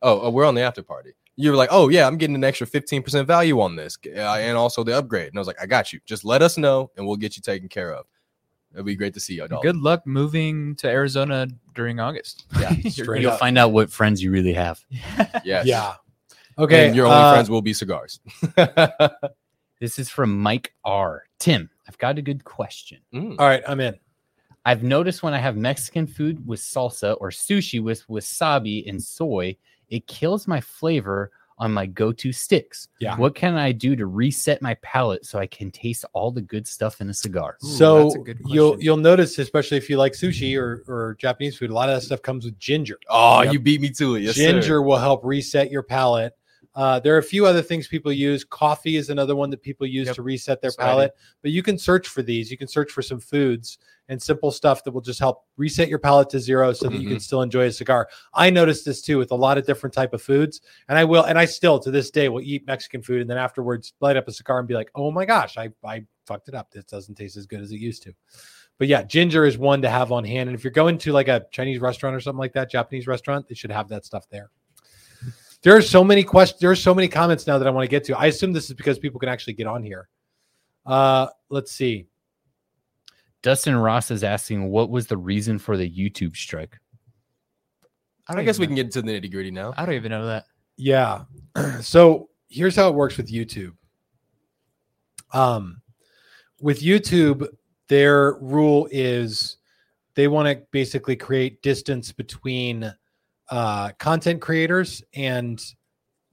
oh, 0.02 0.22
oh, 0.22 0.30
we're 0.30 0.46
on 0.46 0.54
the 0.56 0.62
after 0.62 0.84
party. 0.84 1.12
You 1.38 1.50
were 1.52 1.56
like, 1.58 1.70
oh 1.72 1.90
yeah, 1.90 2.06
I'm 2.08 2.18
getting 2.18 2.36
an 2.36 2.44
extra 2.44 2.66
15% 2.68 3.26
value 3.26 3.60
on 3.62 3.76
this, 3.76 3.98
uh, 4.06 4.10
and 4.20 4.58
also 4.58 4.84
the 4.84 4.98
upgrade. 4.98 5.28
And 5.30 5.38
I 5.38 5.40
was 5.40 5.48
like, 5.48 5.62
I 5.62 5.66
got 5.68 5.92
you. 5.94 6.00
Just 6.06 6.24
let 6.26 6.42
us 6.42 6.58
know, 6.58 6.90
and 6.98 7.06
we'll 7.08 7.16
get 7.16 7.36
you 7.36 7.42
taken 7.44 7.68
care 7.70 7.94
of. 7.94 8.06
It'd 8.74 8.86
be 8.86 8.96
great 8.96 9.14
to 9.16 9.20
see 9.20 9.36
you, 9.36 9.48
dog. 9.48 9.62
Good 9.64 9.76
luck 9.78 10.06
moving 10.06 10.76
to 10.78 10.88
Arizona 10.88 11.48
during 11.76 12.00
August. 12.00 12.46
Yeah, 12.60 12.72
You'll 12.84 13.32
up. 13.32 13.40
find 13.40 13.58
out 13.58 13.72
what 13.72 13.92
friends 13.92 14.22
you 14.22 14.30
really 14.32 14.54
have. 14.54 14.84
yes. 15.44 15.66
Yeah. 15.66 15.96
Okay. 16.60 16.88
And 16.88 16.96
your 16.96 17.06
only 17.06 17.18
uh, 17.18 17.34
friends 17.34 17.50
will 17.50 17.62
be 17.62 17.74
cigars. 17.74 18.20
This 19.80 20.00
is 20.00 20.10
from 20.10 20.40
Mike 20.40 20.74
R. 20.84 21.26
Tim, 21.38 21.70
I've 21.88 21.98
got 22.00 22.18
a 22.18 22.22
good 22.22 22.44
question. 22.44 23.00
Mm. 23.14 23.36
All 23.38 23.46
right, 23.46 23.62
I'm 23.68 23.80
in. 23.80 23.96
I've 24.66 24.82
noticed 24.82 25.22
when 25.22 25.36
I 25.36 25.38
have 25.38 25.56
Mexican 25.56 26.08
food 26.08 26.46
with 26.48 26.60
salsa 26.60 27.16
or 27.22 27.30
sushi 27.30 27.82
with 27.82 28.06
wasabi 28.08 28.90
and 28.90 29.02
soy, 29.02 29.56
it 29.90 30.08
kills 30.08 30.48
my 30.48 30.60
flavor 30.60 31.32
on 31.60 31.72
my 31.72 31.86
go-to 31.86 32.32
sticks. 32.32 32.88
Yeah. 33.00 33.16
What 33.18 33.36
can 33.36 33.56
I 33.56 33.72
do 33.72 33.96
to 33.96 34.08
reset 34.08 34.62
my 34.62 34.74
palate 34.82 35.26
so 35.26 35.40
I 35.40 35.48
can 35.48 35.72
taste 35.72 36.06
all 36.14 36.32
the 36.32 36.42
good 36.42 36.68
stuff 36.68 37.00
in 37.00 37.10
a 37.10 37.14
cigar? 37.14 37.58
Ooh, 37.64 37.68
so 37.68 38.04
that's 38.04 38.16
a 38.16 38.20
good 38.20 38.42
you'll 38.48 38.82
you'll 38.82 38.98
notice, 38.98 39.38
especially 39.38 39.78
if 39.78 39.90
you 39.90 39.98
like 39.98 40.14
sushi 40.14 40.60
or, 40.60 40.84
or 40.88 41.16
Japanese 41.20 41.58
food, 41.58 41.70
a 41.70 41.74
lot 41.74 41.90
of 41.90 41.96
that 41.96 42.02
stuff 42.02 42.22
comes 42.24 42.46
with 42.46 42.58
ginger. 42.60 42.98
Oh, 43.10 43.44
Yep. 43.44 43.54
you 43.54 43.60
beat 43.60 43.82
me 43.82 43.90
to 43.92 44.16
it. 44.16 44.22
Yes, 44.22 44.36
ginger 44.36 44.62
sir. 44.64 44.82
will 44.82 44.98
help 44.98 45.24
reset 45.24 45.72
your 45.72 45.84
palate. 45.84 46.34
Uh, 46.78 47.00
there 47.00 47.16
are 47.16 47.18
a 47.18 47.24
few 47.24 47.44
other 47.48 47.64
things 47.64 47.88
people 47.88 48.12
use. 48.12 48.44
Coffee 48.44 48.98
is 48.98 49.10
another 49.10 49.36
one 49.36 49.50
that 49.50 49.64
people 49.64 49.88
use 49.88 50.06
Yep. 50.06 50.16
to 50.18 50.22
reset 50.22 50.62
their 50.62 50.70
Sweaty. 50.70 50.88
palate. 50.88 51.12
But 51.42 51.50
you 51.50 51.64
can 51.64 51.76
search 51.80 52.08
for 52.08 52.22
these. 52.22 52.52
You 52.52 52.58
can 52.58 52.68
search 52.68 52.92
for 52.92 53.02
some 53.02 53.20
foods 53.20 53.80
and 54.10 54.22
simple 54.22 54.52
stuff 54.52 54.84
that 54.84 54.92
will 54.92 55.02
just 55.02 55.20
help 55.20 55.44
reset 55.58 55.90
your 55.90 55.98
palate 55.98 56.30
to 56.30 56.40
zero 56.40 56.72
so 56.74 56.86
that 56.88 56.94
you 56.94 57.00
Mm-hmm. 57.02 57.10
can 57.14 57.20
still 57.20 57.42
enjoy 57.42 57.64
a 57.66 57.72
cigar. 57.72 58.08
I 58.36 58.52
noticed 58.52 58.86
this 58.86 59.02
too 59.02 59.18
with 59.18 59.32
a 59.32 59.36
lot 59.36 59.58
of 59.58 59.66
different 59.66 59.94
type 59.96 60.14
of 60.14 60.22
foods, 60.22 60.62
and 60.88 61.00
I 61.00 61.04
will, 61.04 61.24
and 61.24 61.38
I 61.40 61.46
still 61.46 61.80
to 61.80 61.90
this 61.90 62.12
day 62.12 62.30
will 62.30 62.42
eat 62.42 62.68
Mexican 62.68 63.02
food 63.02 63.22
and 63.22 63.30
then 63.30 63.40
afterwards 63.40 63.94
light 64.00 64.16
up 64.16 64.28
a 64.28 64.32
cigar 64.32 64.60
and 64.60 64.68
be 64.68 64.76
like, 64.76 64.92
oh 64.94 65.10
my 65.10 65.26
gosh, 65.26 65.58
I 65.58 65.72
I 65.84 66.06
fucked 66.28 66.48
it 66.48 66.54
up. 66.54 66.70
This 66.70 66.86
doesn't 66.86 67.16
taste 67.16 67.38
as 67.38 67.48
good 67.48 67.60
as 67.62 67.72
it 67.72 67.80
used 67.80 68.04
to. 68.04 68.14
But 68.78 68.88
yeah, 68.88 69.02
ginger 69.02 69.46
is 69.48 69.58
one 69.58 69.82
to 69.82 69.90
have 69.90 70.12
on 70.12 70.24
hand. 70.24 70.48
And 70.50 70.56
if 70.56 70.64
you're 70.64 70.70
going 70.70 71.00
to 71.00 71.12
like 71.12 71.28
a 71.28 71.44
Chinese 71.52 71.80
restaurant 71.80 72.16
or 72.16 72.20
something 72.20 72.38
like 72.38 72.54
that, 72.54 72.70
Japanese 72.70 73.08
restaurant, 73.08 73.48
they 73.48 73.56
should 73.56 73.72
have 73.72 73.90
that 73.90 74.06
stuff 74.06 74.30
there. 74.30 74.52
There 75.68 75.76
are 75.76 75.82
so 75.82 76.02
many 76.02 76.24
questions. 76.24 76.62
There 76.62 76.72
are 76.72 76.78
so 76.78 76.96
many 76.96 77.10
comments 77.10 77.46
now 77.46 77.58
that 77.58 77.68
I 77.68 77.72
want 77.72 77.84
to 77.84 77.90
get 77.90 78.06
to. 78.06 78.18
I 78.18 78.28
assume 78.28 78.54
this 78.54 78.70
is 78.70 78.74
because 78.74 78.98
people 78.98 79.20
can 79.20 79.28
actually 79.28 79.52
get 79.52 79.68
on 79.68 79.84
here. 79.84 80.08
Uh, 80.86 81.28
let's 81.50 81.74
see. 81.74 82.08
Dustin 83.42 83.76
Ross 83.76 84.10
is 84.10 84.24
asking, 84.24 84.70
what 84.70 84.90
was 84.90 85.08
the 85.08 85.18
reason 85.18 85.60
for 85.60 85.76
the 85.76 85.86
YouTube 85.86 86.38
strike? 86.38 86.80
I 88.30 88.44
guess 88.44 88.60
we 88.60 88.66
can 88.66 88.78
get 88.78 88.86
into 88.86 89.02
the 89.02 89.12
nitty 89.12 89.30
gritty 89.30 89.52
now. 89.52 89.74
I 89.76 89.86
don't 89.86 89.96
even 89.96 90.10
know 90.10 90.26
that. 90.28 90.46
Yeah. 90.78 91.26
so 91.82 92.30
here's 92.48 92.78
how 92.78 92.88
it 92.88 92.96
works 92.96 93.18
with 93.18 93.30
YouTube. 93.30 93.74
Um, 95.34 95.82
with 96.62 96.80
YouTube, 96.80 97.46
their 97.90 98.36
rule 98.36 98.88
is 98.90 99.58
they 100.16 100.30
want 100.30 100.48
to 100.48 100.66
basically 100.72 101.18
create 101.18 101.62
distance 101.62 102.14
between 102.14 102.94
uh, 103.50 103.92
content 104.00 104.42
creators 104.42 105.04
and 105.14 105.64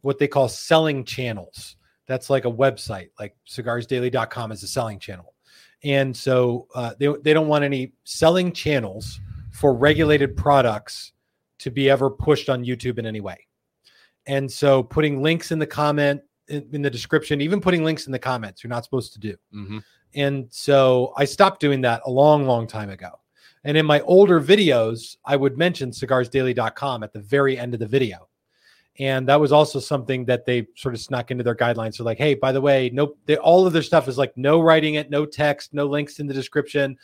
what 0.01 0.19
they 0.19 0.29
call 0.29 0.49
selling 0.49 1.05
channels. 1.05 1.77
That's 2.07 2.29
like 2.29 2.45
a 2.45 2.51
website, 2.51 3.09
like 3.19 3.35
cigarsdaily.com 3.49 4.53
is 4.53 4.63
a 4.63 4.69
selling 4.69 4.99
channel. 4.99 5.35
And 5.83 6.17
so 6.17 6.67
uh, 6.75 6.95
they, 6.99 7.09
they 7.23 7.33
don't 7.33 7.49
want 7.49 7.65
any 7.65 7.93
selling 8.05 8.53
channels 8.53 9.21
for 9.51 9.75
regulated 9.75 10.37
products 10.37 11.13
to 11.61 11.71
be 11.71 11.89
ever 11.89 12.11
pushed 12.11 12.49
on 12.49 12.65
YouTube 12.65 12.99
in 12.99 13.07
any 13.07 13.21
way. 13.21 13.47
And 14.27 14.51
so 14.51 14.83
putting 14.83 15.23
links 15.23 15.53
in 15.53 15.59
the 15.59 15.67
comment 15.67 16.23
in, 16.49 16.69
in 16.73 16.83
the 16.83 16.91
description, 16.91 17.41
even 17.41 17.61
putting 17.61 17.85
links 17.85 18.07
in 18.07 18.13
the 18.13 18.19
comments, 18.19 18.63
you're 18.63 18.71
not 18.71 18.85
supposed 18.85 19.13
to 19.15 19.19
do. 19.19 19.37
hmm 19.53 19.79
And 20.15 20.47
so 20.51 21.13
I 21.17 21.25
stopped 21.25 21.61
doing 21.61 21.83
that 21.83 22.03
a 22.05 22.11
long, 22.11 22.47
long 22.47 22.67
time 22.67 22.91
ago. 22.91 23.11
And 23.65 23.77
in 23.77 23.87
my 23.87 24.01
older 24.01 24.41
videos, 24.41 25.17
I 25.25 25.37
would 25.37 25.57
mention 25.57 25.91
cigarsdaily.com 25.91 27.03
at 27.03 27.13
the 27.13 27.21
very 27.21 27.59
end 27.59 27.75
of 27.75 27.81
the 27.81 27.87
video. 27.87 28.29
And 29.01 29.27
that 29.29 29.41
was 29.41 29.51
also 29.51 29.81
something 29.81 30.25
that 30.27 30.47
they 30.47 30.69
sort 30.77 30.95
of 30.95 31.01
snuck 31.01 31.31
into 31.31 31.43
their 31.43 31.57
guidelines. 31.57 31.95
So, 31.95 32.05
like, 32.05 32.19
hey, 32.19 32.35
by 32.35 32.53
the 32.53 32.61
way, 32.61 32.91
no, 32.93 33.17
they, 33.27 33.37
all 33.37 33.67
of 33.67 33.73
their 33.73 33.83
stuff 33.83 34.07
is 34.07 34.19
like 34.19 34.37
no 34.37 34.61
writing 34.61 34.95
it, 34.95 35.11
no 35.11 35.27
text, 35.27 35.75
no 35.75 35.87
links 35.87 36.21
in 36.21 36.29
the 36.29 36.35
description, 36.35 36.97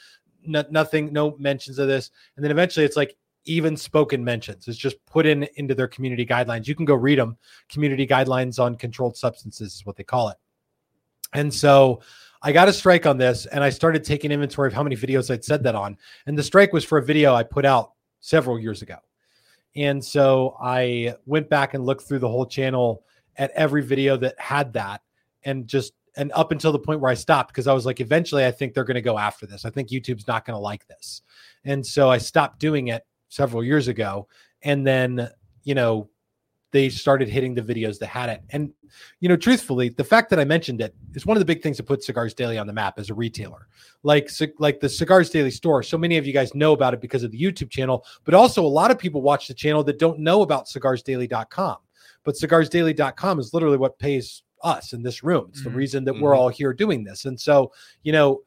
no, 0.46 0.64
nothing, 0.70 1.12
no 1.12 1.36
mentions 1.38 1.78
of 1.78 1.88
this. 1.88 2.10
And 2.36 2.44
then 2.44 2.52
eventually 2.52 2.86
it's 2.86 2.96
like 2.96 3.16
even 3.44 3.76
spoken 3.76 4.22
mentions. 4.22 4.68
It's 4.68 4.78
just 4.78 5.04
put 5.06 5.26
in 5.26 5.48
into 5.56 5.74
their 5.74 5.88
community 5.88 6.24
guidelines. 6.24 6.68
You 6.68 6.76
can 6.76 6.84
go 6.84 6.94
read 6.94 7.18
them. 7.18 7.36
Community 7.68 8.06
guidelines 8.06 8.62
on 8.62 8.76
controlled 8.76 9.16
substances 9.16 9.74
is 9.74 9.86
what 9.86 9.96
they 9.96 10.04
call 10.04 10.28
it. 10.28 10.36
And 11.32 11.52
so 11.52 12.00
I 12.42 12.52
got 12.52 12.68
a 12.68 12.72
strike 12.72 13.06
on 13.06 13.18
this 13.18 13.46
and 13.46 13.62
I 13.62 13.70
started 13.70 14.02
taking 14.02 14.32
inventory 14.32 14.68
of 14.68 14.74
how 14.74 14.82
many 14.82 14.96
videos 14.96 15.30
I'd 15.30 15.44
said 15.44 15.62
that 15.64 15.74
on. 15.74 15.96
And 16.26 16.38
the 16.38 16.42
strike 16.42 16.72
was 16.72 16.84
for 16.84 16.98
a 16.98 17.02
video 17.02 17.34
I 17.34 17.42
put 17.42 17.64
out 17.64 17.92
several 18.20 18.58
years 18.58 18.82
ago. 18.82 18.96
And 19.76 20.04
so 20.04 20.56
I 20.60 21.14
went 21.26 21.48
back 21.48 21.74
and 21.74 21.84
looked 21.84 22.02
through 22.02 22.18
the 22.20 22.28
whole 22.28 22.46
channel 22.46 23.04
at 23.36 23.50
every 23.52 23.82
video 23.82 24.16
that 24.16 24.38
had 24.38 24.72
that 24.72 25.02
and 25.44 25.66
just 25.66 25.92
and 26.16 26.32
up 26.32 26.50
until 26.50 26.72
the 26.72 26.78
point 26.78 27.00
where 27.00 27.10
I 27.10 27.14
stopped 27.14 27.50
because 27.50 27.68
I 27.68 27.72
was 27.72 27.86
like 27.86 28.00
eventually 28.00 28.44
I 28.44 28.50
think 28.50 28.74
they're 28.74 28.84
going 28.84 28.96
to 28.96 29.02
go 29.02 29.16
after 29.16 29.46
this. 29.46 29.64
I 29.64 29.70
think 29.70 29.90
YouTube's 29.90 30.26
not 30.26 30.44
going 30.44 30.56
to 30.56 30.60
like 30.60 30.86
this. 30.88 31.22
And 31.64 31.86
so 31.86 32.10
I 32.10 32.18
stopped 32.18 32.58
doing 32.58 32.88
it 32.88 33.06
several 33.28 33.62
years 33.62 33.86
ago 33.86 34.26
and 34.62 34.84
then, 34.86 35.28
you 35.62 35.74
know, 35.74 36.08
they 36.72 36.88
started 36.88 37.28
hitting 37.28 37.54
the 37.54 37.62
videos 37.62 37.98
that 37.98 38.06
had 38.06 38.28
it. 38.28 38.42
And 38.50 38.72
you 39.20 39.28
know, 39.28 39.36
truthfully, 39.36 39.88
the 39.88 40.04
fact 40.04 40.30
that 40.30 40.40
I 40.40 40.44
mentioned 40.44 40.80
it 40.80 40.94
is 41.14 41.24
one 41.26 41.36
of 41.36 41.40
the 41.40 41.44
big 41.44 41.62
things 41.62 41.76
that 41.76 41.84
put 41.84 42.02
Cigars 42.02 42.34
Daily 42.34 42.58
on 42.58 42.66
the 42.66 42.72
map 42.72 42.98
as 42.98 43.10
a 43.10 43.14
retailer. 43.14 43.68
Like, 44.02 44.30
like 44.58 44.80
the 44.80 44.88
Cigars 44.88 45.30
Daily 45.30 45.50
store. 45.50 45.82
So 45.82 45.96
many 45.96 46.16
of 46.16 46.26
you 46.26 46.32
guys 46.32 46.54
know 46.54 46.72
about 46.72 46.94
it 46.94 47.00
because 47.00 47.22
of 47.22 47.30
the 47.30 47.40
YouTube 47.40 47.70
channel, 47.70 48.04
but 48.24 48.34
also 48.34 48.64
a 48.64 48.66
lot 48.66 48.90
of 48.90 48.98
people 48.98 49.22
watch 49.22 49.46
the 49.48 49.54
channel 49.54 49.84
that 49.84 49.98
don't 49.98 50.18
know 50.18 50.42
about 50.42 50.66
cigarsdaily.com. 50.66 51.76
But 52.24 52.34
cigarsdaily.com 52.34 53.38
is 53.38 53.54
literally 53.54 53.78
what 53.78 53.98
pays 53.98 54.42
us 54.62 54.92
in 54.92 55.02
this 55.02 55.22
room. 55.22 55.46
It's 55.50 55.62
the 55.64 55.70
Mhm. 55.70 55.74
reason 55.74 56.04
that 56.04 56.20
we're 56.20 56.32
Mhm. 56.32 56.36
all 56.38 56.48
here 56.48 56.72
doing 56.72 57.04
this. 57.04 57.24
And 57.24 57.40
so, 57.40 57.72
you 58.02 58.12
know, 58.12 58.42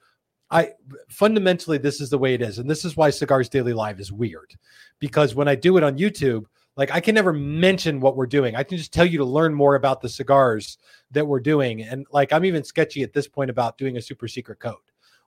I 0.51 0.73
fundamentally 1.09 1.79
this 1.79 1.99
is 1.99 2.09
the 2.11 2.17
way 2.17 2.35
it 2.35 2.41
is. 2.41 2.59
And 2.59 2.69
this 2.69 2.85
is 2.85 2.95
why 2.95 3.09
Cigars 3.09 3.49
Daily 3.49 3.73
Live 3.73 3.99
is 3.99 4.11
weird. 4.11 4.53
Because 4.99 5.33
when 5.33 5.47
I 5.47 5.55
do 5.55 5.77
it 5.77 5.83
on 5.83 5.97
YouTube, 5.97 6.45
like 6.75 6.91
I 6.91 6.99
can 6.99 7.15
never 7.15 7.33
mention 7.33 7.99
what 7.99 8.15
we're 8.15 8.25
doing. 8.25 8.55
I 8.55 8.63
can 8.63 8.77
just 8.77 8.93
tell 8.93 9.05
you 9.05 9.17
to 9.19 9.25
learn 9.25 9.53
more 9.53 9.75
about 9.75 10.01
the 10.01 10.09
cigars 10.09 10.77
that 11.11 11.25
we're 11.25 11.39
doing. 11.39 11.83
And 11.83 12.05
like 12.11 12.33
I'm 12.33 12.45
even 12.45 12.63
sketchy 12.63 13.03
at 13.03 13.13
this 13.13 13.27
point 13.27 13.49
about 13.49 13.77
doing 13.77 13.97
a 13.97 14.01
super 14.01 14.27
secret 14.27 14.59
code. 14.59 14.75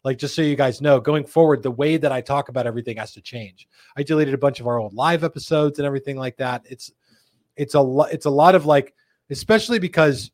Like 0.05 0.19
just 0.19 0.35
so 0.35 0.43
you 0.43 0.57
guys 0.57 0.81
know, 0.81 1.01
going 1.01 1.25
forward, 1.25 1.63
the 1.63 1.71
way 1.71 1.97
that 1.97 2.13
I 2.13 2.21
talk 2.21 2.49
about 2.49 2.67
everything 2.67 2.97
has 2.97 3.13
to 3.13 3.21
change. 3.21 3.69
I 3.97 4.03
deleted 4.03 4.35
a 4.35 4.39
bunch 4.39 4.61
of 4.61 4.67
our 4.67 4.79
old 4.79 4.95
live 4.95 5.25
episodes 5.25 5.79
and 5.79 5.87
everything 5.87 6.17
like 6.17 6.37
that. 6.37 6.63
It's 6.65 6.93
it's 7.57 7.75
a 7.75 7.81
lot 7.81 8.13
it's 8.13 8.27
a 8.27 8.31
lot 8.31 8.55
of 8.55 8.67
like, 8.67 8.95
especially 9.31 9.79
because 9.79 10.31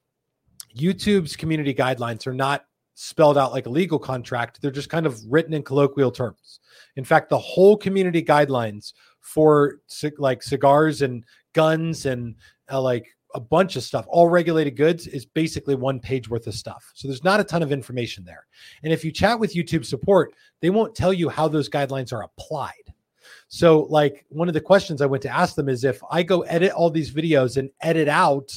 YouTube's 0.76 1.36
community 1.36 1.74
guidelines 1.74 2.26
are 2.26 2.34
not 2.34 2.64
spelled 2.94 3.38
out 3.38 3.52
like 3.52 3.66
a 3.66 3.70
legal 3.70 3.98
contract. 3.98 4.60
They're 4.60 4.70
just 4.70 4.90
kind 4.90 5.06
of 5.06 5.20
written 5.30 5.54
in 5.54 5.62
colloquial 5.62 6.10
terms. 6.10 6.60
In 6.96 7.04
fact, 7.04 7.30
the 7.30 7.38
whole 7.38 7.76
community 7.76 8.22
guidelines 8.22 8.92
for 9.22 9.78
like 10.18 10.42
cigars 10.42 11.02
and 11.02 11.24
guns 11.54 12.06
and 12.06 12.34
uh, 12.70 12.80
like 12.80 13.06
a 13.34 13.40
bunch 13.40 13.76
of 13.76 13.82
stuff, 13.82 14.04
all 14.08 14.28
regulated 14.28 14.76
goods, 14.76 15.06
is 15.06 15.24
basically 15.24 15.74
one 15.74 15.98
page 15.98 16.28
worth 16.28 16.46
of 16.46 16.54
stuff. 16.54 16.90
So 16.94 17.08
there's 17.08 17.24
not 17.24 17.40
a 17.40 17.44
ton 17.44 17.62
of 17.62 17.72
information 17.72 18.24
there. 18.24 18.46
And 18.82 18.92
if 18.92 19.04
you 19.04 19.10
chat 19.10 19.38
with 19.38 19.54
YouTube 19.54 19.84
support, 19.84 20.34
they 20.60 20.70
won't 20.70 20.94
tell 20.94 21.12
you 21.12 21.28
how 21.28 21.48
those 21.48 21.70
guidelines 21.70 22.12
are 22.12 22.22
applied. 22.22 22.92
So, 23.48 23.86
like, 23.90 24.24
one 24.28 24.48
of 24.48 24.54
the 24.54 24.60
questions 24.60 25.00
I 25.00 25.06
went 25.06 25.22
to 25.22 25.28
ask 25.28 25.54
them 25.54 25.68
is 25.68 25.84
if 25.84 26.00
I 26.10 26.22
go 26.22 26.42
edit 26.42 26.72
all 26.72 26.90
these 26.90 27.12
videos 27.12 27.56
and 27.56 27.70
edit 27.80 28.08
out 28.08 28.52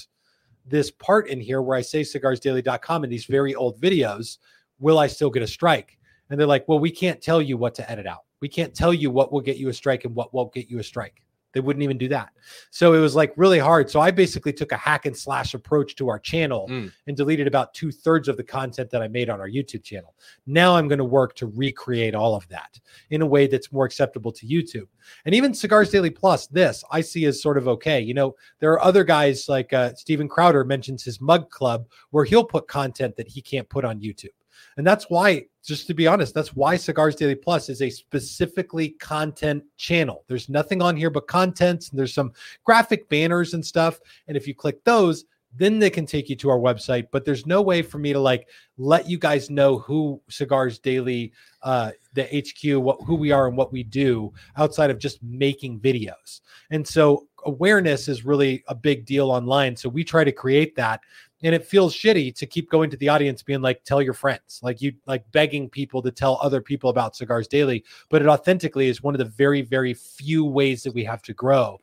this 0.66 0.90
part 0.90 1.28
in 1.28 1.40
here 1.40 1.62
where 1.62 1.78
I 1.78 1.82
say 1.82 2.02
cigarsdaily.com 2.02 3.04
in 3.04 3.10
these 3.10 3.26
very 3.26 3.54
old 3.56 3.80
videos, 3.80 4.38
will 4.80 4.98
I 4.98 5.08
still 5.08 5.30
get 5.30 5.44
a 5.44 5.48
strike? 5.48 5.98
And 6.30 6.40
they're 6.40 6.48
like, 6.48 6.68
well, 6.68 6.80
we 6.80 6.92
can't 6.92 7.22
tell 7.22 7.42
you 7.42 7.58
what 7.58 7.76
to 7.76 7.90
edit 7.90 8.08
out. 8.08 8.25
We 8.46 8.50
can't 8.50 8.76
tell 8.76 8.94
you 8.94 9.10
what 9.10 9.32
will 9.34 9.42
get 9.42 9.58
you 9.58 9.70
a 9.70 9.74
strike 9.74 10.06
and 10.06 10.14
what 10.14 10.32
won't 10.32 10.54
get 10.54 10.70
you 10.70 10.78
a 10.78 10.84
strike. 10.84 11.24
They 11.52 11.62
wouldn't 11.62 11.82
even 11.82 11.98
do 11.98 12.08
that. 12.10 12.30
So 12.70 12.94
it 12.94 13.00
was 13.00 13.16
like 13.16 13.34
really 13.38 13.58
hard. 13.58 13.90
So 13.90 14.00
I 14.00 14.12
basically 14.12 14.54
took 14.54 14.72
a 14.72 14.78
hack 14.78 15.08
and 15.08 15.18
slash 15.18 15.56
approach 15.56 15.96
to 15.96 16.10
our 16.10 16.20
channel 16.20 16.68
Mm. 16.70 16.92
and 17.08 17.18
deleted 17.18 17.48
about 17.48 17.74
two 17.74 17.92
thirds 17.92 18.28
of 18.28 18.38
the 18.38 18.44
content 18.44 18.92
that 18.92 19.02
I 19.02 19.08
made 19.08 19.32
on 19.32 19.40
our 19.40 19.50
YouTube 19.50 19.84
channel. 19.84 20.14
Now 20.46 20.76
I'm 20.76 20.88
going 20.88 21.00
to 21.00 21.04
work 21.20 21.34
to 21.38 21.48
recreate 21.48 22.14
all 22.14 22.36
of 22.36 22.48
that 22.50 22.80
in 23.10 23.24
a 23.24 23.26
way 23.26 23.48
that's 23.48 23.72
more 23.72 23.86
acceptable 23.86 24.32
to 24.34 24.46
YouTube. 24.46 24.88
And 25.26 25.34
even 25.34 25.56
Cigars 25.56 25.90
Daily 25.90 26.12
Plus, 26.12 26.46
this 26.46 26.84
I 26.92 27.02
see 27.02 27.26
as 27.26 27.42
sort 27.42 27.58
of 27.58 27.68
okay. 27.68 28.00
You 28.00 28.14
know, 28.14 28.36
there 28.60 28.74
are 28.74 28.84
other 28.84 29.04
guys 29.04 29.50
like 29.50 29.74
uh, 29.74 29.96
Steven 29.96 30.28
Crowder 30.28 30.64
mentions 30.64 31.04
his 31.04 31.20
mug 31.20 31.50
club 31.50 31.88
where 32.12 32.26
he'll 32.26 32.46
put 32.46 32.68
content 32.68 33.16
that 33.16 33.28
he 33.28 33.42
can't 33.42 33.68
put 33.70 33.86
on 33.86 34.02
YouTube. 34.02 34.36
And 34.78 34.86
that's 34.86 35.10
why, 35.10 35.48
just 35.66 35.88
to 35.88 35.94
be 35.94 36.08
honest, 36.08 36.34
that's 36.34 36.56
why 36.56 36.76
Cigars 36.76 37.16
Daily 37.16 37.36
Plus 37.36 37.70
is 37.70 37.82
a 37.82 37.90
specifically 37.90 38.90
content 38.90 39.64
channel. 39.78 40.24
There's 40.28 40.50
nothing 40.50 40.82
on 40.82 40.96
here 40.96 41.10
but 41.10 41.28
contents, 41.28 41.90
and 41.90 42.00
there's 42.00 42.14
some 42.14 42.34
graphic 42.64 43.10
banners 43.10 43.54
and 43.54 43.66
stuff. 43.66 44.00
And 44.28 44.38
if 44.38 44.48
you 44.48 44.54
click 44.54 44.84
those, 44.84 45.26
then 45.58 45.80
they 45.80 45.90
can 45.90 46.06
take 46.06 46.30
you 46.30 46.36
to 46.36 46.50
our 46.50 46.60
website. 46.60 47.08
But 47.12 47.26
there's 47.26 47.46
no 47.46 47.62
way 47.62 47.82
for 47.82 47.98
me 47.98 48.14
to 48.14 48.20
like 48.20 48.50
let 48.78 49.10
you 49.10 49.18
guys 49.18 49.50
know 49.50 49.80
who 49.80 50.22
Cigars 50.30 50.80
Daily, 50.80 51.32
uh, 51.64 51.92
the 52.14 52.24
HQ, 52.24 52.82
what 52.82 53.02
who 53.06 53.16
we 53.16 53.32
are 53.32 53.48
and 53.48 53.58
what 53.58 53.72
we 53.72 53.84
do 53.84 54.34
outside 54.58 54.90
of 54.90 55.00
just 55.00 55.24
making 55.24 55.80
videos. 55.80 56.42
And 56.72 56.86
so 56.86 57.28
awareness 57.46 58.08
is 58.08 58.26
really 58.26 58.64
a 58.68 58.76
big 58.76 59.06
deal 59.06 59.32
online. 59.32 59.76
So 59.76 59.88
we 59.88 60.04
try 60.04 60.24
to 60.24 60.32
create 60.32 60.76
that 60.76 61.02
and 61.46 61.54
it 61.54 61.64
feels 61.64 61.96
shitty 61.96 62.34
to 62.36 62.48
keep 62.48 62.72
going 62.72 62.90
to 62.90 62.98
the 62.98 63.08
audience 63.08 63.44
being 63.44 63.62
like 63.62 63.84
tell 63.84 64.02
your 64.02 64.16
friends 64.16 64.60
like 64.64 64.82
you 64.82 64.92
like 65.06 65.24
begging 65.32 65.70
people 65.70 66.02
to 66.02 66.10
tell 66.10 66.40
other 66.42 66.60
people 66.60 66.90
about 66.90 67.16
cigars 67.16 67.48
daily. 67.48 67.84
But 68.10 68.24
it 68.24 68.28
authentically 68.28 68.90
is 68.90 69.04
one 69.04 69.14
of 69.14 69.20
the 69.20 69.26
very 69.26 69.62
very 69.62 69.94
few 69.94 70.44
ways 70.44 70.82
that 70.84 70.94
we 70.94 71.04
have 71.04 71.22
to 71.22 71.34
grow. 71.34 71.80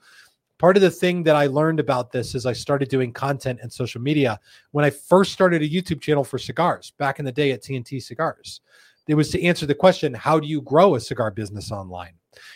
Part 0.59 0.77
of 0.77 0.83
the 0.83 0.91
thing 0.91 1.23
that 1.23 1.37
i 1.37 1.47
learned 1.47 1.79
about 1.79 2.11
this 2.11 2.35
is 2.35 2.45
i 2.45 2.53
started 2.53 2.89
doing 2.89 3.13
content 3.13 3.61
and 3.63 3.73
social 3.73 4.01
media 4.01 4.39
when 4.73 4.85
i 4.85 4.91
first 4.91 5.33
started 5.33 5.63
a 5.63 5.69
youtube 5.69 6.01
channel 6.01 6.25
for 6.25 6.39
cigars 6.39 6.93
back 6.99 7.19
in 7.21 7.25
the 7.25 7.33
day 7.33 7.53
at 7.53 7.63
tnt 7.63 8.03
cigars. 8.03 8.61
It 9.09 9.15
was 9.15 9.31
to 9.31 9.43
answer 9.43 9.67
the 9.67 9.75
question 9.75 10.13
how 10.13 10.41
do 10.41 10.49
you 10.49 10.61
grow 10.63 10.97
a 10.97 11.01
cigar 11.01 11.31
business 11.31 11.71
online? 11.71 12.15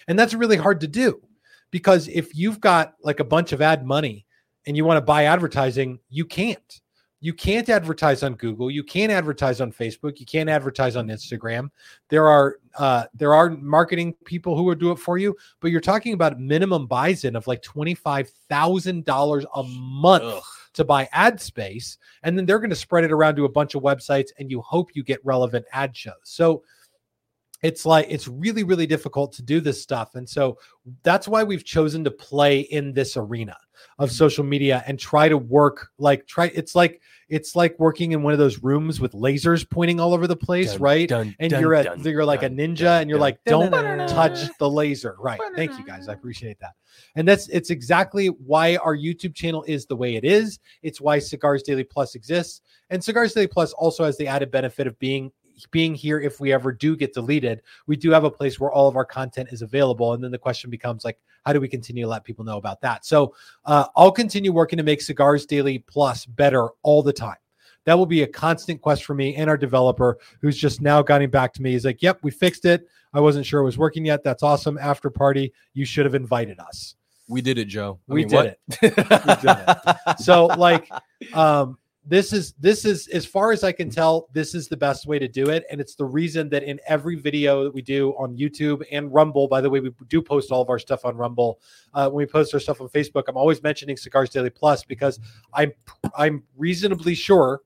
And 0.08 0.18
that's 0.18 0.34
really 0.34 0.56
hard 0.56 0.80
to 0.80 0.88
do 0.88 1.20
because 1.70 2.08
if 2.08 2.34
you've 2.34 2.60
got 2.60 2.94
like 3.02 3.20
a 3.20 3.24
bunch 3.24 3.52
of 3.52 3.62
ad 3.62 3.86
money 3.86 4.26
and 4.66 4.76
you 4.76 4.84
want 4.84 4.96
to 4.96 5.02
buy 5.02 5.24
advertising 5.24 6.00
you 6.08 6.24
can't 6.24 6.80
you 7.26 7.34
can't 7.34 7.68
advertise 7.68 8.22
on 8.22 8.34
Google. 8.34 8.70
You 8.70 8.84
can't 8.84 9.10
advertise 9.10 9.60
on 9.60 9.72
Facebook. 9.72 10.20
You 10.20 10.26
can't 10.26 10.48
advertise 10.48 10.94
on 10.94 11.08
Instagram. 11.08 11.70
There 12.08 12.28
are 12.28 12.60
uh, 12.78 13.06
there 13.14 13.34
are 13.34 13.50
marketing 13.50 14.14
people 14.24 14.56
who 14.56 14.62
will 14.62 14.76
do 14.76 14.92
it 14.92 14.98
for 15.00 15.18
you, 15.18 15.36
but 15.58 15.72
you're 15.72 15.80
talking 15.80 16.12
about 16.12 16.38
minimum 16.38 16.86
buys 16.86 17.24
in 17.24 17.34
of 17.34 17.48
like 17.48 17.62
twenty 17.62 17.96
five 17.96 18.28
thousand 18.48 19.06
dollars 19.06 19.44
a 19.56 19.64
month 19.64 20.22
Ugh. 20.22 20.42
to 20.74 20.84
buy 20.84 21.08
ad 21.10 21.40
space, 21.40 21.98
and 22.22 22.38
then 22.38 22.46
they're 22.46 22.60
going 22.60 22.70
to 22.70 22.76
spread 22.76 23.02
it 23.02 23.10
around 23.10 23.34
to 23.34 23.44
a 23.44 23.48
bunch 23.48 23.74
of 23.74 23.82
websites, 23.82 24.28
and 24.38 24.48
you 24.48 24.60
hope 24.60 24.94
you 24.94 25.02
get 25.02 25.18
relevant 25.24 25.66
ad 25.72 25.96
shows. 25.96 26.14
So 26.22 26.62
it's 27.62 27.86
like 27.86 28.06
it's 28.08 28.28
really 28.28 28.64
really 28.64 28.86
difficult 28.86 29.32
to 29.32 29.42
do 29.42 29.60
this 29.60 29.82
stuff 29.82 30.14
and 30.14 30.28
so 30.28 30.58
that's 31.02 31.26
why 31.26 31.42
we've 31.42 31.64
chosen 31.64 32.04
to 32.04 32.10
play 32.10 32.60
in 32.60 32.92
this 32.92 33.16
arena 33.16 33.56
of 33.98 34.08
mm-hmm. 34.08 34.16
social 34.16 34.44
media 34.44 34.82
and 34.86 34.98
try 34.98 35.28
to 35.28 35.38
work 35.38 35.90
like 35.98 36.26
try 36.26 36.50
it's 36.54 36.74
like 36.74 37.00
it's 37.28 37.56
like 37.56 37.78
working 37.78 38.12
in 38.12 38.22
one 38.22 38.32
of 38.32 38.38
those 38.38 38.62
rooms 38.62 39.00
with 39.00 39.12
lasers 39.12 39.68
pointing 39.68 39.98
all 39.98 40.14
over 40.14 40.26
the 40.26 40.36
place 40.36 40.72
Dun, 40.72 40.80
right? 40.80 41.08
dun, 41.08 41.34
and 41.40 41.50
dun, 41.50 41.60
you're 41.60 41.74
a 41.74 41.98
you're 42.00 42.24
like 42.24 42.42
a 42.42 42.50
ninja 42.50 43.00
and 43.00 43.10
you're 43.10 43.18
like 43.18 43.38
don't 43.44 43.70
touch 44.08 44.48
the 44.58 44.68
laser 44.68 45.16
right 45.18 45.40
thank 45.54 45.76
you 45.78 45.84
guys 45.84 46.08
i 46.08 46.12
appreciate 46.12 46.58
that 46.60 46.74
and 47.16 47.26
that's 47.26 47.48
it's 47.48 47.70
exactly 47.70 48.28
why 48.28 48.76
our 48.76 48.96
youtube 48.96 49.34
channel 49.34 49.64
is 49.66 49.86
the 49.86 49.96
way 49.96 50.16
it 50.16 50.24
is 50.24 50.58
it's 50.82 51.00
why 51.00 51.18
cigars 51.18 51.62
daily 51.62 51.84
plus 51.84 52.14
exists 52.14 52.60
and 52.90 53.02
cigars 53.02 53.32
daily 53.32 53.46
plus 53.46 53.72
also 53.74 54.04
has 54.04 54.16
the 54.18 54.26
added 54.26 54.50
benefit 54.50 54.86
of 54.86 54.98
being 54.98 55.30
being 55.70 55.94
here 55.94 56.20
if 56.20 56.40
we 56.40 56.52
ever 56.52 56.70
do 56.70 56.96
get 56.96 57.14
deleted 57.14 57.62
we 57.86 57.96
do 57.96 58.10
have 58.10 58.24
a 58.24 58.30
place 58.30 58.60
where 58.60 58.70
all 58.70 58.88
of 58.88 58.96
our 58.96 59.04
content 59.04 59.48
is 59.50 59.62
available 59.62 60.12
and 60.12 60.22
then 60.22 60.30
the 60.30 60.38
question 60.38 60.70
becomes 60.70 61.04
like 61.04 61.18
how 61.46 61.52
do 61.52 61.60
we 61.60 61.68
continue 61.68 62.02
to 62.02 62.08
let 62.08 62.24
people 62.24 62.44
know 62.44 62.58
about 62.58 62.80
that? 62.80 63.06
So 63.06 63.34
uh, 63.64 63.86
i'll 63.96 64.12
continue 64.12 64.52
working 64.52 64.76
to 64.76 64.82
make 64.82 65.00
cigars 65.00 65.46
daily 65.46 65.78
plus 65.78 66.26
better 66.26 66.68
all 66.82 67.02
the 67.02 67.12
time. 67.12 67.36
That 67.84 67.96
will 67.96 68.06
be 68.06 68.22
a 68.22 68.26
constant 68.26 68.82
quest 68.82 69.04
for 69.04 69.14
me 69.14 69.36
and 69.36 69.48
our 69.48 69.56
developer 69.56 70.18
who's 70.40 70.56
just 70.56 70.80
now 70.82 71.02
getting 71.02 71.30
back 71.30 71.52
to 71.54 71.62
me. 71.62 71.72
He's 71.72 71.84
like 71.84 72.02
yep 72.02 72.18
we 72.22 72.30
fixed 72.30 72.64
it. 72.64 72.86
I 73.14 73.20
wasn't 73.20 73.46
sure 73.46 73.60
it 73.60 73.64
was 73.64 73.78
working 73.78 74.04
yet. 74.04 74.24
That's 74.24 74.42
awesome. 74.42 74.76
After 74.78 75.08
party 75.08 75.52
you 75.72 75.84
should 75.84 76.04
have 76.04 76.16
invited 76.16 76.58
us. 76.58 76.96
We 77.28 77.40
did 77.42 77.58
it, 77.58 77.64
Joe. 77.66 77.98
I 78.08 78.12
we 78.12 78.20
mean, 78.20 78.28
did 78.28 78.44
it. 78.46 78.60
We 78.82 78.90
did 78.92 79.56
it. 79.66 80.18
so 80.18 80.46
like 80.46 80.90
um 81.32 81.78
this 82.08 82.32
is 82.32 82.52
this 82.52 82.84
is 82.84 83.08
as 83.08 83.26
far 83.26 83.50
as 83.50 83.64
i 83.64 83.72
can 83.72 83.90
tell 83.90 84.28
this 84.32 84.54
is 84.54 84.68
the 84.68 84.76
best 84.76 85.06
way 85.06 85.18
to 85.18 85.26
do 85.26 85.50
it. 85.50 85.64
And 85.70 85.80
it's 85.80 85.96
the 85.96 86.04
reason 86.04 86.48
that 86.50 86.62
in 86.62 86.80
every 86.86 87.16
video 87.16 87.64
that 87.64 87.74
we 87.74 87.82
do 87.82 88.10
on 88.12 88.36
youtube 88.36 88.84
and 88.92 89.12
rumble 89.12 89.48
by 89.48 89.60
the 89.60 89.68
way 89.68 89.80
we 89.80 89.90
do 90.08 90.22
post 90.22 90.52
all 90.52 90.62
of 90.62 90.70
our 90.70 90.78
stuff 90.78 91.04
on 91.04 91.16
rumble. 91.16 91.60
Uh, 91.92 92.08
when 92.08 92.24
we 92.24 92.26
post 92.26 92.54
our 92.54 92.60
stuff 92.60 92.80
on 92.80 92.88
facebook 92.88 93.24
i'm 93.28 93.36
always 93.36 93.62
mentioning 93.62 93.96
cigars 93.96 94.30
daily 94.30 94.50
plus 94.50 94.84
because 94.84 95.18
i'm 95.52 95.72
i'm 96.16 96.42
reasonably 96.56 97.14
sure 97.14 97.60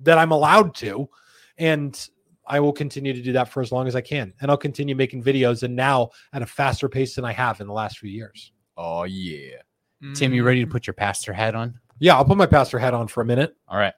that 0.00 0.18
i'm 0.18 0.30
allowed 0.32 0.74
to. 0.76 1.08
And 1.58 2.08
i 2.46 2.60
will 2.60 2.72
continue 2.72 3.14
to 3.14 3.22
do 3.22 3.32
that 3.32 3.48
for 3.48 3.62
as 3.62 3.72
long 3.72 3.88
as 3.88 3.96
i 3.96 4.02
can. 4.02 4.34
And 4.40 4.50
i'll 4.50 4.58
continue 4.58 4.94
making 4.94 5.22
videos 5.22 5.62
and 5.62 5.74
now 5.74 6.10
at 6.34 6.42
a 6.42 6.46
faster 6.46 6.88
pace 6.88 7.14
than 7.14 7.24
i 7.24 7.32
have 7.32 7.60
in 7.62 7.66
the 7.66 7.72
last 7.72 7.98
few 7.98 8.10
years. 8.10 8.52
Oh 8.76 9.04
yeah. 9.04 9.62
Tim, 10.14 10.34
you 10.34 10.44
ready 10.44 10.62
to 10.62 10.70
put 10.70 10.86
your 10.86 10.92
pastor 10.92 11.32
hat 11.32 11.54
on? 11.54 11.80
Yeah 11.98 12.16
i'll 12.16 12.24
put 12.24 12.36
my 12.36 12.46
pastor 12.46 12.78
hat 12.78 12.94
on 12.94 13.08
for 13.08 13.20
a 13.20 13.26
minute 13.26 13.56
All 13.68 13.78
right. 13.78 13.94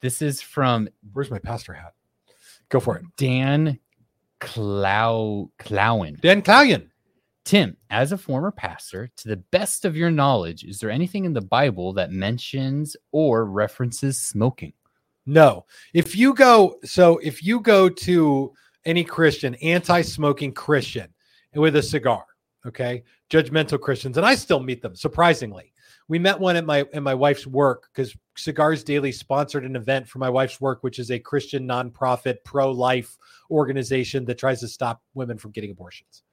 This 0.00 0.22
is 0.22 0.40
from 0.40 0.88
Where's 1.12 1.30
my 1.30 1.38
pastor 1.38 1.74
hat? 1.74 1.92
Go 2.70 2.80
for 2.80 2.96
it. 2.96 3.04
Dan 3.16 3.78
Clow 4.40 5.50
Clowen. 5.58 6.20
Dan 6.20 6.42
Callion. 6.42 6.88
Tim, 7.44 7.76
as 7.90 8.12
a 8.12 8.18
former 8.18 8.50
pastor, 8.50 9.10
to 9.16 9.28
the 9.28 9.36
best 9.36 9.84
of 9.84 9.96
your 9.96 10.10
knowledge, 10.10 10.64
is 10.64 10.78
there 10.78 10.90
anything 10.90 11.24
in 11.24 11.32
the 11.32 11.40
Bible 11.40 11.92
that 11.94 12.12
mentions 12.12 12.96
or 13.12 13.44
references 13.44 14.20
smoking? 14.20 14.72
No. 15.26 15.66
If 15.92 16.16
you 16.16 16.34
go, 16.34 16.76
so 16.84 17.18
if 17.18 17.42
you 17.42 17.60
go 17.60 17.88
to 17.88 18.52
any 18.84 19.04
Christian, 19.04 19.54
anti-smoking 19.56 20.52
Christian 20.52 21.08
with 21.54 21.76
a 21.76 21.82
cigar, 21.82 22.24
okay, 22.66 23.02
judgmental 23.30 23.80
Christians, 23.80 24.16
and 24.16 24.26
I 24.26 24.34
still 24.34 24.60
meet 24.60 24.80
them, 24.80 24.94
surprisingly. 24.94 25.72
We 26.10 26.18
met 26.18 26.40
one 26.40 26.56
at 26.56 26.66
my 26.66 26.80
at 26.92 27.04
my 27.04 27.14
wife's 27.14 27.46
work 27.46 27.88
because 27.94 28.16
Cigars 28.36 28.82
Daily 28.82 29.12
sponsored 29.12 29.64
an 29.64 29.76
event 29.76 30.08
for 30.08 30.18
my 30.18 30.28
wife's 30.28 30.60
work, 30.60 30.82
which 30.82 30.98
is 30.98 31.12
a 31.12 31.20
Christian 31.20 31.68
nonprofit 31.68 32.38
pro-life 32.44 33.16
organization 33.48 34.24
that 34.24 34.36
tries 34.36 34.58
to 34.58 34.66
stop 34.66 35.00
women 35.14 35.38
from 35.38 35.52
getting 35.52 35.70
abortions. 35.70 36.24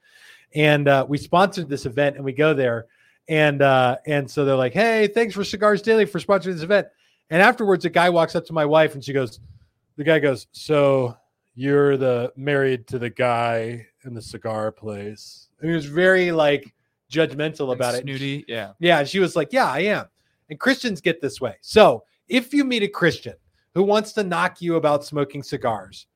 And 0.55 0.87
uh, 0.87 1.05
we 1.07 1.19
sponsored 1.19 1.69
this 1.69 1.85
event, 1.85 2.15
and 2.15 2.25
we 2.25 2.33
go 2.33 2.55
there, 2.55 2.87
and 3.29 3.61
uh, 3.61 3.97
and 4.07 4.27
so 4.27 4.45
they're 4.45 4.55
like, 4.55 4.73
"Hey, 4.73 5.09
thanks 5.09 5.35
for 5.35 5.43
Cigars 5.43 5.83
Daily 5.83 6.05
for 6.05 6.19
sponsoring 6.19 6.53
this 6.53 6.63
event." 6.63 6.87
And 7.29 7.39
afterwards, 7.39 7.85
a 7.85 7.91
guy 7.91 8.09
walks 8.09 8.35
up 8.35 8.47
to 8.47 8.53
my 8.53 8.65
wife, 8.65 8.95
and 8.95 9.05
she 9.05 9.13
goes, 9.13 9.39
"The 9.95 10.03
guy 10.03 10.17
goes, 10.17 10.47
so 10.53 11.15
you're 11.53 11.97
the 11.97 12.33
married 12.35 12.87
to 12.87 12.97
the 12.97 13.11
guy 13.11 13.85
in 14.05 14.15
the 14.15 14.23
cigar 14.23 14.71
place?" 14.71 15.49
And 15.61 15.69
he 15.69 15.75
was 15.75 15.85
very 15.85 16.31
like 16.31 16.73
judgmental 17.11 17.73
about 17.73 17.95
it. 17.95 18.03
Snooty. 18.03 18.45
Yeah. 18.47 18.73
Yeah, 18.79 18.99
and 18.99 19.07
she 19.07 19.19
was 19.19 19.35
like, 19.35 19.51
"Yeah, 19.51 19.65
I 19.65 19.79
am." 19.79 20.05
And 20.49 20.59
Christians 20.59 21.01
get 21.01 21.21
this 21.21 21.41
way. 21.41 21.55
So 21.61 22.03
if 22.27 22.53
you 22.53 22.63
meet 22.63 22.83
a 22.83 22.87
Christian 22.87 23.35
who 23.73 23.83
wants 23.83 24.13
to 24.13 24.23
knock 24.23 24.61
you 24.61 24.75
about 24.75 25.05
smoking 25.05 25.43
cigars, 25.43 26.07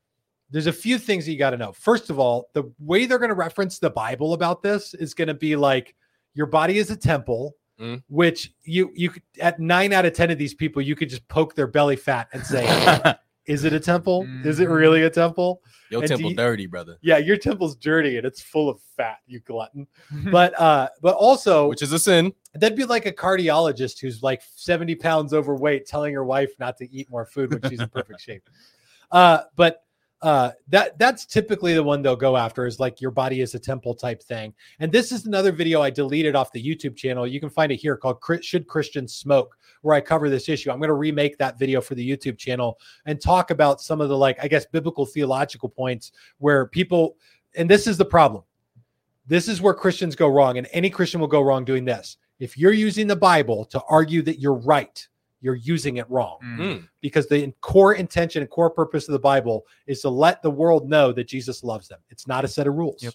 there's 0.49 0.67
a 0.67 0.73
few 0.73 0.97
things 0.97 1.25
that 1.25 1.31
you 1.31 1.37
got 1.37 1.51
to 1.51 1.57
know. 1.57 1.71
First 1.71 2.09
of 2.09 2.19
all, 2.19 2.49
the 2.53 2.71
way 2.79 3.05
they're 3.05 3.19
going 3.19 3.29
to 3.29 3.35
reference 3.35 3.79
the 3.79 3.89
Bible 3.89 4.33
about 4.33 4.61
this 4.61 4.93
is 4.93 5.13
going 5.13 5.27
to 5.29 5.33
be 5.33 5.55
like, 5.55 5.95
"Your 6.33 6.47
body 6.47 6.77
is 6.77 6.91
a 6.91 6.97
temple." 6.97 7.55
Mm. 7.79 8.03
Which 8.09 8.53
you 8.63 8.91
you 8.93 9.09
could, 9.09 9.23
at 9.39 9.59
nine 9.59 9.91
out 9.91 10.05
of 10.05 10.13
ten 10.13 10.29
of 10.29 10.37
these 10.37 10.53
people 10.53 10.83
you 10.83 10.95
could 10.95 11.09
just 11.09 11.27
poke 11.27 11.55
their 11.55 11.65
belly 11.65 11.95
fat 11.95 12.27
and 12.31 12.45
say 12.45 12.63
Is 13.47 13.63
it 13.63 13.73
a 13.73 13.79
temple? 13.79 14.27
Is 14.45 14.59
it 14.59 14.67
Mhm. 14.69 14.75
really 14.75 15.01
a 15.03 15.09
temple? 15.09 15.61
Your 15.89 16.01
And 16.01 16.07
temple 16.09 16.29
you- 16.29 16.35
dirty, 16.37 16.67
brother. 16.67 16.97
Yeah, 17.01 17.17
your 17.17 17.37
temple's 17.37 17.75
dirty 17.75 18.17
and 18.17 18.25
it's 18.25 18.41
full 18.41 18.69
of 18.69 18.79
fat, 18.95 19.17
you 19.25 19.39
glutton. 19.39 19.87
But 20.31 20.57
uh, 20.59 20.89
but 21.01 21.15
also 21.15 21.67
Which 21.67 21.81
is 21.81 21.91
a 21.91 21.99
sin. 21.99 22.33
that'd 22.53 22.77
be 22.77 22.85
like 22.85 23.05
a 23.07 23.11
cardiologist 23.11 23.99
who's 23.99 24.21
like 24.21 24.41
70 24.55 24.95
pounds 24.95 25.33
overweight 25.33 25.85
telling 25.87 26.13
her 26.13 26.23
wife 26.23 26.51
not 26.59 26.77
to 26.77 26.89
eat 26.95 27.09
more 27.09 27.25
food 27.25 27.51
when 27.51 27.69
she's 27.69 27.81
in 27.81 27.89
perfect 27.89 28.21
shape. 28.21 28.47
Uh, 29.11 29.41
but 29.55 29.83
uh, 30.21 30.51
that 30.67 30.99
that's 30.99 31.25
typically 31.25 31.73
the 31.73 31.83
one 31.83 32.01
they'll 32.01 32.15
go 32.15 32.37
after 32.37 32.67
is 32.67 32.79
like 32.79 33.01
your 33.01 33.09
body 33.09 33.41
is 33.41 33.55
a 33.55 33.59
temple 33.59 33.95
type 33.95 34.21
thing. 34.21 34.53
And 34.79 34.91
this 34.91 35.11
is 35.11 35.25
another 35.25 35.51
video 35.51 35.81
I 35.81 35.89
deleted 35.89 36.35
off 36.35 36.51
the 36.51 36.63
YouTube 36.63 36.95
channel. 36.95 37.25
You 37.25 37.39
can 37.39 37.49
find 37.49 37.71
it 37.71 37.77
here 37.77 37.97
called 37.97 38.19
Should 38.41 38.67
Christians 38.67 39.15
Smoke, 39.15 39.57
where 39.81 39.95
I 39.95 40.01
cover 40.01 40.29
this 40.29 40.47
issue. 40.47 40.69
I'm 40.69 40.77
going 40.77 40.89
to 40.89 40.93
remake 40.93 41.37
that 41.39 41.57
video 41.57 41.81
for 41.81 41.95
the 41.95 42.07
YouTube 42.07 42.37
channel 42.37 42.77
and 43.05 43.19
talk 43.19 43.49
about 43.49 43.81
some 43.81 43.99
of 43.99 44.09
the 44.09 44.17
like, 44.17 44.37
I 44.43 44.47
guess, 44.47 44.65
biblical 44.65 45.07
theological 45.07 45.69
points 45.69 46.11
where 46.37 46.67
people, 46.67 47.17
and 47.55 47.69
this 47.69 47.87
is 47.87 47.97
the 47.97 48.05
problem. 48.05 48.43
This 49.25 49.47
is 49.47 49.61
where 49.61 49.73
Christians 49.73 50.15
go 50.15 50.27
wrong, 50.27 50.57
and 50.57 50.67
any 50.71 50.89
Christian 50.89 51.19
will 51.19 51.27
go 51.27 51.41
wrong 51.41 51.63
doing 51.65 51.85
this. 51.85 52.17
If 52.39 52.57
you're 52.57 52.73
using 52.73 53.07
the 53.07 53.15
Bible 53.15 53.65
to 53.65 53.81
argue 53.87 54.21
that 54.23 54.39
you're 54.39 54.53
right, 54.53 55.07
you're 55.41 55.55
using 55.55 55.97
it 55.97 56.09
wrong 56.09 56.37
Mm. 56.43 56.57
Mm. 56.59 56.87
because 57.01 57.27
the 57.27 57.51
core 57.61 57.95
intention 57.95 58.41
and 58.41 58.49
core 58.49 58.69
purpose 58.69 59.07
of 59.07 59.13
the 59.13 59.19
Bible 59.19 59.65
is 59.87 60.01
to 60.01 60.09
let 60.09 60.41
the 60.41 60.51
world 60.51 60.89
know 60.89 61.11
that 61.11 61.27
Jesus 61.27 61.63
loves 61.63 61.87
them. 61.87 61.99
It's 62.09 62.27
not 62.27 62.45
a 62.45 62.47
set 62.47 62.67
of 62.67 62.75
rules. 62.75 63.03
Yep. 63.03 63.13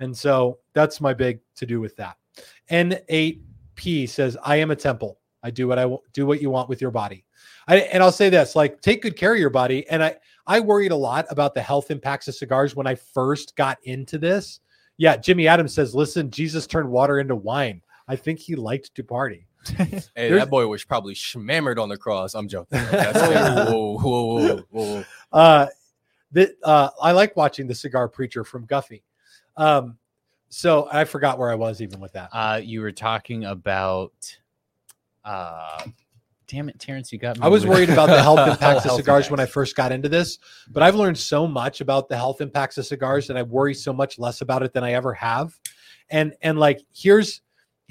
And 0.00 0.16
so 0.16 0.58
that's 0.74 1.00
my 1.00 1.14
big 1.14 1.40
to 1.56 1.66
do 1.66 1.80
with 1.80 1.94
that. 1.96 2.16
N8P 2.70 4.08
says, 4.08 4.36
I 4.42 4.56
am 4.56 4.70
a 4.70 4.76
temple. 4.76 5.18
I 5.42 5.50
do 5.50 5.66
what 5.68 5.78
I 5.78 5.82
w- 5.82 6.00
do 6.12 6.26
what 6.26 6.40
you 6.40 6.50
want 6.50 6.68
with 6.68 6.80
your 6.80 6.90
body. 6.90 7.24
I, 7.68 7.76
and 7.78 8.02
I'll 8.02 8.12
say 8.12 8.28
this, 8.30 8.54
like 8.56 8.80
take 8.80 9.02
good 9.02 9.16
care 9.16 9.32
of 9.34 9.38
your 9.40 9.50
body. 9.50 9.86
And 9.88 10.02
I, 10.02 10.16
I 10.46 10.60
worried 10.60 10.92
a 10.92 10.96
lot 10.96 11.26
about 11.30 11.54
the 11.54 11.62
health 11.62 11.90
impacts 11.90 12.28
of 12.28 12.34
cigars 12.34 12.74
when 12.76 12.86
I 12.86 12.94
first 12.94 13.56
got 13.56 13.78
into 13.84 14.18
this. 14.18 14.60
Yeah. 14.98 15.16
Jimmy 15.16 15.48
Adams 15.48 15.74
says, 15.74 15.94
listen, 15.94 16.30
Jesus 16.30 16.66
turned 16.66 16.88
water 16.88 17.18
into 17.18 17.34
wine. 17.36 17.82
I 18.08 18.16
think 18.16 18.38
he 18.38 18.54
liked 18.56 18.94
to 18.94 19.04
party. 19.04 19.46
Hey, 19.78 20.02
There's- 20.14 20.40
that 20.42 20.50
boy 20.50 20.66
was 20.66 20.84
probably 20.84 21.14
schmammered 21.14 21.78
on 21.78 21.88
the 21.88 21.96
cross. 21.96 22.34
I'm 22.34 22.48
joking. 22.48 22.78
That's 22.90 23.20
whoa, 23.20 23.96
whoa, 23.98 23.98
whoa, 23.98 24.56
whoa, 24.70 24.84
whoa. 24.96 25.04
uh 25.32 25.66
that 26.32 26.50
uh 26.62 26.88
i 27.02 27.12
like 27.12 27.36
watching 27.36 27.66
the 27.66 27.74
cigar 27.74 28.08
preacher 28.08 28.42
from 28.42 28.64
guffey 28.66 29.02
um 29.58 29.98
so 30.48 30.88
i 30.90 31.04
forgot 31.04 31.38
where 31.38 31.50
i 31.50 31.54
was 31.54 31.82
even 31.82 32.00
with 32.00 32.12
that 32.14 32.30
Uh, 32.32 32.58
you 32.62 32.80
were 32.80 32.90
talking 32.92 33.44
about. 33.44 34.12
Uh, 35.24 35.84
damn 36.48 36.68
it, 36.68 36.78
Terrence, 36.80 37.12
you 37.12 37.18
got 37.18 37.38
me. 37.38 37.44
i 37.44 37.48
was 37.48 37.62
with- 37.64 37.70
worried 37.78 37.90
about 37.90 38.08
the 38.08 38.20
health 38.20 38.38
impacts 38.40 38.78
of 38.84 38.90
Health 38.90 38.96
cigars 38.96 39.30
when 39.30 39.40
i 39.40 39.46
first 39.46 39.76
got 39.76 39.92
into 39.92 40.08
this 40.08 40.38
but 40.70 40.82
i've 40.82 40.94
learned 40.96 41.16
so 41.18 41.46
much 41.46 41.80
about 41.80 42.08
the 42.08 42.16
health 42.16 42.40
impacts 42.40 42.76
of 42.78 42.86
cigars 42.86 43.30
and 43.30 43.38
i 43.38 43.42
worry 43.42 43.74
so 43.74 43.92
much 43.92 44.18
less 44.18 44.40
about 44.40 44.62
it 44.62 44.72
than 44.72 44.82
i 44.84 44.92
ever 44.92 45.12
have 45.14 45.58
and 46.10 46.34
and 46.42 46.58
like 46.58 46.80
here's 46.94 47.40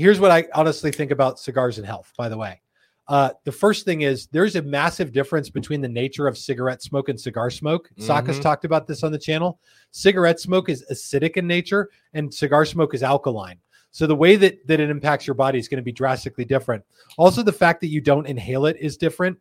here's 0.02 0.20
what 0.20 0.32
i 0.32 0.46
honestly 0.54 0.92
think 0.92 1.12
about 1.12 1.40
cigars 1.40 1.78
and 1.78 1.86
health 1.86 2.12
by 2.18 2.28
the 2.28 2.38
way 2.38 2.60
uh, 3.08 3.32
the 3.44 3.52
first 3.52 3.84
thing 3.84 4.02
is 4.02 4.28
there's 4.28 4.56
a 4.56 4.62
massive 4.62 5.12
difference 5.12 5.50
between 5.50 5.82
the 5.82 5.88
nature 5.90 6.28
of 6.28 6.38
cigarette 6.38 6.82
smoke 6.82 7.10
and 7.10 7.20
cigar 7.20 7.50
smoke. 7.50 7.90
Saka's 7.98 8.38
Mhm. 8.38 8.44
talked 8.44 8.64
about 8.64 8.88
this 8.88 9.04
on 9.04 9.12
the 9.12 9.18
channel. 9.18 9.60
Cigarette 9.90 10.40
smoke 10.40 10.70
is 10.70 10.86
acidic 10.90 11.36
in 11.36 11.46
nature, 11.46 11.90
and 12.14 12.34
cigar 12.34 12.64
smoke 12.64 12.94
is 12.94 13.04
alkaline. 13.04 13.58
So 13.90 14.08
the 14.08 14.16
way 14.16 14.38
that 14.38 14.66
that 14.68 14.80
it 14.80 14.90
impacts 14.90 15.28
your 15.28 15.34
body 15.34 15.60
is 15.60 15.68
going 15.68 15.80
to 15.80 15.84
be 15.84 15.92
drastically 15.92 16.46
different. 16.46 16.86
Also, 17.18 17.44
the 17.44 17.52
fact 17.52 17.82
that 17.82 17.88
you 17.88 18.00
don't 18.00 18.28
inhale 18.28 18.66
it 18.66 18.78
is 18.80 18.96
different 18.96 19.38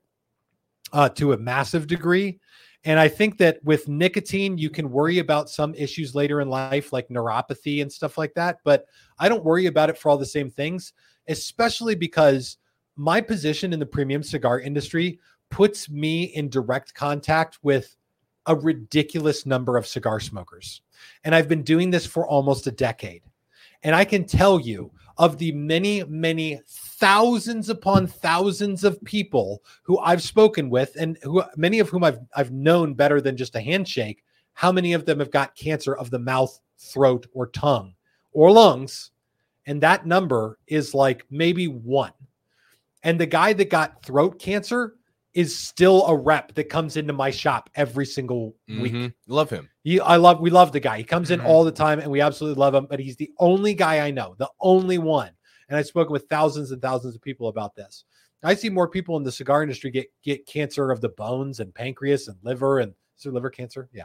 uh, 0.93 1.09
to 1.11 1.35
a 1.35 1.37
massive 1.37 1.87
degree. 1.87 2.41
And 2.85 2.98
I 2.98 3.09
think 3.09 3.36
that 3.39 3.62
with 3.62 3.89
nicotine, 3.89 4.57
you 4.57 4.70
can 4.70 4.90
worry 4.90 5.19
about 5.19 5.51
some 5.51 5.74
issues 5.74 6.15
later 6.15 6.40
in 6.40 6.48
life, 6.48 6.93
like 6.93 7.09
neuropathy 7.09 7.82
and 7.82 7.93
stuff 7.93 8.16
like 8.16 8.32
that. 8.35 8.59
But 8.65 8.86
I 9.19 9.28
don't 9.28 9.44
worry 9.44 9.66
about 9.66 9.90
it 9.90 9.98
for 9.98 10.09
all 10.09 10.16
the 10.16 10.24
same 10.24 10.51
things, 10.51 10.94
especially 11.28 11.94
because 11.94 12.57
my 12.97 13.20
position 13.20 13.73
in 13.73 13.81
the 13.81 13.86
premium 13.86 14.23
cigar 14.23 14.61
industry 14.61 15.20
puts 15.51 15.90
me 15.90 16.24
in 16.24 16.48
direct 16.48 16.94
contact 16.94 17.59
with 17.62 17.97
a 18.47 18.55
ridiculous 18.57 19.44
number 19.44 19.77
of 19.77 19.86
cigar 19.86 20.20
smokers. 20.20 20.81
And 21.24 21.35
I've 21.35 21.48
been 21.48 21.62
doing 21.62 21.90
this 21.90 22.07
for 22.07 22.27
almost 22.27 22.66
a 22.66 22.73
decade. 22.73 23.23
And 23.82 23.94
I 23.94 24.05
can 24.05 24.24
tell 24.24 24.59
you 24.59 24.90
of 25.21 25.37
the 25.37 25.53
many, 25.53 26.03
many 26.05 26.59
thousands 26.67 27.69
upon 27.69 28.07
thousands 28.07 28.85
of 28.85 29.05
people 29.05 29.63
who 29.83 29.99
I've 29.99 30.23
spoken 30.23 30.71
with 30.71 30.97
and 30.99 31.19
who 31.23 31.45
many 31.57 31.79
of 31.79 31.91
whom 31.91 32.03
I've 32.03 32.21
I've 32.35 32.53
known 32.53 32.95
better 32.95 33.21
than 33.21 33.37
just 33.37 33.55
a 33.55 33.61
handshake, 33.61 34.25
how 34.55 34.73
many 34.73 34.95
of 34.95 35.05
them 35.05 35.19
have 35.19 35.31
got 35.31 35.55
cancer 35.55 35.95
of 35.95 36.11
the 36.11 36.19
mouth, 36.19 36.59
throat, 36.79 37.27
or 37.35 37.49
tongue 37.49 37.93
or 38.33 38.51
lungs? 38.51 39.11
And 39.67 39.83
that 39.83 40.07
number 40.07 40.59
is 40.67 40.95
like 40.95 41.27
maybe 41.31 41.69
one. 41.69 42.13
And 43.03 43.21
the 43.21 43.27
guy 43.27 43.53
that 43.53 43.69
got 43.69 44.03
throat 44.03 44.39
cancer 44.39 44.95
is 45.35 45.57
still 45.57 46.07
a 46.07 46.16
rep 46.16 46.55
that 46.55 46.65
comes 46.65 46.97
into 46.97 47.12
my 47.12 47.31
shop 47.31 47.70
every 47.77 48.05
single 48.07 48.57
week. 48.69 48.93
Mhm. 48.93 49.15
Love 49.28 49.48
him. 49.51 49.69
He, 49.85 50.01
I 50.01 50.16
love, 50.16 50.40
we 50.40 50.51
love 50.51 50.73
the 50.73 50.81
guy. 50.81 50.98
He 50.98 51.05
comes 51.05 51.31
in 51.31 51.40
Mhm. 51.40 51.44
all 51.47 51.62
the 51.65 51.70
time 51.73 52.01
and 52.01 52.11
we 52.11 52.20
absolutely 52.20 52.59
love 52.59 52.74
him, 52.74 52.86
but 52.86 52.98
he's 52.98 53.16
the 53.16 53.31
only 53.39 53.73
guy 53.74 54.01
I 54.07 54.11
know, 54.11 54.35
the 54.39 54.51
only 54.61 54.98
one. 54.98 55.31
And 55.69 55.77
I've 55.78 55.86
spoken 55.86 56.12
with 56.12 56.27
thousands 56.28 56.73
and 56.73 56.82
thousands 56.82 57.15
of 57.15 57.23
people 57.23 57.47
about 57.48 57.77
this. 57.77 58.05
I 58.43 58.55
see 58.55 58.70
more 58.70 58.89
people 58.89 59.16
in 59.19 59.23
the 59.23 59.31
cigar 59.31 59.62
industry 59.62 59.90
get, 59.90 60.07
get 60.24 60.47
cancer 60.47 60.90
of 60.90 61.01
the 61.01 61.11
bones 61.11 61.61
and 61.61 61.73
pancreas 61.74 62.27
and 62.27 62.36
liver 62.43 62.81
and 62.81 62.93
is 63.16 63.24
there 63.24 63.32
liver 63.32 63.51
cancer? 63.51 63.89
Yeah. 63.93 64.05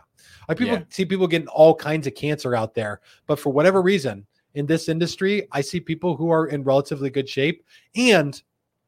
I 0.50 0.54
people 0.54 0.76
Yeah. 0.76 0.84
see 0.90 1.06
people 1.06 1.26
getting 1.26 1.48
all 1.48 1.74
kinds 1.74 2.06
of 2.06 2.14
cancer 2.16 2.54
out 2.54 2.76
there, 2.76 3.00
but 3.28 3.40
for 3.40 3.52
whatever 3.52 3.82
reason 3.82 4.28
in 4.56 4.66
this 4.66 4.90
industry, 4.90 5.48
I 5.54 5.62
see 5.62 5.80
people 5.80 6.16
who 6.18 6.30
are 6.30 6.48
in 6.48 6.64
relatively 6.64 7.10
good 7.10 7.28
shape 7.28 7.64
and 7.96 8.42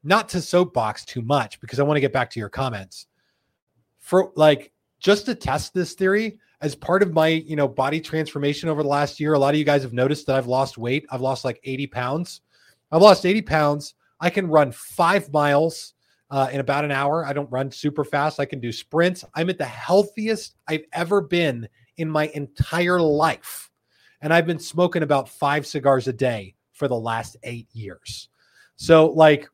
not 0.04 0.30
to 0.30 0.42
soapbox 0.42 1.06
too 1.06 1.22
much 1.22 1.60
because 1.60 1.80
I 1.80 1.84
want 1.84 1.98
to 1.98 2.02
get 2.02 2.14
back 2.14 2.30
to 2.32 2.40
your 2.40 2.50
comments. 2.50 3.08
For 4.00 4.32
like 4.36 4.72
just 5.00 5.26
to 5.26 5.36
test 5.36 5.74
this 5.74 5.94
theory 5.94 6.40
as 6.62 6.76
part 6.76 7.04
of 7.04 7.14
my, 7.14 7.28
you 7.28 7.56
know, 7.56 7.68
body 7.68 8.00
transformation 8.00 8.70
over 8.70 8.82
the 8.82 8.90
last 8.90 9.20
year, 9.20 9.34
a 9.34 9.40
lot 9.40 9.54
of 9.54 9.60
you 9.60 9.66
guys 9.66 9.84
have 9.84 9.94
noticed 9.94 10.26
that 10.28 10.36
I've 10.36 10.48
lost 10.48 10.78
weight. 10.78 11.06
I've 11.12 11.22
lost 11.22 11.46
like 11.46 11.60
80 11.64 11.88
pounds. 11.88 12.42
I've 12.92 13.02
lost 13.02 13.26
80 13.26 13.42
pounds. 13.44 13.96
I 14.20 14.30
can 14.30 14.48
run 14.48 14.72
five 14.72 15.32
miles 15.32 15.94
uh, 16.30 16.50
in 16.52 16.60
about 16.60 16.86
an 16.86 16.92
hour. 16.92 17.26
I 17.26 17.34
don't 17.34 17.52
run 17.52 17.72
super 17.72 18.04
fast. 18.04 18.40
I 18.40 18.46
can 18.46 18.60
do 18.60 18.72
sprints. 18.72 19.24
I'm 19.36 19.50
at 19.50 19.58
the 19.58 19.66
healthiest 19.66 20.56
I've 20.68 20.86
ever 20.94 21.22
been 21.22 21.68
in 21.98 22.10
my 22.10 22.28
entire 22.34 23.00
life. 23.00 23.70
And 24.22 24.34
I've 24.34 24.48
been 24.48 24.60
smoking 24.60 25.04
about 25.04 25.30
five 25.30 25.68
cigars 25.68 26.08
a 26.08 26.14
day 26.14 26.56
for 26.74 26.88
the 26.88 27.00
last 27.00 27.38
eight 27.44 27.68
years. 27.74 28.30
So, 28.76 29.08
like, 29.08 29.48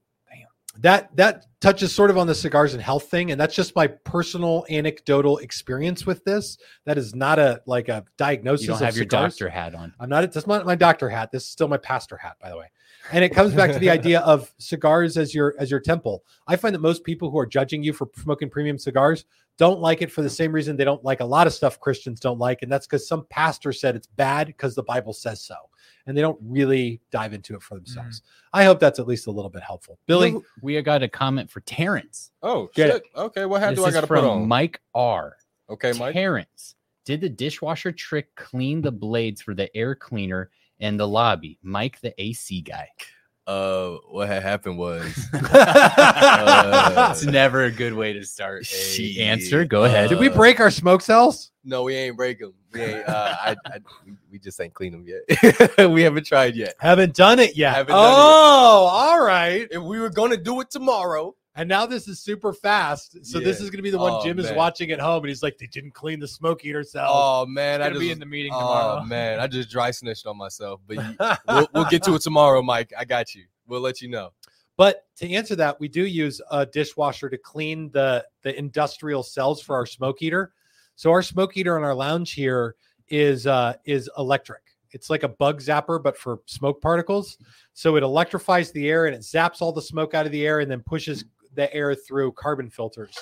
that 0.79 1.15
that 1.15 1.45
touches 1.61 1.93
sort 1.93 2.09
of 2.09 2.17
on 2.17 2.27
the 2.27 2.35
cigars 2.35 2.73
and 2.73 2.81
health 2.81 3.05
thing 3.09 3.31
and 3.31 3.39
that's 3.39 3.55
just 3.55 3.75
my 3.75 3.87
personal 3.87 4.65
anecdotal 4.69 5.37
experience 5.37 6.05
with 6.05 6.23
this. 6.25 6.57
That 6.85 6.97
is 6.97 7.13
not 7.13 7.39
a 7.39 7.61
like 7.65 7.89
a 7.89 8.03
diagnosis 8.17 8.63
You 8.67 8.73
don't 8.73 8.81
have 8.81 8.95
your 8.95 9.05
doctor 9.05 9.49
hat 9.49 9.75
on. 9.75 9.93
i'm 9.99 10.09
not 10.09 10.31
that's 10.31 10.47
not 10.47 10.65
my 10.65 10.75
doctor 10.75 11.09
hat 11.09 11.31
this 11.31 11.43
is 11.43 11.49
still 11.49 11.67
my 11.67 11.77
pastor 11.77 12.17
hat 12.17 12.37
by 12.41 12.49
the 12.49 12.57
way. 12.57 12.71
And 13.11 13.23
it 13.23 13.29
comes 13.29 13.53
back 13.53 13.71
to 13.71 13.79
the 13.79 13.89
idea 13.89 14.21
of 14.21 14.53
cigars 14.59 15.17
as 15.17 15.35
your 15.35 15.55
as 15.59 15.69
your 15.69 15.81
temple. 15.81 16.23
I 16.47 16.55
find 16.55 16.73
that 16.73 16.79
most 16.79 17.03
people 17.03 17.29
who 17.29 17.37
are 17.37 17.45
judging 17.45 17.83
you 17.83 17.91
for 17.93 18.07
smoking 18.15 18.49
premium 18.49 18.77
cigars 18.77 19.25
don't 19.57 19.79
like 19.79 20.01
it 20.01 20.11
for 20.11 20.21
the 20.21 20.29
same 20.29 20.51
reason 20.51 20.75
they 20.75 20.83
don't 20.83 21.03
like 21.03 21.19
a 21.19 21.25
lot 21.25 21.47
of 21.47 21.53
stuff 21.53 21.79
christians 21.79 22.19
don't 22.19 22.39
like 22.39 22.61
and 22.61 22.71
that's 22.71 22.87
because 22.87 23.07
some 23.07 23.25
pastor 23.29 23.71
said 23.71 23.95
it's 23.95 24.07
bad 24.07 24.47
because 24.47 24.73
the 24.75 24.83
bible 24.83 25.13
says 25.13 25.41
so 25.43 25.55
and 26.05 26.17
they 26.17 26.21
don't 26.21 26.39
really 26.41 26.99
dive 27.11 27.33
into 27.33 27.55
it 27.55 27.61
for 27.61 27.75
themselves 27.75 28.19
mm. 28.19 28.23
i 28.53 28.63
hope 28.63 28.79
that's 28.79 28.99
at 28.99 29.07
least 29.07 29.27
a 29.27 29.31
little 29.31 29.49
bit 29.49 29.63
helpful 29.63 29.97
billy 30.05 30.35
we 30.61 30.81
got 30.81 31.03
a 31.03 31.07
comment 31.07 31.49
for 31.49 31.61
Terrence. 31.61 32.31
Oh 32.41 32.69
Get 32.73 32.91
shit. 32.91 33.03
Okay, 33.15 33.45
what 33.45 33.61
hat 33.61 33.71
This 33.71 33.79
do 33.79 33.85
I 33.85 33.87
is 33.89 33.93
got 33.93 34.01
to 34.01 34.07
from 34.07 34.21
put 34.21 34.29
on? 34.29 34.47
Mike 34.47 34.81
R. 34.93 35.37
Okay, 35.69 35.93
Mike. 35.93 36.13
Terrence, 36.13 36.75
did 37.05 37.21
the 37.21 37.29
dishwasher 37.29 37.91
trick 37.91 38.33
clean 38.35 38.81
the 38.81 38.91
blades 38.91 39.41
for 39.41 39.53
the 39.53 39.75
air 39.75 39.95
cleaner 39.95 40.49
in 40.79 40.97
the 40.97 41.07
lobby? 41.07 41.57
Mike, 41.63 41.99
the 42.01 42.13
AC 42.21 42.61
guy. 42.61 42.87
Uh, 43.45 43.97
what 44.09 44.27
had 44.29 44.41
happened 44.41 44.77
was 44.77 45.03
it's 45.33 47.25
never 47.25 47.65
a 47.65 47.71
good 47.71 47.93
way 47.93 48.13
to 48.13 48.25
start 48.25 48.61
a 48.61 48.63
Shit. 48.63 49.17
answer. 49.17 49.65
Go 49.65 49.83
ahead. 49.83 50.09
did 50.09 50.19
we 50.19 50.29
Uh, 50.29 50.33
break 50.35 50.59
our 50.59 50.71
smoke 50.71 51.01
cells 51.01 51.51
no, 51.65 51.83
we 51.83 51.95
ain't 51.95 52.17
break 52.17 52.39
them. 52.39 52.53
We 52.73 52.81
ain't. 52.81 53.07
Uh, 53.07 53.35
I, 53.39 53.55
I, 53.65 53.77
we- 54.05 54.13
we 54.31 54.39
just 54.39 54.59
ain't 54.59 54.73
clean 54.73 54.91
them 54.91 55.05
yet. 55.07 55.21
we 55.91 56.01
haven't 56.01 56.25
tried 56.25 56.55
yet. 56.55 56.73
haven't 56.79 57.15
done 57.15 57.39
it 57.39 57.55
yet 57.55 57.75
Haven't 57.75 57.93
done 57.95 58.03
it 58.03 58.15
yet. 58.17 58.17
oh 58.17 58.87
all 58.91 59.23
right 59.23 59.67
If 59.71 59.81
we 59.81 59.99
were 59.99 60.09
gonna 60.09 60.35
do 60.37 60.59
it 60.61 60.69
tomorrow, 60.71 61.35
And 61.55 61.69
now 61.69 61.85
this 61.85 62.07
is 62.07 62.19
super 62.19 62.51
fast. 62.51 63.23
So 63.25 63.39
this 63.39 63.61
is 63.61 63.69
going 63.69 63.77
to 63.77 63.83
be 63.83 63.91
the 63.91 63.99
one 63.99 64.13
Oh, 64.13 64.23
Jim 64.23 64.39
is 64.39 64.51
watching 64.53 64.89
at 64.91 64.99
home, 64.99 65.23
and 65.23 65.27
he's 65.27 65.43
like, 65.43 65.57
"They 65.59 65.67
didn't 65.67 65.91
clean 65.91 66.19
the 66.19 66.27
smoke 66.27 66.65
eater 66.65 66.83
cell." 66.83 67.11
oh 67.13 67.45
man, 67.45 67.81
I 67.81 67.89
just 67.89 67.99
be 67.99 68.09
in 68.09 68.19
the 68.19 68.25
meeting 68.25 68.51
oh 68.55 68.59
tomorrow. 68.59 69.03
man, 69.05 69.39
I 69.39 69.45
just 69.45 69.69
dry 69.69 69.91
snitched 69.91 70.25
on 70.25 70.35
myself. 70.35 70.81
But 70.87 70.97
you, 70.97 71.15
we'll, 71.47 71.67
we'll 71.73 71.85
get 71.85 72.01
to 72.03 72.15
it 72.15 72.21
tomorrow, 72.23 72.63
Mike. 72.63 72.91
I 72.97 73.05
got 73.05 73.35
you. 73.35 73.43
We'll 73.67 73.81
let 73.81 74.01
you 74.01 74.09
know. 74.09 74.31
But 74.77 75.05
to 75.17 75.29
answer 75.29 75.55
that, 75.57 75.79
we 75.79 75.87
do 75.87 76.05
use 76.05 76.41
a 76.49 76.65
dishwasher 76.65 77.29
to 77.29 77.37
clean 77.37 77.91
the 77.91 78.25
the 78.41 78.57
industrial 78.57 79.21
cells 79.21 79.61
for 79.61 79.75
our 79.75 79.85
smoke 79.85 80.23
eater. 80.23 80.53
So 80.95 81.11
our 81.11 81.21
smoke 81.21 81.55
eater 81.55 81.77
in 81.77 81.83
our 81.83 81.93
lounge 81.93 82.33
here 82.33 82.75
is 83.09 83.45
uh 83.45 83.75
is 83.85 84.09
electric. 84.17 84.61
It's 84.89 85.09
like 85.09 85.23
a 85.23 85.27
bug 85.27 85.59
zapper, 85.59 86.01
but 86.01 86.17
for 86.17 86.39
smoke 86.45 86.81
particles. 86.81 87.37
So 87.73 87.95
it 87.95 88.03
electrifies 88.03 88.71
the 88.71 88.89
air 88.89 89.05
and 89.05 89.15
it 89.15 89.21
zaps 89.21 89.61
all 89.61 89.71
the 89.71 89.81
smoke 89.81 90.13
out 90.13 90.25
of 90.25 90.31
the 90.31 90.45
air 90.45 90.59
and 90.59 90.69
then 90.69 90.81
pushes 90.81 91.25
the 91.55 91.73
air 91.73 91.95
through 91.95 92.33
carbon 92.33 92.69
filters. 92.69 93.15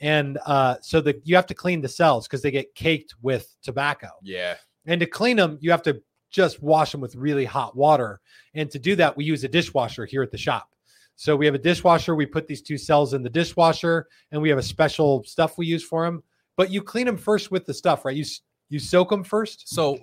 And 0.00 0.38
uh, 0.46 0.76
so 0.80 1.00
the 1.00 1.20
you 1.24 1.36
have 1.36 1.46
to 1.46 1.54
clean 1.54 1.80
the 1.80 1.88
cells 1.88 2.26
because 2.26 2.42
they 2.42 2.50
get 2.50 2.74
caked 2.74 3.14
with 3.22 3.54
tobacco. 3.62 4.08
Yeah. 4.22 4.56
And 4.86 5.00
to 5.00 5.06
clean 5.06 5.36
them, 5.36 5.58
you 5.60 5.70
have 5.70 5.82
to 5.82 6.02
just 6.30 6.62
wash 6.62 6.92
them 6.92 7.00
with 7.00 7.14
really 7.16 7.44
hot 7.44 7.76
water. 7.76 8.20
And 8.54 8.70
to 8.70 8.78
do 8.78 8.96
that, 8.96 9.16
we 9.16 9.24
use 9.24 9.44
a 9.44 9.48
dishwasher 9.48 10.06
here 10.06 10.22
at 10.22 10.30
the 10.30 10.38
shop. 10.38 10.70
So 11.16 11.36
we 11.36 11.44
have 11.44 11.54
a 11.54 11.58
dishwasher. 11.58 12.14
We 12.14 12.24
put 12.24 12.46
these 12.46 12.62
two 12.62 12.78
cells 12.78 13.12
in 13.12 13.22
the 13.22 13.28
dishwasher, 13.28 14.06
and 14.32 14.40
we 14.40 14.48
have 14.48 14.56
a 14.56 14.62
special 14.62 15.22
stuff 15.24 15.58
we 15.58 15.66
use 15.66 15.84
for 15.84 16.04
them. 16.04 16.22
But 16.56 16.70
you 16.70 16.82
clean 16.82 17.04
them 17.04 17.18
first 17.18 17.50
with 17.50 17.66
the 17.66 17.74
stuff, 17.74 18.06
right? 18.06 18.16
You 18.16 18.24
you 18.70 18.78
soak 18.78 19.10
them 19.10 19.24
first. 19.24 19.68
So, 19.68 19.98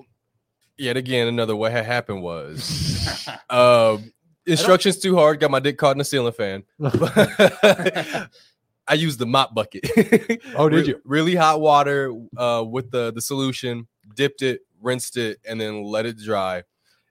yet 0.78 0.96
again, 0.96 1.28
another 1.28 1.56
what 1.56 1.72
had 1.72 1.86
happened 1.86 2.22
was 2.22 3.28
um, 3.50 4.12
instructions 4.48 4.98
too 4.98 5.16
hard. 5.16 5.40
Got 5.40 5.52
my 5.52 5.60
dick 5.60 5.78
caught 5.78 5.96
in 5.96 6.02
a 6.02 6.06
ceiling 6.06 6.34
fan. 6.34 6.64
I 8.90 8.94
used 8.94 9.20
the 9.20 9.26
mop 9.26 9.54
bucket. 9.54 9.86
Oh, 10.56 10.70
did 10.70 10.88
you? 10.88 11.02
Really 11.04 11.36
hot 11.36 11.60
water 11.60 12.14
uh, 12.38 12.64
with 12.68 12.90
the 12.92 13.12
the 13.14 13.22
solution. 13.22 13.88
Dipped 14.16 14.42
it, 14.42 14.62
rinsed 14.82 15.18
it, 15.18 15.40
and 15.46 15.60
then 15.60 15.84
let 15.84 16.06
it 16.06 16.18
dry. 16.18 16.64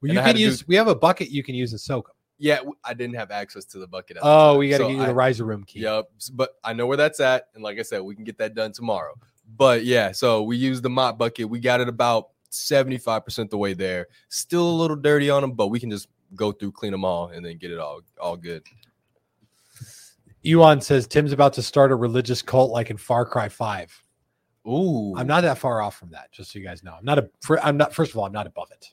Well, 0.02 0.12
you 0.12 0.18
can 0.18 0.26
to 0.26 0.32
do- 0.34 0.40
use. 0.40 0.66
We 0.66 0.76
have 0.76 0.88
a 0.88 0.94
bucket 0.94 1.30
you 1.30 1.42
can 1.42 1.54
use 1.54 1.72
and 1.72 1.80
soak 1.80 2.06
them. 2.06 2.16
Yeah, 2.38 2.58
I 2.84 2.92
didn't 2.94 3.16
have 3.16 3.30
access 3.30 3.64
to 3.66 3.78
the 3.78 3.86
bucket. 3.86 4.16
The 4.16 4.20
Oh, 4.22 4.58
we 4.58 4.68
got 4.68 4.78
to 4.78 4.84
so 4.84 4.88
get 4.88 4.98
you 4.98 5.06
the 5.06 5.14
riser 5.14 5.44
room 5.44 5.64
key. 5.64 5.80
Yep. 5.80 6.10
But 6.34 6.50
I 6.62 6.74
know 6.74 6.86
where 6.86 6.96
that's 6.96 7.18
at. 7.20 7.48
And 7.54 7.62
like 7.62 7.78
I 7.78 7.82
said, 7.82 8.02
we 8.02 8.14
can 8.14 8.24
get 8.24 8.36
that 8.38 8.54
done 8.54 8.72
tomorrow. 8.72 9.14
But 9.56 9.84
yeah, 9.84 10.12
so 10.12 10.42
we 10.42 10.56
used 10.58 10.82
the 10.82 10.90
mop 10.90 11.16
bucket. 11.16 11.48
We 11.48 11.60
got 11.60 11.80
it 11.80 11.88
about 11.88 12.28
75% 12.50 13.48
the 13.48 13.56
way 13.56 13.72
there. 13.72 14.08
Still 14.28 14.68
a 14.68 14.76
little 14.76 14.96
dirty 14.96 15.30
on 15.30 15.40
them, 15.40 15.52
but 15.52 15.68
we 15.68 15.80
can 15.80 15.90
just 15.90 16.08
go 16.34 16.52
through, 16.52 16.72
clean 16.72 16.92
them 16.92 17.04
all, 17.04 17.28
and 17.28 17.44
then 17.44 17.58
get 17.58 17.70
it 17.70 17.78
all 17.78 18.00
all 18.20 18.36
good. 18.36 18.62
Ewan 20.42 20.80
says 20.80 21.06
Tim's 21.06 21.32
about 21.32 21.52
to 21.54 21.62
start 21.62 21.90
a 21.90 21.96
religious 21.96 22.42
cult 22.42 22.70
like 22.70 22.90
in 22.90 22.96
Far 22.96 23.24
Cry 23.24 23.48
Five. 23.48 24.02
Ooh. 24.66 25.14
I'm 25.16 25.26
not 25.26 25.42
that 25.42 25.58
far 25.58 25.80
off 25.80 25.96
from 25.96 26.10
that, 26.10 26.32
just 26.32 26.52
so 26.52 26.58
you 26.58 26.64
guys 26.64 26.82
know. 26.82 26.94
I'm 26.98 27.04
not 27.04 27.18
a. 27.18 27.30
fir- 27.40 27.60
I'm 27.62 27.76
not. 27.76 27.94
First 27.94 28.12
of 28.12 28.18
all, 28.18 28.24
I'm 28.24 28.32
not 28.32 28.46
above 28.46 28.70
it. 28.72 28.92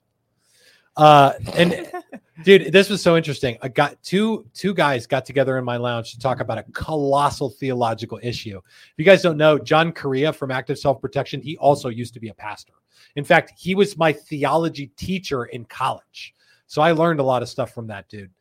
Uh, 0.95 1.33
and 1.53 1.91
dude, 2.43 2.71
this 2.71 2.89
was 2.89 3.01
so 3.01 3.17
interesting. 3.17 3.57
I 3.61 3.69
got 3.69 4.01
two 4.03 4.45
two 4.53 4.73
guys 4.73 5.07
got 5.07 5.25
together 5.25 5.57
in 5.57 5.65
my 5.65 5.77
lounge 5.77 6.11
to 6.11 6.19
talk 6.19 6.39
about 6.39 6.59
a 6.59 6.63
colossal 6.73 7.49
theological 7.49 8.19
issue. 8.21 8.57
If 8.57 8.93
you 8.97 9.05
guys 9.05 9.21
don't 9.21 9.37
know, 9.37 9.57
John 9.57 9.91
Correa 9.91 10.31
from 10.31 10.51
Active 10.51 10.77
Self 10.77 11.01
Protection, 11.01 11.41
he 11.41 11.57
also 11.57 11.89
used 11.89 12.13
to 12.13 12.19
be 12.19 12.29
a 12.29 12.33
pastor. 12.33 12.73
In 13.15 13.23
fact, 13.23 13.53
he 13.57 13.75
was 13.75 13.97
my 13.97 14.13
theology 14.13 14.87
teacher 14.95 15.45
in 15.45 15.65
college, 15.65 16.35
so 16.67 16.81
I 16.81 16.91
learned 16.91 17.19
a 17.19 17.23
lot 17.23 17.41
of 17.41 17.49
stuff 17.49 17.73
from 17.73 17.87
that 17.87 18.09
dude. 18.09 18.31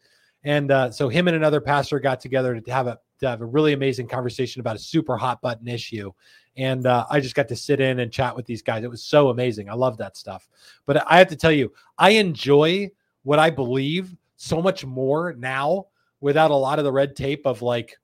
And 0.44 0.70
uh, 0.70 0.90
so 0.90 1.08
him 1.08 1.28
and 1.28 1.36
another 1.36 1.60
pastor 1.60 2.00
got 2.00 2.20
together 2.20 2.60
to 2.60 2.72
have 2.72 2.86
a 2.86 2.98
to 3.20 3.28
have 3.28 3.40
a 3.40 3.46
really 3.46 3.72
amazing 3.72 4.08
conversation 4.08 4.60
about 4.60 4.74
a 4.74 4.80
super 4.80 5.16
hot 5.16 5.40
button 5.40 5.68
issue 5.68 6.10
and 6.56 6.86
uh, 6.86 7.06
I 7.08 7.20
just 7.20 7.34
got 7.34 7.48
to 7.48 7.56
sit 7.56 7.80
in 7.80 8.00
and 8.00 8.12
chat 8.12 8.36
with 8.36 8.46
these 8.46 8.62
guys. 8.62 8.84
It 8.84 8.90
was 8.90 9.02
so 9.02 9.30
amazing. 9.30 9.70
I 9.70 9.74
love 9.74 9.96
that 9.98 10.16
stuff. 10.16 10.48
But 10.86 11.10
I 11.10 11.18
have 11.18 11.28
to 11.28 11.36
tell 11.36 11.52
you, 11.52 11.72
I 11.98 12.10
enjoy 12.10 12.90
what 13.22 13.38
I 13.38 13.50
believe 13.50 14.14
so 14.36 14.60
much 14.60 14.84
more 14.84 15.34
now 15.38 15.86
without 16.20 16.50
a 16.50 16.56
lot 16.56 16.78
of 16.78 16.84
the 16.84 16.92
red 16.92 17.16
tape 17.16 17.46
of 17.46 17.62
like 17.62 17.96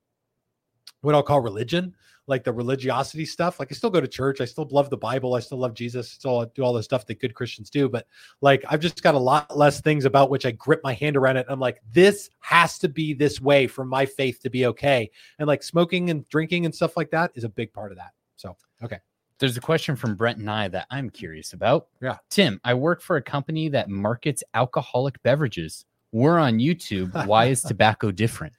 what 1.03 1.15
I'll 1.15 1.23
call 1.23 1.40
religion, 1.40 1.95
like 2.28 2.44
the 2.44 2.52
religiosity 2.52 3.24
stuff. 3.24 3.59
Like 3.59 3.68
I 3.72 3.74
still 3.74 3.90
go 3.90 4.00
to 4.00 4.06
church, 4.06 4.40
I 4.40 4.44
still 4.44 4.68
love 4.70 4.90
the 4.90 4.96
Bible, 4.96 5.34
I 5.34 5.40
still 5.40 5.59
love 5.59 5.74
Jesus, 5.74 6.10
still 6.10 6.44
do 6.55 6.62
all 6.62 6.72
the 6.72 6.82
stuff 6.82 7.06
that 7.06 7.20
good 7.20 7.34
Christians 7.34 7.70
do. 7.70 7.88
But 7.88 8.06
like 8.40 8.64
I've 8.68 8.80
just 8.80 9.02
got 9.02 9.14
a 9.14 9.18
lot 9.18 9.56
less 9.56 9.80
things 9.80 10.05
about 10.05 10.30
which 10.30 10.46
I 10.46 10.52
grip 10.52 10.80
my 10.84 10.92
hand 10.92 11.16
around 11.16 11.38
it. 11.38 11.46
I'm 11.48 11.59
like, 11.59 11.80
this 11.90 12.30
has 12.40 12.78
to 12.80 12.88
be 12.88 13.14
this 13.14 13.40
way 13.40 13.66
for 13.66 13.84
my 13.84 14.06
faith 14.06 14.40
to 14.42 14.50
be 14.50 14.66
okay. 14.66 15.10
And 15.38 15.48
like 15.48 15.62
smoking 15.62 16.10
and 16.10 16.28
drinking 16.28 16.66
and 16.66 16.74
stuff 16.74 16.96
like 16.96 17.10
that 17.10 17.32
is 17.34 17.44
a 17.44 17.48
big 17.48 17.72
part 17.72 17.90
of 17.90 17.98
that. 17.98 18.12
So 18.36 18.56
okay. 18.82 18.98
There's 19.38 19.56
a 19.56 19.60
question 19.60 19.94
from 19.94 20.16
Brent 20.16 20.38
and 20.38 20.50
I 20.50 20.66
that 20.68 20.86
I'm 20.90 21.10
curious 21.10 21.52
about. 21.52 21.86
Yeah. 22.02 22.16
Tim, 22.28 22.60
I 22.64 22.74
work 22.74 23.00
for 23.00 23.16
a 23.16 23.22
company 23.22 23.68
that 23.68 23.88
markets 23.88 24.42
alcoholic 24.52 25.22
beverages. 25.22 25.84
We're 26.10 26.38
on 26.38 26.59
YouTube. 26.59 27.26
Why 27.26 27.46
is 27.46 27.62
tobacco 27.68 28.10
different? 28.10 28.55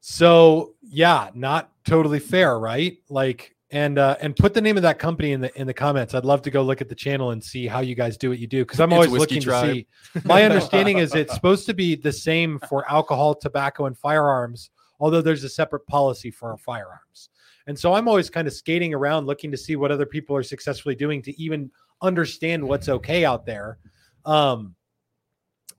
So 0.00 0.74
yeah, 0.82 1.30
not 1.34 1.70
totally 1.84 2.18
fair, 2.18 2.58
right? 2.58 2.98
Like 3.08 3.54
and 3.72 3.98
uh 3.98 4.16
and 4.20 4.34
put 4.34 4.52
the 4.52 4.60
name 4.60 4.76
of 4.76 4.82
that 4.82 4.98
company 4.98 5.32
in 5.32 5.40
the 5.40 5.60
in 5.60 5.66
the 5.66 5.74
comments. 5.74 6.14
I'd 6.14 6.24
love 6.24 6.42
to 6.42 6.50
go 6.50 6.62
look 6.62 6.80
at 6.80 6.88
the 6.88 6.94
channel 6.94 7.30
and 7.30 7.42
see 7.42 7.66
how 7.66 7.80
you 7.80 7.94
guys 7.94 8.16
do 8.16 8.30
what 8.30 8.38
you 8.38 8.46
do 8.46 8.64
because 8.64 8.80
I'm 8.80 8.92
always 8.92 9.10
looking 9.10 9.40
Tribe. 9.40 9.66
to 9.66 9.74
see. 9.74 9.86
My 10.24 10.42
understanding 10.48 10.98
is 10.98 11.14
it's 11.14 11.34
supposed 11.34 11.66
to 11.66 11.74
be 11.74 11.94
the 11.94 12.12
same 12.12 12.58
for 12.68 12.90
alcohol, 12.90 13.34
tobacco, 13.34 13.86
and 13.86 13.96
firearms, 13.96 14.70
although 14.98 15.22
there's 15.22 15.44
a 15.44 15.48
separate 15.48 15.86
policy 15.86 16.30
for 16.30 16.56
firearms. 16.56 17.28
And 17.66 17.78
so 17.78 17.94
I'm 17.94 18.08
always 18.08 18.30
kind 18.30 18.48
of 18.48 18.54
skating 18.54 18.94
around 18.94 19.26
looking 19.26 19.50
to 19.52 19.56
see 19.56 19.76
what 19.76 19.92
other 19.92 20.06
people 20.06 20.34
are 20.34 20.42
successfully 20.42 20.96
doing 20.96 21.22
to 21.22 21.40
even 21.40 21.70
understand 22.02 22.66
what's 22.66 22.88
okay 22.88 23.24
out 23.24 23.46
there. 23.46 23.78
Um 24.24 24.74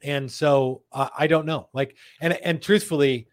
and 0.03 0.31
so 0.31 0.81
uh, 0.91 1.09
I 1.17 1.27
don't 1.27 1.45
know. 1.45 1.67
Like 1.73 1.95
and 2.21 2.33
and 2.33 2.61
truthfully, 2.61 3.27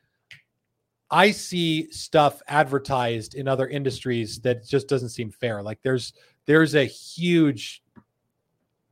I 1.11 1.31
see 1.31 1.91
stuff 1.91 2.43
advertised 2.49 3.35
in 3.35 3.49
other 3.49 3.67
industries 3.69 4.41
that 4.41 4.67
just 4.67 4.89
doesn't 4.89 5.09
seem 5.11 5.31
fair. 5.31 5.63
Like 5.63 5.79
there's 5.83 6.13
there's 6.47 6.75
a 6.75 6.85
huge 6.85 7.83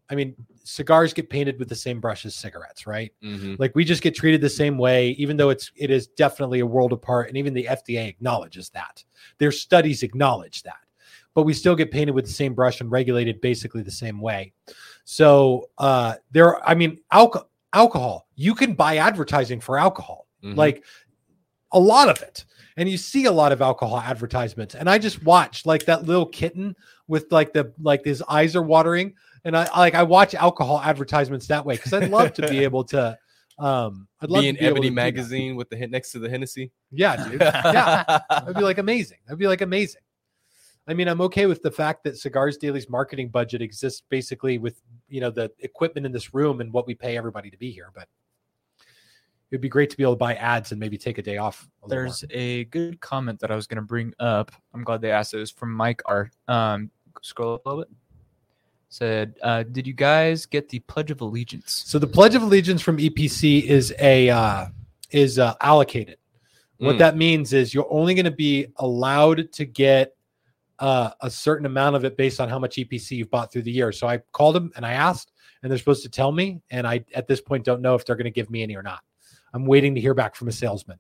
I 0.09 0.15
mean, 0.15 0.37
cigars 0.63 1.13
get 1.13 1.29
painted 1.29 1.59
with 1.59 1.69
the 1.69 1.75
same 1.75 2.01
brush 2.01 2.25
as 2.27 2.35
cigarettes, 2.35 2.87
right? 2.87 3.13
Mhm. 3.25 3.59
Like 3.59 3.75
we 3.75 3.85
just 3.85 4.03
get 4.03 4.15
treated 4.15 4.41
the 4.41 4.49
same 4.49 4.79
way, 4.79 5.11
even 5.11 5.37
though 5.37 5.51
it's 5.51 5.73
it 5.77 5.91
is 5.91 6.07
definitely 6.07 6.61
a 6.61 6.67
world 6.67 6.93
apart, 6.93 7.29
and 7.29 7.37
even 7.37 7.53
the 7.55 7.65
FDA 7.69 8.07
acknowledges 8.09 8.69
that. 8.71 9.03
Their 9.39 9.51
studies 9.53 10.03
acknowledge 10.05 10.63
that, 10.63 10.79
but 11.35 11.43
we 11.43 11.53
still 11.55 11.75
get 11.75 11.91
painted 11.91 12.15
with 12.15 12.25
the 12.27 12.33
same 12.33 12.55
brush 12.55 12.81
and 12.81 12.91
regulated 12.91 13.41
basically 13.41 13.83
the 13.83 13.91
same 13.91 14.21
way. 14.21 14.53
So 15.05 15.71
uh 15.79 16.15
there, 16.31 16.67
I 16.69 16.75
mean, 16.75 17.01
alcohol, 17.11 17.51
alcohol. 17.73 18.29
You 18.37 18.55
can 18.55 18.75
buy 18.75 18.99
advertising 18.99 19.61
for 19.61 19.77
alcohol, 19.77 20.29
Mhm. 20.45 20.57
like 20.57 20.85
a 21.77 21.81
lot 21.81 22.09
of 22.09 22.23
it, 22.23 22.45
and 22.77 22.89
you 22.89 22.97
see 22.97 23.27
a 23.27 23.33
lot 23.33 23.53
of 23.53 23.63
alcohol 23.63 24.01
advertisements. 24.01 24.75
And 24.75 24.91
I 24.91 24.99
just 24.99 25.23
watch 25.23 25.67
like 25.67 25.85
that 25.85 26.05
little 26.05 26.27
kitten 26.27 26.75
with 27.07 27.31
like 27.31 27.53
the 27.53 27.73
like 27.79 28.05
his 28.05 28.23
eyes 28.23 28.57
are 28.57 28.63
watering 28.63 29.15
and 29.47 29.57
I 29.57 29.69
like 29.79 29.95
I 29.95 30.03
watch 30.03 30.35
alcohol 30.35 30.81
advertisements 30.85 31.47
that 31.47 31.65
way 31.65 31.77
because 31.77 31.93
I'd 31.93 32.11
love 32.11 32.35
to 32.35 32.49
be 32.49 32.59
able 32.65 32.85
to. 32.85 33.17
Um, 33.59 34.07
I'd 34.21 34.29
love 34.29 34.43
Be 34.43 34.47
to 34.47 34.49
in 34.51 34.57
be 34.57 34.67
Ebony 34.67 34.91
magazine 34.91 35.57
with 35.57 35.71
the 35.71 35.77
hit 35.77 35.91
next 35.91 36.13
to 36.13 36.19
the 36.19 36.29
Hennessy. 36.29 36.73
Yeah, 36.91 37.29
dude. 37.29 37.41
Yeah, 37.41 38.21
that'd 38.29 38.55
be 38.55 38.63
like 38.63 38.77
amazing. 38.77 39.19
That'd 39.25 39.39
be 39.39 39.47
like 39.47 39.63
amazing. 39.63 40.03
I 40.87 40.93
mean, 40.93 41.09
I'm 41.09 41.23
okay 41.23 41.47
with 41.47 41.63
the 41.63 41.71
fact 41.71 42.05
that 42.05 42.19
Cigars 42.19 42.59
Daily's 42.59 42.91
marketing 42.91 43.29
budget 43.29 43.63
exists 43.63 44.03
basically 44.11 44.59
with 44.59 44.83
you 45.09 45.21
know 45.21 45.31
the 45.31 45.51
equipment 45.61 46.05
in 46.05 46.13
this 46.13 46.35
room 46.35 46.61
and 46.61 46.73
what 46.73 46.87
we 46.87 46.95
pay 46.95 47.17
everybody 47.17 47.49
to 47.51 47.57
be 47.57 47.71
here, 47.71 47.93
but 47.95 48.09
it'd 49.51 49.61
be 49.61 49.69
great 49.69 49.91
to 49.91 49.97
be 49.97 50.03
able 50.03 50.15
to 50.15 50.19
buy 50.19 50.35
ads 50.35 50.73
and 50.73 50.81
maybe 50.81 50.99
take 50.99 51.19
a 51.19 51.23
day 51.23 51.37
off. 51.39 51.69
a 51.85 51.89
There's 51.89 52.25
a 52.31 52.65
good 52.65 53.01
comment 53.01 53.39
that 53.41 53.51
I 53.51 53.55
was 53.57 53.67
going 53.67 53.77
to 53.77 53.83
bring 53.87 54.13
up. 54.19 54.51
I'm 54.75 54.83
glad 54.85 55.01
they 55.01 55.11
asked 55.11 55.35
it. 55.35 55.39
It 55.39 55.41
was 55.41 55.51
from 55.51 55.73
Mike 55.73 56.03
Art. 56.07 56.31
Um, 56.49 56.91
scroll 57.23 57.55
up 57.55 57.67
a 57.67 57.69
little 57.69 57.85
bit. 57.85 57.93
Said, 58.89 59.35
uh, 59.43 59.65
did 59.65 59.87
you 59.87 59.93
guys 59.93 60.47
get 60.47 60.69
the 60.69 60.79
Pledge 60.81 61.11
of 61.11 61.21
Allegiance? 61.21 61.83
So 61.87 61.99
the 61.99 62.07
Pledge 62.07 62.35
of 62.35 62.43
Allegiance 62.43 62.81
from 62.81 62.99
EPC 62.99 63.65
is 63.65 63.93
a 63.99 64.31
uh, 64.31 64.67
is 65.11 65.39
uh, 65.39 65.55
allocated. 65.61 66.19
What 66.79 66.97
Mm. 66.97 66.99
that 66.99 67.17
means 67.17 67.53
is 67.53 67.73
you're 67.75 67.91
only 67.91 68.15
going 68.15 68.27
to 68.27 68.31
be 68.31 68.67
allowed 68.77 69.51
to 69.53 69.65
get 69.65 70.15
uh, 70.79 71.11
a 71.23 71.31
certain 71.31 71.67
amount 71.67 71.97
of 71.97 72.05
it 72.05 72.17
based 72.17 72.39
on 72.41 72.49
how 72.49 72.59
much 72.59 72.77
EPC 72.77 73.13
you've 73.13 73.31
bought 73.31 73.51
through 73.51 73.63
the 73.63 73.71
year. 73.73 73.93
So 73.93 74.07
I 74.07 74.19
called 74.33 74.55
them 74.55 74.71
and 74.77 74.85
I 74.85 74.93
asked, 74.93 75.33
and 75.63 75.71
they're 75.71 75.79
supposed 75.79 76.03
to 76.03 76.11
tell 76.11 76.33
me. 76.33 76.61
And 76.71 76.87
I 76.87 77.05
at 77.15 77.27
this 77.27 77.41
point 77.41 77.65
don't 77.65 77.81
know 77.81 77.95
if 77.95 78.05
they're 78.05 78.17
going 78.17 78.25
to 78.25 78.31
give 78.31 78.51
me 78.51 78.63
any 78.63 78.77
or 78.77 78.83
not. 78.83 79.01
I'm 79.57 79.65
waiting 79.65 79.95
to 79.95 80.01
hear 80.03 80.13
back 80.13 80.35
from 80.35 80.49
a 80.49 80.53
salesman. 80.53 80.99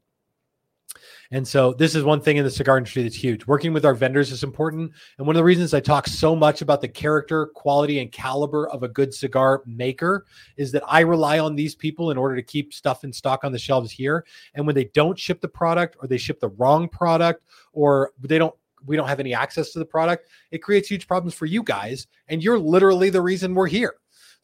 And 1.31 1.47
so 1.47 1.75
this 1.75 1.95
is 1.95 2.05
one 2.05 2.23
thing 2.23 2.39
in 2.39 2.45
the 2.45 2.51
cigar 2.51 2.79
industry 2.79 3.03
that's 3.03 3.15
huge. 3.15 3.47
Working 3.47 3.75
with 3.75 3.85
our 3.85 3.93
vendors 3.93 4.33
is 4.33 4.43
important. 4.43 4.93
And 5.19 5.27
one 5.27 5.37
of 5.37 5.41
the 5.41 5.45
reasons 5.45 5.75
I 5.75 5.81
talk 5.81 6.07
so 6.07 6.35
much 6.35 6.63
about 6.63 6.81
the 6.81 6.89
character, 6.89 7.49
quality, 7.49 7.99
and 7.99 8.11
caliber 8.11 8.67
of 8.71 8.83
a 8.83 8.89
good 8.89 9.13
cigar 9.13 9.63
maker 9.67 10.25
is 10.57 10.73
that 10.73 10.85
I 10.87 11.01
rely 11.01 11.39
on 11.39 11.55
these 11.55 11.75
people 11.75 12.11
in 12.11 12.17
order 12.17 12.35
to 12.35 12.43
keep 12.43 12.73
stuff 12.73 13.05
in 13.05 13.13
stock 13.13 13.45
on 13.45 13.53
the 13.53 13.59
shelves 13.59 13.91
here. 13.91 14.25
And 14.55 14.65
when 14.65 14.75
they 14.75 14.85
don't 14.85 15.19
ship 15.19 15.43
the 15.43 15.49
product 15.49 15.97
or 16.01 16.09
they 16.09 16.17
ship 16.17 16.41
the 16.41 16.49
wrong 16.49 16.89
product 16.89 17.45
or 17.75 18.13
they 18.19 18.39
don't 18.39 18.55
we 18.87 18.97
don't 18.97 19.09
have 19.09 19.21
any 19.21 19.35
access 19.35 19.73
to 19.73 19.81
the 19.81 19.85
product, 19.85 20.29
it 20.51 20.63
creates 20.63 20.89
huge 20.89 21.07
problems 21.07 21.35
for 21.35 21.45
you 21.45 21.63
guys. 21.63 22.07
And 22.29 22.43
you're 22.43 22.59
literally 22.59 23.11
the 23.11 23.21
reason 23.21 23.55
we're 23.55 23.67
here. 23.67 23.97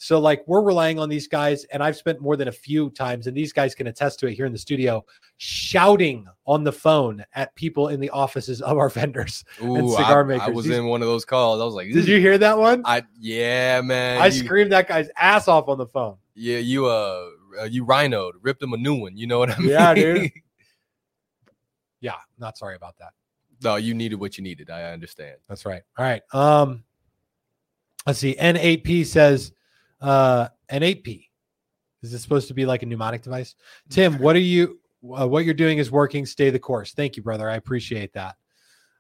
So 0.03 0.19
like 0.19 0.43
we're 0.49 0.63
relying 0.63 0.99
on 0.99 1.09
these 1.09 1.29
guys, 1.29 1.63
and 1.67 1.81
I've 1.81 1.97
spent 1.97 2.21
more 2.21 2.37
than 2.37 2.49
a 2.49 2.53
few 2.53 2.91
times, 2.91 3.29
and 3.29 3.37
these 3.37 3.53
guys 3.53 3.73
can 3.73 3.87
attest 3.87 4.19
to 4.19 4.27
it 4.27 4.35
here 4.35 4.47
in 4.47 4.53
the 4.53 4.59
studio, 4.59 5.05
shouting 5.37 6.27
on 6.45 6.65
the 6.65 6.73
phone 6.73 7.25
at 7.37 7.55
people 7.55 7.87
in 7.87 8.01
the 8.01 8.11
offices 8.11 8.61
of 8.63 8.79
our 8.79 8.89
vendors. 8.99 9.45
Ooh, 9.63 9.93
cigar 9.93 10.25
I, 10.25 10.27
makers. 10.27 10.49
I 10.49 10.51
was 10.51 10.65
These- 10.65 10.79
in 10.79 10.87
one 10.87 11.03
of 11.03 11.07
those 11.07 11.25
calls. 11.25 11.61
I 11.61 11.65
was 11.65 11.75
like, 11.75 11.93
Did 11.93 12.09
you 12.09 12.19
hear 12.19 12.37
that 12.37 12.59
one? 12.59 12.83
I 12.85 13.05
yeah, 13.21 13.81
man. 13.81 14.21
I 14.21 14.27
you, 14.27 14.33
screamed 14.33 14.73
that 14.73 14.89
guy's 14.89 15.09
ass 15.17 15.47
off 15.47 15.69
on 15.69 15.79
the 15.79 15.87
phone. 15.87 16.17
Yeah, 16.35 16.59
you 16.59 16.87
uh, 16.87 17.29
uh, 17.61 17.65
you 17.67 17.87
rhinoed, 17.87 18.33
ripped 18.43 18.61
him 18.61 18.73
a 18.73 18.79
new 18.79 18.97
one. 18.97 19.17
You 19.17 19.29
know 19.29 19.39
what 19.39 19.51
I 19.51 19.59
mean? 19.61 19.69
Yeah, 19.69 19.95
dude. 19.95 20.33
Yeah, 22.01 22.17
not 22.37 22.59
sorry 22.59 22.75
about 22.75 22.99
that. 22.99 23.13
no, 23.63 23.77
you 23.77 23.95
needed 23.95 24.17
what 24.17 24.37
you 24.37 24.43
needed. 24.43 24.69
I 24.69 24.91
understand. 24.93 25.37
That's 25.49 25.65
right. 25.65 25.83
All 25.97 26.05
right. 26.05 26.23
Um, 26.35 26.83
let's 28.05 28.19
see. 28.19 28.35
N8P 28.35 29.07
says, 29.07 29.53
uh, 30.03 30.49
an 30.69 30.83
8P. 30.83 31.29
Is 32.03 32.13
this 32.13 32.23
supposed 32.23 32.49
to 32.49 32.55
be 32.55 32.67
like 32.67 32.83
a 32.83 32.87
mnemonic 32.87 33.23
device? 33.23 33.55
Tim, 33.89 34.19
what 34.19 34.37
are 34.37 34.41
you? 34.41 34.81
Uh, 35.05 35.27
what 35.27 35.45
you're 35.45 35.55
doing 35.55 35.79
is 35.79 35.91
working. 35.91 36.27
Stay 36.27 36.51
the 36.51 36.59
course. 36.59 36.93
Thank 36.93 37.17
you, 37.17 37.23
brother. 37.23 37.49
I 37.49 37.57
appreciate 37.57 38.13
that. 38.15 38.37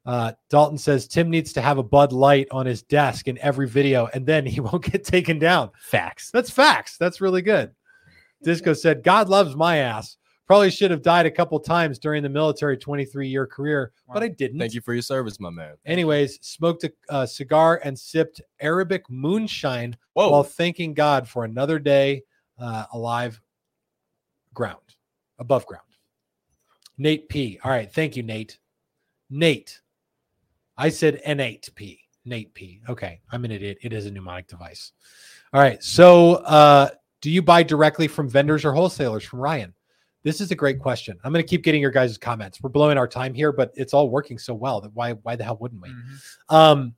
Uh, 0.04 0.32
Dalton 0.50 0.78
says 0.78 1.06
Tim 1.06 1.30
needs 1.30 1.52
to 1.52 1.60
have 1.60 1.78
a 1.78 1.82
Bud 1.82 2.12
Light 2.12 2.48
on 2.50 2.66
his 2.66 2.82
desk 2.82 3.28
in 3.28 3.38
every 3.38 3.68
video, 3.68 4.08
and 4.12 4.26
then 4.26 4.46
he 4.46 4.60
won't 4.60 4.84
get 4.84 5.04
taken 5.04 5.38
down. 5.38 5.70
Facts. 5.80 6.30
That's 6.30 6.50
facts. 6.50 6.96
That's 6.96 7.20
really 7.20 7.42
good. 7.42 7.72
Disco 8.42 8.72
said, 8.72 9.04
God 9.04 9.28
loves 9.28 9.54
my 9.54 9.76
ass. 9.78 10.16
Probably 10.46 10.70
should 10.70 10.90
have 10.90 11.02
died 11.02 11.24
a 11.24 11.30
couple 11.30 11.58
times 11.60 11.98
during 11.98 12.22
the 12.22 12.28
military 12.28 12.76
23 12.76 13.28
year 13.28 13.46
career, 13.46 13.92
but 14.12 14.22
I 14.22 14.28
didn't. 14.28 14.58
Thank 14.58 14.74
you 14.74 14.80
for 14.80 14.92
your 14.92 15.02
service, 15.02 15.38
my 15.40 15.50
man. 15.50 15.74
Anyways, 15.86 16.38
smoked 16.42 16.84
a 16.84 16.92
uh, 17.08 17.26
cigar 17.26 17.80
and 17.84 17.98
sipped 17.98 18.40
Arabic 18.60 19.08
moonshine 19.08 19.96
Whoa, 20.14 20.30
while 20.30 20.42
thanking 20.42 20.94
God 20.94 21.28
for 21.28 21.44
another 21.44 21.78
day 21.78 22.24
uh, 22.58 22.86
alive 22.92 23.40
ground, 24.52 24.82
above 25.38 25.64
ground. 25.66 25.84
Nate 26.98 27.28
P. 27.28 27.58
All 27.64 27.70
right. 27.70 27.92
Thank 27.92 28.16
you, 28.16 28.22
Nate. 28.22 28.58
Nate. 29.30 29.80
I 30.76 30.88
said 30.88 31.20
N8P. 31.26 31.98
Nate 32.24 32.54
P. 32.54 32.80
Okay. 32.88 33.20
I'm 33.30 33.44
an 33.44 33.50
idiot. 33.50 33.78
It 33.82 33.92
is 33.92 34.06
a 34.06 34.10
mnemonic 34.10 34.46
device. 34.46 34.92
All 35.52 35.60
right. 35.60 35.82
So, 35.82 36.34
uh, 36.36 36.90
do 37.20 37.30
you 37.30 37.42
buy 37.42 37.62
directly 37.62 38.08
from 38.08 38.28
vendors 38.28 38.64
or 38.64 38.72
wholesalers? 38.72 39.24
From 39.24 39.40
Ryan. 39.40 39.74
This 40.22 40.40
is 40.40 40.50
a 40.50 40.54
great 40.54 40.78
question. 40.78 41.18
I'm 41.24 41.32
going 41.32 41.42
to 41.44 41.48
keep 41.48 41.64
getting 41.64 41.80
your 41.80 41.90
guys' 41.90 42.16
comments. 42.16 42.62
We're 42.62 42.70
blowing 42.70 42.98
our 42.98 43.08
time 43.08 43.34
here, 43.34 43.52
but 43.52 43.72
it's 43.74 43.92
all 43.92 44.08
working 44.08 44.38
so 44.38 44.54
well 44.54 44.80
that 44.80 44.94
why 44.94 45.12
why 45.12 45.36
the 45.36 45.44
hell 45.44 45.58
wouldn't 45.60 45.82
we? 45.82 45.88
Mhm. 45.88 46.54
Um, 46.54 46.94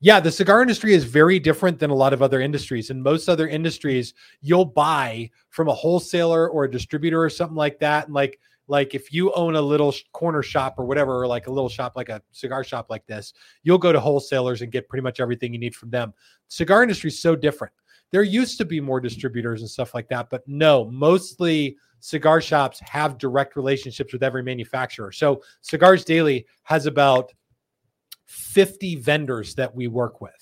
yeah, 0.00 0.18
the 0.18 0.32
cigar 0.32 0.62
industry 0.62 0.94
is 0.94 1.04
very 1.04 1.38
different 1.38 1.78
than 1.78 1.90
a 1.90 1.94
lot 1.94 2.12
of 2.12 2.22
other 2.22 2.40
industries. 2.40 2.90
In 2.90 3.00
most 3.00 3.28
other 3.28 3.46
industries, 3.46 4.14
you'll 4.40 4.64
buy 4.64 5.30
from 5.50 5.68
a 5.68 5.72
wholesaler 5.72 6.48
or 6.48 6.64
a 6.64 6.70
distributor 6.70 7.22
or 7.22 7.30
something 7.30 7.56
like 7.56 7.78
that. 7.78 8.06
And 8.06 8.14
like, 8.14 8.40
like 8.66 8.96
if 8.96 9.12
you 9.12 9.32
own 9.34 9.54
a 9.54 9.60
little 9.62 9.94
corner 10.12 10.42
shop 10.42 10.74
or 10.76 10.86
whatever, 10.86 11.20
or 11.22 11.28
like 11.28 11.46
a 11.46 11.52
little 11.52 11.68
shop, 11.68 11.92
like 11.94 12.08
a 12.08 12.20
cigar 12.32 12.64
shop 12.64 12.90
like 12.90 13.06
this, 13.06 13.32
you'll 13.62 13.78
go 13.78 13.92
to 13.92 14.00
wholesalers 14.00 14.62
and 14.62 14.72
get 14.72 14.88
pretty 14.88 15.02
much 15.02 15.20
everything 15.20 15.52
you 15.52 15.58
need 15.60 15.76
from 15.76 15.90
them. 15.90 16.12
Cigar 16.48 16.82
industry 16.82 17.08
is 17.08 17.20
so 17.20 17.36
different. 17.36 17.72
There 18.10 18.24
used 18.24 18.58
to 18.58 18.64
be 18.64 18.80
more 18.80 19.00
distributors 19.00 19.60
and 19.60 19.70
stuff 19.70 19.94
like 19.94 20.08
that, 20.08 20.30
but 20.30 20.42
no, 20.48 20.86
mostly 20.86 21.76
cigar 22.02 22.40
shops 22.40 22.80
have 22.80 23.16
direct 23.16 23.54
relationships 23.54 24.12
with 24.12 24.24
every 24.24 24.42
manufacturer. 24.42 25.12
So 25.12 25.42
Cigars 25.60 26.04
Daily 26.04 26.46
has 26.64 26.86
about 26.86 27.32
50 28.26 28.96
vendors 28.96 29.54
that 29.54 29.72
we 29.72 29.86
work 29.86 30.20
with. 30.20 30.32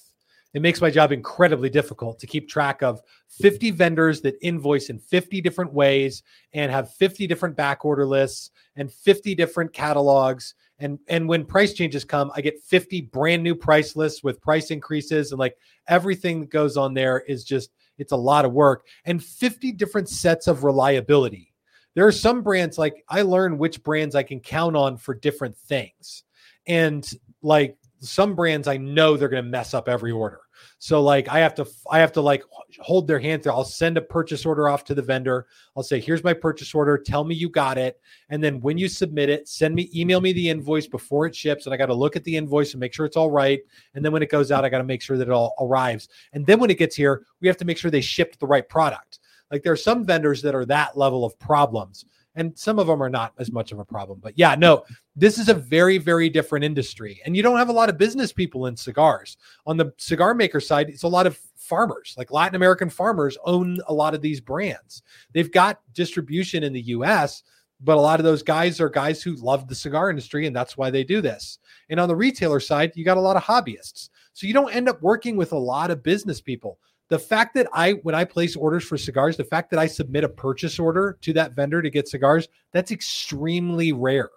It 0.55 0.63
makes 0.63 0.81
my 0.81 0.91
job 0.91 1.13
incredibly 1.13 1.69
difficult 1.69 2.19
to 2.19 2.27
keep 2.27 2.49
track 2.49 2.83
of 2.83 3.03
50 3.29 3.73
vendors 3.73 4.23
that 4.23 4.37
invoice 4.41 4.89
in 4.89 4.99
50 4.99 5.41
different 5.43 5.73
ways 5.73 6.23
and 6.55 6.73
have 6.73 6.95
50 6.95 7.27
different 7.27 7.57
back 7.57 7.85
order 7.85 8.07
lists 8.07 8.51
and 8.75 8.91
50 8.91 9.35
different 9.35 9.73
catalogs. 9.73 10.55
And, 10.79 10.99
and 11.09 11.29
when 11.29 11.45
price 11.45 11.75
changes 11.75 12.05
come, 12.05 12.33
I 12.35 12.41
get 12.41 12.59
50 12.65 13.03
brand 13.03 13.43
new 13.43 13.55
price 13.55 13.97
lists 13.97 14.25
with 14.25 14.41
price 14.41 14.71
increases 14.71 15.31
and 15.31 15.39
like 15.39 15.57
everything 15.89 16.41
that 16.41 16.51
goes 16.51 16.79
on 16.79 16.95
there 16.95 17.21
is 17.21 17.45
just, 17.45 17.71
it's 17.99 18.13
a 18.13 18.17
lot 18.17 18.47
of 18.47 18.53
work 18.53 18.87
and 19.05 19.23
50 19.23 19.73
different 19.73 20.09
sets 20.09 20.49
of 20.49 20.65
reliability. 20.65 21.50
There 21.95 22.07
are 22.07 22.13
some 22.13 22.43
brands 22.43 22.79
like 22.79 23.05
I 23.09 23.23
learn 23.23 23.59
which 23.59 23.83
brands 23.83 24.15
I 24.15 24.23
can 24.23 24.41
count 24.41 24.77
on 24.77 24.97
for 24.97 25.15
different 25.15 25.57
things. 25.57 26.25
And 26.67 27.09
like 27.43 27.77
some 28.01 28.35
brands 28.35 28.69
I 28.69 28.77
know 28.77 29.17
they're 29.17 29.29
going 29.29 29.45
to 29.45 29.51
mess 29.51 29.75
up 29.75 29.89
every 29.89 30.13
order. 30.13 30.41
So 30.79 31.03
like 31.03 31.29
I 31.29 31.39
have 31.41 31.55
to 31.57 31.67
I 31.91 31.99
have 31.99 32.13
to 32.13 32.21
like 32.21 32.43
hold 32.81 33.07
their 33.07 33.19
hand 33.19 33.43
there. 33.43 33.53
I'll 33.53 33.65
send 33.65 33.97
a 33.97 34.03
purchase 34.03 34.47
order 34.47 34.69
off 34.69 34.85
to 34.85 34.95
the 34.95 35.03
vendor. 35.03 35.47
I'll 35.77 35.83
say, 35.83 36.01
"Here's 36.01 36.25
my 36.25 36.33
purchase 36.33 36.75
order. 36.75 36.97
Tell 36.99 37.25
me 37.25 37.35
you 37.35 37.49
got 37.49 37.79
it." 37.79 38.01
And 38.31 38.43
then 38.43 38.61
when 38.61 38.79
you 38.79 38.89
submit 38.89 39.29
it, 39.29 39.49
send 39.49 39.75
me 39.75 39.91
email 39.95 40.21
me 40.21 40.33
the 40.33 40.49
invoice 40.49 40.87
before 40.87 41.27
it 41.27 41.35
ships 41.35 41.67
and 41.67 41.75
I 41.75 41.77
got 41.77 41.87
to 41.87 41.95
look 41.95 42.17
at 42.17 42.25
the 42.25 42.37
invoice 42.37 42.73
and 42.73 42.81
make 42.81 42.93
sure 42.93 43.07
it's 43.07 43.17
all 43.17 43.31
right. 43.31 43.61
And 43.95 44.05
then 44.05 44.13
when 44.13 44.23
it 44.23 44.31
goes 44.31 44.51
out, 44.51 44.65
I 44.65 44.69
got 44.69 44.79
to 44.79 44.85
make 44.85 45.03
sure 45.03 45.19
that 45.19 45.29
it 45.29 45.33
all 45.33 45.55
arrives. 45.61 46.09
And 46.33 46.47
then 46.47 46.59
when 46.61 46.71
it 46.71 46.79
gets 46.79 46.97
here, 46.97 47.27
we 47.41 47.49
have 47.49 47.57
to 47.59 47.65
make 47.65 47.79
sure 47.79 47.91
they 47.91 48.01
shipped 48.01 48.41
the 48.41 48.47
right 48.47 48.69
product. 48.69 49.20
Like 49.51 49.63
there 49.63 49.73
are 49.73 49.77
some 49.77 50.05
vendors 50.05 50.43
that 50.43 50.55
are 50.55 50.67
that 50.67 50.97
level 50.97 51.25
of 51.25 51.39
problems 51.39 52.05
and 52.37 52.57
some 52.57 52.79
of 52.79 52.87
them 52.87 53.03
are 53.03 53.11
not 53.11 53.33
as 53.39 53.51
much 53.51 53.73
of 53.73 53.79
a 53.79 53.85
problem. 53.85 54.19
But 54.23 54.39
yeah, 54.39 54.55
no, 54.55 54.85
this 55.17 55.39
is 55.39 55.49
a 55.49 55.55
very, 55.55 55.99
very 55.99 56.29
different 56.29 56.65
industry. 56.65 57.21
And 57.25 57.37
you 57.37 57.43
don't 57.43 57.59
have 57.59 57.69
a 57.69 57.73
lot 57.73 57.89
of 57.89 57.99
business 57.99 58.33
people 58.33 58.67
in 58.67 58.77
cigars. 58.77 59.37
On 59.67 59.77
the 59.77 59.93
cigar 59.99 60.35
maker 60.35 60.61
side, 60.61 60.89
it's 60.89 61.03
a 61.03 61.09
lot 61.09 61.27
of 61.27 61.39
farmers, 61.57 62.15
like 62.17 62.31
Latin 62.31 62.57
American 62.57 62.89
farmers 62.89 63.37
own 63.45 63.79
a 63.89 63.95
lot 63.95 64.15
of 64.15 64.23
these 64.23 64.41
brands. 64.41 65.03
They've 65.33 65.51
got 65.51 65.81
distribution 65.93 66.63
in 66.63 66.73
the 66.73 66.83
US, 66.83 67.43
but 67.81 67.97
a 67.97 68.01
lot 68.01 68.21
of 68.21 68.25
those 68.25 68.43
guys 68.43 68.81
are 68.81 68.91
guys 68.91 69.23
who 69.23 69.35
love 69.37 69.67
the 69.67 69.75
cigar 69.75 70.11
industry, 70.11 70.47
and 70.47 70.55
that's 70.55 70.77
why 70.77 70.91
they 70.91 71.05
do 71.05 71.21
this. 71.21 71.59
And 71.89 71.99
on 71.99 72.09
the 72.09 72.17
retailer 72.17 72.61
side, 72.61 72.93
you 72.95 73.05
got 73.05 73.17
a 73.17 73.21
lot 73.21 73.37
of 73.37 73.43
hobbyists. 73.43 74.11
So 74.33 74.47
you 74.47 74.53
don't 74.53 74.75
end 74.75 74.89
up 74.89 75.03
working 75.03 75.37
with 75.37 75.53
a 75.53 75.59
lot 75.59 75.91
of 75.91 76.03
business 76.03 76.41
people 76.41 76.79
the 77.11 77.19
fact 77.19 77.55
that 77.55 77.67
I, 77.75 77.93
when 78.05 78.15
I 78.15 78.25
place 78.25 78.57
orders 78.57 78.85
for 78.85 78.97
cigars, 78.97 79.37
the 79.37 79.45
fact 79.45 79.69
that 79.71 79.79
I 79.79 79.87
submit 79.87 80.25
a 80.25 80.29
purchase 80.29 80.79
order 80.79 81.19
to 81.21 81.33
that 81.35 81.55
vendor 81.55 81.83
to 81.83 81.91
get 81.91 82.09
cigars, 82.09 82.49
that's 82.73 82.93
extremely 82.93 83.93
rare. 83.93 84.31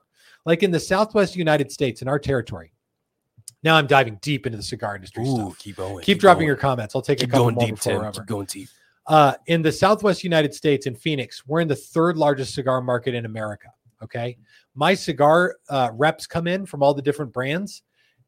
Like 0.45 0.63
in 0.63 0.71
the 0.71 0.79
Southwest 0.79 1.35
United 1.35 1.71
States, 1.71 2.01
in 2.01 2.07
our 2.07 2.19
territory. 2.19 2.73
Now 3.61 3.75
I'm 3.77 3.87
diving 3.87 4.19
deep 4.21 4.45
into 4.45 4.57
the 4.57 4.63
cigar 4.63 4.95
industry 4.95 5.23
Ooh, 5.23 5.35
stuff. 5.35 5.59
keep 5.59 5.77
going. 5.77 6.03
Keep, 6.03 6.19
dropping 6.19 6.39
going. 6.39 6.47
your 6.47 6.57
comments. 6.57 6.95
I'll 6.95 7.01
take 7.01 7.19
a 7.19 7.21
Keep 7.21 7.29
couple 7.29 7.45
going 7.45 7.55
more 7.55 7.65
deep, 7.67 7.75
before 7.75 8.01
Tim. 8.03 8.11
Keep 8.11 8.25
going 8.25 8.45
deep. 8.47 8.67
Uh, 9.05 9.35
in 9.45 9.61
the 9.61 9.71
Southwest 9.71 10.23
United 10.23 10.53
States, 10.53 10.85
in 10.85 10.95
Phoenix, 10.95 11.45
we're 11.45 11.61
in 11.61 11.67
the 11.67 11.75
third 11.75 12.17
largest 12.17 12.55
cigar 12.55 12.81
market 12.81 13.13
in 13.13 13.25
America. 13.25 13.67
Okay, 14.01 14.37
my 14.75 14.93
cigar 14.93 15.55
uh, 15.69 15.91
reps 15.93 16.27
come 16.27 16.47
in 16.47 16.65
from 16.65 16.83
all 16.83 16.93
the 16.93 17.01
different 17.01 17.31
brands, 17.31 17.83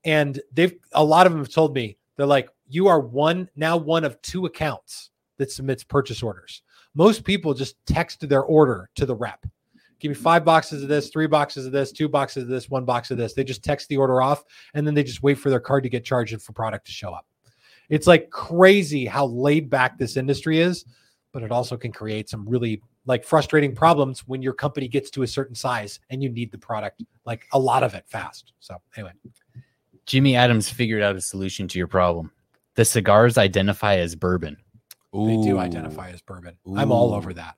and 0.05 0.39
they've 0.53 0.73
a 0.93 1.03
lot 1.03 1.25
of 1.25 1.33
them 1.33 1.41
have 1.41 1.51
told 1.51 1.73
me 1.73 1.97
they're 2.17 2.25
like, 2.25 2.49
"You 2.67 2.87
are 2.87 2.99
one 2.99 3.49
now 3.55 3.77
one 3.77 4.03
of 4.03 4.21
two 4.21 4.45
accounts 4.45 5.11
that 5.37 5.51
submits 5.51 5.83
purchase 5.83 6.23
orders." 6.23 6.61
Most 6.93 7.23
people 7.23 7.53
just 7.53 7.75
text 7.85 8.27
their 8.27 8.43
order 8.43 8.89
to 8.95 9.05
the 9.05 9.15
rep. 9.15 9.45
Give 9.99 10.09
me 10.09 10.15
five 10.15 10.45
boxes 10.45 10.83
of 10.83 10.89
this, 10.89 11.09
three 11.09 11.27
boxes 11.27 11.65
of 11.65 11.71
this, 11.71 11.91
two 11.91 12.09
boxes 12.09 12.43
of 12.43 12.49
this, 12.49 12.69
one 12.69 12.85
box 12.85 13.11
of 13.11 13.17
this. 13.17 13.33
They 13.33 13.43
just 13.43 13.63
text 13.63 13.89
the 13.89 13.97
order 13.97 14.21
off, 14.21 14.43
and 14.73 14.85
then 14.85 14.93
they 14.93 15.03
just 15.03 15.23
wait 15.23 15.35
for 15.35 15.49
their 15.49 15.59
card 15.59 15.83
to 15.83 15.89
get 15.89 16.03
charged 16.03 16.33
and 16.33 16.41
for 16.41 16.53
product 16.53 16.85
to 16.87 16.91
show 16.91 17.11
up. 17.11 17.25
It's 17.89 18.07
like 18.07 18.29
crazy 18.29 19.05
how 19.05 19.27
laid 19.27 19.69
back 19.69 19.97
this 19.97 20.17
industry 20.17 20.59
is, 20.59 20.85
but 21.31 21.43
it 21.43 21.51
also 21.51 21.77
can 21.77 21.91
create 21.91 22.29
some 22.29 22.47
really 22.47 22.81
like 23.05 23.23
frustrating 23.23 23.75
problems 23.75 24.27
when 24.27 24.41
your 24.41 24.53
company 24.53 24.87
gets 24.87 25.09
to 25.11 25.23
a 25.23 25.27
certain 25.27 25.55
size 25.55 25.99
and 26.09 26.23
you 26.23 26.29
need 26.29 26.51
the 26.51 26.57
product, 26.57 27.03
like 27.25 27.45
a 27.53 27.59
lot 27.59 27.83
of 27.83 27.93
it 27.93 28.03
fast. 28.07 28.53
So, 28.59 28.77
anyway, 28.97 29.11
Jimmy 30.05 30.35
Adams 30.35 30.69
figured 30.69 31.01
out 31.01 31.15
a 31.15 31.21
solution 31.21 31.67
to 31.69 31.77
your 31.77 31.87
problem. 31.87 32.31
The 32.75 32.85
cigars 32.85 33.37
identify 33.37 33.97
as 33.97 34.15
bourbon. 34.15 34.57
they 35.13 35.37
do 35.41 35.57
identify 35.57 36.09
as 36.09 36.21
bourbon. 36.21 36.57
I'm 36.75 36.91
all 36.91 37.13
over 37.13 37.33
that. 37.33 37.55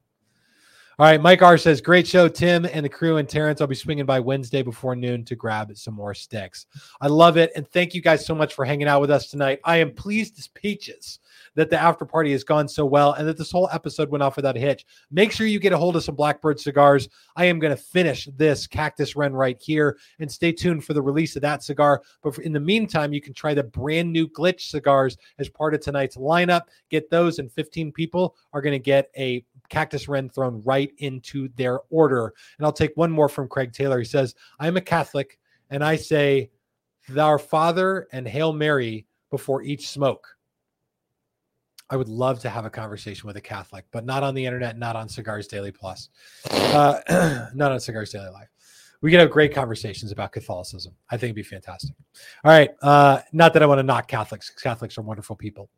All 0.99 1.05
right, 1.05 1.21
Mike 1.21 1.43
R 1.43 1.59
says, 1.59 1.79
"Great 1.79 2.07
show, 2.07 2.27
Tim 2.27 2.65
and 2.65 2.83
the 2.83 2.89
crew 2.89 3.17
and 3.17 3.29
Terrence. 3.29 3.61
I'll 3.61 3.67
be 3.67 3.75
swinging 3.75 4.05
by 4.05 4.19
Wednesday 4.19 4.63
before 4.63 4.95
noon 4.95 5.23
to 5.25 5.35
grab 5.35 5.75
some 5.77 5.93
more 5.93 6.15
sticks. 6.15 6.65
I 6.99 7.07
love 7.07 7.37
it, 7.37 7.51
and 7.55 7.67
thank 7.69 7.93
you 7.93 8.01
guys 8.01 8.25
so 8.25 8.33
much 8.33 8.55
for 8.55 8.65
hanging 8.65 8.87
out 8.87 9.01
with 9.01 9.11
us 9.11 9.29
tonight. 9.29 9.59
I 9.63 9.77
am 9.77 9.93
pleased 9.93 10.39
as 10.39 10.47
peaches 10.47 11.19
that 11.57 11.71
the 11.71 11.81
after 11.81 12.05
party 12.05 12.31
has 12.31 12.43
gone 12.43 12.67
so 12.67 12.85
well, 12.85 13.13
and 13.13 13.27
that 13.27 13.35
this 13.35 13.51
whole 13.51 13.67
episode 13.71 14.09
went 14.09 14.21
off 14.21 14.35
without 14.35 14.55
a 14.55 14.59
hitch. 14.59 14.85
Make 15.09 15.31
sure 15.31 15.47
you 15.47 15.59
get 15.59 15.73
a 15.73 15.77
hold 15.77 15.95
of 15.95 16.03
some 16.03 16.15
Blackbird 16.15 16.59
cigars. 16.59 17.09
I 17.35 17.45
am 17.45 17.57
going 17.57 17.75
to 17.75 17.81
finish 17.81 18.29
this 18.37 18.67
Cactus 18.67 19.15
Wren 19.15 19.33
right 19.33 19.59
here, 19.59 19.97
and 20.19 20.31
stay 20.31 20.51
tuned 20.51 20.85
for 20.85 20.93
the 20.93 21.01
release 21.01 21.35
of 21.35 21.41
that 21.41 21.63
cigar. 21.63 22.03
But 22.21 22.37
in 22.37 22.53
the 22.53 22.59
meantime, 22.59 23.11
you 23.11 23.21
can 23.21 23.33
try 23.33 23.55
the 23.55 23.63
brand 23.63 24.13
new 24.13 24.29
Glitch 24.29 24.69
cigars 24.69 25.17
as 25.39 25.49
part 25.49 25.73
of 25.73 25.81
tonight's 25.81 26.15
lineup. 26.15 26.61
Get 26.89 27.09
those, 27.09 27.39
and 27.39 27.51
15 27.51 27.91
people 27.91 28.35
are 28.53 28.61
going 28.61 28.73
to 28.73 28.79
get 28.79 29.09
a 29.17 29.43
Cactus 29.69 30.07
Wren 30.07 30.29
thrown 30.29 30.61
right 30.63 30.91
into 30.99 31.49
their 31.55 31.79
order. 31.89 32.33
And 32.57 32.65
I'll 32.65 32.71
take 32.71 32.95
one 32.95 33.11
more 33.11 33.27
from 33.27 33.47
Craig 33.47 33.73
Taylor. 33.73 33.99
He 33.99 34.05
says, 34.05 34.35
I'm 34.59 34.77
a 34.77 34.81
Catholic 34.81 35.39
and 35.69 35.83
I 35.83 35.95
say, 35.95 36.51
Thou 37.09 37.37
Father 37.37 38.07
and 38.11 38.27
Hail 38.27 38.53
Mary 38.53 39.05
before 39.29 39.63
each 39.63 39.89
smoke. 39.89 40.36
I 41.89 41.95
would 41.95 42.09
love 42.09 42.39
to 42.41 42.49
have 42.49 42.65
a 42.65 42.69
conversation 42.69 43.27
with 43.27 43.37
a 43.37 43.41
Catholic, 43.41 43.85
but 43.91 44.05
not 44.05 44.23
on 44.23 44.35
the 44.35 44.45
internet, 44.45 44.77
not 44.77 44.95
on 44.95 45.07
Cigars 45.07 45.47
Daily 45.47 45.71
Plus, 45.71 46.09
uh, 46.51 46.99
not 47.55 47.71
on 47.71 47.79
Cigars 47.79 48.11
Daily 48.11 48.29
LIVE. 48.29 48.47
We 49.01 49.11
could 49.11 49.19
have 49.19 49.29
great 49.29 49.53
conversations 49.53 50.11
about 50.11 50.31
Catholicism. 50.31 50.93
I 51.09 51.17
think 51.17 51.25
it'd 51.29 51.35
be 51.35 51.43
fantastic. 51.43 51.95
All 52.43 52.51
right. 52.51 52.71
Uh, 52.81 53.21
not 53.31 53.53
that 53.53 53.61
I 53.61 53.67
want 53.67 53.79
to 53.79 53.83
knock 53.83 54.07
Catholics. 54.07 54.49
Catholics 54.49 54.97
are 54.97 55.03
wonderful 55.03 55.35
people. 55.35 55.69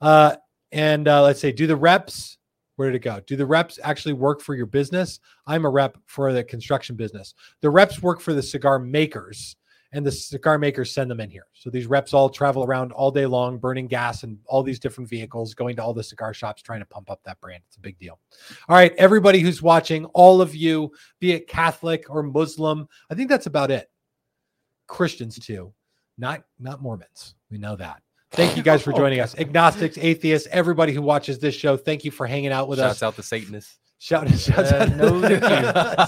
Uh, 0.00 0.36
and 0.72 1.06
uh, 1.06 1.22
let's 1.22 1.38
say, 1.38 1.52
do 1.52 1.66
the 1.66 1.76
reps, 1.76 2.38
where 2.76 2.90
did 2.90 2.96
it 2.96 3.04
go? 3.04 3.20
Do 3.26 3.36
the 3.36 3.44
reps 3.44 3.78
actually 3.82 4.14
work 4.14 4.40
for 4.40 4.54
your 4.54 4.66
business? 4.66 5.20
I'm 5.46 5.66
a 5.66 5.70
rep 5.70 5.98
for 6.06 6.32
the 6.32 6.42
construction 6.42 6.96
business. 6.96 7.34
The 7.60 7.68
reps 7.68 8.02
work 8.02 8.20
for 8.20 8.32
the 8.32 8.42
cigar 8.42 8.78
makers, 8.78 9.56
and 9.92 10.06
the 10.06 10.12
cigar 10.12 10.58
makers 10.58 10.90
send 10.90 11.10
them 11.10 11.20
in 11.20 11.30
here. 11.30 11.46
So 11.52 11.68
these 11.68 11.86
reps 11.86 12.14
all 12.14 12.30
travel 12.30 12.64
around 12.64 12.92
all 12.92 13.10
day 13.10 13.26
long, 13.26 13.58
burning 13.58 13.86
gas 13.86 14.22
and 14.22 14.38
all 14.46 14.62
these 14.62 14.78
different 14.78 15.08
vehicles, 15.08 15.54
going 15.54 15.76
to 15.76 15.82
all 15.82 15.92
the 15.92 16.02
cigar 16.02 16.32
shops, 16.32 16.62
trying 16.62 16.80
to 16.80 16.86
pump 16.86 17.10
up 17.10 17.20
that 17.24 17.40
brand. 17.40 17.62
It's 17.66 17.76
a 17.76 17.80
big 17.80 17.98
deal. 17.98 18.18
All 18.68 18.76
right, 18.76 18.94
everybody 18.96 19.40
who's 19.40 19.62
watching, 19.62 20.06
all 20.06 20.40
of 20.40 20.54
you, 20.54 20.92
be 21.20 21.32
it 21.32 21.46
Catholic 21.46 22.06
or 22.08 22.22
Muslim, 22.22 22.88
I 23.10 23.14
think 23.14 23.28
that's 23.28 23.46
about 23.46 23.70
it. 23.70 23.90
Christians 24.86 25.38
too, 25.38 25.72
not 26.18 26.44
not 26.58 26.82
Mormons. 26.82 27.34
We 27.50 27.58
know 27.58 27.76
that. 27.76 28.02
Thank 28.32 28.56
you 28.56 28.62
guys 28.62 28.82
for 28.82 28.92
joining 28.92 29.20
us. 29.20 29.34
Agnostics, 29.38 29.98
atheists, 29.98 30.48
everybody 30.50 30.94
who 30.94 31.02
watches 31.02 31.38
this 31.38 31.54
show, 31.54 31.76
thank 31.76 32.02
you 32.04 32.10
for 32.10 32.26
hanging 32.26 32.50
out 32.50 32.66
with 32.66 32.78
Shouts 32.78 32.96
us. 32.96 33.02
out 33.02 33.16
to 33.16 33.22
Satanists. 33.22 33.78
Shout, 34.02 34.28
shouts 34.30 34.72
Uh, 34.72 34.88
out. 34.90 34.96
no, 34.96 35.20
thank 35.20 35.40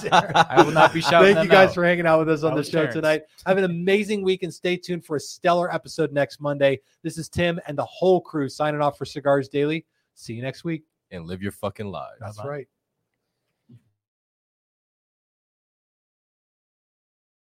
you. 0.03 0.09
I 0.13 0.61
will 0.65 0.73
not 0.73 0.93
be 0.93 1.01
shouting 1.01 1.37
Thank 1.37 1.45
you 1.45 1.51
guys 1.51 1.69
out. 1.69 1.75
for 1.77 1.85
hanging 1.85 2.07
out 2.07 2.19
with 2.19 2.29
us 2.29 2.43
on 2.43 2.57
the 2.57 2.65
show 2.65 2.79
Terrence. 2.79 2.95
tonight. 2.97 3.23
Have 3.47 3.57
an 3.57 3.63
amazing 3.63 4.25
week 4.25 4.43
and 4.43 4.53
stay 4.53 4.77
tuned 4.77 5.05
for 5.05 5.15
a 5.15 5.21
stellar 5.21 5.73
episode 5.73 6.13
next 6.13 6.41
Monday. 6.41 6.81
This 7.05 7.19
is 7.19 7.29
Tim 7.29 7.61
and 7.69 7.79
the 7.79 7.85
whole 7.85 8.21
crew 8.21 8.49
signing 8.49 8.81
off 8.81 8.99
for 8.99 9.05
Cigars 9.05 9.49
Daily. 9.49 9.87
See 10.17 10.33
you 10.35 10.43
next 10.43 10.65
week. 10.65 10.83
And 11.13 11.25
live 11.27 11.41
your 11.41 11.53
fucking 11.53 11.87
lives. 11.87 12.17
That's 12.19 12.45
right. 12.45 12.67